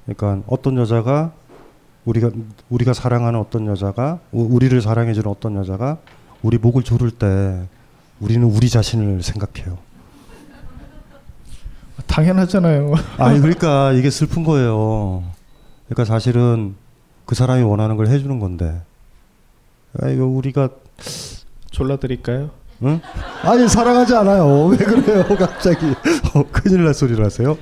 그러니까 0.07 0.41
어떤 0.47 0.75
여자가 0.77 1.33
우리가 2.05 2.31
우리가 2.71 2.93
사랑하는 2.93 3.39
어떤 3.39 3.67
여자가 3.67 4.17
우- 4.31 4.55
우리를 4.55 4.81
사랑해주는 4.81 5.29
어떤 5.29 5.55
여자가 5.57 5.99
우리 6.41 6.57
목을 6.57 6.81
조를 6.81 7.11
때 7.11 7.61
우리는 8.19 8.43
우리 8.43 8.69
자신을 8.69 9.21
생각해요. 9.21 9.77
당연하잖아요. 12.07 12.95
아니 13.19 13.39
그러니까 13.39 13.91
이게 13.93 14.09
슬픈 14.09 14.43
거예요. 14.43 15.23
그러니까 15.87 16.05
사실은 16.11 16.73
그 17.25 17.35
사람이 17.35 17.63
원하는 17.63 17.95
걸 17.97 18.07
해주는 18.07 18.39
건데. 18.39 18.81
아 20.01 20.09
이거 20.09 20.25
우리가 20.25 20.69
졸라드릴까요? 21.71 22.49
응? 22.83 23.01
아니 23.43 23.67
사랑하지 23.67 24.15
않아요. 24.15 24.65
왜 24.67 24.77
그래요 24.77 25.23
갑자기 25.37 25.85
어, 26.33 26.43
큰일 26.51 26.83
날 26.85 26.93
소리를 26.93 27.23
하세요. 27.23 27.57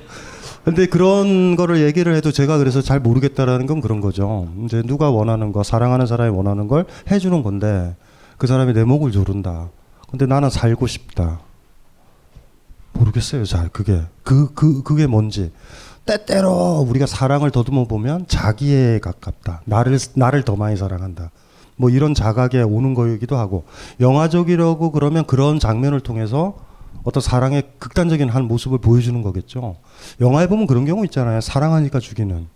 근데 0.64 0.86
그런 0.86 1.56
거를 1.56 1.82
얘기를 1.82 2.14
해도 2.14 2.30
제가 2.30 2.56
그래서 2.58 2.80
잘 2.80 3.00
모르겠다라는 3.00 3.66
건 3.66 3.80
그런 3.80 4.00
거죠. 4.00 4.48
이제 4.64 4.80
누가 4.82 5.10
원하는 5.10 5.50
거, 5.52 5.64
사랑하는 5.64 6.06
사람이 6.06 6.30
원하는 6.30 6.68
걸 6.68 6.86
해주는 7.10 7.42
건데 7.42 7.96
그 8.38 8.46
사람이 8.46 8.72
내 8.72 8.84
목을 8.84 9.10
조른다. 9.10 9.70
근데 10.10 10.26
나는 10.26 10.50
살고 10.50 10.86
싶다. 10.86 11.40
모르겠어요. 12.92 13.44
잘 13.44 13.68
그게 13.70 14.02
그 14.22 14.54
그 14.54 14.82
그, 14.82 14.96
게 14.96 15.06
뭔지. 15.06 15.50
때때로 16.06 16.84
우리가 16.88 17.06
사랑을 17.06 17.50
더듬어 17.50 17.84
보면 17.84 18.26
자기에 18.26 18.98
가깝다. 19.00 19.62
나를 19.64 19.98
나를 20.14 20.42
더 20.44 20.56
많이 20.56 20.76
사랑한다. 20.76 21.30
뭐 21.76 21.90
이런 21.90 22.14
자각에 22.14 22.62
오는 22.62 22.94
거이기도 22.94 23.36
하고 23.36 23.64
영화적이라고 24.00 24.92
그러면 24.92 25.24
그런 25.26 25.58
장면을 25.58 26.00
통해서 26.00 26.56
어떤 27.04 27.20
사랑의 27.20 27.64
극단적인 27.78 28.28
한 28.28 28.44
모습을 28.44 28.78
보여주는 28.78 29.20
거겠죠. 29.22 29.76
영화에 30.20 30.46
보면 30.46 30.66
그런 30.66 30.84
경우 30.84 31.04
있잖아요. 31.04 31.40
사랑하니까 31.40 31.98
죽이는. 32.00 32.46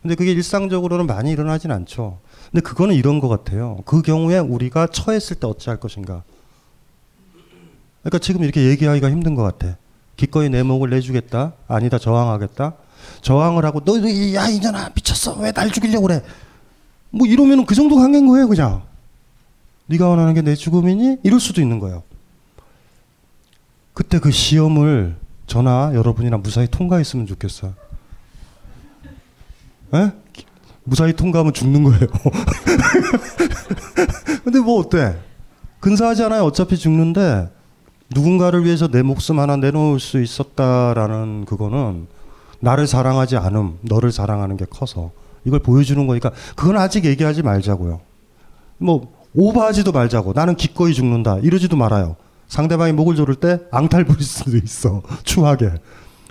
근데 0.00 0.14
그게 0.14 0.32
일상적으로는 0.32 1.06
많이 1.06 1.30
일어나진 1.30 1.70
않죠. 1.70 2.18
근데 2.50 2.60
그거는 2.60 2.94
이런 2.94 3.20
것 3.20 3.28
같아요. 3.28 3.78
그 3.84 4.02
경우에 4.02 4.38
우리가 4.38 4.88
처했을 4.88 5.36
때 5.36 5.46
어찌할 5.46 5.78
것인가. 5.78 6.22
그러니까 8.02 8.18
지금 8.18 8.42
이렇게 8.42 8.68
얘기하기가 8.68 9.10
힘든 9.10 9.34
것 9.34 9.42
같아. 9.42 9.76
기꺼이 10.16 10.48
내 10.48 10.62
목을 10.62 10.90
내주겠다. 10.90 11.52
아니다 11.68 11.98
저항하겠다. 11.98 12.74
저항을 13.22 13.64
하고 13.64 13.80
너야 13.84 14.48
이년아 14.48 14.90
미쳤어 14.94 15.38
왜 15.40 15.52
날 15.52 15.70
죽이려고 15.70 16.06
그래. 16.06 16.22
뭐 17.10 17.26
이러면은 17.26 17.66
그 17.66 17.74
정도 17.74 17.96
관계인 17.96 18.26
거예요 18.28 18.48
그냥. 18.48 18.82
네가 19.86 20.08
원하는 20.08 20.34
게 20.34 20.42
내 20.42 20.54
죽음이니? 20.54 21.18
이럴 21.22 21.40
수도 21.40 21.60
있는 21.60 21.78
거예요. 21.78 22.02
그때 23.94 24.18
그 24.18 24.30
시험을 24.30 25.16
저나 25.46 25.92
여러분이나 25.94 26.38
무사히 26.38 26.66
통과했으면 26.68 27.26
좋겠어요. 27.26 27.74
에? 29.94 30.12
무사히 30.84 31.12
통과하면 31.12 31.52
죽는 31.52 31.84
거예요. 31.84 32.06
근데 34.44 34.58
뭐 34.60 34.80
어때? 34.80 35.16
근사하지 35.80 36.22
않아요. 36.24 36.44
어차피 36.44 36.78
죽는데 36.78 37.50
누군가를 38.14 38.64
위해서 38.64 38.88
내 38.88 39.02
목숨 39.02 39.38
하나 39.38 39.56
내놓을 39.56 40.00
수 40.00 40.20
있었다라는 40.20 41.44
그거는 41.44 42.06
나를 42.60 42.86
사랑하지 42.86 43.36
않음, 43.36 43.78
너를 43.82 44.12
사랑하는 44.12 44.56
게 44.56 44.64
커서 44.68 45.10
이걸 45.44 45.60
보여주는 45.60 46.06
거니까 46.06 46.30
그건 46.54 46.76
아직 46.76 47.04
얘기하지 47.04 47.42
말자고요. 47.42 48.00
뭐 48.78 49.12
오버하지도 49.34 49.92
말자고. 49.92 50.32
나는 50.34 50.56
기꺼이 50.56 50.94
죽는다. 50.94 51.38
이러지도 51.38 51.76
말아요. 51.76 52.16
상대방이 52.48 52.92
목을 52.92 53.16
조를 53.16 53.34
때 53.36 53.60
앙탈 53.70 54.04
부릴 54.04 54.22
수도 54.22 54.56
있어. 54.56 55.02
추하게. 55.24 55.72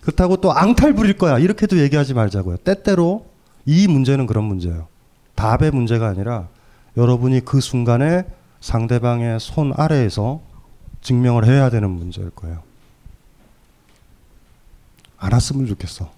그렇다고 0.02 0.38
또 0.38 0.52
앙탈 0.52 0.94
부릴 0.94 1.18
거야. 1.18 1.40
이렇게도 1.40 1.80
얘기하지 1.80 2.14
말자고요. 2.14 2.58
때때로 2.58 3.26
이 3.66 3.88
문제는 3.88 4.28
그런 4.28 4.44
문제예요. 4.44 4.88
답의 5.36 5.72
문제가 5.72 6.08
아니라 6.08 6.48
여러분이 6.98 7.42
그 7.42 7.60
순간에 7.60 8.24
상대방의 8.60 9.40
손 9.40 9.74
아래에서 9.76 10.42
증명을 11.02 11.46
해야 11.46 11.70
되는 11.70 11.90
문제일 11.90 12.30
거예요. 12.32 12.64
안 15.18 15.34
왔으면 15.34 15.68
좋겠어. 15.68 16.12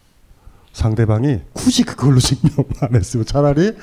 상대방이 0.72 1.42
굳이 1.54 1.84
그걸로 1.84 2.20
증명 2.22 2.66
안 2.82 2.96
했으면 2.96 3.26
차라리 3.26 3.74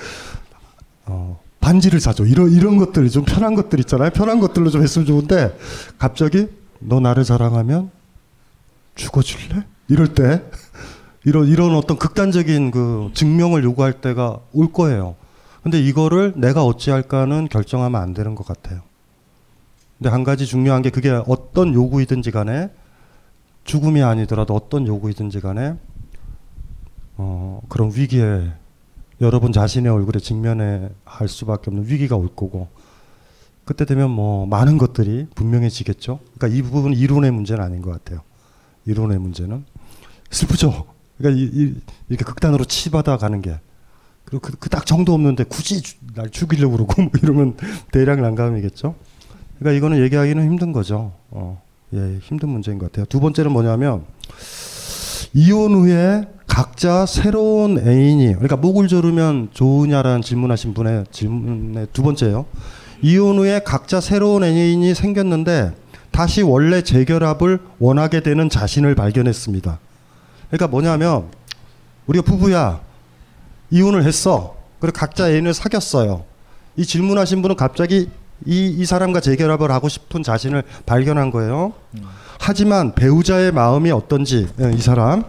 어, 1.07 1.41
반지를 1.61 2.01
사줘. 2.01 2.25
이런 2.25 2.51
이런 2.51 2.77
것들이 2.77 3.11
좀 3.11 3.25
편한 3.25 3.55
것들 3.55 3.81
있잖아요. 3.81 4.11
편한 4.11 4.41
것들로 4.41 4.71
좀 4.71 4.83
했으면 4.83 5.07
좋은데 5.07 5.57
갑자기 5.99 6.49
너 6.79 7.01
나를 7.01 7.25
사랑하면 7.25 7.91
죽어줄래? 8.95 9.65
이럴 9.89 10.15
때 10.15 10.43
이런 11.25 11.47
이런 11.47 11.75
어떤 11.75 11.99
극단적인 11.99 12.71
그 12.71 13.11
증명을 13.15 13.63
요구할 13.63 14.01
때가 14.01 14.41
올 14.53 14.73
거예요. 14.73 15.17
근데 15.63 15.79
이거를 15.79 16.33
내가 16.37 16.65
어찌할까는 16.65 17.49
결정하면 17.49 18.01
안 18.01 18.15
되는 18.15 18.35
것 18.35 18.47
같아요. 18.47 18.81
근데 20.01 20.09
한 20.09 20.25
가지 20.25 20.47
중요한 20.47 20.81
게 20.81 20.89
그게 20.89 21.11
어떤 21.27 21.75
요구이든지 21.75 22.31
간에 22.31 22.71
죽음이 23.65 24.03
아니더라도 24.03 24.55
어떤 24.55 24.87
요구이든지 24.87 25.41
간에 25.41 25.77
어, 27.19 27.61
그런 27.69 27.93
위기에 27.95 28.51
여러분 29.21 29.53
자신의 29.53 29.93
얼굴에 29.93 30.19
직면해 30.19 30.89
할 31.05 31.29
수밖에 31.29 31.65
없는 31.71 31.87
위기가 31.87 32.17
올 32.17 32.35
거고 32.35 32.69
그때 33.67 33.85
되면 33.85 34.11
뭐 34.11 34.47
많은 34.47 34.79
것들이 34.79 35.27
분명해지겠죠. 35.35 36.21
그러니까 36.39 36.59
이 36.59 36.63
부분은 36.63 36.97
이론의 36.97 37.31
문제는 37.31 37.63
아닌 37.63 37.83
것 37.83 37.91
같아요. 37.91 38.23
이론의 38.87 39.19
문제는 39.19 39.67
슬프죠. 40.31 40.87
그러니까 41.19 41.39
이, 41.39 41.45
이, 41.45 41.75
이렇게 42.09 42.25
극단으로 42.25 42.65
치받아 42.65 43.19
가는 43.19 43.43
게 43.43 43.61
그리고 44.25 44.41
그, 44.41 44.57
그딱 44.57 44.87
정도 44.87 45.13
없는데 45.13 45.45
굳이 45.45 45.83
주, 45.83 45.97
날 46.15 46.31
죽이려고 46.31 46.73
그러고 46.73 46.95
뭐 47.05 47.11
이러면 47.23 47.59
대략 47.93 48.23
난감이겠죠. 48.23 48.95
그러니까 49.61 49.77
이거는 49.77 50.03
얘기하기는 50.03 50.43
힘든 50.43 50.73
거죠. 50.73 51.12
어, 51.31 51.62
예, 51.93 52.19
힘든 52.23 52.49
문제인 52.49 52.78
것 52.78 52.91
같아요. 52.91 53.05
두 53.07 53.20
번째는 53.20 53.53
뭐냐면 53.53 54.05
이혼 55.35 55.74
후에 55.74 56.27
각자 56.47 57.07
새로운 57.07 57.78
애인이 57.78 58.32
그러니까 58.32 58.57
목을 58.57 58.89
조르면 58.89 59.51
좋으냐라는 59.53 60.23
질문하신 60.23 60.74
분의 60.74 61.05
질문의 61.12 61.89
두 61.93 62.03
번째요. 62.03 62.47
이혼 63.03 63.39
후에 63.39 63.61
각자 63.65 64.01
새로운 64.01 64.45
애인이 64.45 64.95
생겼는데 64.95 65.74
다시 66.11 66.43
원래 66.43 66.82
재결합을 66.82 67.61
원하게 67.78 68.20
되는 68.20 68.49
자신을 68.49 68.95
발견했습니다. 68.95 69.78
그러니까 70.49 70.66
뭐냐면 70.69 71.28
우리가 72.07 72.24
부부야 72.24 72.81
이혼을 73.70 74.05
했어. 74.05 74.57
그리고 74.81 74.99
각자 74.99 75.31
애인을 75.31 75.53
사귀었어요. 75.53 76.24
이 76.77 76.85
질문하신 76.85 77.43
분은 77.43 77.57
갑자기 77.57 78.09
이, 78.47 78.69
이 78.69 78.85
사람과 78.85 79.21
재결합을 79.21 79.71
하고 79.71 79.89
싶은 79.89 80.23
자신을 80.23 80.62
발견한 80.87 81.31
거예요. 81.31 81.73
하지만 82.39 82.95
배우자의 82.95 83.53
마음이 83.53 83.91
어떤지 83.91 84.49
예, 84.61 84.73
이 84.73 84.79
사람 84.79 85.25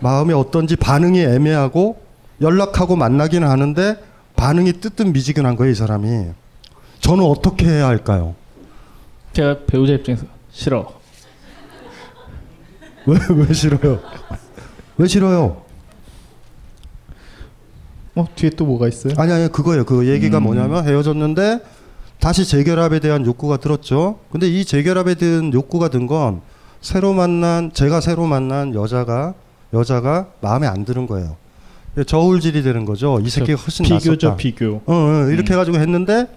마음이 0.00 0.34
어떤지 0.34 0.76
반응이 0.76 1.20
애매하고 1.20 2.02
연락하고 2.40 2.96
만나기는 2.96 3.48
하는데 3.48 3.96
반응이 4.36 4.74
뜨뜻미지근한 4.74 5.56
거예요 5.56 5.72
이 5.72 5.74
사람이. 5.74 6.30
저는 7.00 7.24
어떻게 7.24 7.66
해야 7.66 7.86
할까요? 7.86 8.34
제가 9.32 9.60
배우자 9.66 9.94
입장에서 9.94 10.26
싫어. 10.50 10.92
왜, 13.06 13.18
왜 13.30 13.52
싫어요? 13.52 14.00
왜 14.98 15.06
싫어요? 15.06 15.62
어 18.14 18.26
뒤에 18.34 18.50
또 18.50 18.66
뭐가 18.66 18.88
있어요? 18.88 19.14
아니 19.16 19.32
아니 19.32 19.50
그거예요. 19.50 19.84
그 19.84 20.06
얘기가 20.08 20.38
음. 20.38 20.42
뭐냐면 20.44 20.86
헤어졌는데 20.86 21.60
다시 22.22 22.46
재결합에 22.46 23.00
대한 23.00 23.26
욕구가 23.26 23.56
들었죠. 23.56 24.20
근데 24.30 24.46
이 24.48 24.64
재결합에 24.64 25.16
대한 25.16 25.52
욕구가 25.52 25.88
든 25.88 26.06
건 26.06 26.40
새로 26.80 27.12
만난 27.12 27.72
제가 27.72 28.00
새로 28.00 28.26
만난 28.26 28.74
여자가 28.76 29.34
여자가 29.72 30.28
마음에 30.40 30.68
안 30.68 30.84
드는 30.84 31.08
거예요. 31.08 31.36
저울질이 32.06 32.62
되는 32.62 32.84
거죠. 32.84 33.18
이 33.24 33.28
새끼가 33.28 33.60
훨씬 33.60 33.84
비교죠, 33.84 34.26
낫었다. 34.28 34.36
비교. 34.36 34.82
어, 34.86 34.92
어, 34.94 35.28
이렇게 35.30 35.52
음. 35.52 35.54
해가지고 35.54 35.78
했는데 35.78 36.28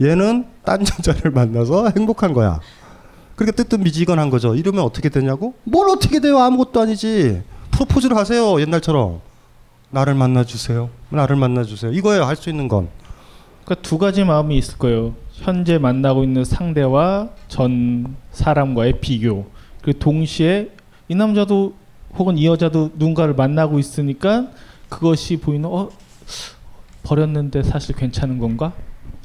얘는 0.00 0.46
딴 0.64 0.82
여자를 0.82 1.30
만나서 1.34 1.90
행복한 1.96 2.32
거야. 2.32 2.60
그러니까 3.34 3.56
뜨뜻미지근한 3.62 4.30
거죠. 4.30 4.54
이러면 4.54 4.84
어떻게 4.84 5.08
되냐고? 5.08 5.54
뭘 5.64 5.88
어떻게 5.88 6.20
돼요? 6.20 6.38
아무것도 6.38 6.80
아니지. 6.80 7.42
프로포즈를 7.72 8.16
하세요. 8.16 8.60
옛날처럼. 8.60 9.20
나를 9.90 10.14
만나주세요. 10.14 10.90
나를 11.10 11.34
만나주세요. 11.36 11.90
이거예요. 11.92 12.22
할 12.24 12.36
수 12.36 12.50
있는 12.50 12.68
건. 12.68 12.88
그러니까 13.64 13.82
두 13.88 13.98
가지 13.98 14.22
마음이 14.24 14.56
있을 14.58 14.78
거예요. 14.78 15.14
현재 15.34 15.78
만나고 15.78 16.22
있는 16.22 16.44
상대와 16.44 17.30
전 17.48 18.14
사람과의 18.30 19.00
비교. 19.00 19.46
그리고 19.82 19.98
동시에 19.98 20.70
이 21.08 21.14
남자도 21.14 21.74
혹은 22.16 22.38
이 22.38 22.46
여자도 22.46 22.92
누군가를 22.94 23.34
만나고 23.34 23.78
있으니까 23.78 24.48
그것이 24.88 25.38
보이는 25.38 25.68
어 25.68 25.90
버렸는데 27.02 27.62
사실 27.64 27.94
괜찮은 27.96 28.38
건가? 28.38 28.72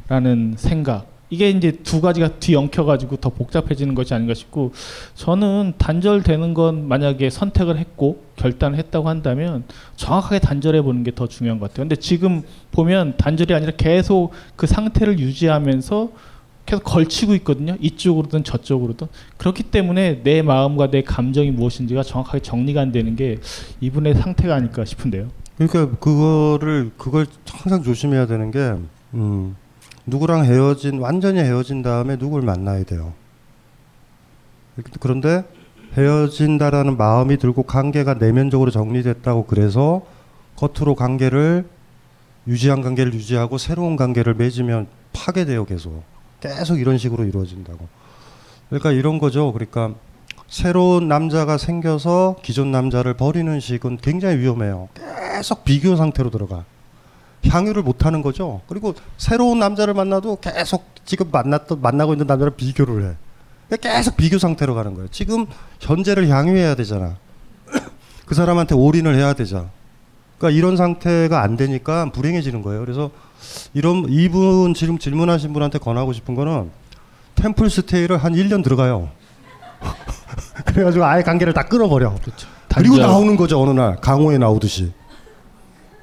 라는 0.08 0.56
생각. 0.58 1.09
이게 1.32 1.50
이제 1.52 1.72
두 1.72 2.02
가지가 2.02 2.40
뒤엉켜 2.40 2.86
가지고 2.86 3.18
더 3.18 3.30
복잡해지는 3.30 3.94
것이 3.94 4.14
아닌가 4.14 4.34
싶고 4.34 4.72
저는 5.16 5.74
단절되는 5.78 6.54
건 6.56 6.88
만약에 6.88 7.30
선택을 7.30 7.78
했고 7.78 8.24
결단을 8.36 8.78
했다고 8.80 9.08
한다면 9.10 9.64
정확하게 9.96 10.40
단절해 10.40 10.82
보는 10.82 11.04
게 11.04 11.12
더 11.12 11.28
중요한 11.28 11.60
것 11.60 11.70
같아요. 11.70 11.84
근데 11.84 11.96
지금 11.96 12.44
보면 12.72 13.16
단절이 13.18 13.54
아니라 13.54 13.74
계속 13.78 14.32
그 14.56 14.66
상태를 14.68 15.20
유지하면서 15.20 16.10
계속 16.66 16.84
걸치고 16.84 17.34
있거든요. 17.36 17.76
이쪽으로든 17.82 18.44
저쪽으로든. 18.44 19.08
그렇기 19.38 19.64
때문에 19.64 20.22
내 20.24 20.42
마음과 20.44 20.92
내 20.92 21.02
감정이 21.02 21.52
무엇인지가 21.52 22.04
정확하게 22.04 22.40
정리가 22.42 22.80
안 22.80 22.92
되는 22.92 23.16
게 23.16 23.40
이분의 23.82 24.14
상태가 24.16 24.56
아닐까 24.56 24.86
싶은데요. 24.86 25.28
그러니까 25.58 25.98
그거를 25.98 26.92
그걸 26.98 27.26
항상 27.50 27.84
조심해야 27.84 28.28
되는 28.28 28.52
게 28.52 28.76
음, 29.16 29.56
누구랑 30.10 30.46
헤어진 30.46 31.00
완전히 31.00 31.40
헤어진 31.40 31.82
다음에 31.82 32.18
누굴 32.18 32.42
만나야 32.42 32.84
돼요. 32.84 33.14
그런데 35.00 35.44
헤어진다라는 35.98 36.98
마음이 36.98 37.38
들고 37.38 37.64
관계가 37.64 38.16
내면적으로 38.16 38.72
정리됐다고 38.72 39.46
그래서 39.46 40.02
겉으로 40.56 40.96
관계를 40.96 41.68
유지한 42.48 42.82
관계를 42.82 43.14
유지하고 43.14 43.58
새로운 43.58 43.96
관계를 43.96 44.36
맺으면 44.36 44.88
파괴돼요 45.14 45.66
계속. 45.66 46.04
계속 46.40 46.80
이런 46.80 46.98
식으로 46.98 47.26
이루어진다고. 47.26 47.88
그러니까 48.70 48.92
이런 48.92 49.20
거죠. 49.20 49.52
그러니까 49.52 49.94
새로운 50.48 51.08
남자가 51.08 51.58
생겨서 51.58 52.38
기존 52.42 52.72
남자를 52.72 53.14
버리는 53.16 53.60
식은 53.60 53.98
굉장히 53.98 54.38
위험해요. 54.38 54.90
계속 54.94 55.64
비교 55.64 55.96
상태로 55.96 56.30
들어가 56.30 56.66
향유를 57.48 57.84
못 57.84 58.06
하는 58.06 58.22
거죠 58.22 58.62
그리고 58.68 58.94
새로운 59.18 59.60
남자를 59.60 59.94
만나도 59.94 60.38
계속 60.38 60.86
지금 61.06 61.30
만났던 61.32 61.82
만나고 61.82 62.14
있는 62.14 62.28
남자를 62.28 62.56
비교를 62.56 63.04
해 63.10 63.16
그러니까 63.68 63.96
계속 63.96 64.18
비교 64.18 64.38
상태로 64.38 64.76
가는 64.76 64.94
거예요 64.94 65.08
지금 65.12 65.46
현재를 65.80 66.28
향유해야 66.30 66.76
되잖아 66.76 67.18
그 68.26 68.36
사람한테 68.36 68.76
올인을 68.76 69.16
해야 69.16 69.34
되잖아 69.34 69.70
그러니까 70.40 70.58
이런 70.58 70.78
상태가 70.78 71.42
안 71.44 71.58
되니까 71.58 72.10
불행해지는 72.12 72.62
거예요. 72.62 72.80
그래서 72.80 73.12
이런 73.74 74.06
이분 74.08 74.74
지금 74.74 74.98
질문하신 74.98 75.52
분한테 75.52 75.80
권하고 75.80 76.14
싶은 76.14 76.34
거는 76.34 76.72
템플 77.36 77.70
스테이를 77.70 78.18
한 78.18 78.34
1년 78.34 78.64
들어가요. 78.64 79.10
그래가지고 80.66 81.04
아예 81.06 81.24
관계를 81.24 81.54
다 81.54 81.64
끊어버려. 81.64 82.16
그리고 82.74 82.96
단절. 82.96 83.00
나오는 83.00 83.36
거죠 83.36 83.62
어느 83.62 83.72
날 83.72 83.98
강호에 83.98 84.38
나오듯이. 84.38 84.94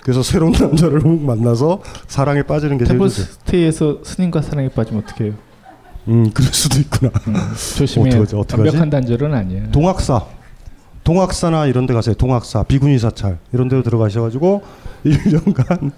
그래서 0.06 0.22
새로운 0.22 0.52
남자를 0.56 1.00
훅 1.00 1.20
만나서 1.24 1.82
사랑에 2.06 2.42
빠지는 2.44 2.78
게 2.78 2.84
제일 2.84 2.96
좋죠. 2.96 3.12
템플스테이에서 3.24 3.98
스님과 4.04 4.40
사랑에 4.40 4.68
빠지면 4.68 5.02
어떻게 5.02 5.24
해요? 5.24 5.32
음 6.06 6.30
그럴 6.30 6.52
수도 6.52 6.78
있구나. 6.78 7.10
조심해야 7.76 8.12
어떡하지, 8.14 8.30
돼. 8.30 8.36
어떡하지? 8.36 8.60
완벽한 8.68 8.90
단절은 8.90 9.34
아니야. 9.34 9.68
동학사 9.72 10.24
동학사나 11.02 11.66
이런 11.66 11.86
데 11.86 11.94
가세요. 11.94 12.14
동학사, 12.14 12.62
비구니 12.62 13.00
사찰 13.00 13.38
이런 13.52 13.66
데로 13.68 13.82
들어가셔 13.82 14.22
가지고 14.22 14.62
1년간 15.04 15.90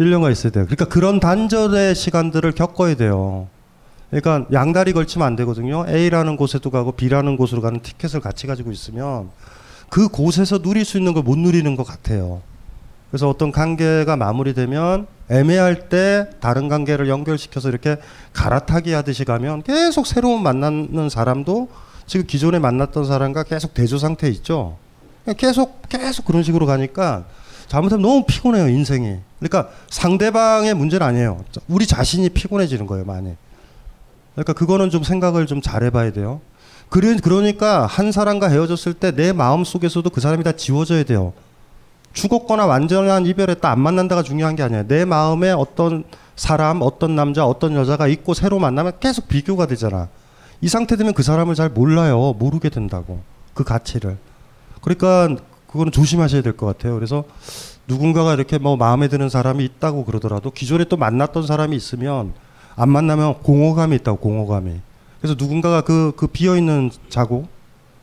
1년간 0.00 0.32
있어야 0.32 0.50
돼요. 0.50 0.64
그러니까 0.64 0.86
그런 0.86 1.20
단절의 1.20 1.94
시간들을 1.94 2.50
겪어야 2.52 2.96
돼요. 2.96 3.46
그러니까 4.10 4.48
양다리 4.52 4.92
걸치면 4.94 5.24
안 5.24 5.36
되거든요. 5.36 5.84
A라는 5.88 6.36
곳에도 6.36 6.70
가고 6.70 6.90
B라는 6.90 7.36
곳으로 7.36 7.62
가는 7.62 7.78
티켓을 7.80 8.18
같이 8.18 8.48
가지고 8.48 8.72
있으면 8.72 9.30
그 9.90 10.08
곳에서 10.08 10.58
누릴 10.60 10.84
수 10.84 10.98
있는 10.98 11.14
걸 11.14 11.22
못 11.22 11.38
누리는 11.38 11.76
것 11.76 11.84
같아요. 11.86 12.42
그래서 13.14 13.28
어떤 13.28 13.52
관계가 13.52 14.16
마무리되면 14.16 15.06
애매할 15.30 15.88
때 15.88 16.28
다른 16.40 16.68
관계를 16.68 17.08
연결시켜서 17.08 17.68
이렇게 17.68 17.96
갈아타기 18.32 18.92
하듯이 18.92 19.24
가면 19.24 19.62
계속 19.62 20.08
새로운 20.08 20.42
만나는 20.42 21.08
사람도 21.08 21.68
지금 22.08 22.26
기존에 22.26 22.58
만났던 22.58 23.04
사람과 23.04 23.44
계속 23.44 23.72
대조 23.72 23.98
상태에 23.98 24.30
있죠. 24.30 24.78
계속 25.36 25.88
계속 25.88 26.24
그런 26.24 26.42
식으로 26.42 26.66
가니까 26.66 27.22
잘못하면 27.68 28.02
너무 28.02 28.24
피곤해요 28.26 28.68
인생이. 28.68 29.18
그러니까 29.38 29.70
상대방의 29.90 30.74
문제는 30.74 31.06
아니에요. 31.06 31.44
우리 31.68 31.86
자신이 31.86 32.30
피곤해지는 32.30 32.88
거예요 32.88 33.04
많이. 33.04 33.36
그러니까 34.32 34.54
그거는 34.54 34.90
좀 34.90 35.04
생각을 35.04 35.46
좀 35.46 35.62
잘해봐야 35.62 36.10
돼요. 36.10 36.40
그러니까 36.90 37.86
한 37.86 38.10
사람과 38.10 38.48
헤어졌을 38.48 38.92
때 38.92 39.12
내 39.12 39.32
마음 39.32 39.62
속에서도 39.62 40.10
그 40.10 40.20
사람이 40.20 40.42
다 40.42 40.50
지워져야 40.50 41.04
돼요. 41.04 41.32
죽었거나 42.14 42.64
완전한 42.66 43.26
이별했다 43.26 43.70
안 43.70 43.80
만난다가 43.80 44.22
중요한 44.22 44.56
게 44.56 44.62
아니에요. 44.62 44.86
내 44.86 45.04
마음에 45.04 45.50
어떤 45.50 46.04
사람, 46.36 46.80
어떤 46.82 47.14
남자, 47.14 47.46
어떤 47.46 47.74
여자가 47.74 48.06
있고 48.08 48.34
새로 48.34 48.58
만나면 48.58 48.94
계속 49.00 49.28
비교가 49.28 49.66
되잖아. 49.66 50.08
이 50.60 50.68
상태 50.68 50.96
되면 50.96 51.12
그 51.12 51.22
사람을 51.22 51.54
잘 51.54 51.68
몰라요. 51.68 52.34
모르게 52.38 52.70
된다고. 52.70 53.20
그 53.52 53.62
가치를. 53.64 54.16
그러니까 54.80 55.36
그거는 55.70 55.92
조심하셔야 55.92 56.42
될 56.42 56.56
것 56.56 56.66
같아요. 56.66 56.94
그래서 56.94 57.24
누군가가 57.86 58.34
이렇게 58.34 58.58
뭐 58.58 58.76
마음에 58.76 59.08
드는 59.08 59.28
사람이 59.28 59.64
있다고 59.64 60.04
그러더라도 60.04 60.50
기존에 60.50 60.84
또 60.84 60.96
만났던 60.96 61.46
사람이 61.46 61.76
있으면 61.76 62.32
안 62.76 62.88
만나면 62.88 63.42
공허감이 63.42 63.94
있다고 63.96 64.18
공허감이. 64.18 64.80
그래서 65.20 65.36
누군가가 65.38 65.82
그, 65.82 66.12
그 66.16 66.26
비어있는 66.26 66.90
자국 67.08 67.48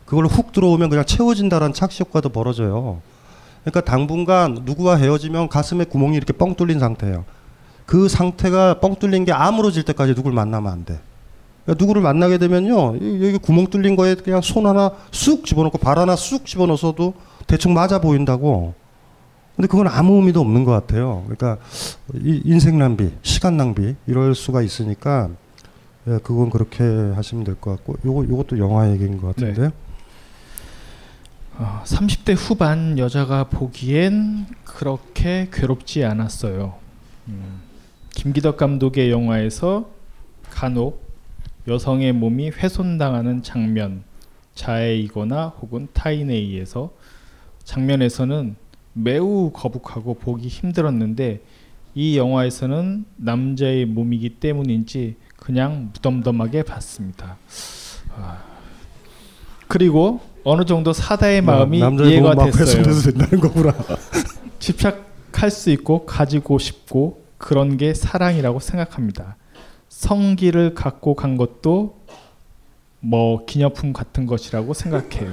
그걸로 0.06 0.28
훅 0.28 0.52
들어오면 0.52 0.90
그냥 0.90 1.06
채워진다라는 1.06 1.74
착시 1.74 2.04
효과도 2.04 2.30
벌어져요. 2.30 3.02
그러니까 3.64 3.82
당분간 3.82 4.62
누구와 4.66 4.96
헤어지면 4.98 5.50
가슴에 5.50 5.84
구멍이 5.86 6.18
이렇게 6.18 6.34
뻥 6.34 6.56
뚫린 6.56 6.80
상태예요. 6.80 7.26
그 7.86 8.08
상태가 8.08 8.80
뻥 8.80 8.96
뚫린 8.96 9.26
게 9.26 9.32
아물어질 9.32 9.84
때까지 9.84 10.16
누굴 10.16 10.32
만나면 10.34 10.72
안 10.72 10.86
돼. 10.86 11.00
그러니까 11.66 11.84
누구를 11.84 12.02
만나게 12.02 12.38
되면요, 12.40 12.96
이- 12.96 13.26
여기 13.28 13.38
구멍 13.38 13.68
뚫린 13.68 13.96
거에 13.96 14.16
그냥 14.16 14.42
손 14.42 14.66
하나 14.66 14.92
쑥 15.12 15.46
집어넣고 15.46 15.78
발 15.78 16.00
하나 16.00 16.16
쑥 16.16 16.46
집어넣어서도 16.46 17.14
대충 17.48 17.74
맞아 17.74 18.00
보인다고. 18.02 18.74
근데 19.56 19.68
그건 19.68 19.88
아무 19.88 20.16
의미도 20.16 20.40
없는 20.42 20.64
것 20.64 20.72
같아요. 20.72 21.24
그러니까 21.28 21.58
이 22.16 22.42
인생 22.46 22.80
낭비, 22.80 23.12
시간 23.22 23.58
낭비 23.58 23.96
이럴 24.08 24.34
수가 24.34 24.62
있으니까 24.64 25.30
예, 26.08 26.18
그건 26.24 26.50
그렇게 26.50 26.84
하시면 26.84 27.44
될 27.44 27.56
것 27.62 27.72
같고, 27.76 27.96
요거 28.04 28.24
요것도 28.28 28.58
영화 28.58 28.90
얘기인 28.90 29.22
것 29.22 29.36
같은데요. 29.36 29.70
어, 31.58 31.82
30대 31.86 32.36
후반 32.38 32.98
여자가 32.98 33.46
보기엔 33.46 34.48
그렇게 34.64 35.48
괴롭지 35.52 36.04
않았어요. 36.04 36.76
음, 37.28 37.62
김기덕 38.12 38.58
감독의 38.58 39.12
영화에서 39.12 39.90
간혹 40.50 41.12
여성의 41.68 42.14
몸이 42.14 42.50
훼손당하는 42.50 43.44
장면, 43.44 44.04
자해이거나 44.56 45.48
혹은 45.62 45.88
타인에 45.94 46.34
의해서 46.34 46.92
장면에서는 47.64 48.56
매우 48.94 49.52
거북하고 49.54 50.16
보기 50.16 50.48
힘들었는데 50.48 51.42
이 51.94 52.18
영화에서는 52.18 53.06
남자의 53.18 53.86
몸이기 53.86 54.40
때문인지 54.40 55.18
그냥 55.36 55.92
무덤덤하게 55.94 56.64
봤습니다. 56.64 57.38
아, 58.16 58.44
그리고 59.68 60.22
어느 60.44 60.66
정도 60.66 60.94
사다의 60.94 61.42
마음이 61.42 61.78
이해가 61.80 62.36
됐어요. 62.46 62.84
된다는 62.84 63.40
거구나. 63.40 63.74
집착할 64.60 65.52
수 65.52 65.70
있고 65.72 66.06
가지고 66.06 66.58
싶고 66.58 67.24
그런 67.38 67.78
게 67.78 67.94
사랑이라고 67.94 68.60
생각합니다. 68.60 69.38
성기를 69.90 70.74
갖고 70.74 71.16
간 71.16 71.38
것도 71.38 72.02
뭐 73.00 73.46
기념품 73.46 73.94
같은 73.94 74.26
것이라고 74.26 74.74
생각해요. 74.74 75.32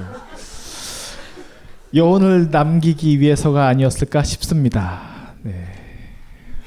여운을 1.95 2.51
남기기 2.51 3.21
위해서가 3.21 3.67
아니었을까 3.69 4.23
싶습니다. 4.23 5.01
네. 5.43 5.65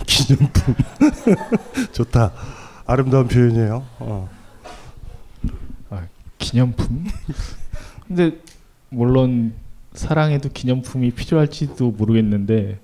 기념품 0.06 0.76
좋다. 1.94 2.32
아름다운 2.86 3.28
표현이에요. 3.28 3.86
어. 4.00 4.30
아, 5.90 6.04
기념품? 6.40 7.06
근데 8.14 8.38
물론 8.90 9.54
사랑에도 9.94 10.50
기념품이 10.50 11.12
필요할지도 11.12 11.92
모르겠는데 11.92 12.78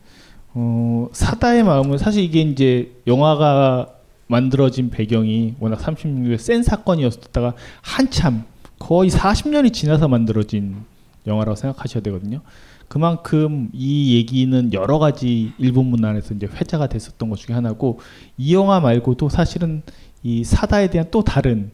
어, 0.53 1.09
사다의 1.11 1.63
마음은 1.63 1.97
사실 1.97 2.23
이게 2.23 2.39
이제 2.39 2.93
영화가 3.05 3.89
만들어진 4.27 4.89
배경이 4.89 5.55
워낙 5.59 5.79
36년에 5.79 6.37
센 6.37 6.63
사건이었다가 6.63 7.55
한참 7.81 8.45
거의 8.79 9.09
40년이 9.09 9.73
지나서 9.73 10.07
만들어진 10.07 10.77
영화라고 11.25 11.57
생각하셔야 11.57 12.01
되거든요. 12.03 12.39
그만큼 12.87 13.69
이 13.73 14.15
얘기는 14.15 14.71
여러 14.71 14.97
가지 14.97 15.51
일본 15.57 15.87
문화에서 15.87 16.35
이제 16.35 16.47
회자가 16.47 16.87
됐었던 16.87 17.29
것 17.29 17.37
중에 17.37 17.53
하나고 17.53 17.99
이 18.37 18.53
영화 18.53 18.79
말고도 18.79 19.27
사실은 19.27 19.83
이 20.23 20.45
사다에 20.45 20.89
대한 20.89 21.07
또 21.11 21.21
다른 21.21 21.71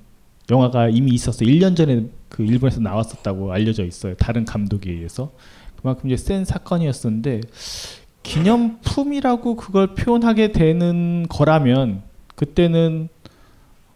영화가 0.51 0.89
이미 0.89 1.11
있었어요. 1.11 1.47
1년 1.49 1.75
전에 1.75 2.07
그 2.29 2.43
일본에서 2.43 2.81
나왔었다고 2.81 3.51
알려져 3.51 3.85
있어요. 3.85 4.15
다른 4.15 4.45
감독에 4.45 4.91
의해서. 4.91 5.31
그만큼 5.75 6.09
이제 6.09 6.17
센 6.17 6.45
사건이었었는데 6.45 7.41
기념품이라고 8.23 9.55
그걸 9.55 9.95
표현하게 9.95 10.53
되는 10.53 11.25
거라면 11.29 12.03
그때는 12.35 13.09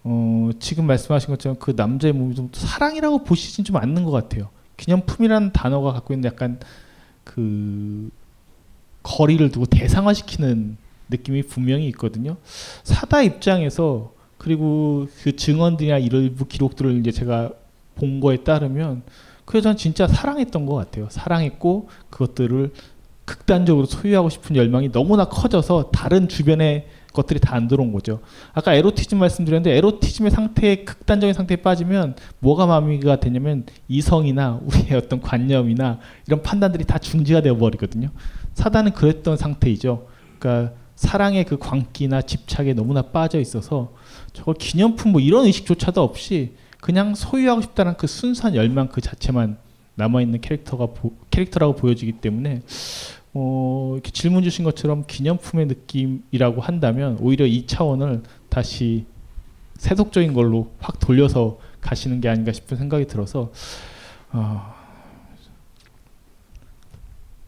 어 0.03 0.49
지금 0.60 0.86
말씀하신 0.86 1.30
것처럼 1.30 1.57
그 1.60 1.74
남자의 1.76 2.14
몸이 2.14 2.36
좀 2.36 2.49
사랑이라고 2.53 3.24
보시진 3.24 3.64
좀 3.64 3.78
않는 3.78 4.03
것 4.03 4.11
같아요. 4.11 4.49
기념품이라는 4.76 5.53
단어가 5.53 5.94
갖고 5.94 6.14
있는 6.14 6.30
약간 6.30 6.60
그 7.24 8.10
거리를 9.03 9.49
두고 9.52 9.65
대상화시키는 9.65 10.78
느낌이 11.10 11.44
분명히 11.44 11.88
있거든요. 11.88 12.36
사다 12.84 13.22
입장에서 13.22 14.14
그리고 14.48 15.10
그 15.24 15.36
증언들이나 15.36 15.98
일부 15.98 16.45
기록들을 16.45 16.99
이제 16.99 17.11
제가 17.11 17.52
본 17.95 18.22
거에 18.22 18.38
따르면 18.38 19.02
그 19.44 19.57
여자는 19.57 19.76
진짜 19.76 20.07
사랑했던 20.07 20.65
것 20.65 20.74
같아요. 20.76 21.10
사랑했고 21.10 21.90
그것들을 22.10 22.72
극단적으로 23.26 23.86
소유하고 23.88 24.30
싶은 24.30 24.56
열망이 24.56 24.90
너무나 24.94 25.26
커져서 25.26 25.91
다른 25.91 26.30
주변의 26.30 26.88
것들이 27.11 27.41
다 27.41 27.57
안 27.57 27.68
들어온 27.68 27.91
거죠. 27.91 28.22
아까 28.53 28.74
에로티즘 28.74 29.18
말씀드렸는데 29.18 29.76
에로티즘의 29.76 30.32
상태에 30.32 30.86
극단적인 30.86 31.34
상태에 31.34 31.57
빠지면 31.57 32.15
뭐가 32.40 32.68
마비가 32.68 33.19
되냐면 33.19 33.65
이성이나 33.90 34.61
우리의 34.64 34.94
어떤 34.94 35.19
관념이나 35.19 35.99
이런 36.26 36.41
판단들이 36.41 36.86
다 36.86 36.99
중지가 36.99 37.41
되어 37.41 37.57
버리거든요. 37.57 38.11
사단은 38.53 38.94
그랬던 38.94 39.36
상태이죠. 39.36 40.07
그러니까 40.40 40.74
사랑의 40.95 41.44
그 41.44 41.57
광기나 41.57 42.24
집착에 42.24 42.74
너무나 42.74 43.03
빠져 43.03 43.40
있어서 43.40 43.94
저걸 44.38 44.53
기념품 44.55 45.14
뭐 45.14 45.22
이런 45.22 45.45
의식조차도 45.45 46.01
없이 46.01 46.51
그냥 46.80 47.15
소유하고 47.15 47.61
싶다는 47.61 47.97
그 47.97 48.05
순수한 48.05 48.55
열망 48.55 48.88
그 48.89 49.01
자체만 49.01 49.57
남아 49.95 50.22
있는 50.22 50.39
캐릭터가 50.41 50.88
보, 50.88 51.14
캐릭터라고 51.31 51.76
보여지기 51.76 52.14
때문에 52.14 52.61
어, 53.34 53.93
이렇게 53.95 54.11
질문 54.11 54.43
주신 54.43 54.64
것처럼 54.64 55.05
기념품의 55.07 55.65
느낌이라고 55.65 56.61
한다면 56.61 57.18
오히려 57.19 57.47
이 57.47 57.65
차원을 57.65 58.22
다시 58.49 59.05
세속적인 59.77 60.34
걸로 60.34 60.72
확 60.80 60.99
돌려서 60.99 61.59
가시는 61.81 62.22
게 62.22 62.30
아닌가 62.30 62.51
싶은 62.51 62.77
생각이 62.77 63.07
들어서 63.07 63.51
어, 64.31 64.73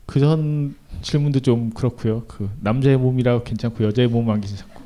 그전 0.08 0.76
질문도 1.04 1.42
좀 1.42 1.70
그렇고요. 1.70 2.24
그 2.28 2.50
남자의 2.62 2.98
몸이라고 2.98 3.44
괜찮고 3.44 3.84
여자의 3.84 4.08
몸만 4.08 4.42
괜찮고 4.42 4.79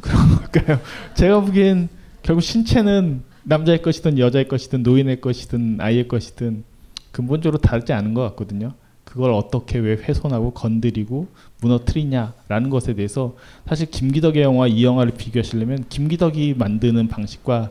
그런 0.00 0.36
걸까요? 0.36 0.80
제가 1.14 1.40
보기엔 1.40 1.88
결국 2.22 2.42
신체는 2.42 3.22
남자의 3.44 3.82
것이든 3.82 4.18
여자의 4.18 4.48
것이든 4.48 4.82
노인의 4.82 5.20
것이든 5.20 5.78
아이의 5.80 6.08
것이든 6.08 6.64
근본적으로 7.12 7.60
다르지 7.60 7.92
않은 7.92 8.14
것 8.14 8.22
같거든요. 8.30 8.74
그걸 9.04 9.32
어떻게 9.32 9.78
왜 9.78 9.94
훼손하고 9.94 10.50
건드리고 10.50 11.28
무너뜨리냐라는 11.62 12.68
것에 12.68 12.94
대해서 12.94 13.36
사실 13.66 13.90
김기덕의 13.90 14.42
영화 14.42 14.66
이 14.66 14.84
영화를 14.84 15.12
비교하시려면 15.16 15.86
김기덕이 15.88 16.54
만드는 16.58 17.08
방식과 17.08 17.70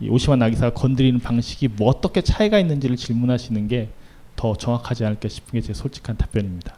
이 0.00 0.08
오시마 0.08 0.36
나기사가 0.36 0.74
건드리는 0.74 1.20
방식이 1.20 1.68
뭐 1.76 1.88
어떻게 1.88 2.20
차이가 2.20 2.58
있는지를 2.58 2.96
질문하시는 2.96 3.68
게 3.68 3.90
더 4.36 4.56
정확하지 4.56 5.04
않을까 5.04 5.28
싶은 5.28 5.52
게 5.52 5.60
제 5.60 5.72
솔직한 5.72 6.16
답변입니다. 6.16 6.76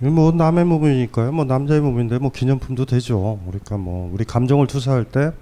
뭐 0.00 0.32
남의 0.32 0.64
몸이니까요. 0.64 1.32
뭐 1.32 1.44
남자의 1.44 1.80
몸인데 1.80 2.18
뭐 2.18 2.30
기념품도 2.30 2.84
되죠. 2.84 3.38
그러니까 3.46 3.76
뭐 3.76 4.10
우리 4.12 4.24
감정을 4.24 4.66
투사할 4.66 5.04
때 5.04 5.32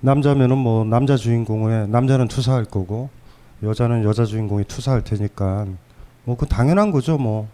남자면은 0.00 0.58
뭐 0.58 0.84
남자 0.84 1.16
주인공에 1.16 1.86
남자는 1.86 2.28
투사할 2.28 2.64
거고 2.64 3.08
여자는 3.62 4.04
여자 4.04 4.24
주인공이 4.24 4.64
투사할 4.64 5.02
테니까 5.02 5.66
뭐 6.24 6.36
그 6.36 6.46
당연한 6.46 6.90
거죠. 6.90 7.16
뭐 7.18 7.48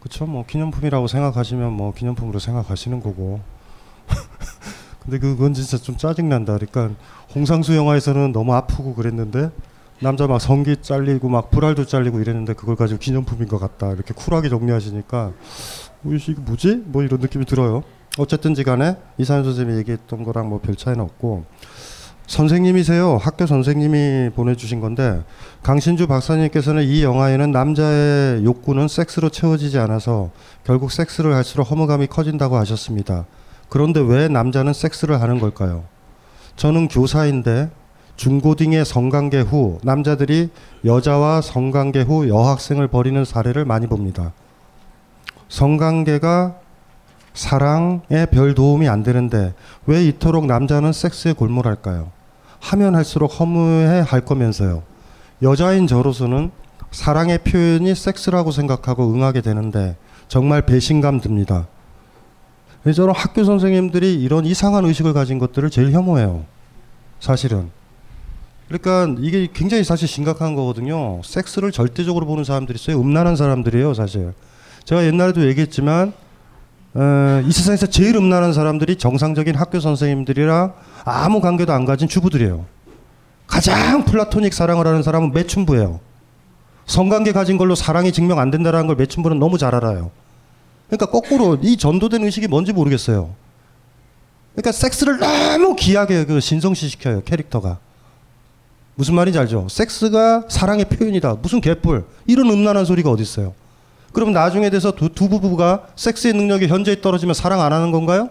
그렇죠. 0.00 0.26
뭐 0.26 0.44
기념품이라고 0.46 1.06
생각하시면 1.06 1.72
뭐 1.72 1.92
기념품으로 1.94 2.38
생각하시는 2.38 3.00
거고. 3.00 3.40
근데 5.00 5.18
그건 5.18 5.54
진짜 5.54 5.78
좀 5.78 5.96
짜증 5.96 6.28
난다. 6.28 6.56
그러니까 6.58 6.90
홍상수 7.34 7.74
영화에서는 7.74 8.32
너무 8.32 8.54
아프고 8.54 8.94
그랬는데 8.94 9.50
남자 10.02 10.26
막 10.26 10.40
성기 10.40 10.78
잘리고 10.82 11.28
막 11.28 11.50
불알도 11.52 11.86
잘리고 11.86 12.20
이랬는데 12.20 12.54
그걸 12.54 12.74
가지고 12.74 12.98
기념품인 12.98 13.46
것 13.48 13.58
같다. 13.58 13.92
이렇게 13.92 14.12
쿨하게 14.12 14.48
정리하시니까 14.48 15.32
뭐 16.02 16.14
이게 16.14 16.34
뭐지? 16.36 16.82
뭐 16.86 17.02
이런 17.04 17.20
느낌이 17.20 17.44
들어요. 17.44 17.84
어쨌든지 18.18 18.64
간에 18.64 18.96
이사연 19.18 19.44
선생님이 19.44 19.78
얘기했던 19.78 20.24
거랑 20.24 20.48
뭐 20.48 20.58
별 20.58 20.74
차이는 20.74 21.02
없고 21.02 21.44
선생님이세요. 22.26 23.18
학교 23.20 23.46
선생님이 23.46 24.30
보내주신 24.34 24.80
건데 24.80 25.22
강신주 25.62 26.08
박사님께서는 26.08 26.82
이 26.82 27.02
영화에는 27.04 27.52
남자의 27.52 28.44
욕구는 28.44 28.88
섹스로 28.88 29.28
채워지지 29.28 29.78
않아서 29.78 30.30
결국 30.64 30.90
섹스를 30.90 31.34
할수록 31.34 31.70
허무감이 31.70 32.08
커진다고 32.08 32.56
하셨습니다. 32.56 33.26
그런데 33.68 34.00
왜 34.00 34.28
남자는 34.28 34.72
섹스를 34.72 35.20
하는 35.22 35.38
걸까요? 35.38 35.84
저는 36.56 36.88
교사인데 36.88 37.70
중고딩의 38.22 38.84
성관계 38.84 39.40
후 39.40 39.80
남자들이 39.82 40.48
여자와 40.84 41.40
성관계 41.40 42.02
후 42.02 42.28
여학생을 42.28 42.86
벌이는 42.86 43.24
사례를 43.24 43.64
많이 43.64 43.88
봅니다. 43.88 44.32
성관계가 45.48 46.54
사랑에 47.34 48.26
별 48.30 48.54
도움이 48.54 48.88
안 48.88 49.02
되는데 49.02 49.54
왜 49.86 50.04
이토록 50.04 50.46
남자는 50.46 50.92
섹스에 50.92 51.32
골몰할까요? 51.32 52.12
하면 52.60 52.94
할수록 52.94 53.26
허무해 53.40 54.04
할 54.06 54.20
거면서요. 54.20 54.84
여자인 55.42 55.88
저로서는 55.88 56.52
사랑의 56.92 57.38
표현이 57.38 57.92
섹스라고 57.96 58.52
생각하고 58.52 59.12
응하게 59.12 59.40
되는데 59.40 59.96
정말 60.28 60.62
배신감 60.62 61.20
듭니다. 61.20 61.66
저는 62.84 63.14
학교 63.16 63.42
선생님들이 63.42 64.14
이런 64.14 64.46
이상한 64.46 64.84
의식을 64.84 65.12
가진 65.12 65.40
것들을 65.40 65.70
제일 65.70 65.90
혐오해요. 65.90 66.44
사실은. 67.18 67.81
그러니까 68.72 69.20
이게 69.20 69.48
굉장히 69.52 69.84
사실 69.84 70.08
심각한 70.08 70.54
거거든요. 70.54 71.20
섹스를 71.22 71.72
절대적으로 71.72 72.24
보는 72.24 72.44
사람들이 72.44 72.78
있어요. 72.80 72.98
음란한 73.00 73.36
사람들이에요, 73.36 73.92
사실. 73.92 74.32
제가 74.84 75.04
옛날에도 75.04 75.46
얘기했지만 75.46 76.14
어, 76.94 77.42
이 77.46 77.52
세상에서 77.52 77.86
제일 77.86 78.16
음란한 78.16 78.54
사람들이 78.54 78.96
정상적인 78.96 79.54
학교 79.56 79.78
선생님들이랑 79.78 80.72
아무 81.04 81.40
관계도 81.40 81.72
안 81.72 81.84
가진 81.84 82.08
주부들이에요. 82.08 82.64
가장 83.46 84.04
플라토닉 84.06 84.54
사랑을 84.54 84.86
하는 84.86 85.02
사람은 85.02 85.32
매춘부예요. 85.32 86.00
성관계 86.86 87.32
가진 87.32 87.58
걸로 87.58 87.74
사랑이 87.74 88.10
증명 88.12 88.38
안 88.38 88.50
된다는 88.50 88.86
걸 88.86 88.96
매춘부는 88.96 89.38
너무 89.38 89.58
잘 89.58 89.74
알아요. 89.74 90.10
그러니까 90.86 91.06
거꾸로 91.06 91.58
이 91.62 91.76
전도된 91.76 92.24
의식이 92.24 92.48
뭔지 92.48 92.72
모르겠어요. 92.72 93.34
그러니까 94.54 94.72
섹스를 94.72 95.18
너무 95.18 95.76
귀하게 95.76 96.24
그 96.24 96.40
신성시 96.40 96.88
시켜요 96.88 97.22
캐릭터가. 97.24 97.78
무슨 98.94 99.14
말인지 99.14 99.38
알죠? 99.38 99.66
섹스가 99.70 100.44
사랑의 100.48 100.84
표현이다. 100.84 101.36
무슨 101.42 101.60
개뿔. 101.60 102.04
이런 102.26 102.50
음란한 102.50 102.84
소리가 102.84 103.10
어디 103.10 103.22
있어요? 103.22 103.54
그럼 104.12 104.32
나중에 104.32 104.68
돼서 104.68 104.92
두, 104.92 105.08
두 105.08 105.28
부부가 105.28 105.86
섹스의 105.96 106.34
능력이 106.34 106.66
현저히 106.66 107.00
떨어지면 107.00 107.34
사랑 107.34 107.62
안 107.62 107.72
하는 107.72 107.90
건가요? 107.90 108.28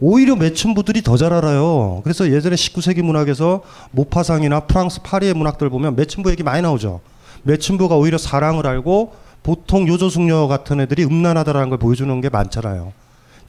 오히려 0.00 0.34
매춘부들이 0.36 1.02
더 1.02 1.16
잘 1.16 1.32
알아요. 1.32 2.00
그래서 2.02 2.30
예전에 2.30 2.56
19세기 2.56 3.02
문학에서 3.02 3.62
모파상이나 3.92 4.60
프랑스 4.60 5.00
파리의 5.02 5.34
문학들 5.34 5.68
보면 5.70 5.94
매춘부 5.96 6.30
얘기 6.30 6.42
많이 6.42 6.62
나오죠. 6.62 7.00
매춘부가 7.42 7.96
오히려 7.96 8.18
사랑을 8.18 8.66
알고 8.66 9.14
보통 9.42 9.86
요조숙녀 9.86 10.46
같은 10.48 10.80
애들이 10.80 11.04
음란하다라는 11.04 11.68
걸 11.68 11.78
보여주는 11.78 12.18
게 12.22 12.28
많잖아요. 12.30 12.92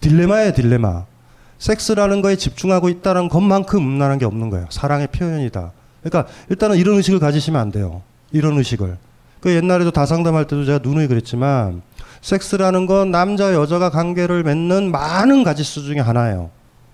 딜레마예요, 0.02 0.54
딜레마. 0.54 1.06
섹스라는 1.60 2.22
거에 2.22 2.36
집중하고 2.36 2.90
있다는 2.90 3.30
것만큼 3.30 3.80
음란한 3.80 4.18
게 4.18 4.26
없는 4.26 4.50
거예요. 4.50 4.68
사랑의 4.70 5.08
표현이다. 5.08 5.72
그러니까 6.04 6.32
일단은 6.50 6.78
이런 6.78 6.98
의식을 6.98 7.20
가지시면 7.20 7.60
안 7.60 7.72
돼요. 7.72 8.02
이런 8.32 8.58
의식을. 8.58 8.98
그 9.40 9.52
옛날에도 9.52 9.92
다상담할 9.92 10.46
때도 10.46 10.66
제가 10.66 10.80
누누이 10.82 11.08
그랬지만 11.08 11.82
섹스라는 12.22 12.88
건 12.88 13.12
남자 13.12 13.54
여자가 13.54 13.90
관계를 13.90 14.44
맺는 14.44 14.92
많은 14.92 15.44
가지수 15.44 15.84
중에 15.84 16.00
하나예요. 16.00 16.50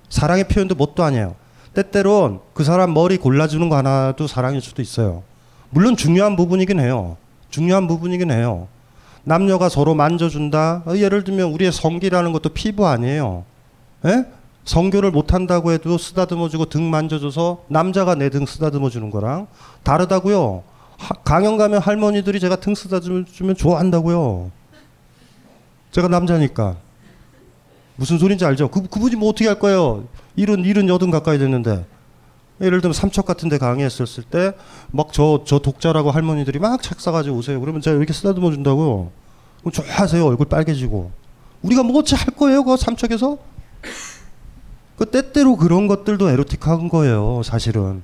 사랑의 0.10 0.46
표현도 0.48 0.76
뭣도 0.76 1.04
아니에요. 1.04 1.36
때때론 1.74 2.42
그 2.54 2.64
사람 2.64 2.94
머리 2.94 3.18
골라주는 3.18 3.68
거 3.70 3.78
하나도 3.78 4.28
사랑일 4.28 4.62
수도 4.62 4.82
있어요. 4.82 5.24
물론 5.70 5.96
중요한 5.96 6.36
부분이긴 6.36 6.80
해요. 6.80 7.16
중요한 7.50 7.88
부분이긴 7.88 8.32
해요. 8.32 8.68
남녀가 9.24 9.70
서로 9.70 9.96
만져준다. 9.96 10.84
어, 10.86 10.98
예를 10.98 11.24
들면 11.24 11.52
우리의 11.52 11.72
성기라는 11.72 12.34
것도 12.34 12.50
피부 12.50 12.88
아니에요. 12.88 13.46
예? 14.06 14.26
성교를 14.66 15.12
못한다고 15.12 15.72
해도 15.72 15.98
쓰다듬어주고 15.98 16.66
등 16.66 16.90
만져줘서 16.90 17.64
남자가 17.68 18.16
내 18.16 18.30
등 18.30 18.46
쓰다듬어주는 18.46 19.10
거랑 19.10 19.48
다르다고요. 19.84 20.64
하- 20.98 21.16
강연 21.24 21.58
가면 21.58 21.82
할머니들이 21.82 22.40
제가 22.40 22.58
등 22.58 22.76
쓰다듬어주면 22.76 23.56
좋아한다고요. 23.56 24.52
제가 25.92 26.08
남자니까. 26.08 26.78
무슨 27.96 28.18
소린지 28.18 28.46
알죠? 28.46 28.70
그, 28.70 28.84
그분이 28.88 29.16
뭐 29.16 29.30
어떻게 29.30 29.48
할 29.48 29.60
거예요? 29.60 30.06
일은, 30.36 30.64
일은 30.64 30.88
여든 30.88 31.12
가까이 31.12 31.38
됐는데. 31.38 31.86
예를 32.62 32.80
들면 32.82 32.94
삼척 32.94 33.26
같은 33.26 33.50
데 33.50 33.58
강의했었을 33.58 34.24
때 34.24 34.54
막 34.94 35.12
저 35.12 35.44
저 35.46 35.58
독자라고 35.60 36.12
할머니들이 36.12 36.60
막 36.60 36.82
책 36.84 37.02
사가지고 37.02 37.38
오세요. 37.38 37.60
그러면 37.60 37.82
제가 37.82 37.98
이렇게 37.98 38.14
쓰다듬어 38.14 38.52
준다고. 38.52 39.12
그럼 39.62 39.72
좋아하세요. 39.72 40.24
얼굴 40.26 40.48
빨개지고. 40.48 41.12
우리가 41.64 41.82
뭐 41.84 42.00
어찌 42.00 42.14
할 42.16 42.28
거예요? 42.36 42.64
그 42.64 42.78
삼척에서? 42.78 43.38
그 45.02 45.07
때때로 45.10 45.56
그런 45.56 45.88
것들도 45.88 46.30
에로틱한 46.30 46.88
거예요. 46.88 47.41
사실은. 47.44 48.03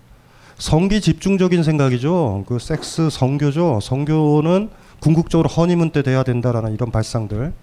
성기 0.58 1.00
집중적인 1.00 1.62
생각이죠. 1.62 2.44
그 2.48 2.58
섹스 2.58 3.12
성교죠. 3.12 3.82
성교는 3.84 4.72
궁극적으로 5.00 5.48
허니문 5.48 5.92
때 5.92 6.02
돼야 6.02 6.24
된다라는 6.24 6.74
이런 6.74 6.90
발상들. 6.90 7.54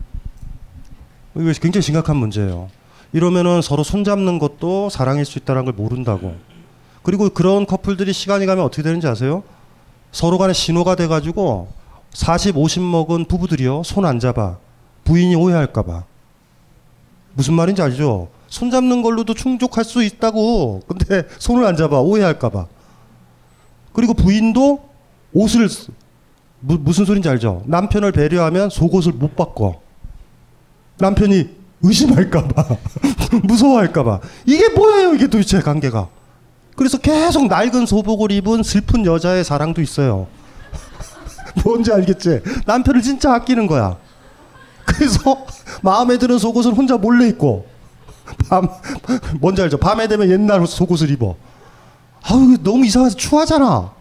이거 1.35 1.53
굉장히 1.61 1.83
심각한 1.83 2.17
문제예요. 2.17 2.69
이러면은 3.13 3.61
서로 3.61 3.83
손잡는 3.83 4.39
것도 4.39 4.89
사랑일 4.89 5.25
수 5.25 5.41
있다는 5.41 5.65
걸 5.65 5.75
모른다고. 5.75 6.37
그리고 7.03 7.29
그런 7.29 7.67
커플들이 7.67 8.13
시간이 8.13 8.47
가면 8.47 8.65
어떻게 8.65 8.85
되는지 8.85 9.09
아세요? 9.09 9.43
서로 10.13 10.39
간에 10.39 10.53
신호가 10.53 10.95
돼가지고 10.95 11.73
40, 12.13 12.57
50 12.57 12.85
먹은 12.85 13.25
부부들이요. 13.25 13.83
손 13.83 14.05
안 14.05 14.21
잡아. 14.21 14.59
부인이 15.03 15.35
오해할까봐. 15.35 16.05
무슨 17.35 17.55
말인지 17.55 17.83
알죠? 17.83 18.29
손 18.55 18.71
잡는 18.71 19.03
걸로도 19.03 19.35
충족할 19.35 19.83
수 19.85 20.05
있다고. 20.05 20.83
근데 20.87 21.27
손을 21.41 21.65
안 21.67 21.77
잡아. 21.77 21.99
오해할까봐. 21.99 22.67
그리고 23.93 24.15
부인도 24.15 24.89
옷을, 25.33 25.69
쓰- 25.69 25.91
무, 26.61 26.79
무슨 26.79 27.05
소린지 27.05 27.29
알죠? 27.29 27.65
남편을 27.67 28.13
배려하면 28.13 28.71
속옷을 28.71 29.11
못 29.15 29.35
바꿔. 29.35 29.81
남편이 30.99 31.49
의심할까봐. 31.83 32.77
무서워할까봐. 33.43 34.21
이게 34.47 34.69
뭐예요, 34.69 35.15
이게 35.17 35.27
도대체 35.27 35.61
관계가. 35.61 36.09
그래서 36.77 36.99
계속 36.99 37.49
낡은 37.49 37.87
소복을 37.87 38.31
입은 38.31 38.63
슬픈 38.63 39.05
여자의 39.05 39.43
사랑도 39.43 39.83
있어요. 39.83 40.29
뭔지 41.65 41.93
알겠지? 41.93 42.41
남편을 42.67 43.03
진짜 43.03 43.35
아끼는 43.35 43.67
거야. 43.67 43.97
그래서 44.85 45.45
마음에 45.83 46.19
드는 46.19 46.39
속옷은 46.39 46.71
혼자 46.75 46.97
몰래 46.97 47.27
입고 47.27 47.74
밤 48.49 48.69
뭔지 49.41 49.63
알죠? 49.63 49.79
밤에 49.79 50.09
되면 50.09 50.31
옛날 50.31 50.67
속옷을 50.67 51.11
입어. 51.11 51.37
아우 52.23 52.57
너무 52.63 52.87
이상해서 52.87 53.17
추하잖아. 53.17 53.93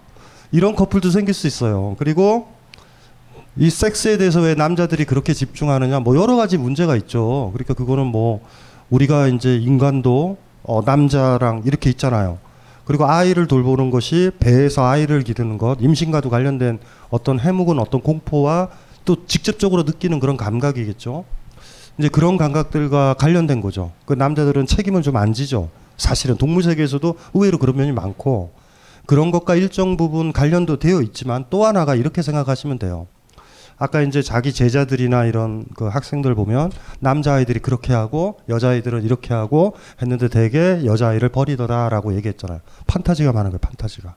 이런 0.52 0.76
커플도 0.76 1.10
생길 1.12 1.34
수 1.34 1.48
있어요. 1.48 1.96
그리고 1.98 2.48
이 3.58 3.70
섹스에 3.70 4.18
대해서 4.18 4.42
왜 4.42 4.56
남자들이 4.56 5.06
그렇게 5.06 5.34
집중하느냐 5.34 6.00
뭐 6.00 6.16
여러 6.16 6.36
가지 6.36 6.58
문제가 6.58 6.96
있죠. 6.96 7.52
그러니까 7.54 7.74
그거는 7.74 8.08
뭐 8.08 8.42
우리가 8.90 9.28
이제 9.28 9.58
인간도 9.58 10.38
어, 10.64 10.82
남자랑 10.86 11.64
이렇게 11.66 11.90
있잖아요. 11.90 12.38
그리고 12.86 13.06
아이를 13.06 13.48
돌보는 13.48 13.92
것이 13.92 14.32
배에서 14.40 14.86
아이를 14.86 15.24
기르는 15.24 15.58
것, 15.58 15.78
임신과도 15.80 16.30
관련된 16.30 16.80
어떤 17.10 17.40
해묵은 17.40 17.80
어떤 17.80 18.02
공포와 18.02 18.70
또 19.06 19.26
직접적으로 19.26 19.84
느끼는 19.84 20.20
그런 20.20 20.38
감각이겠죠. 20.38 21.26
이제 21.98 22.10
그런 22.10 22.38
감각들과 22.38 23.16
관련된 23.16 23.62
거죠. 23.62 23.92
그 24.06 24.14
남자들은 24.14 24.66
책임을 24.66 25.02
좀 25.02 25.16
안 25.16 25.34
지죠. 25.34 25.70
사실은 25.98 26.38
동물 26.38 26.64
세계에서도 26.64 27.16
의외로 27.36 27.58
그런 27.60 27.78
면이 27.78 27.92
많고 27.92 28.52
그런 29.06 29.32
것과 29.32 29.56
일정 29.56 29.96
부분 29.96 30.34
관련도 30.34 30.80
되어 30.80 31.02
있지만 31.02 31.46
또 31.50 31.66
하나가 31.66 31.94
이렇게 31.94 32.22
생각하시면 32.22 32.80
돼요. 32.80 33.08
아까 33.78 34.02
이제 34.02 34.22
자기 34.22 34.54
제자들이나 34.54 35.26
이런 35.26 35.66
그 35.76 35.88
학생들 35.88 36.36
보면 36.36 36.72
남자아이들이 37.00 37.60
그렇게 37.60 37.94
하고 37.94 38.40
여자아이들은 38.50 39.04
이렇게 39.04 39.34
하고 39.34 39.74
했는데 40.02 40.30
대개 40.30 40.84
여자아이를 40.86 41.30
버리더라라고 41.30 42.16
얘기했잖아요. 42.16 42.62
판타지가 42.88 43.34
많은 43.34 43.52
거예요, 43.52 43.60
판타지가. 43.60 44.16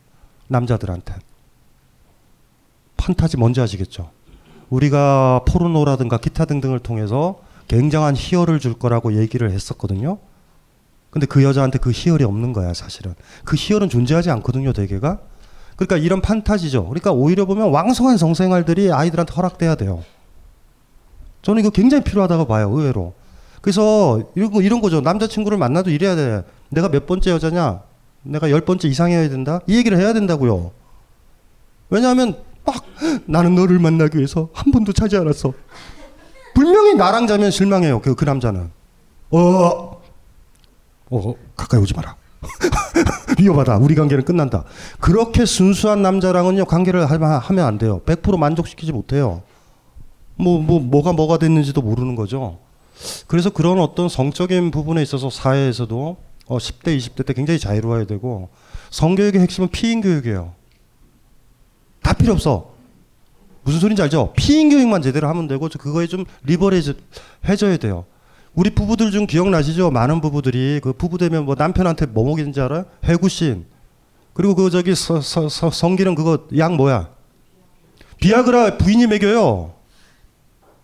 남자들한테. 0.49 1.15
판타지 2.97 3.37
뭔지 3.39 3.61
아시겠죠? 3.61 4.11
우리가 4.71 5.43
포르노라든가 5.47 6.19
기타 6.19 6.45
등등을 6.45 6.79
통해서 6.81 7.39
굉장한 7.69 8.15
희열을 8.17 8.61
줄 8.61 8.75
거라고 8.75 9.15
얘기를 9.21 9.51
했었거든요. 9.51 10.19
근데 11.11 11.27
그 11.27 11.43
여자한테 11.43 11.79
그 11.79 11.91
희열이 11.91 12.25
없는 12.25 12.53
거야, 12.53 12.75
사실은. 12.75 13.15
그 13.45 13.57
희열은 13.57 13.89
존재하지 13.89 14.31
않거든요, 14.31 14.73
대개가. 14.73 15.21
그러니까 15.77 15.97
이런 15.97 16.21
판타지죠. 16.21 16.85
그러니까 16.85 17.13
오히려 17.13 17.45
보면 17.47 17.71
왕성한 17.71 18.19
성생활들이 18.19 18.93
아이들한테 18.93 19.33
허락돼야 19.33 19.75
돼요. 19.77 20.05
저는 21.43 21.61
이거 21.61 21.71
굉장히 21.71 22.05
필요하다고 22.05 22.47
봐요, 22.47 22.71
의외로. 22.71 23.15
그래서 23.61 24.23
이런 24.35 24.51
거 24.53 24.63
이런 24.63 24.81
거죠. 24.81 25.01
남자친구를 25.01 25.59
만나도 25.59 25.91
이래야 25.91 26.17
돼. 26.17 26.45
내가 26.69 26.89
몇 26.89 27.07
번째 27.07 27.31
여자냐? 27.31 27.83
내가 28.23 28.51
열 28.51 28.61
번째 28.61 28.89
이상이어야 28.89 29.29
된다. 29.29 29.61
이 29.67 29.77
얘기를 29.77 29.99
해야 29.99 30.13
된다고요. 30.13 30.73
왜냐하면 31.91 32.37
막 32.65 32.85
나는 33.27 33.55
너를 33.55 33.79
만나기 33.79 34.19
위해서 34.19 34.51
한 34.53 34.73
번도 34.73 34.93
차지 34.93 35.17
않았어. 35.17 35.53
분명히 36.57 36.95
나랑 36.95 37.27
자면 37.27 37.51
실망해요. 37.51 38.01
그, 38.01 38.15
그 38.15 38.25
남자는. 38.25 38.71
어, 39.31 40.01
어, 41.11 41.35
가까이 41.55 41.79
오지 41.79 41.93
마라. 41.95 42.17
위험하다. 43.39 43.77
우리 43.77 43.95
관계는 43.95 44.25
끝난다. 44.25 44.65
그렇게 44.99 45.45
순수한 45.45 46.01
남자랑은요, 46.01 46.65
관계를 46.65 47.11
하- 47.11 47.39
하면 47.39 47.65
안 47.67 47.77
돼요. 47.77 48.01
100% 48.07 48.39
만족시키지 48.39 48.93
못해요. 48.93 49.43
뭐, 50.37 50.59
뭐, 50.59 50.81
뭐가 50.81 51.13
뭐가 51.13 51.37
됐는지도 51.37 51.83
모르는 51.83 52.17
거죠. 52.17 52.59
그래서 53.27 53.51
그런 53.51 53.79
어떤 53.79 54.09
성적인 54.09 54.71
부분에 54.71 55.03
있어서 55.03 55.29
사회에서도 55.29 56.17
어, 56.47 56.57
10대, 56.57 56.97
20대 56.97 57.27
때 57.27 57.35
굉장히 57.35 57.59
자유로워야 57.61 58.07
되고, 58.07 58.49
성교육의 58.91 59.43
핵심은 59.43 59.69
피임 59.69 60.01
교육이에요. 60.01 60.53
다 62.03 62.15
필요 62.15 62.33
없어. 62.33 62.71
무슨 63.67 63.81
소린지 63.81 64.01
알죠? 64.01 64.33
피임 64.37 64.71
교육만 64.71 65.03
제대로 65.03 65.29
하면 65.29 65.49
되고, 65.49 65.69
저 65.69 65.77
그거에 65.77 66.07
좀 66.07 66.25
liberalize 66.45 66.97
해줘야 67.49 67.77
돼요. 67.79 68.05
우리 68.55 68.71
부부들 68.71 69.11
중 69.11 69.27
기억나시죠? 69.27 69.91
많은 69.91 70.21
부부들이 70.21 70.79
그 70.83 70.93
부부 70.93 71.19
되면 71.19 71.45
뭐 71.45 71.57
남편한테 71.59 72.07
뭐 72.07 72.25
먹이는지 72.25 72.61
알아요? 72.61 72.85
해구신. 73.05 73.67
그리고 74.35 74.55
그 74.55 74.71
저기 74.71 74.95
서, 74.95 75.21
서, 75.21 75.49
서, 75.49 75.71
성기는 75.71 76.15
그거 76.15 76.47
약 76.57 76.77
뭐야? 76.77 77.11
비아그라 78.21 78.79
부인이 78.79 79.09
먹여요. 79.09 79.75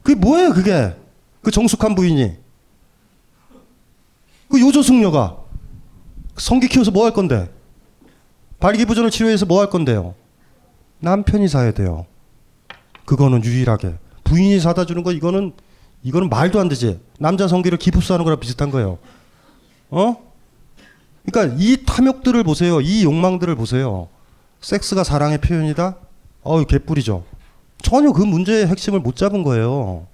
그게 0.02 0.18
뭐예요, 0.18 0.52
그게? 0.52 0.96
그 1.40 1.52
정숙한 1.52 1.94
부인이. 1.94 2.32
그 4.50 4.60
요조숙녀가 4.60 5.36
성기 6.36 6.66
키워서 6.66 6.90
뭐 6.90 7.04
할 7.04 7.12
건데? 7.12 7.48
발기부전을 8.58 9.10
치료해서 9.10 9.46
뭐 9.46 9.60
할 9.60 9.70
건데요? 9.70 10.14
남편이 10.98 11.46
사야 11.46 11.70
돼요. 11.72 12.06
그거는 13.04 13.44
유일하게. 13.44 13.94
부인이 14.24 14.60
사다 14.60 14.86
주는 14.86 15.02
거 15.02 15.12
이거는 15.12 15.52
이거는 16.02 16.28
말도 16.28 16.58
안 16.60 16.68
되지. 16.68 17.00
남자 17.18 17.46
성기를 17.48 17.78
기부스하는 17.78 18.24
거랑 18.24 18.40
비슷한 18.40 18.70
거예요. 18.70 18.98
어? 19.90 20.16
그러니까 21.24 21.56
이 21.58 21.84
탐욕들을 21.84 22.42
보세요. 22.44 22.80
이 22.80 23.04
욕망들을 23.04 23.54
보세요. 23.54 24.08
섹스가 24.60 25.04
사랑의 25.04 25.38
표현이다? 25.38 25.96
어우, 26.42 26.64
개뿔이죠. 26.66 27.24
전혀 27.82 28.12
그 28.12 28.22
문제의 28.22 28.66
핵심을 28.66 29.00
못 29.00 29.16
잡은 29.16 29.42
거예요. 29.42 30.06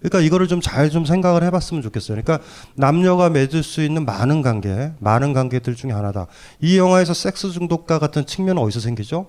그러니까 0.00 0.20
이거를 0.20 0.48
좀 0.48 0.60
잘좀 0.60 1.04
생각을 1.04 1.42
해봤으면 1.44 1.82
좋겠어요. 1.82 2.20
그러니까 2.20 2.44
남녀가 2.74 3.28
맺을 3.28 3.62
수 3.62 3.82
있는 3.82 4.04
많은 4.06 4.42
관계, 4.42 4.92
많은 4.98 5.32
관계들 5.34 5.76
중에 5.76 5.92
하나다. 5.92 6.26
이 6.60 6.78
영화에서 6.78 7.12
섹스 7.12 7.50
중독과 7.50 7.98
같은 7.98 8.24
측면은 8.24 8.62
어디서 8.62 8.80
생기죠? 8.80 9.26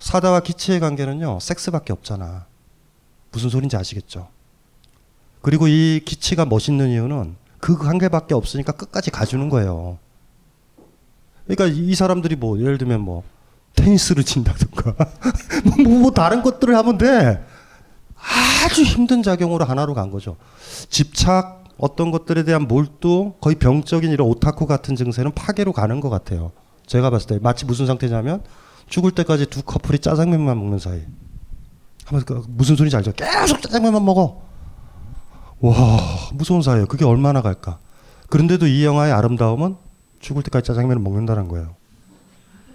사다와 0.00 0.40
기치의 0.40 0.80
관계는요, 0.80 1.38
섹스밖에 1.40 1.92
없잖아. 1.92 2.46
무슨 3.30 3.48
소린지 3.48 3.76
아시겠죠? 3.76 4.28
그리고 5.42 5.68
이 5.68 6.00
기치가 6.04 6.44
멋있는 6.44 6.88
이유는 6.88 7.36
그 7.60 7.76
관계밖에 7.76 8.34
없으니까 8.34 8.72
끝까지 8.72 9.10
가주는 9.10 9.48
거예요. 9.48 9.98
그러니까 11.46 11.66
이 11.66 11.94
사람들이 11.94 12.36
뭐 12.36 12.58
예를 12.58 12.78
들면 12.78 13.00
뭐 13.00 13.22
테니스를 13.76 14.24
친다든가 14.24 14.94
뭐, 15.84 15.98
뭐 15.98 16.10
다른 16.10 16.42
것들을 16.42 16.74
하면 16.76 16.98
돼. 16.98 17.44
아주 18.64 18.82
힘든 18.82 19.22
작용으로 19.22 19.64
하나로 19.64 19.94
간 19.94 20.10
거죠. 20.10 20.36
집착, 20.88 21.64
어떤 21.78 22.10
것들에 22.10 22.44
대한 22.44 22.68
몰두 22.68 23.32
거의 23.40 23.56
병적인 23.56 24.10
이런 24.10 24.28
오타쿠 24.28 24.66
같은 24.66 24.96
증세는 24.96 25.32
파괴로 25.32 25.72
가는 25.72 26.00
것 26.00 26.10
같아요. 26.10 26.52
제가 26.86 27.08
봤을 27.10 27.28
때 27.28 27.38
마치 27.40 27.64
무슨 27.64 27.86
상태냐면 27.86 28.42
죽을 28.90 29.12
때까지 29.12 29.46
두 29.46 29.62
커플이 29.62 30.00
짜장면만 30.00 30.58
먹는 30.58 30.78
사이. 30.78 31.00
그 32.26 32.44
무슨 32.48 32.76
소리인지 32.76 32.96
알죠? 32.96 33.12
계속 33.12 33.62
짜장면만 33.62 34.04
먹어. 34.04 34.42
와 35.60 35.98
무서운 36.34 36.60
사이예요. 36.60 36.86
그게 36.86 37.04
얼마나 37.04 37.40
갈까? 37.40 37.78
그런데도 38.28 38.66
이 38.66 38.84
영화의 38.84 39.12
아름다움은 39.12 39.76
죽을 40.18 40.42
때까지 40.42 40.66
짜장면을 40.66 41.00
먹는다는 41.02 41.46
거예요. 41.48 41.76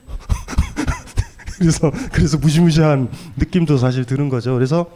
그래서 1.58 1.92
그래서 2.12 2.38
무시무시한 2.38 3.10
느낌도 3.36 3.78
사실 3.78 4.06
드는 4.06 4.30
거죠. 4.30 4.54
그래서 4.54 4.88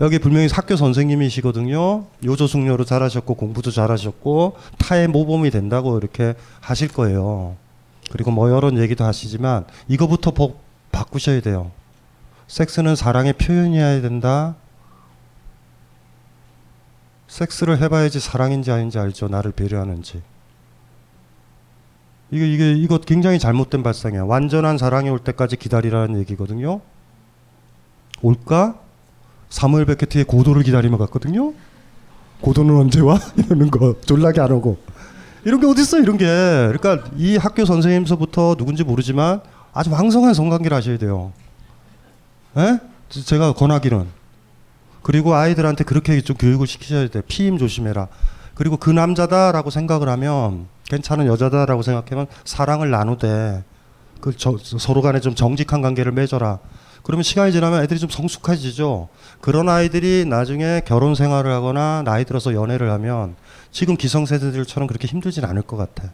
여기 0.00 0.20
분명히 0.20 0.48
학교 0.50 0.76
선생님이시거든요. 0.76 2.06
요조숙녀로 2.24 2.84
잘하셨고 2.84 3.34
공부도 3.34 3.72
잘하셨고 3.72 4.56
타의 4.78 5.08
모범이 5.08 5.50
된다고 5.50 5.98
이렇게 5.98 6.34
하실 6.60 6.88
거예요. 6.88 7.56
그리고 8.10 8.30
뭐 8.30 8.50
여러 8.50 8.70
얘기도 8.76 9.04
하시지만 9.04 9.64
이거부터 9.88 10.32
보, 10.32 10.56
바꾸셔야 10.92 11.40
돼요. 11.40 11.70
섹스는 12.48 12.96
사랑의 12.96 13.34
표현이어야 13.34 14.00
된다. 14.00 14.56
섹스를 17.28 17.80
해봐야지 17.80 18.18
사랑인지 18.18 18.72
아닌지 18.72 18.98
알죠. 18.98 19.28
나를 19.28 19.52
배려하는지. 19.52 20.20
이게 22.32 22.52
이게 22.52 22.72
이거 22.72 22.98
굉장히 22.98 23.38
잘못된 23.38 23.82
발상이야. 23.82 24.24
완전한 24.24 24.78
사랑이 24.78 25.08
올 25.10 25.18
때까지 25.20 25.56
기다리라는 25.56 26.18
얘기거든요. 26.20 26.80
올까? 28.22 28.78
사무엘 29.48 29.84
베케트의 29.86 30.24
고도를 30.24 30.62
기다리며 30.62 30.98
갔거든요. 30.98 31.54
고도는 32.40 32.76
언제 32.76 33.00
와? 33.00 33.18
이러는 33.36 33.70
거 33.70 33.94
졸라게 34.00 34.40
안 34.40 34.52
오고 34.52 34.78
이런 35.44 35.60
게 35.60 35.66
어딨어 35.66 36.00
이런 36.00 36.16
게. 36.18 36.26
그러니까 36.26 37.08
이 37.16 37.36
학교 37.36 37.64
선생님서부터 37.64 38.56
누군지 38.56 38.84
모르지만 38.84 39.40
아주 39.72 39.90
왕성한 39.90 40.34
성관계를 40.34 40.76
하셔야 40.76 40.98
돼요. 40.98 41.32
에? 42.56 42.78
제가 43.08 43.52
권하기는 43.52 44.06
그리고 45.02 45.34
아이들한테 45.34 45.84
그렇게 45.84 46.20
좀 46.20 46.36
교육을 46.36 46.66
시키셔야 46.66 47.08
돼. 47.08 47.22
피임 47.26 47.58
조심해라. 47.58 48.08
그리고 48.54 48.76
그 48.76 48.90
남자다라고 48.90 49.70
생각을 49.70 50.08
하면 50.08 50.66
괜찮은 50.88 51.26
여자다라고 51.26 51.82
생각하면 51.82 52.26
사랑을 52.44 52.90
나누되 52.90 53.64
그 54.20 54.36
저, 54.36 54.56
서로 54.58 55.00
간에 55.00 55.20
좀 55.20 55.34
정직한 55.34 55.80
관계를 55.80 56.12
맺어라. 56.12 56.58
그러면 57.02 57.22
시간이 57.22 57.52
지나면 57.52 57.82
애들이 57.82 57.98
좀 57.98 58.10
성숙해지죠. 58.10 59.08
그런 59.40 59.68
아이들이 59.70 60.26
나중에 60.28 60.82
결혼 60.84 61.14
생활을 61.14 61.50
하거나 61.50 62.02
나이 62.04 62.26
들어서 62.26 62.52
연애를 62.52 62.90
하면 62.90 63.36
지금 63.72 63.96
기성세대들처럼 63.96 64.86
그렇게 64.86 65.06
힘들진 65.06 65.44
않을 65.44 65.62
것 65.62 65.76
같아. 65.76 66.10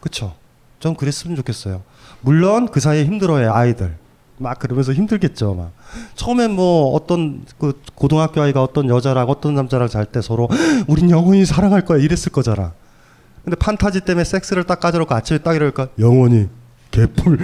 그쵸? 0.00 0.34
전 0.80 0.94
그랬으면 0.94 1.36
좋겠어요. 1.36 1.82
물론 2.20 2.68
그 2.68 2.80
사이에 2.80 3.04
힘들어요, 3.04 3.52
아이들. 3.52 3.96
막 4.38 4.58
그러면서 4.60 4.92
힘들겠죠, 4.92 5.54
막. 5.54 5.72
처음엔 6.14 6.52
뭐 6.52 6.92
어떤 6.94 7.44
그 7.58 7.80
고등학교 7.96 8.40
아이가 8.40 8.62
어떤 8.62 8.88
여자랑 8.88 9.28
어떤 9.28 9.54
남자랑 9.56 9.88
잘 9.88 10.06
때 10.06 10.22
서로 10.22 10.48
우린 10.86 11.10
영원히 11.10 11.44
사랑할 11.44 11.84
거야 11.84 11.98
이랬을 11.98 12.30
거잖아. 12.32 12.72
근데 13.44 13.56
판타지 13.56 14.02
때문에 14.02 14.24
섹스를 14.24 14.64
딱 14.64 14.78
가져놓고 14.78 15.12
아침에 15.14 15.38
딱 15.38 15.54
이럴까? 15.54 15.88
영원히 15.98 16.48
개뿔 16.92 17.38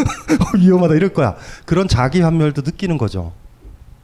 위험하다 0.58 0.94
이럴 0.94 1.12
거야. 1.12 1.36
그런 1.64 1.86
자기 1.86 2.20
환멸도 2.20 2.62
느끼는 2.62 2.98
거죠. 2.98 3.32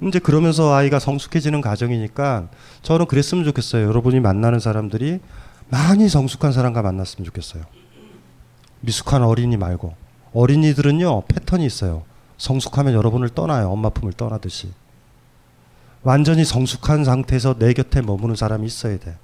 이제 0.03 0.19
그러면서 0.19 0.73
아이가 0.73 0.99
성숙해지는 0.99 1.61
과정이니까 1.61 2.49
저는 2.83 3.07
그랬으면 3.07 3.45
좋겠어요. 3.45 3.87
여러분이 3.87 4.21
만나는 4.21 4.59
사람들이 4.59 5.21
많이 5.69 6.09
성숙한 6.09 6.53
사람과 6.53 6.83
만났으면 6.83 7.25
좋겠어요. 7.27 7.63
미숙한 8.81 9.23
어린이 9.23 9.57
말고 9.57 9.95
어린이들은요 10.33 11.25
패턴이 11.27 11.67
있어요. 11.67 12.05
성숙하면 12.39 12.95
여러분을 12.95 13.29
떠나요. 13.29 13.71
엄마 13.71 13.91
품을 13.91 14.15
떠나듯이. 14.15 14.73
완전히 16.03 16.45
성숙한 16.47 17.05
상태에서 17.05 17.59
내 17.59 17.75
곁에 17.75 18.01
머무는 18.01 18.35
사람이 18.35 18.67
있어야 18.67 18.99
돼. 18.99 19.17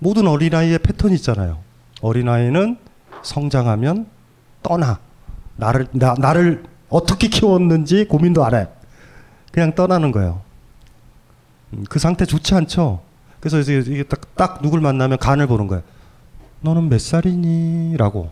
모든 0.00 0.26
어린아이의 0.26 0.80
패턴이 0.80 1.14
있잖아요. 1.16 1.58
어린아이는 2.00 2.78
성장하면 3.22 4.06
떠나. 4.62 4.98
나를, 5.56 5.86
나, 5.92 6.14
나를 6.18 6.64
어떻게 6.88 7.28
키웠는지 7.28 8.06
고민도 8.06 8.44
안 8.44 8.54
해. 8.54 8.68
그냥 9.52 9.74
떠나는 9.74 10.12
거예요. 10.12 10.40
음, 11.72 11.84
그 11.88 11.98
상태 11.98 12.24
좋지 12.24 12.54
않죠? 12.54 13.00
그래서 13.40 13.58
이게 13.60 14.02
딱, 14.02 14.34
딱 14.34 14.62
누굴 14.62 14.80
만나면 14.80 15.18
간을 15.18 15.46
보는 15.46 15.66
거예요. 15.68 15.82
너는 16.60 16.88
몇 16.88 17.00
살이니? 17.00 17.96
라고. 17.96 18.30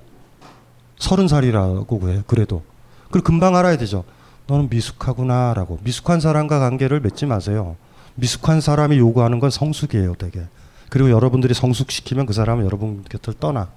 서른 0.98 1.28
살이라고 1.28 2.10
해, 2.10 2.22
그래도. 2.26 2.62
그리고 3.10 3.24
금방 3.24 3.56
알아야 3.56 3.76
되죠. 3.76 4.04
너는 4.46 4.68
미숙하구나. 4.68 5.54
라고. 5.54 5.78
미숙한 5.82 6.20
사람과 6.20 6.58
관계를 6.58 7.00
맺지 7.00 7.26
마세요. 7.26 7.76
미숙한 8.14 8.60
사람이 8.60 8.98
요구하는 8.98 9.38
건 9.38 9.50
성숙이에요, 9.50 10.14
되게. 10.14 10.42
그리고 10.88 11.10
여러분들이 11.10 11.52
성숙시키면 11.54 12.26
그 12.26 12.32
사람은 12.32 12.64
여러분 12.64 13.04
곁을 13.08 13.34
떠나. 13.38 13.68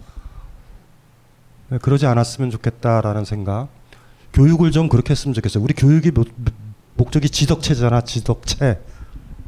네, 1.70 1.78
그러지 1.78 2.06
않았으면 2.06 2.50
좋겠다라는 2.50 3.26
생각. 3.26 3.68
교육을 4.40 4.72
좀 4.72 4.88
그렇게 4.88 5.12
했으면 5.12 5.34
좋겠어요. 5.34 5.62
우리 5.62 5.74
교육이 5.74 6.12
목, 6.12 6.30
목적이 6.96 7.30
지덕체잖아, 7.30 8.02
지덕체. 8.02 8.80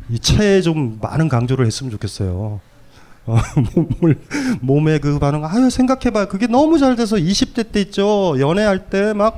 이 0.09 0.19
체에 0.19 0.61
좀 0.61 0.99
많은 1.01 1.29
강조를 1.29 1.65
했으면 1.65 1.91
좋겠어요. 1.91 2.59
어, 3.25 3.37
몸을, 3.75 4.19
몸의 4.59 4.99
그 4.99 5.17
반응, 5.17 5.45
아유, 5.45 5.69
생각해봐요. 5.69 6.27
그게 6.27 6.47
너무 6.47 6.77
잘 6.77 6.97
돼서 6.97 7.15
20대 7.15 7.71
때 7.71 7.79
있죠. 7.81 8.35
연애할 8.37 8.89
때 8.89 9.13
막, 9.13 9.37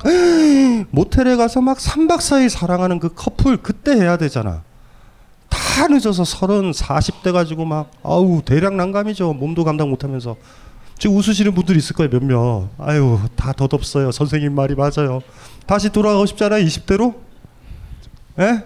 모텔에 0.90 1.36
가서 1.36 1.62
막 1.62 1.78
3박 1.78 2.18
4일 2.18 2.50
사랑하는 2.50 2.98
그 2.98 3.14
커플, 3.14 3.58
그때 3.58 3.92
해야 3.92 4.18
되잖아. 4.18 4.64
다 5.50 5.88
늦어서 5.88 6.24
30, 6.24 6.72
40대 6.72 7.32
가지고 7.32 7.66
막, 7.66 7.92
아우, 8.02 8.42
대략 8.44 8.74
난감이죠. 8.74 9.34
몸도 9.34 9.64
감당 9.66 9.92
못 9.92 10.04
하면서. 10.04 10.36
지금 10.98 11.16
웃으시는 11.18 11.54
분들 11.54 11.76
있을 11.78 11.96
거예요, 11.96 12.10
몇몇. 12.10 12.70
아유, 12.78 13.20
다 13.36 13.52
덧없어요. 13.54 14.12
선생님 14.12 14.54
말이 14.54 14.76
맞아요. 14.76 15.22
다시 15.66 15.90
돌아가고 15.92 16.26
싶잖아요, 16.26 16.64
20대로? 16.66 17.16
예? 18.40 18.64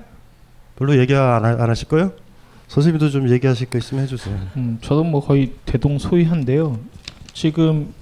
별로 0.76 0.98
얘기 0.98 1.16
안, 1.16 1.44
하, 1.44 1.50
안 1.50 1.70
하실 1.70 1.88
거예요? 1.88 2.12
선생님도 2.68 3.10
좀 3.10 3.30
얘기하실 3.30 3.70
거 3.70 3.78
있으면 3.78 4.04
해주세요. 4.04 4.38
음, 4.58 4.78
저도 4.82 5.04
뭐 5.04 5.26
거의 5.26 5.54
대동소이한데요. 5.66 6.78
지금 7.34 7.94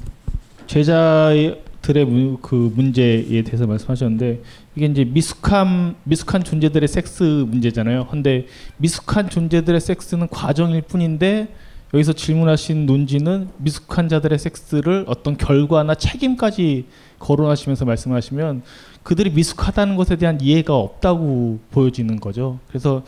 제자들의 0.67 2.05
무, 2.05 2.37
그 2.41 2.71
문제에 2.75 3.43
대해서 3.43 3.67
말씀하셨는데 3.67 4.41
이게 4.75 4.85
이제 4.87 5.05
미숙한 5.05 5.95
미숙한 6.03 6.43
존재들의 6.43 6.87
섹스 6.87 7.23
문제잖아요. 7.23 8.07
근데 8.07 8.47
미숙한 8.77 9.29
존재들의 9.29 9.79
섹스는 9.79 10.27
과정일 10.29 10.81
뿐인데 10.81 11.47
여기서 11.95 12.11
질문하신 12.11 12.85
논지는 12.85 13.47
미숙한 13.57 14.09
자들의 14.09 14.37
섹스를 14.37 15.05
어떤 15.07 15.37
결과나 15.37 15.95
책임까지 15.95 16.87
거론하시면서 17.19 17.85
말씀하시면 17.85 18.63
그들이 19.03 19.29
미숙하다는 19.29 19.95
것에 19.95 20.17
대한 20.17 20.41
이해가 20.41 20.75
없다고 20.75 21.59
보여지는 21.71 22.19
거죠. 22.19 22.59
그래서 22.67 23.03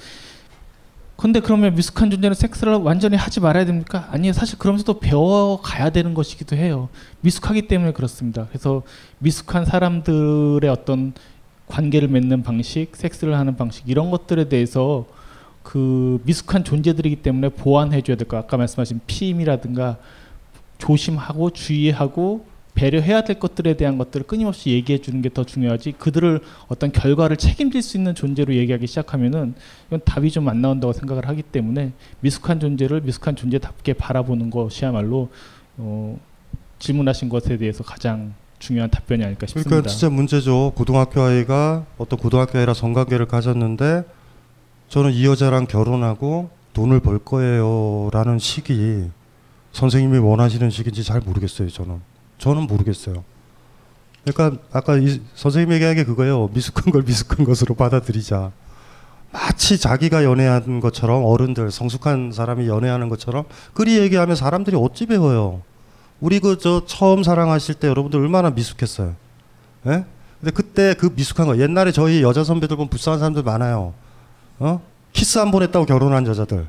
근데 1.18 1.42
그러면 1.42 1.76
미숙한 1.76 2.10
존재는 2.12 2.34
섹스를 2.34 2.76
완전히 2.76 3.18
하지 3.18 3.42
말아야 3.42 3.66
됩니까? 3.66 4.08
아니요. 4.12 4.32
사실 4.32 4.58
그러면서도 4.58 5.00
배워가야 5.00 5.90
되는 5.90 6.14
것이기도 6.14 6.56
해요. 6.56 6.88
미숙하기 7.22 7.64
때문에 7.64 7.92
그렇습니다. 7.92 8.46
그래서 8.48 8.84
미숙한 9.20 9.66
사람들의 9.66 10.70
어떤 10.70 11.14
관계를 11.68 12.08
맺는 12.08 12.44
방식, 12.44 12.96
섹스를 12.96 13.36
하는 13.36 13.58
방식 13.58 13.90
이런 13.90 14.12
것들에 14.12 14.48
대해서 14.48 15.06
그 15.68 16.22
미숙한 16.24 16.64
존재들이기 16.64 17.18
때문에 17.18 17.50
보완해 17.50 18.02
줘야 18.02 18.16
될 18.16 18.26
거. 18.26 18.38
아까 18.38 18.56
말씀하신 18.56 19.02
피임이라든가 19.06 19.98
조심하고 20.78 21.50
주의하고 21.50 22.46
배려해야 22.74 23.22
될 23.26 23.38
것들에 23.38 23.74
대한 23.76 23.98
것들을 23.98 24.28
끊임없이 24.28 24.70
얘기해 24.70 25.00
주는 25.02 25.22
게 25.22 25.28
더 25.30 25.44
중요하지 25.44 25.96
그들을 26.00 26.40
어떤 26.70 26.94
결과를 26.94 27.36
책임질 27.36 27.82
수 27.82 27.98
있는 27.98 28.16
존재로 28.16 28.56
얘기하기 28.56 28.88
시작하면은 28.88 29.56
이건 29.88 30.00
답이 30.06 30.32
좀 30.32 30.48
안 30.48 30.62
나온다고 30.62 30.94
생각을 30.94 31.28
하기 31.28 31.42
때문에 31.42 31.92
미숙한 32.22 32.62
존재를 32.62 33.02
미숙한 33.02 33.36
존재답게 33.36 33.92
바라보는 33.94 34.50
것이야말로 34.50 35.28
어, 35.76 36.18
질문하신 36.80 37.28
것에 37.28 37.58
대해서 37.58 37.84
가장 37.84 38.34
중요한 38.60 38.90
답변이 38.90 39.22
아닐까 39.26 39.48
싶습니다. 39.48 39.70
그러니까 39.70 39.90
진짜 39.90 40.10
문제죠. 40.10 40.72
고등학교 40.76 41.22
아이가 41.24 41.86
어떤 41.98 42.18
고등학교 42.20 42.58
아이라 42.58 42.74
성관계를 42.74 43.26
가졌는데 43.26 44.04
저는 44.90 45.12
이 45.12 45.26
여자랑 45.26 45.66
결혼하고 45.68 46.50
돈을 46.74 47.00
벌 47.00 47.20
거예요라는 47.20 48.40
시기 48.40 49.10
선생님이 49.74 50.18
원하시는 50.20 50.70
시기인지 50.70 51.04
잘 51.04 51.22
모르겠어요. 51.22 51.70
저는. 51.70 52.02
저는 52.38 52.64
모르겠어요. 52.64 53.24
그러니까 54.26 54.62
아까 54.72 54.98
이 54.98 55.22
선생님 55.36 55.74
얘기한 55.74 55.96
게 55.96 56.04
그거예요. 56.04 56.50
미숙한 56.54 56.92
걸 56.92 57.04
미숙한 57.04 57.46
것으로 57.46 57.76
받아들이자. 57.76 58.52
마치 59.32 59.78
자기가 59.78 60.24
연애한 60.24 60.80
것처럼 60.80 61.24
어른들 61.26 61.70
성숙한 61.72 62.32
사람이 62.32 62.68
연애하는 62.68 63.10
것처럼 63.10 63.46
그리 63.74 63.98
얘기하면 64.00 64.36
사람들이 64.36 64.78
어찌 64.78 65.06
배워요. 65.06 65.62
우리 66.20 66.40
그 66.40 66.58
저 66.58 66.84
처음 66.86 67.24
사랑하실 67.24 67.76
때 67.76 67.88
여러분들 67.88 68.20
얼마나 68.20 68.50
미숙했어요. 68.50 69.16
예? 69.88 70.06
근데 70.40 70.52
그때 70.54 70.94
그 70.94 71.12
미숙한 71.16 71.48
거 71.48 71.58
옛날에 71.60 71.92
저희 71.92 72.22
여자 72.24 72.44
선배들 72.44 72.78
보면 72.78 72.90
불쌍한 72.90 73.20
사람들 73.20 73.44
많아요. 73.44 73.94
어? 74.60 74.82
키스 75.14 75.38
한 75.40 75.52
번 75.52 75.64
했다고 75.64 75.86
결혼한 75.86 76.26
여자들. 76.28 76.68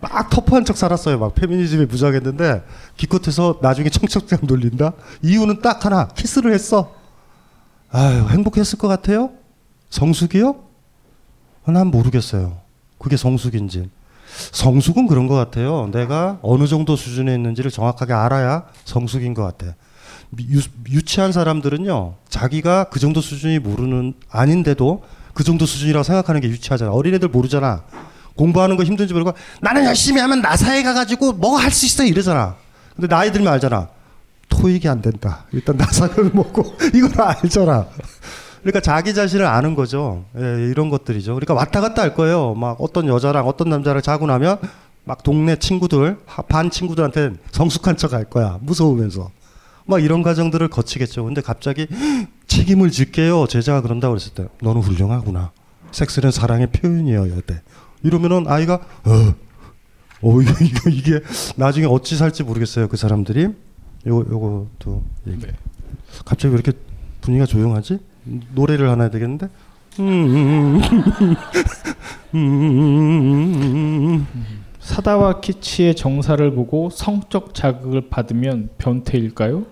막 0.00 0.30
터프한 0.30 0.64
척 0.64 0.76
살았어요. 0.76 1.18
막 1.18 1.34
페미니즘에 1.34 1.86
무장했는데 1.86 2.64
기껏해서 2.96 3.58
나중에 3.62 3.88
청첩장 3.88 4.40
돌린다. 4.48 4.92
이유는 5.22 5.60
딱 5.62 5.84
하나. 5.84 6.08
키스를 6.08 6.52
했어. 6.52 6.94
아유 7.90 8.26
행복했을 8.28 8.78
것 8.78 8.88
같아요? 8.88 9.30
성숙이요? 9.90 10.56
난 11.66 11.86
모르겠어요. 11.88 12.58
그게 12.98 13.16
성숙인지. 13.16 13.90
성숙은 14.52 15.06
그런 15.06 15.26
것 15.28 15.34
같아요. 15.34 15.88
내가 15.92 16.38
어느 16.42 16.66
정도 16.66 16.96
수준에 16.96 17.34
있는지를 17.34 17.70
정확하게 17.70 18.12
알아야 18.14 18.64
성숙인 18.84 19.34
것 19.34 19.42
같아. 19.42 19.74
유, 20.50 20.60
유치한 20.88 21.30
사람들은요, 21.32 22.14
자기가 22.30 22.84
그 22.84 22.98
정도 22.98 23.20
수준이 23.20 23.58
모르는, 23.58 24.14
아닌데도 24.30 25.04
그 25.34 25.44
정도 25.44 25.66
수준이라고 25.66 26.02
생각하는 26.02 26.40
게 26.40 26.48
유치하잖아. 26.48 26.90
어린애들 26.92 27.28
모르잖아. 27.28 27.82
공부하는 28.36 28.76
거 28.76 28.82
힘든지 28.84 29.12
모르고 29.12 29.32
나는 29.60 29.84
열심히 29.84 30.20
하면 30.20 30.40
나사에 30.40 30.82
가가지고 30.82 31.32
뭐 31.34 31.56
할 31.58 31.70
수 31.70 31.86
있어 31.86 32.04
이러잖아. 32.04 32.56
근데 32.94 33.08
나이 33.08 33.30
들면 33.32 33.52
알잖아. 33.52 33.88
토익이 34.48 34.88
안 34.88 35.00
된다. 35.02 35.44
일단 35.52 35.76
나사를 35.76 36.30
먹고 36.34 36.76
이걸 36.94 37.10
알잖아. 37.20 37.86
그러니까 38.60 38.80
자기 38.80 39.12
자신을 39.14 39.44
아는 39.44 39.74
거죠. 39.74 40.24
예, 40.38 40.40
이런 40.70 40.88
것들이죠. 40.88 41.34
그러니까 41.34 41.54
왔다 41.54 41.80
갔다 41.80 42.02
할 42.02 42.14
거예요. 42.14 42.54
막 42.54 42.76
어떤 42.80 43.08
여자랑 43.08 43.46
어떤 43.48 43.68
남자를 43.70 44.02
자고 44.02 44.26
나면 44.26 44.58
막 45.04 45.22
동네 45.24 45.56
친구들, 45.56 46.18
반 46.48 46.70
친구들한테 46.70 47.32
성숙한 47.50 47.96
척 47.96 48.12
할 48.12 48.24
거야. 48.24 48.58
무서우면서. 48.60 49.30
막 49.84 50.00
이런 50.02 50.22
과정들을 50.22 50.68
거치겠죠. 50.68 51.24
근데 51.24 51.40
갑자기 51.40 51.88
책임을 52.52 52.90
질게요. 52.90 53.46
제자가 53.46 53.80
그런다고 53.80 54.12
그랬을 54.14 54.34
때 54.34 54.46
너는 54.60 54.82
훌륭하구나. 54.82 55.52
섹스는 55.90 56.30
사랑의 56.30 56.66
표현이에요. 56.70 57.40
때 57.42 57.62
이러면은 58.02 58.46
아이가 58.46 58.74
어, 59.04 59.34
어 60.22 60.40
이거, 60.42 60.52
이거 60.62 60.90
이게 60.90 61.20
나중에 61.56 61.86
어찌 61.86 62.16
살지 62.16 62.42
모르겠어요. 62.42 62.88
그 62.88 62.98
사람들이 62.98 63.48
요거 64.06 64.30
요것도 64.30 65.02
얘기. 65.28 65.46
네. 65.46 65.52
갑자기 66.26 66.52
왜 66.52 66.60
이렇게 66.60 66.72
분위기가 67.22 67.46
조용하지? 67.46 67.98
노래를 68.54 68.90
하나 68.90 69.04
해야 69.04 69.10
되겠는데? 69.10 69.48
사다와 74.80 75.40
키치의 75.40 75.94
정사를 75.94 76.54
보고 76.54 76.90
성적 76.90 77.54
자극을 77.54 78.10
받으면 78.10 78.68
변태일까요? 78.78 79.64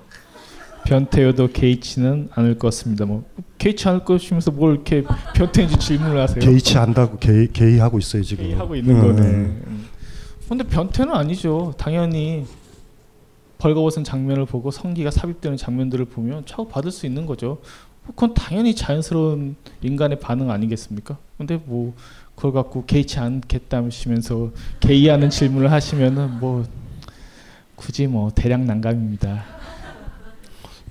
변태여도 0.90 1.52
개의치는 1.52 2.30
않을 2.34 2.58
것입니다. 2.58 3.04
뭐 3.04 3.22
개의치 3.58 3.88
않을 3.88 4.04
것이면서 4.04 4.50
뭘 4.50 4.74
이렇게 4.74 5.04
변태인지 5.36 5.78
질문을 5.78 6.20
하세요? 6.20 6.40
개의치 6.40 6.76
안다고 6.78 7.16
개 7.18 7.46
개의하고 7.46 8.00
있어요 8.00 8.24
지금. 8.24 8.42
개의하고 8.42 8.74
있는 8.74 8.96
음, 8.96 9.00
거네. 9.00 9.22
음. 9.22 9.86
근데 10.48 10.64
변태는 10.64 11.14
아니죠. 11.14 11.74
당연히 11.78 12.44
벌거벗은 13.58 14.02
장면을 14.02 14.46
보고 14.46 14.72
성기가 14.72 15.12
삽입되는 15.12 15.56
장면들을 15.56 16.06
보면 16.06 16.44
차고 16.44 16.66
받을 16.66 16.90
수 16.90 17.06
있는 17.06 17.24
거죠. 17.24 17.58
그건 18.04 18.34
당연히 18.34 18.74
자연스러운 18.74 19.54
인간의 19.82 20.18
반응 20.18 20.50
아니겠습니까? 20.50 21.18
근데 21.38 21.56
뭐 21.66 21.94
그걸 22.34 22.50
갖고 22.50 22.84
개의치 22.84 23.20
않겠다시면서 23.20 24.50
개의하는 24.80 25.30
질문을 25.30 25.70
하시면은 25.70 26.40
뭐 26.40 26.64
굳이 27.76 28.08
뭐 28.08 28.32
대량 28.34 28.66
난감입니다. 28.66 29.59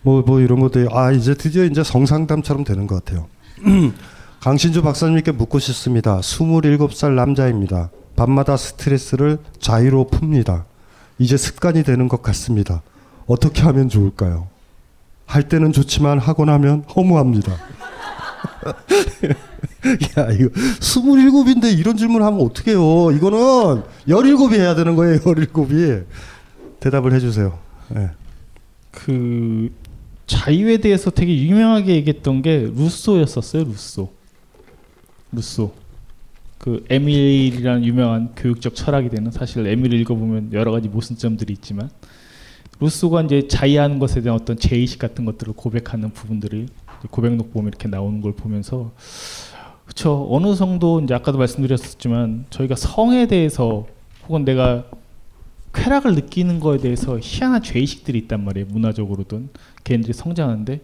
뭐뭐 0.01 0.23
뭐 0.25 0.39
이런 0.39 0.59
것도 0.59 0.87
아 0.91 1.11
이제 1.11 1.33
드디어 1.33 1.63
이제 1.65 1.83
성상담처럼 1.83 2.63
되는 2.63 2.87
것 2.87 3.03
같아요. 3.03 3.27
강신주 4.41 4.81
박사님께 4.81 5.33
묻고 5.33 5.59
싶습니다. 5.59 6.19
27살 6.19 7.11
남자입니다. 7.11 7.89
밤마다 8.15 8.57
스트레스를 8.57 9.37
자유로 9.59 10.07
풉니다. 10.11 10.63
이제 11.17 11.35
습관이 11.35 11.83
되는 11.83 12.07
것 12.07 12.21
같습니다. 12.21 12.81
어떻게 13.27 13.61
하면 13.63 13.89
좋을까요? 13.89 14.47
할 15.25 15.47
때는 15.47 15.71
좋지만 15.73 16.17
하고 16.19 16.45
나면 16.45 16.85
허무합니다. 16.95 17.51
야, 20.17 20.31
이거 20.31 20.49
27인데 20.49 21.77
이런 21.77 21.97
질문 21.97 22.23
하면 22.23 22.41
어떡해요. 22.41 23.11
이거는 23.11 23.83
17이 24.07 24.53
해야 24.55 24.73
되는 24.75 24.95
거예요, 24.95 25.19
17이. 25.19 26.05
대답을 26.79 27.13
해 27.13 27.19
주세요. 27.19 27.59
네. 27.89 28.09
그, 28.91 29.69
자유에 30.29 30.77
대해서 30.77 31.09
되게 31.09 31.35
유명하게 31.35 31.95
얘기했던 31.95 32.43
게 32.43 32.69
루소였었어요, 32.75 33.63
루소. 33.63 34.09
루소. 35.31 35.73
그 36.59 36.85
에밀이라는 36.89 37.83
유명한 37.83 38.33
교육적 38.35 38.75
철학이 38.75 39.09
되는 39.09 39.31
사실 39.31 39.65
에밀 39.65 39.93
읽어보면 39.93 40.53
여러 40.53 40.71
가지 40.71 40.87
모순점들이 40.87 41.53
있지만 41.53 41.89
루소가 42.79 43.23
이제 43.23 43.47
자의하는 43.47 43.97
것에 43.97 44.21
대한 44.21 44.39
어떤 44.39 44.57
제의식 44.57 44.99
같은 44.99 45.25
것들을 45.25 45.53
고백하는 45.53 46.11
부분들이 46.11 46.67
고백록 47.09 47.51
보면 47.51 47.69
이렇게 47.69 47.87
나오는 47.87 48.21
걸 48.21 48.33
보면서 48.33 48.91
그렇죠 49.85 50.27
어느 50.29 50.53
정도 50.55 50.99
이제 51.01 51.13
아까도 51.13 51.37
말씀드렸었지만 51.37 52.45
저희가 52.49 52.75
성에 52.75 53.25
대해서 53.27 53.87
혹은 54.27 54.45
내가 54.45 54.83
쾌락을 55.73 56.13
느끼는 56.13 56.59
거에 56.59 56.77
대해서 56.77 57.17
희한한 57.21 57.63
죄의식들이 57.63 58.19
있단 58.19 58.43
말이에요 58.43 58.67
문화적으로든 58.69 59.49
개인들이 59.89 60.13
성장하는데 60.13 60.81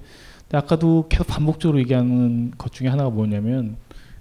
아까도 0.53 1.05
계속 1.09 1.27
반복적으로 1.27 1.79
얘기하는 1.79 2.51
것 2.57 2.71
중에 2.71 2.87
하나가 2.87 3.09
뭐냐면 3.09 3.77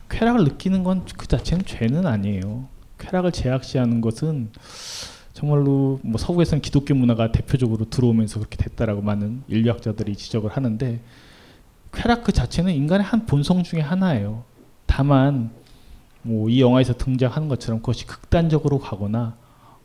쾌락을 0.09 0.44
느끼는 0.44 0.85
건 0.85 1.05
그 1.16 1.27
자체는 1.27 1.65
죄는 1.65 2.06
아니에요 2.06 2.66
쾌락을 2.98 3.32
제약시하는 3.32 4.01
것은 4.01 4.51
정말로 5.32 5.98
뭐 6.02 6.19
서구에서는 6.19 6.62
기독교 6.62 6.94
문화가 6.94 7.32
대표적으로 7.32 7.86
들어오면서 7.90 8.39
그렇게 8.39 8.56
됐다라고 8.56 9.02
많은 9.02 9.43
인류학자들이 9.48 10.15
지적을 10.16 10.51
하는데 10.51 11.01
쾌락 11.93 12.24
그 12.24 12.32
자체는 12.32 12.73
인간의 12.73 13.05
한 13.05 13.27
본성 13.27 13.62
중의 13.65 13.85
하나예요. 13.85 14.44
다만 14.86 15.51
뭐 16.23 16.48
이 16.48 16.61
영화에서 16.61 16.94
등장하는 16.94 17.48
것처럼 17.48 17.81
그것이 17.81 18.06
극단적으로 18.06 18.78
가거나 18.78 19.36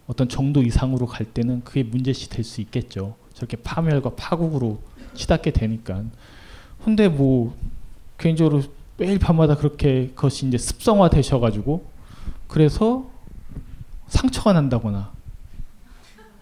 어떤 0.07 0.29
정도 0.29 0.61
이상으로 0.61 1.05
갈 1.07 1.25
때는 1.25 1.63
그게 1.63 1.83
문제시 1.83 2.29
될 2.29 2.43
수 2.43 2.61
있겠죠. 2.61 3.15
저렇게 3.39 3.57
파멸과 3.57 4.11
파국으로 4.15 4.79
치닫게 5.13 5.51
되니까. 5.51 6.03
근데 6.83 7.07
뭐 7.07 7.55
개인적으로 8.17 8.63
매일 8.97 9.17
밤마다 9.17 9.55
그렇게 9.55 10.09
그것이 10.13 10.45
이제 10.45 10.57
습성화 10.57 11.09
되셔가지고 11.09 11.85
그래서 12.47 13.09
상처가 14.07 14.51
난다거나 14.53 15.11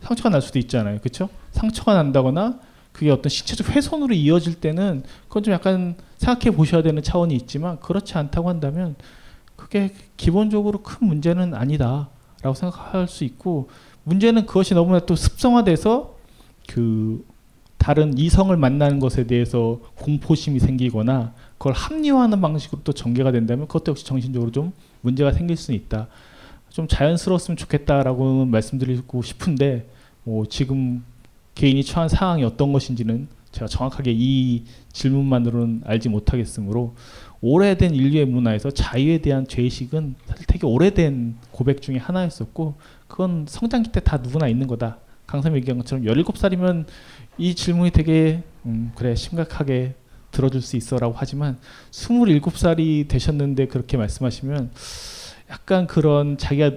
상처가 0.01 0.29
날 0.29 0.41
수도 0.41 0.57
있잖아요. 0.57 0.99
그렇죠? 0.99 1.29
상처가 1.51 1.93
난다거나 1.93 2.59
그게 2.91 3.11
어떤 3.11 3.29
신체적 3.29 3.69
훼손으로 3.69 4.15
이어질 4.15 4.55
때는 4.55 5.03
그건 5.27 5.43
좀 5.43 5.53
약간 5.53 5.95
생각해 6.17 6.55
보셔야 6.55 6.81
되는 6.81 7.03
차원이 7.03 7.35
있지만 7.35 7.79
그렇지 7.79 8.17
않다고 8.17 8.49
한다면 8.49 8.95
그게 9.55 9.93
기본적으로 10.17 10.81
큰 10.81 11.07
문제는 11.07 11.53
아니다라고 11.53 12.55
생각할 12.55 13.07
수 13.07 13.23
있고 13.23 13.69
문제는 14.03 14.47
그것이 14.47 14.73
너무나 14.73 14.99
또 14.99 15.15
습성화돼서 15.15 16.16
그 16.67 17.25
다른 17.77 18.17
이성을 18.17 18.55
만나는 18.55 18.99
것에 18.99 19.25
대해서 19.25 19.79
공포심이 19.95 20.59
생기거나 20.59 21.33
그걸 21.57 21.73
합리화하는 21.73 22.41
방식으로 22.41 22.81
또 22.83 22.91
전개가 22.91 23.31
된다면 23.31 23.67
그것도 23.67 23.91
역시 23.91 24.05
정신적으로 24.05 24.51
좀 24.51 24.73
문제가 25.01 25.31
생길 25.31 25.55
수는 25.57 25.79
있다. 25.79 26.07
좀 26.69 26.87
자연스러웠으면 26.87 27.57
좋겠다라고 27.57 28.45
말씀드리고 28.45 29.21
싶은데 29.21 29.89
뭐 30.23 30.45
지금 30.45 31.03
개인이 31.55 31.81
처한 31.83 32.09
상황이 32.09 32.43
어떤 32.43 32.73
것인지는 32.73 33.27
제가 33.51 33.67
정확하게 33.67 34.11
이 34.13 34.65
질문만으로는 34.91 35.81
알지 35.85 36.09
못하겠으므로 36.09 36.95
오래된 37.41 37.95
인류의 37.95 38.25
문화에서 38.25 38.69
자유에 38.71 39.19
대한 39.19 39.47
죄의식은 39.47 40.15
사실 40.25 40.45
되게 40.47 40.67
오래된 40.67 41.37
고백 41.51 41.81
중에 41.81 41.97
하나였었고 41.97 42.75
그건 43.07 43.45
성장기 43.47 43.91
때 43.91 43.99
다 44.01 44.17
누구나 44.17 44.47
있는 44.47 44.67
거다. 44.67 44.97
강삼 45.27 45.55
얘기한 45.57 45.77
것처럼 45.77 46.05
17살이면 46.05 46.85
이 47.37 47.53
질문이 47.53 47.91
되게 47.91 48.43
음 48.65 48.91
그래 48.95 49.13
심각하게 49.15 49.93
들어줄 50.31 50.61
수 50.61 50.75
있어라고 50.77 51.13
하지만 51.17 51.57
27살이 51.91 53.07
되셨는데 53.07 53.67
그렇게 53.67 53.97
말씀하시면 53.97 54.71
약간 55.49 55.87
그런 55.87 56.37
자기가 56.37 56.71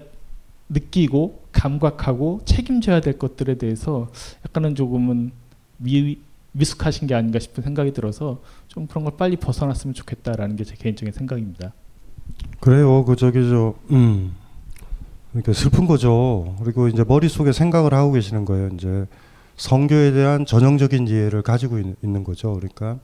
느끼고 0.68 1.43
감각하고 1.52 2.43
책임져야 2.44 3.01
될 3.01 3.18
것들에 3.18 3.55
대해서 3.56 4.10
약간은 4.47 4.74
조금은 4.74 5.32
미, 5.78 6.18
미숙하신 6.52 7.09
게 7.09 7.14
아닌가 7.14 7.39
싶은 7.39 7.62
생각이 7.62 7.93
들어서 7.93 8.40
좀 8.68 8.86
그런 8.86 9.05
걸 9.05 9.16
빨리 9.16 9.36
벗어났으면 9.36 9.94
좋겠다라는 9.94 10.56
게 10.56 10.64
제 10.64 10.74
개인적인 10.77 11.12
생각입니다. 11.12 11.72
그래요. 12.60 13.05
그 13.05 13.16
저기 13.16 13.40
저 13.48 13.74
음. 13.90 14.35
그러니까 15.31 15.52
슬픈 15.52 15.86
거죠. 15.86 16.57
그리고 16.62 16.89
이제 16.89 17.05
머릿속에 17.07 17.52
생각을 17.52 17.94
하고 17.94 18.12
계시는 18.12 18.44
거예요. 18.44 18.69
이제 18.74 19.07
성교에 19.57 20.12
대한 20.12 20.44
전형적인 20.44 21.07
이해를 21.07 21.43
가지고 21.43 21.78
있, 21.78 21.86
는 22.02 22.24
거죠. 22.24 22.55
그러니까 22.55 22.98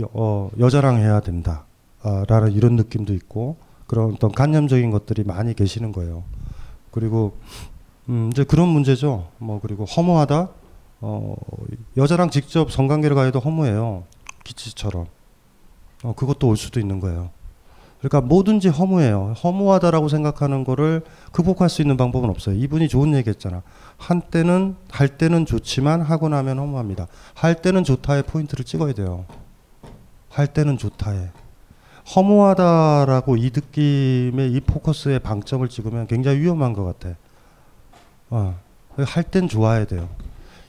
여, 0.00 0.08
어, 0.12 0.50
여자랑 0.58 0.98
해야 0.98 1.20
된다. 1.20 1.64
아, 2.02 2.24
라는 2.28 2.52
이런 2.52 2.76
느낌도 2.76 3.14
있고 3.14 3.56
그런 3.86 4.12
어떤 4.12 4.30
관념적인 4.30 4.90
것들이 4.90 5.24
많이 5.24 5.54
계시는 5.54 5.92
거예요. 5.92 6.24
그리고 6.90 7.36
음, 8.08 8.30
이제 8.32 8.44
그런 8.44 8.68
문제죠. 8.68 9.28
뭐 9.38 9.60
그리고 9.60 9.84
허무하다. 9.84 10.48
어, 11.00 11.36
여자랑 11.96 12.30
직접 12.30 12.70
성관계를 12.70 13.16
가해도 13.16 13.40
허무해요. 13.40 14.04
기치처럼. 14.44 15.06
어, 16.02 16.14
그것도 16.14 16.48
올 16.48 16.56
수도 16.56 16.78
있는 16.78 17.00
거예요. 17.00 17.30
그러니까 18.04 18.20
뭐든지 18.20 18.68
허무해요. 18.68 19.32
허무하다라고 19.42 20.08
생각하는 20.08 20.62
거를 20.62 21.00
극복할 21.32 21.70
수 21.70 21.80
있는 21.80 21.96
방법은 21.96 22.28
없어요. 22.28 22.54
이분이 22.54 22.88
좋은 22.88 23.14
얘기 23.14 23.30
했잖아. 23.30 23.62
한때는, 23.96 24.76
할 24.90 25.08
때는 25.08 25.46
좋지만 25.46 26.02
하고 26.02 26.28
나면 26.28 26.58
허무합니다. 26.58 27.06
할 27.32 27.54
때는 27.62 27.82
좋다에 27.82 28.22
포인트를 28.22 28.66
찍어야 28.66 28.92
돼요. 28.92 29.24
할 30.28 30.46
때는 30.48 30.76
좋다에. 30.76 31.30
허무하다라고 32.14 33.38
이 33.38 33.50
느낌의 33.54 34.52
이 34.52 34.60
포커스의 34.60 35.20
방점을 35.20 35.66
찍으면 35.66 36.06
굉장히 36.06 36.40
위험한 36.40 36.74
것 36.74 36.84
같아. 36.84 37.16
어, 38.28 38.54
할땐 38.98 39.48
좋아야 39.48 39.86
돼요. 39.86 40.10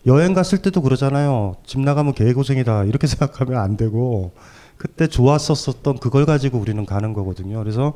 여행 0.05 0.33
갔을 0.33 0.61
때도 0.61 0.81
그러잖아요. 0.81 1.57
집 1.65 1.81
나가면 1.81 2.13
개고생이다. 2.13 2.85
이렇게 2.85 3.07
생각하면 3.07 3.59
안 3.59 3.75
되고, 3.75 4.31
그때 4.77 5.07
좋았었었던 5.07 5.97
그걸 5.99 6.25
가지고 6.25 6.57
우리는 6.59 6.85
가는 6.85 7.13
거거든요. 7.13 7.59
그래서 7.59 7.93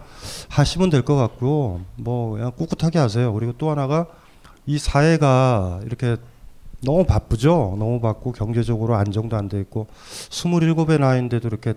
하시면 0.50 0.90
될 0.90 1.04
것 1.04 1.16
같고 1.16 1.82
뭐 1.96 2.32
그냥 2.34 2.52
꿋꿋하게 2.58 3.00
하세요. 3.00 3.34
그리고 3.34 3.54
또 3.58 3.70
하나가 3.70 4.08
이 4.66 4.78
사회가 4.78 5.82
이렇게 5.86 6.18
너무 6.84 7.04
바쁘죠. 7.06 7.76
너무 7.78 8.00
바쁘고 8.00 8.32
경제적으로 8.32 8.96
안정도 8.96 9.36
안 9.36 9.50
돼 9.50 9.60
있고 9.62 9.88
27의 10.30 11.00
나이인데도 11.00 11.48
이렇게 11.48 11.74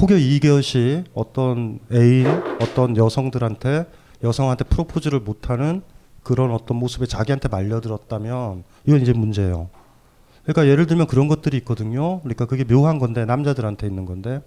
혹여 0.00 0.16
이것이 0.18 1.04
어떤 1.14 1.78
애인, 1.92 2.26
어떤 2.60 2.96
여성들한테 2.96 3.86
여성한테 4.24 4.64
프로포즈를 4.64 5.20
못하는 5.20 5.82
그런 6.22 6.50
어떤 6.50 6.78
모습에 6.78 7.06
자기한테 7.06 7.48
말려들었다면 7.48 8.64
이건 8.86 9.00
이제 9.00 9.12
문제예요. 9.12 9.68
그러니까 10.46 10.66
예를 10.66 10.86
들면 10.86 11.06
그런 11.06 11.28
것들이 11.28 11.56
있거든요. 11.58 12.20
그러니까 12.20 12.46
그게 12.46 12.64
묘한 12.64 12.98
건데 12.98 13.24
남자들한테 13.24 13.86
있는 13.86 14.06
건데 14.06 14.40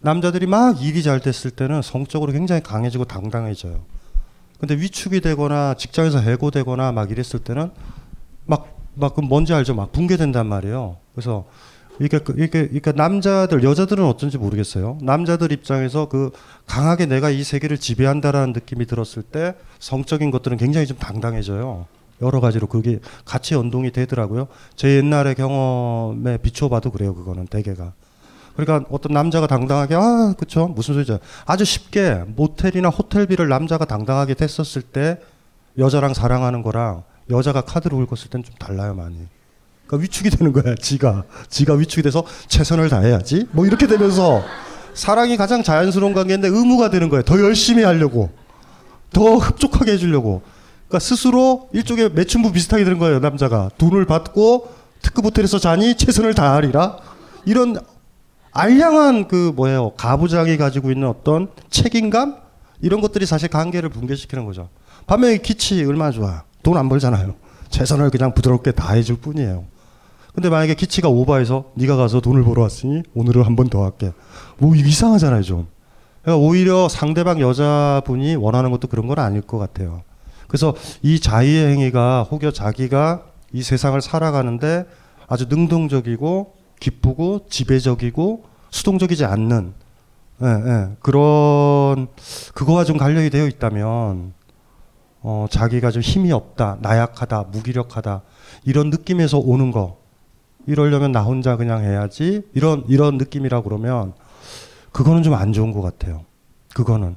남자들이 0.00 0.46
막 0.46 0.82
일이 0.82 1.02
잘 1.02 1.20
됐을 1.20 1.50
때는 1.50 1.82
성적으로 1.82 2.32
굉장히 2.32 2.62
강해지고 2.62 3.04
당당해져요. 3.04 3.80
근데 4.58 4.74
위축이 4.74 5.20
되거나 5.20 5.74
직장에서 5.74 6.20
해고되거나 6.20 6.92
막 6.92 7.10
이랬을 7.10 7.40
때는 7.42 7.70
막 8.46 8.80
막 8.94 9.14
그 9.14 9.20
뭔지 9.20 9.54
알죠? 9.54 9.74
막 9.74 9.92
붕괴된단 9.92 10.46
말이에요. 10.46 10.96
그래서 11.14 11.46
이게 12.00 12.18
그, 12.18 12.32
이게 12.38 12.66
그러니까 12.66 12.92
남자들 12.92 13.62
여자들은 13.62 14.04
어쩐지 14.04 14.38
모르겠어요. 14.38 14.98
남자들 15.02 15.52
입장에서 15.52 16.08
그 16.08 16.30
강하게 16.66 17.06
내가 17.06 17.30
이 17.30 17.42
세계를 17.42 17.78
지배한다라는 17.78 18.52
느낌이 18.52 18.86
들었을 18.86 19.22
때 19.22 19.54
성적인 19.78 20.30
것들은 20.30 20.56
굉장히 20.56 20.86
좀 20.86 20.96
당당해져요. 20.96 21.86
여러 22.22 22.40
가지로 22.40 22.66
그게 22.66 23.00
같이 23.24 23.54
연동이 23.54 23.90
되더라고요. 23.90 24.48
제 24.76 24.96
옛날의 24.96 25.34
경험에 25.34 26.36
비춰봐도 26.38 26.90
그래요. 26.90 27.14
그거는 27.14 27.46
대개가. 27.46 27.92
그러니까 28.56 28.86
어떤 28.90 29.12
남자가 29.12 29.46
당당하게 29.46 29.94
아 29.94 30.34
그쵸 30.36 30.68
무슨 30.68 30.94
소리죠? 30.94 31.18
아주 31.46 31.64
쉽게 31.64 32.24
모텔이나 32.26 32.88
호텔비를 32.90 33.48
남자가 33.48 33.84
당당하게 33.84 34.34
댔었을 34.34 34.82
때 34.82 35.18
여자랑 35.78 36.12
사랑하는 36.14 36.62
거랑 36.62 37.04
여자가 37.30 37.62
카드를 37.62 38.04
긁었을 38.06 38.28
땐 38.30 38.42
좀 38.42 38.54
달라요 38.58 38.94
많이. 38.94 39.16
그러니까 39.86 40.02
위축이 40.04 40.30
되는 40.30 40.52
거야 40.52 40.74
지가 40.74 41.24
지가 41.48 41.74
위축이 41.74 42.02
돼서 42.02 42.24
최선을 42.48 42.88
다해야지 42.90 43.46
뭐 43.52 43.66
이렇게 43.66 43.86
되면서 43.86 44.42
사랑이 44.94 45.36
가장 45.36 45.62
자연스러운 45.62 46.12
관계인데 46.12 46.48
의무가 46.48 46.90
되는 46.90 47.08
거예요. 47.08 47.22
더 47.22 47.40
열심히 47.40 47.82
하려고 47.84 48.30
더 49.12 49.36
흡족하게 49.36 49.92
해주려고. 49.92 50.42
그러니까 50.90 50.98
스스로 50.98 51.68
일종의 51.72 52.10
매춘부 52.14 52.50
비슷하게 52.50 52.82
되는 52.82 52.98
거예요 52.98 53.20
남자가. 53.20 53.70
돈을 53.78 54.06
받고 54.06 54.68
특급 55.00 55.24
호텔에서 55.24 55.60
자니 55.60 55.94
최선을 55.94 56.34
다하리라. 56.34 56.98
이런 57.46 57.76
알량한 58.50 59.28
그 59.28 59.52
뭐예요? 59.54 59.90
가부장이 59.96 60.56
가지고 60.56 60.90
있는 60.90 61.08
어떤 61.08 61.48
책임감? 61.70 62.36
이런 62.82 63.00
것들이 63.00 63.24
사실 63.24 63.48
관계를 63.48 63.88
붕괴시키는 63.90 64.44
거죠. 64.46 64.68
반면에 65.06 65.38
기치 65.38 65.84
얼마나 65.84 66.10
좋아. 66.10 66.42
돈 66.64 66.76
안 66.76 66.88
벌잖아요. 66.88 67.34
최선을 67.68 68.10
그냥 68.10 68.34
부드럽게 68.34 68.72
다해줄 68.72 69.18
뿐이에요. 69.20 69.64
근데 70.34 70.48
만약에 70.50 70.74
기치가 70.74 71.08
오버해서 71.08 71.66
네가 71.74 71.94
가서 71.96 72.20
돈을 72.20 72.42
벌어 72.42 72.62
왔으니 72.62 73.02
오늘은 73.14 73.44
한 73.44 73.54
번 73.54 73.68
더 73.68 73.84
할게. 73.84 74.12
뭐 74.58 74.74
이상하잖아요 74.74 75.42
좀. 75.42 75.68
그러니까 76.22 76.44
오히려 76.44 76.88
상대방 76.88 77.40
여자분이 77.40 78.34
원하는 78.36 78.72
것도 78.72 78.88
그런 78.88 79.06
건 79.06 79.20
아닐 79.20 79.40
것 79.40 79.56
같아요 79.58 80.02
그래서 80.50 80.74
이 81.00 81.20
자의의 81.20 81.70
행위가 81.72 82.24
혹여 82.24 82.50
자기가 82.50 83.22
이 83.52 83.62
세상을 83.62 84.00
살아가는데 84.00 84.84
아주 85.28 85.46
능동적이고 85.48 86.54
기쁘고 86.80 87.46
지배적이고 87.48 88.44
수동적이지 88.70 89.24
않는 89.26 89.72
예, 90.42 90.46
예, 90.46 90.88
그런 90.98 92.08
그거와 92.54 92.82
좀 92.84 92.96
관련이 92.96 93.30
되어 93.30 93.46
있다면 93.46 94.32
어, 95.22 95.46
자기가 95.48 95.92
좀 95.92 96.02
힘이 96.02 96.32
없다, 96.32 96.78
나약하다, 96.80 97.44
무기력하다 97.52 98.22
이런 98.64 98.90
느낌에서 98.90 99.38
오는 99.38 99.70
거 99.70 99.98
이러려면 100.66 101.12
나 101.12 101.22
혼자 101.22 101.56
그냥 101.56 101.84
해야지 101.84 102.42
이런 102.54 102.84
이런 102.88 103.18
느낌이라 103.18 103.60
그러면 103.62 104.14
그거는 104.90 105.22
좀 105.22 105.34
안 105.34 105.52
좋은 105.52 105.70
것 105.70 105.80
같아요. 105.80 106.24
그거는 106.74 107.14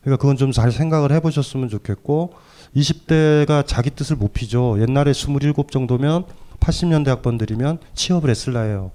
그러니까 0.00 0.20
그건 0.22 0.36
좀 0.38 0.50
잘 0.52 0.72
생각을 0.72 1.12
해보셨으면 1.12 1.68
좋겠고 1.68 2.32
20대가 2.76 3.66
자기 3.66 3.90
뜻을 3.90 4.16
못 4.16 4.32
피죠. 4.32 4.80
옛날에 4.80 5.12
27 5.12 5.52
정도면 5.70 6.24
80년대 6.60 7.06
학번들이면 7.08 7.78
취업을 7.94 8.30
했을 8.30 8.52
나예요. 8.52 8.90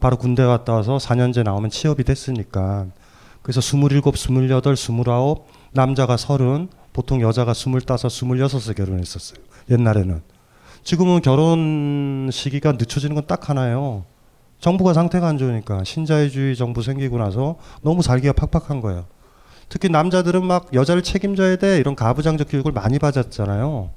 바로 0.00 0.16
군대 0.16 0.44
갔다 0.44 0.74
와서 0.74 0.98
4년제 0.98 1.42
나오면 1.44 1.70
취업이 1.70 2.04
됐으니까. 2.04 2.86
그래서 3.42 3.60
27, 3.60 4.02
28, 4.04 4.72
29, 4.74 5.44
남자가 5.72 6.16
30, 6.16 6.68
보통 6.92 7.20
여자가 7.20 7.52
25, 7.52 7.78
26에 7.78 8.76
결혼했었어요. 8.76 9.38
옛날에는. 9.70 10.22
지금은 10.82 11.22
결혼 11.22 12.28
시기가 12.30 12.72
늦춰지는 12.72 13.14
건 13.14 13.26
딱 13.26 13.48
하나예요. 13.48 14.04
정부가 14.60 14.92
상태가 14.94 15.28
안 15.28 15.38
좋으니까 15.38 15.84
신자유주의 15.84 16.56
정부 16.56 16.82
생기고 16.82 17.18
나서 17.18 17.56
너무 17.82 18.02
살기가 18.02 18.32
팍팍한 18.34 18.80
거예요. 18.80 19.06
특히 19.68 19.88
남자들은 19.88 20.44
막 20.44 20.72
여자를 20.72 21.02
책임져야 21.02 21.56
돼 21.56 21.78
이런 21.78 21.96
가부장적 21.96 22.48
교육을 22.50 22.72
많이 22.72 22.98
받았잖아요. 22.98 23.90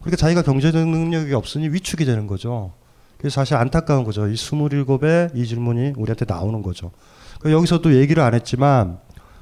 그러니까 0.00 0.16
자기가 0.16 0.42
경제적 0.42 0.86
능력이 0.86 1.32
없으니 1.34 1.68
위축이 1.68 2.04
되는 2.04 2.26
거죠. 2.26 2.72
그래서 3.18 3.34
사실 3.36 3.54
안타까운 3.54 4.04
거죠. 4.04 4.26
이 4.28 4.34
27의 4.34 5.36
이 5.36 5.46
질문이 5.46 5.92
우리한테 5.96 6.24
나오는 6.26 6.60
거죠. 6.60 6.90
그러니까 7.38 7.56
여기서도 7.58 7.94
얘기를 7.94 8.22
안 8.22 8.34
했지만 8.34 8.98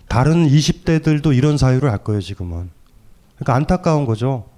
다른 0.06 0.46
20대들도 0.46 1.34
이런 1.34 1.56
사유를 1.56 1.90
할 1.90 1.98
거예요, 1.98 2.20
지금은. 2.20 2.70
그러니까 3.36 3.54
안타까운 3.54 4.04
거죠. 4.04 4.48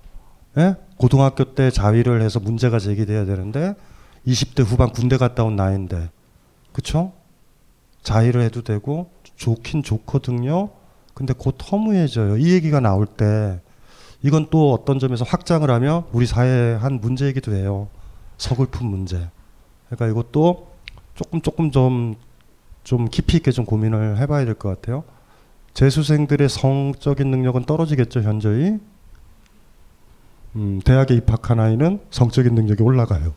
예? 0.59 0.77
고등학교 0.97 1.55
때 1.55 1.71
자위를 1.71 2.21
해서 2.23 2.41
문제가 2.41 2.79
제기돼야 2.79 3.25
되는데 3.25 3.75
20대 4.27 4.65
후반 4.65 4.91
군대 4.91 5.17
갔다 5.17 5.45
온 5.45 5.57
나이인데 5.57 6.11
그쵸? 6.73 7.13
자위를 8.03 8.43
해도 8.43 8.63
되고 8.63 9.11
좋긴 9.37 9.83
좋거든요. 9.83 10.71
근데 11.23 11.35
곧 11.39 11.57
허무해져요. 11.71 12.37
이 12.37 12.51
얘기가 12.53 12.81
나올 12.81 13.07
때 13.07 13.61
이건 14.23 14.49
또 14.51 14.73
어떤 14.73 14.99
점에서 14.99 15.25
확장을 15.25 15.71
하면 15.71 16.03
우리 16.11 16.27
사회의 16.27 16.77
한 16.77 16.95
문제이기도 17.01 17.55
해요. 17.55 17.87
서글픈 18.39 18.89
문제. 18.89 19.29
그러니까 19.89 20.09
이것도 20.09 20.67
조금 21.15 21.41
조금 21.41 21.71
좀, 21.71 22.17
좀 22.83 23.09
깊이 23.09 23.37
있게 23.37 23.53
좀 23.53 23.65
고민을 23.65 24.19
해봐야 24.19 24.45
될 24.45 24.55
것 24.55 24.69
같아요. 24.69 25.05
재수생들의 25.75 26.49
성적인 26.49 27.31
능력은 27.31 27.67
떨어지겠죠, 27.67 28.23
현저히. 28.23 28.81
음, 30.57 30.81
대학에 30.85 31.15
입학한 31.15 31.61
아이는 31.61 32.01
성적인 32.11 32.53
능력이 32.57 32.83
올라가요. 32.83 33.33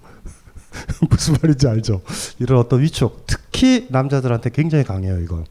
무슨 1.07 1.35
말인지 1.39 1.67
알죠? 1.67 2.01
이런 2.39 2.57
어떤 2.57 2.81
위축, 2.81 3.25
특히 3.27 3.85
남자들한테 3.91 4.49
굉장히 4.49 4.83
강해요, 4.83 5.19
이건. 5.21 5.45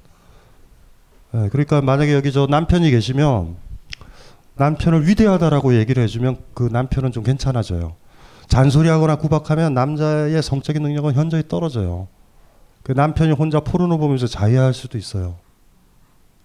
네, 1.35 1.49
그러니까 1.49 1.81
만약에 1.83 2.15
여기 2.15 2.31
저 2.31 2.47
남편이 2.49 2.89
계시면 2.93 3.57
남편을 4.55 5.09
위대하다라고 5.09 5.75
얘기를 5.75 6.01
해주면 6.05 6.37
그 6.55 6.69
남편은 6.71 7.11
좀 7.11 7.25
괜찮아져요. 7.25 7.97
잔소리하거나 8.47 9.17
구박하면 9.17 9.75
남자의 9.75 10.41
성적인 10.41 10.81
능력은 10.81 11.15
현저히 11.15 11.43
떨어져요. 11.49 12.07
그 12.85 12.93
남편이 12.93 13.33
혼자 13.33 13.59
포르노 13.59 13.99
보면서 13.99 14.29
자해할 14.29 14.75
수도 14.75 14.97
있어요. 14.97 15.35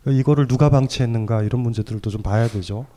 이거를 0.07 0.47
누가 0.47 0.71
방치했는가 0.71 1.43
이런 1.43 1.61
문제들도 1.61 2.09
좀 2.09 2.23
봐야 2.23 2.47
되죠. 2.47 2.87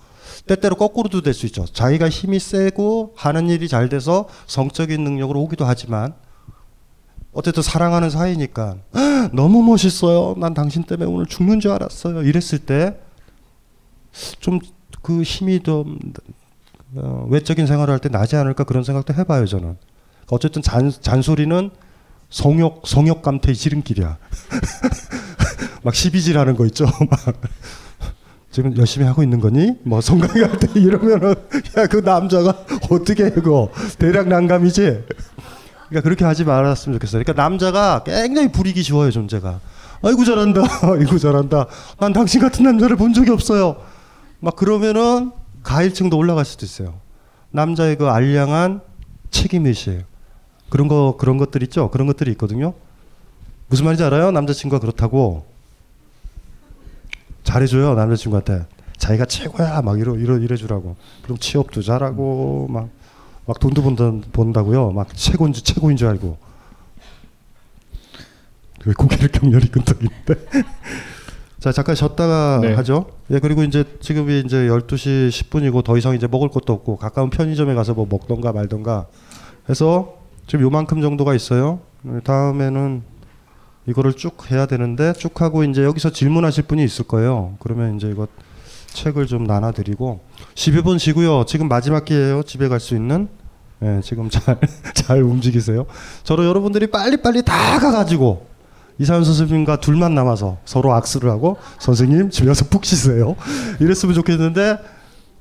때때로 0.46 0.76
거꾸로도 0.76 1.20
될 1.20 1.34
수 1.34 1.44
있죠. 1.44 1.66
자기가 1.66 2.08
힘이 2.08 2.38
세고 2.38 3.12
하는 3.16 3.50
일이 3.50 3.68
잘 3.68 3.90
돼서 3.90 4.28
성적인 4.46 5.04
능력으로 5.04 5.42
오기도 5.42 5.66
하지만 5.66 6.14
어쨌든 7.32 7.62
사랑하는 7.62 8.10
사이니까 8.10 8.76
너무 9.32 9.62
멋있어요. 9.62 10.34
난 10.38 10.52
당신 10.54 10.82
때문에 10.84 11.10
오늘 11.10 11.26
죽는 11.26 11.60
줄 11.60 11.70
알았어요. 11.72 12.22
이랬을 12.22 12.58
때 12.60 12.94
좀 14.40 14.58
그 15.02 15.22
힘이 15.22 15.60
좀 15.62 15.98
어, 16.94 17.26
외적인 17.28 17.66
생활을 17.66 17.92
할 17.92 17.98
때 17.98 18.08
나지 18.08 18.36
않을까 18.36 18.62
그런 18.64 18.84
생각도 18.84 19.12
해봐요 19.14 19.46
저는. 19.46 19.76
어쨌든 20.30 20.62
잔, 20.62 20.92
잔소리는 20.92 21.70
성욕 22.30 22.82
성욕 22.86 23.20
감퇴의 23.22 23.56
지름길이야. 23.56 24.18
막 25.82 25.94
시비질하는 25.94 26.54
거 26.56 26.66
있죠. 26.66 26.84
막 27.10 27.18
지금 28.52 28.76
열심히 28.76 29.06
하고 29.06 29.22
있는 29.24 29.40
거니? 29.40 29.72
뭐 29.82 30.00
성관계 30.00 30.40
할때 30.44 30.68
이러면은 30.78 31.34
야 31.76 31.86
그 31.88 31.96
남자가 31.96 32.64
어떻게 32.90 33.24
해 33.24 33.30
그거 33.30 33.70
대략 33.98 34.28
난감이지. 34.28 35.04
그러니까 35.92 36.00
그렇게 36.00 36.24
하지 36.24 36.44
말았으면 36.44 36.98
좋겠어요. 36.98 37.22
그러니까 37.22 37.42
남자가 37.42 38.02
굉장히 38.02 38.50
부리기 38.50 38.82
쉬워요 38.82 39.10
존재가. 39.10 39.60
아이고 40.02 40.24
잘한다, 40.24 40.62
아이고 40.90 41.18
잘한다. 41.18 41.66
난 42.00 42.12
당신 42.14 42.40
같은 42.40 42.64
남자를 42.64 42.96
본 42.96 43.12
적이 43.12 43.30
없어요. 43.30 43.76
막 44.40 44.56
그러면은 44.56 45.30
가일층도 45.62 46.16
올라갈 46.16 46.44
수도 46.46 46.64
있어요. 46.64 46.94
남자의 47.50 47.96
그 47.96 48.08
알량한 48.08 48.80
책임의식 49.30 50.04
그런 50.70 50.88
거 50.88 51.16
그런 51.18 51.36
것들 51.36 51.62
있죠. 51.64 51.90
그런 51.90 52.06
것들이 52.06 52.30
있거든요. 52.32 52.72
무슨 53.68 53.84
말인지 53.84 54.02
알아요? 54.02 54.30
남자친구가 54.30 54.80
그렇다고 54.80 55.46
잘해줘요 57.44 57.94
남자친구한테 57.94 58.66
자기가 58.96 59.26
최고야 59.26 59.82
막 59.82 59.98
이러 59.98 60.16
이러 60.16 60.38
이래주라고 60.38 60.96
그럼 61.22 61.38
취업도 61.38 61.82
잘하고 61.82 62.68
막 62.70 62.88
막 63.52 63.58
돈도 63.58 63.82
본다, 63.82 64.10
본다고요 64.32 64.92
막 64.92 65.14
최고인 65.14 65.52
줄 65.52 65.62
최고인 65.62 65.98
줄 65.98 66.08
알고 66.08 66.38
왜 68.86 68.94
고개를 68.94 69.28
격렬히 69.28 69.68
끈덕이는데 69.68 70.34
자 71.60 71.70
잠깐 71.70 71.94
쉬었다가 71.94 72.60
네. 72.62 72.72
하죠 72.72 73.10
예 73.30 73.40
그리고 73.40 73.62
이제 73.62 73.84
지금이 74.00 74.40
이제 74.40 74.56
12시 74.68 75.28
10분이고 75.28 75.84
더 75.84 75.98
이상 75.98 76.14
이제 76.14 76.26
먹을 76.26 76.48
것도 76.48 76.72
없고 76.72 76.96
가까운 76.96 77.28
편의점에 77.28 77.74
가서 77.74 77.92
뭐 77.92 78.06
먹던가 78.08 78.52
말던가 78.52 79.06
해서 79.68 80.16
지금 80.46 80.64
요만큼 80.64 81.02
정도가 81.02 81.34
있어요 81.34 81.80
네, 82.00 82.20
다음에는 82.20 83.02
이거를 83.86 84.14
쭉 84.14 84.50
해야 84.50 84.64
되는데 84.64 85.12
쭉 85.12 85.42
하고 85.42 85.62
이제 85.62 85.84
여기서 85.84 86.10
질문하실 86.10 86.64
분이 86.64 86.84
있을 86.84 87.04
거예요. 87.04 87.56
그러면 87.58 87.96
이제 87.96 88.08
이거 88.08 88.28
책을 88.92 89.26
좀 89.26 89.42
나눠드리고 89.42 90.20
12분 90.54 91.00
쉬고요. 91.00 91.44
지금 91.46 91.66
마지막 91.66 92.04
기회예요. 92.04 92.44
집에 92.44 92.68
갈 92.68 92.78
수 92.78 92.94
있는. 92.94 93.28
예, 93.82 94.00
지금 94.02 94.30
잘 94.30 94.58
잘 94.94 95.22
움직이세요. 95.22 95.86
저로 96.22 96.44
여러분들이 96.46 96.86
빨리빨리 96.88 97.42
다 97.42 97.78
가가지고 97.78 98.46
이사연 98.98 99.24
선생님과 99.24 99.80
둘만 99.80 100.14
남아서 100.14 100.58
서로 100.64 100.92
악수를 100.94 101.30
하고 101.30 101.56
선생님 101.80 102.30
집에 102.30 102.46
가서 102.46 102.66
푹 102.66 102.84
쉬세요. 102.84 103.36
이랬으면 103.80 104.14
좋겠는데 104.14 104.78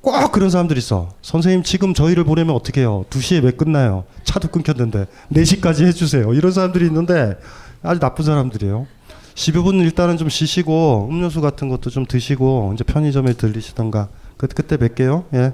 꼭 0.01 0.31
그런 0.31 0.49
사람들이 0.49 0.79
있어. 0.79 1.09
선생님 1.21 1.63
지금 1.63 1.93
저희를 1.93 2.23
보내면 2.23 2.55
어떻게 2.55 2.81
해요? 2.81 3.05
2시에 3.11 3.43
왜 3.43 3.51
끝나요? 3.51 4.05
차도 4.23 4.47
끊겼는데 4.47 5.05
4시까지 5.31 5.85
해주세요. 5.85 6.33
이런 6.33 6.51
사람들이 6.51 6.85
있는데 6.87 7.37
아주 7.83 7.99
나쁜 7.99 8.25
사람들이에요. 8.25 8.87
12분 9.35 9.79
일단은 9.81 10.17
좀 10.17 10.27
쉬시고 10.29 11.07
음료수 11.09 11.39
같은 11.41 11.69
것도 11.69 11.89
좀 11.89 12.05
드시고 12.05 12.71
이제 12.73 12.83
편의점에 12.83 13.33
들리시던가 13.33 14.09
그, 14.37 14.47
그때 14.47 14.77
뵐게요. 14.77 15.25
예. 15.35 15.53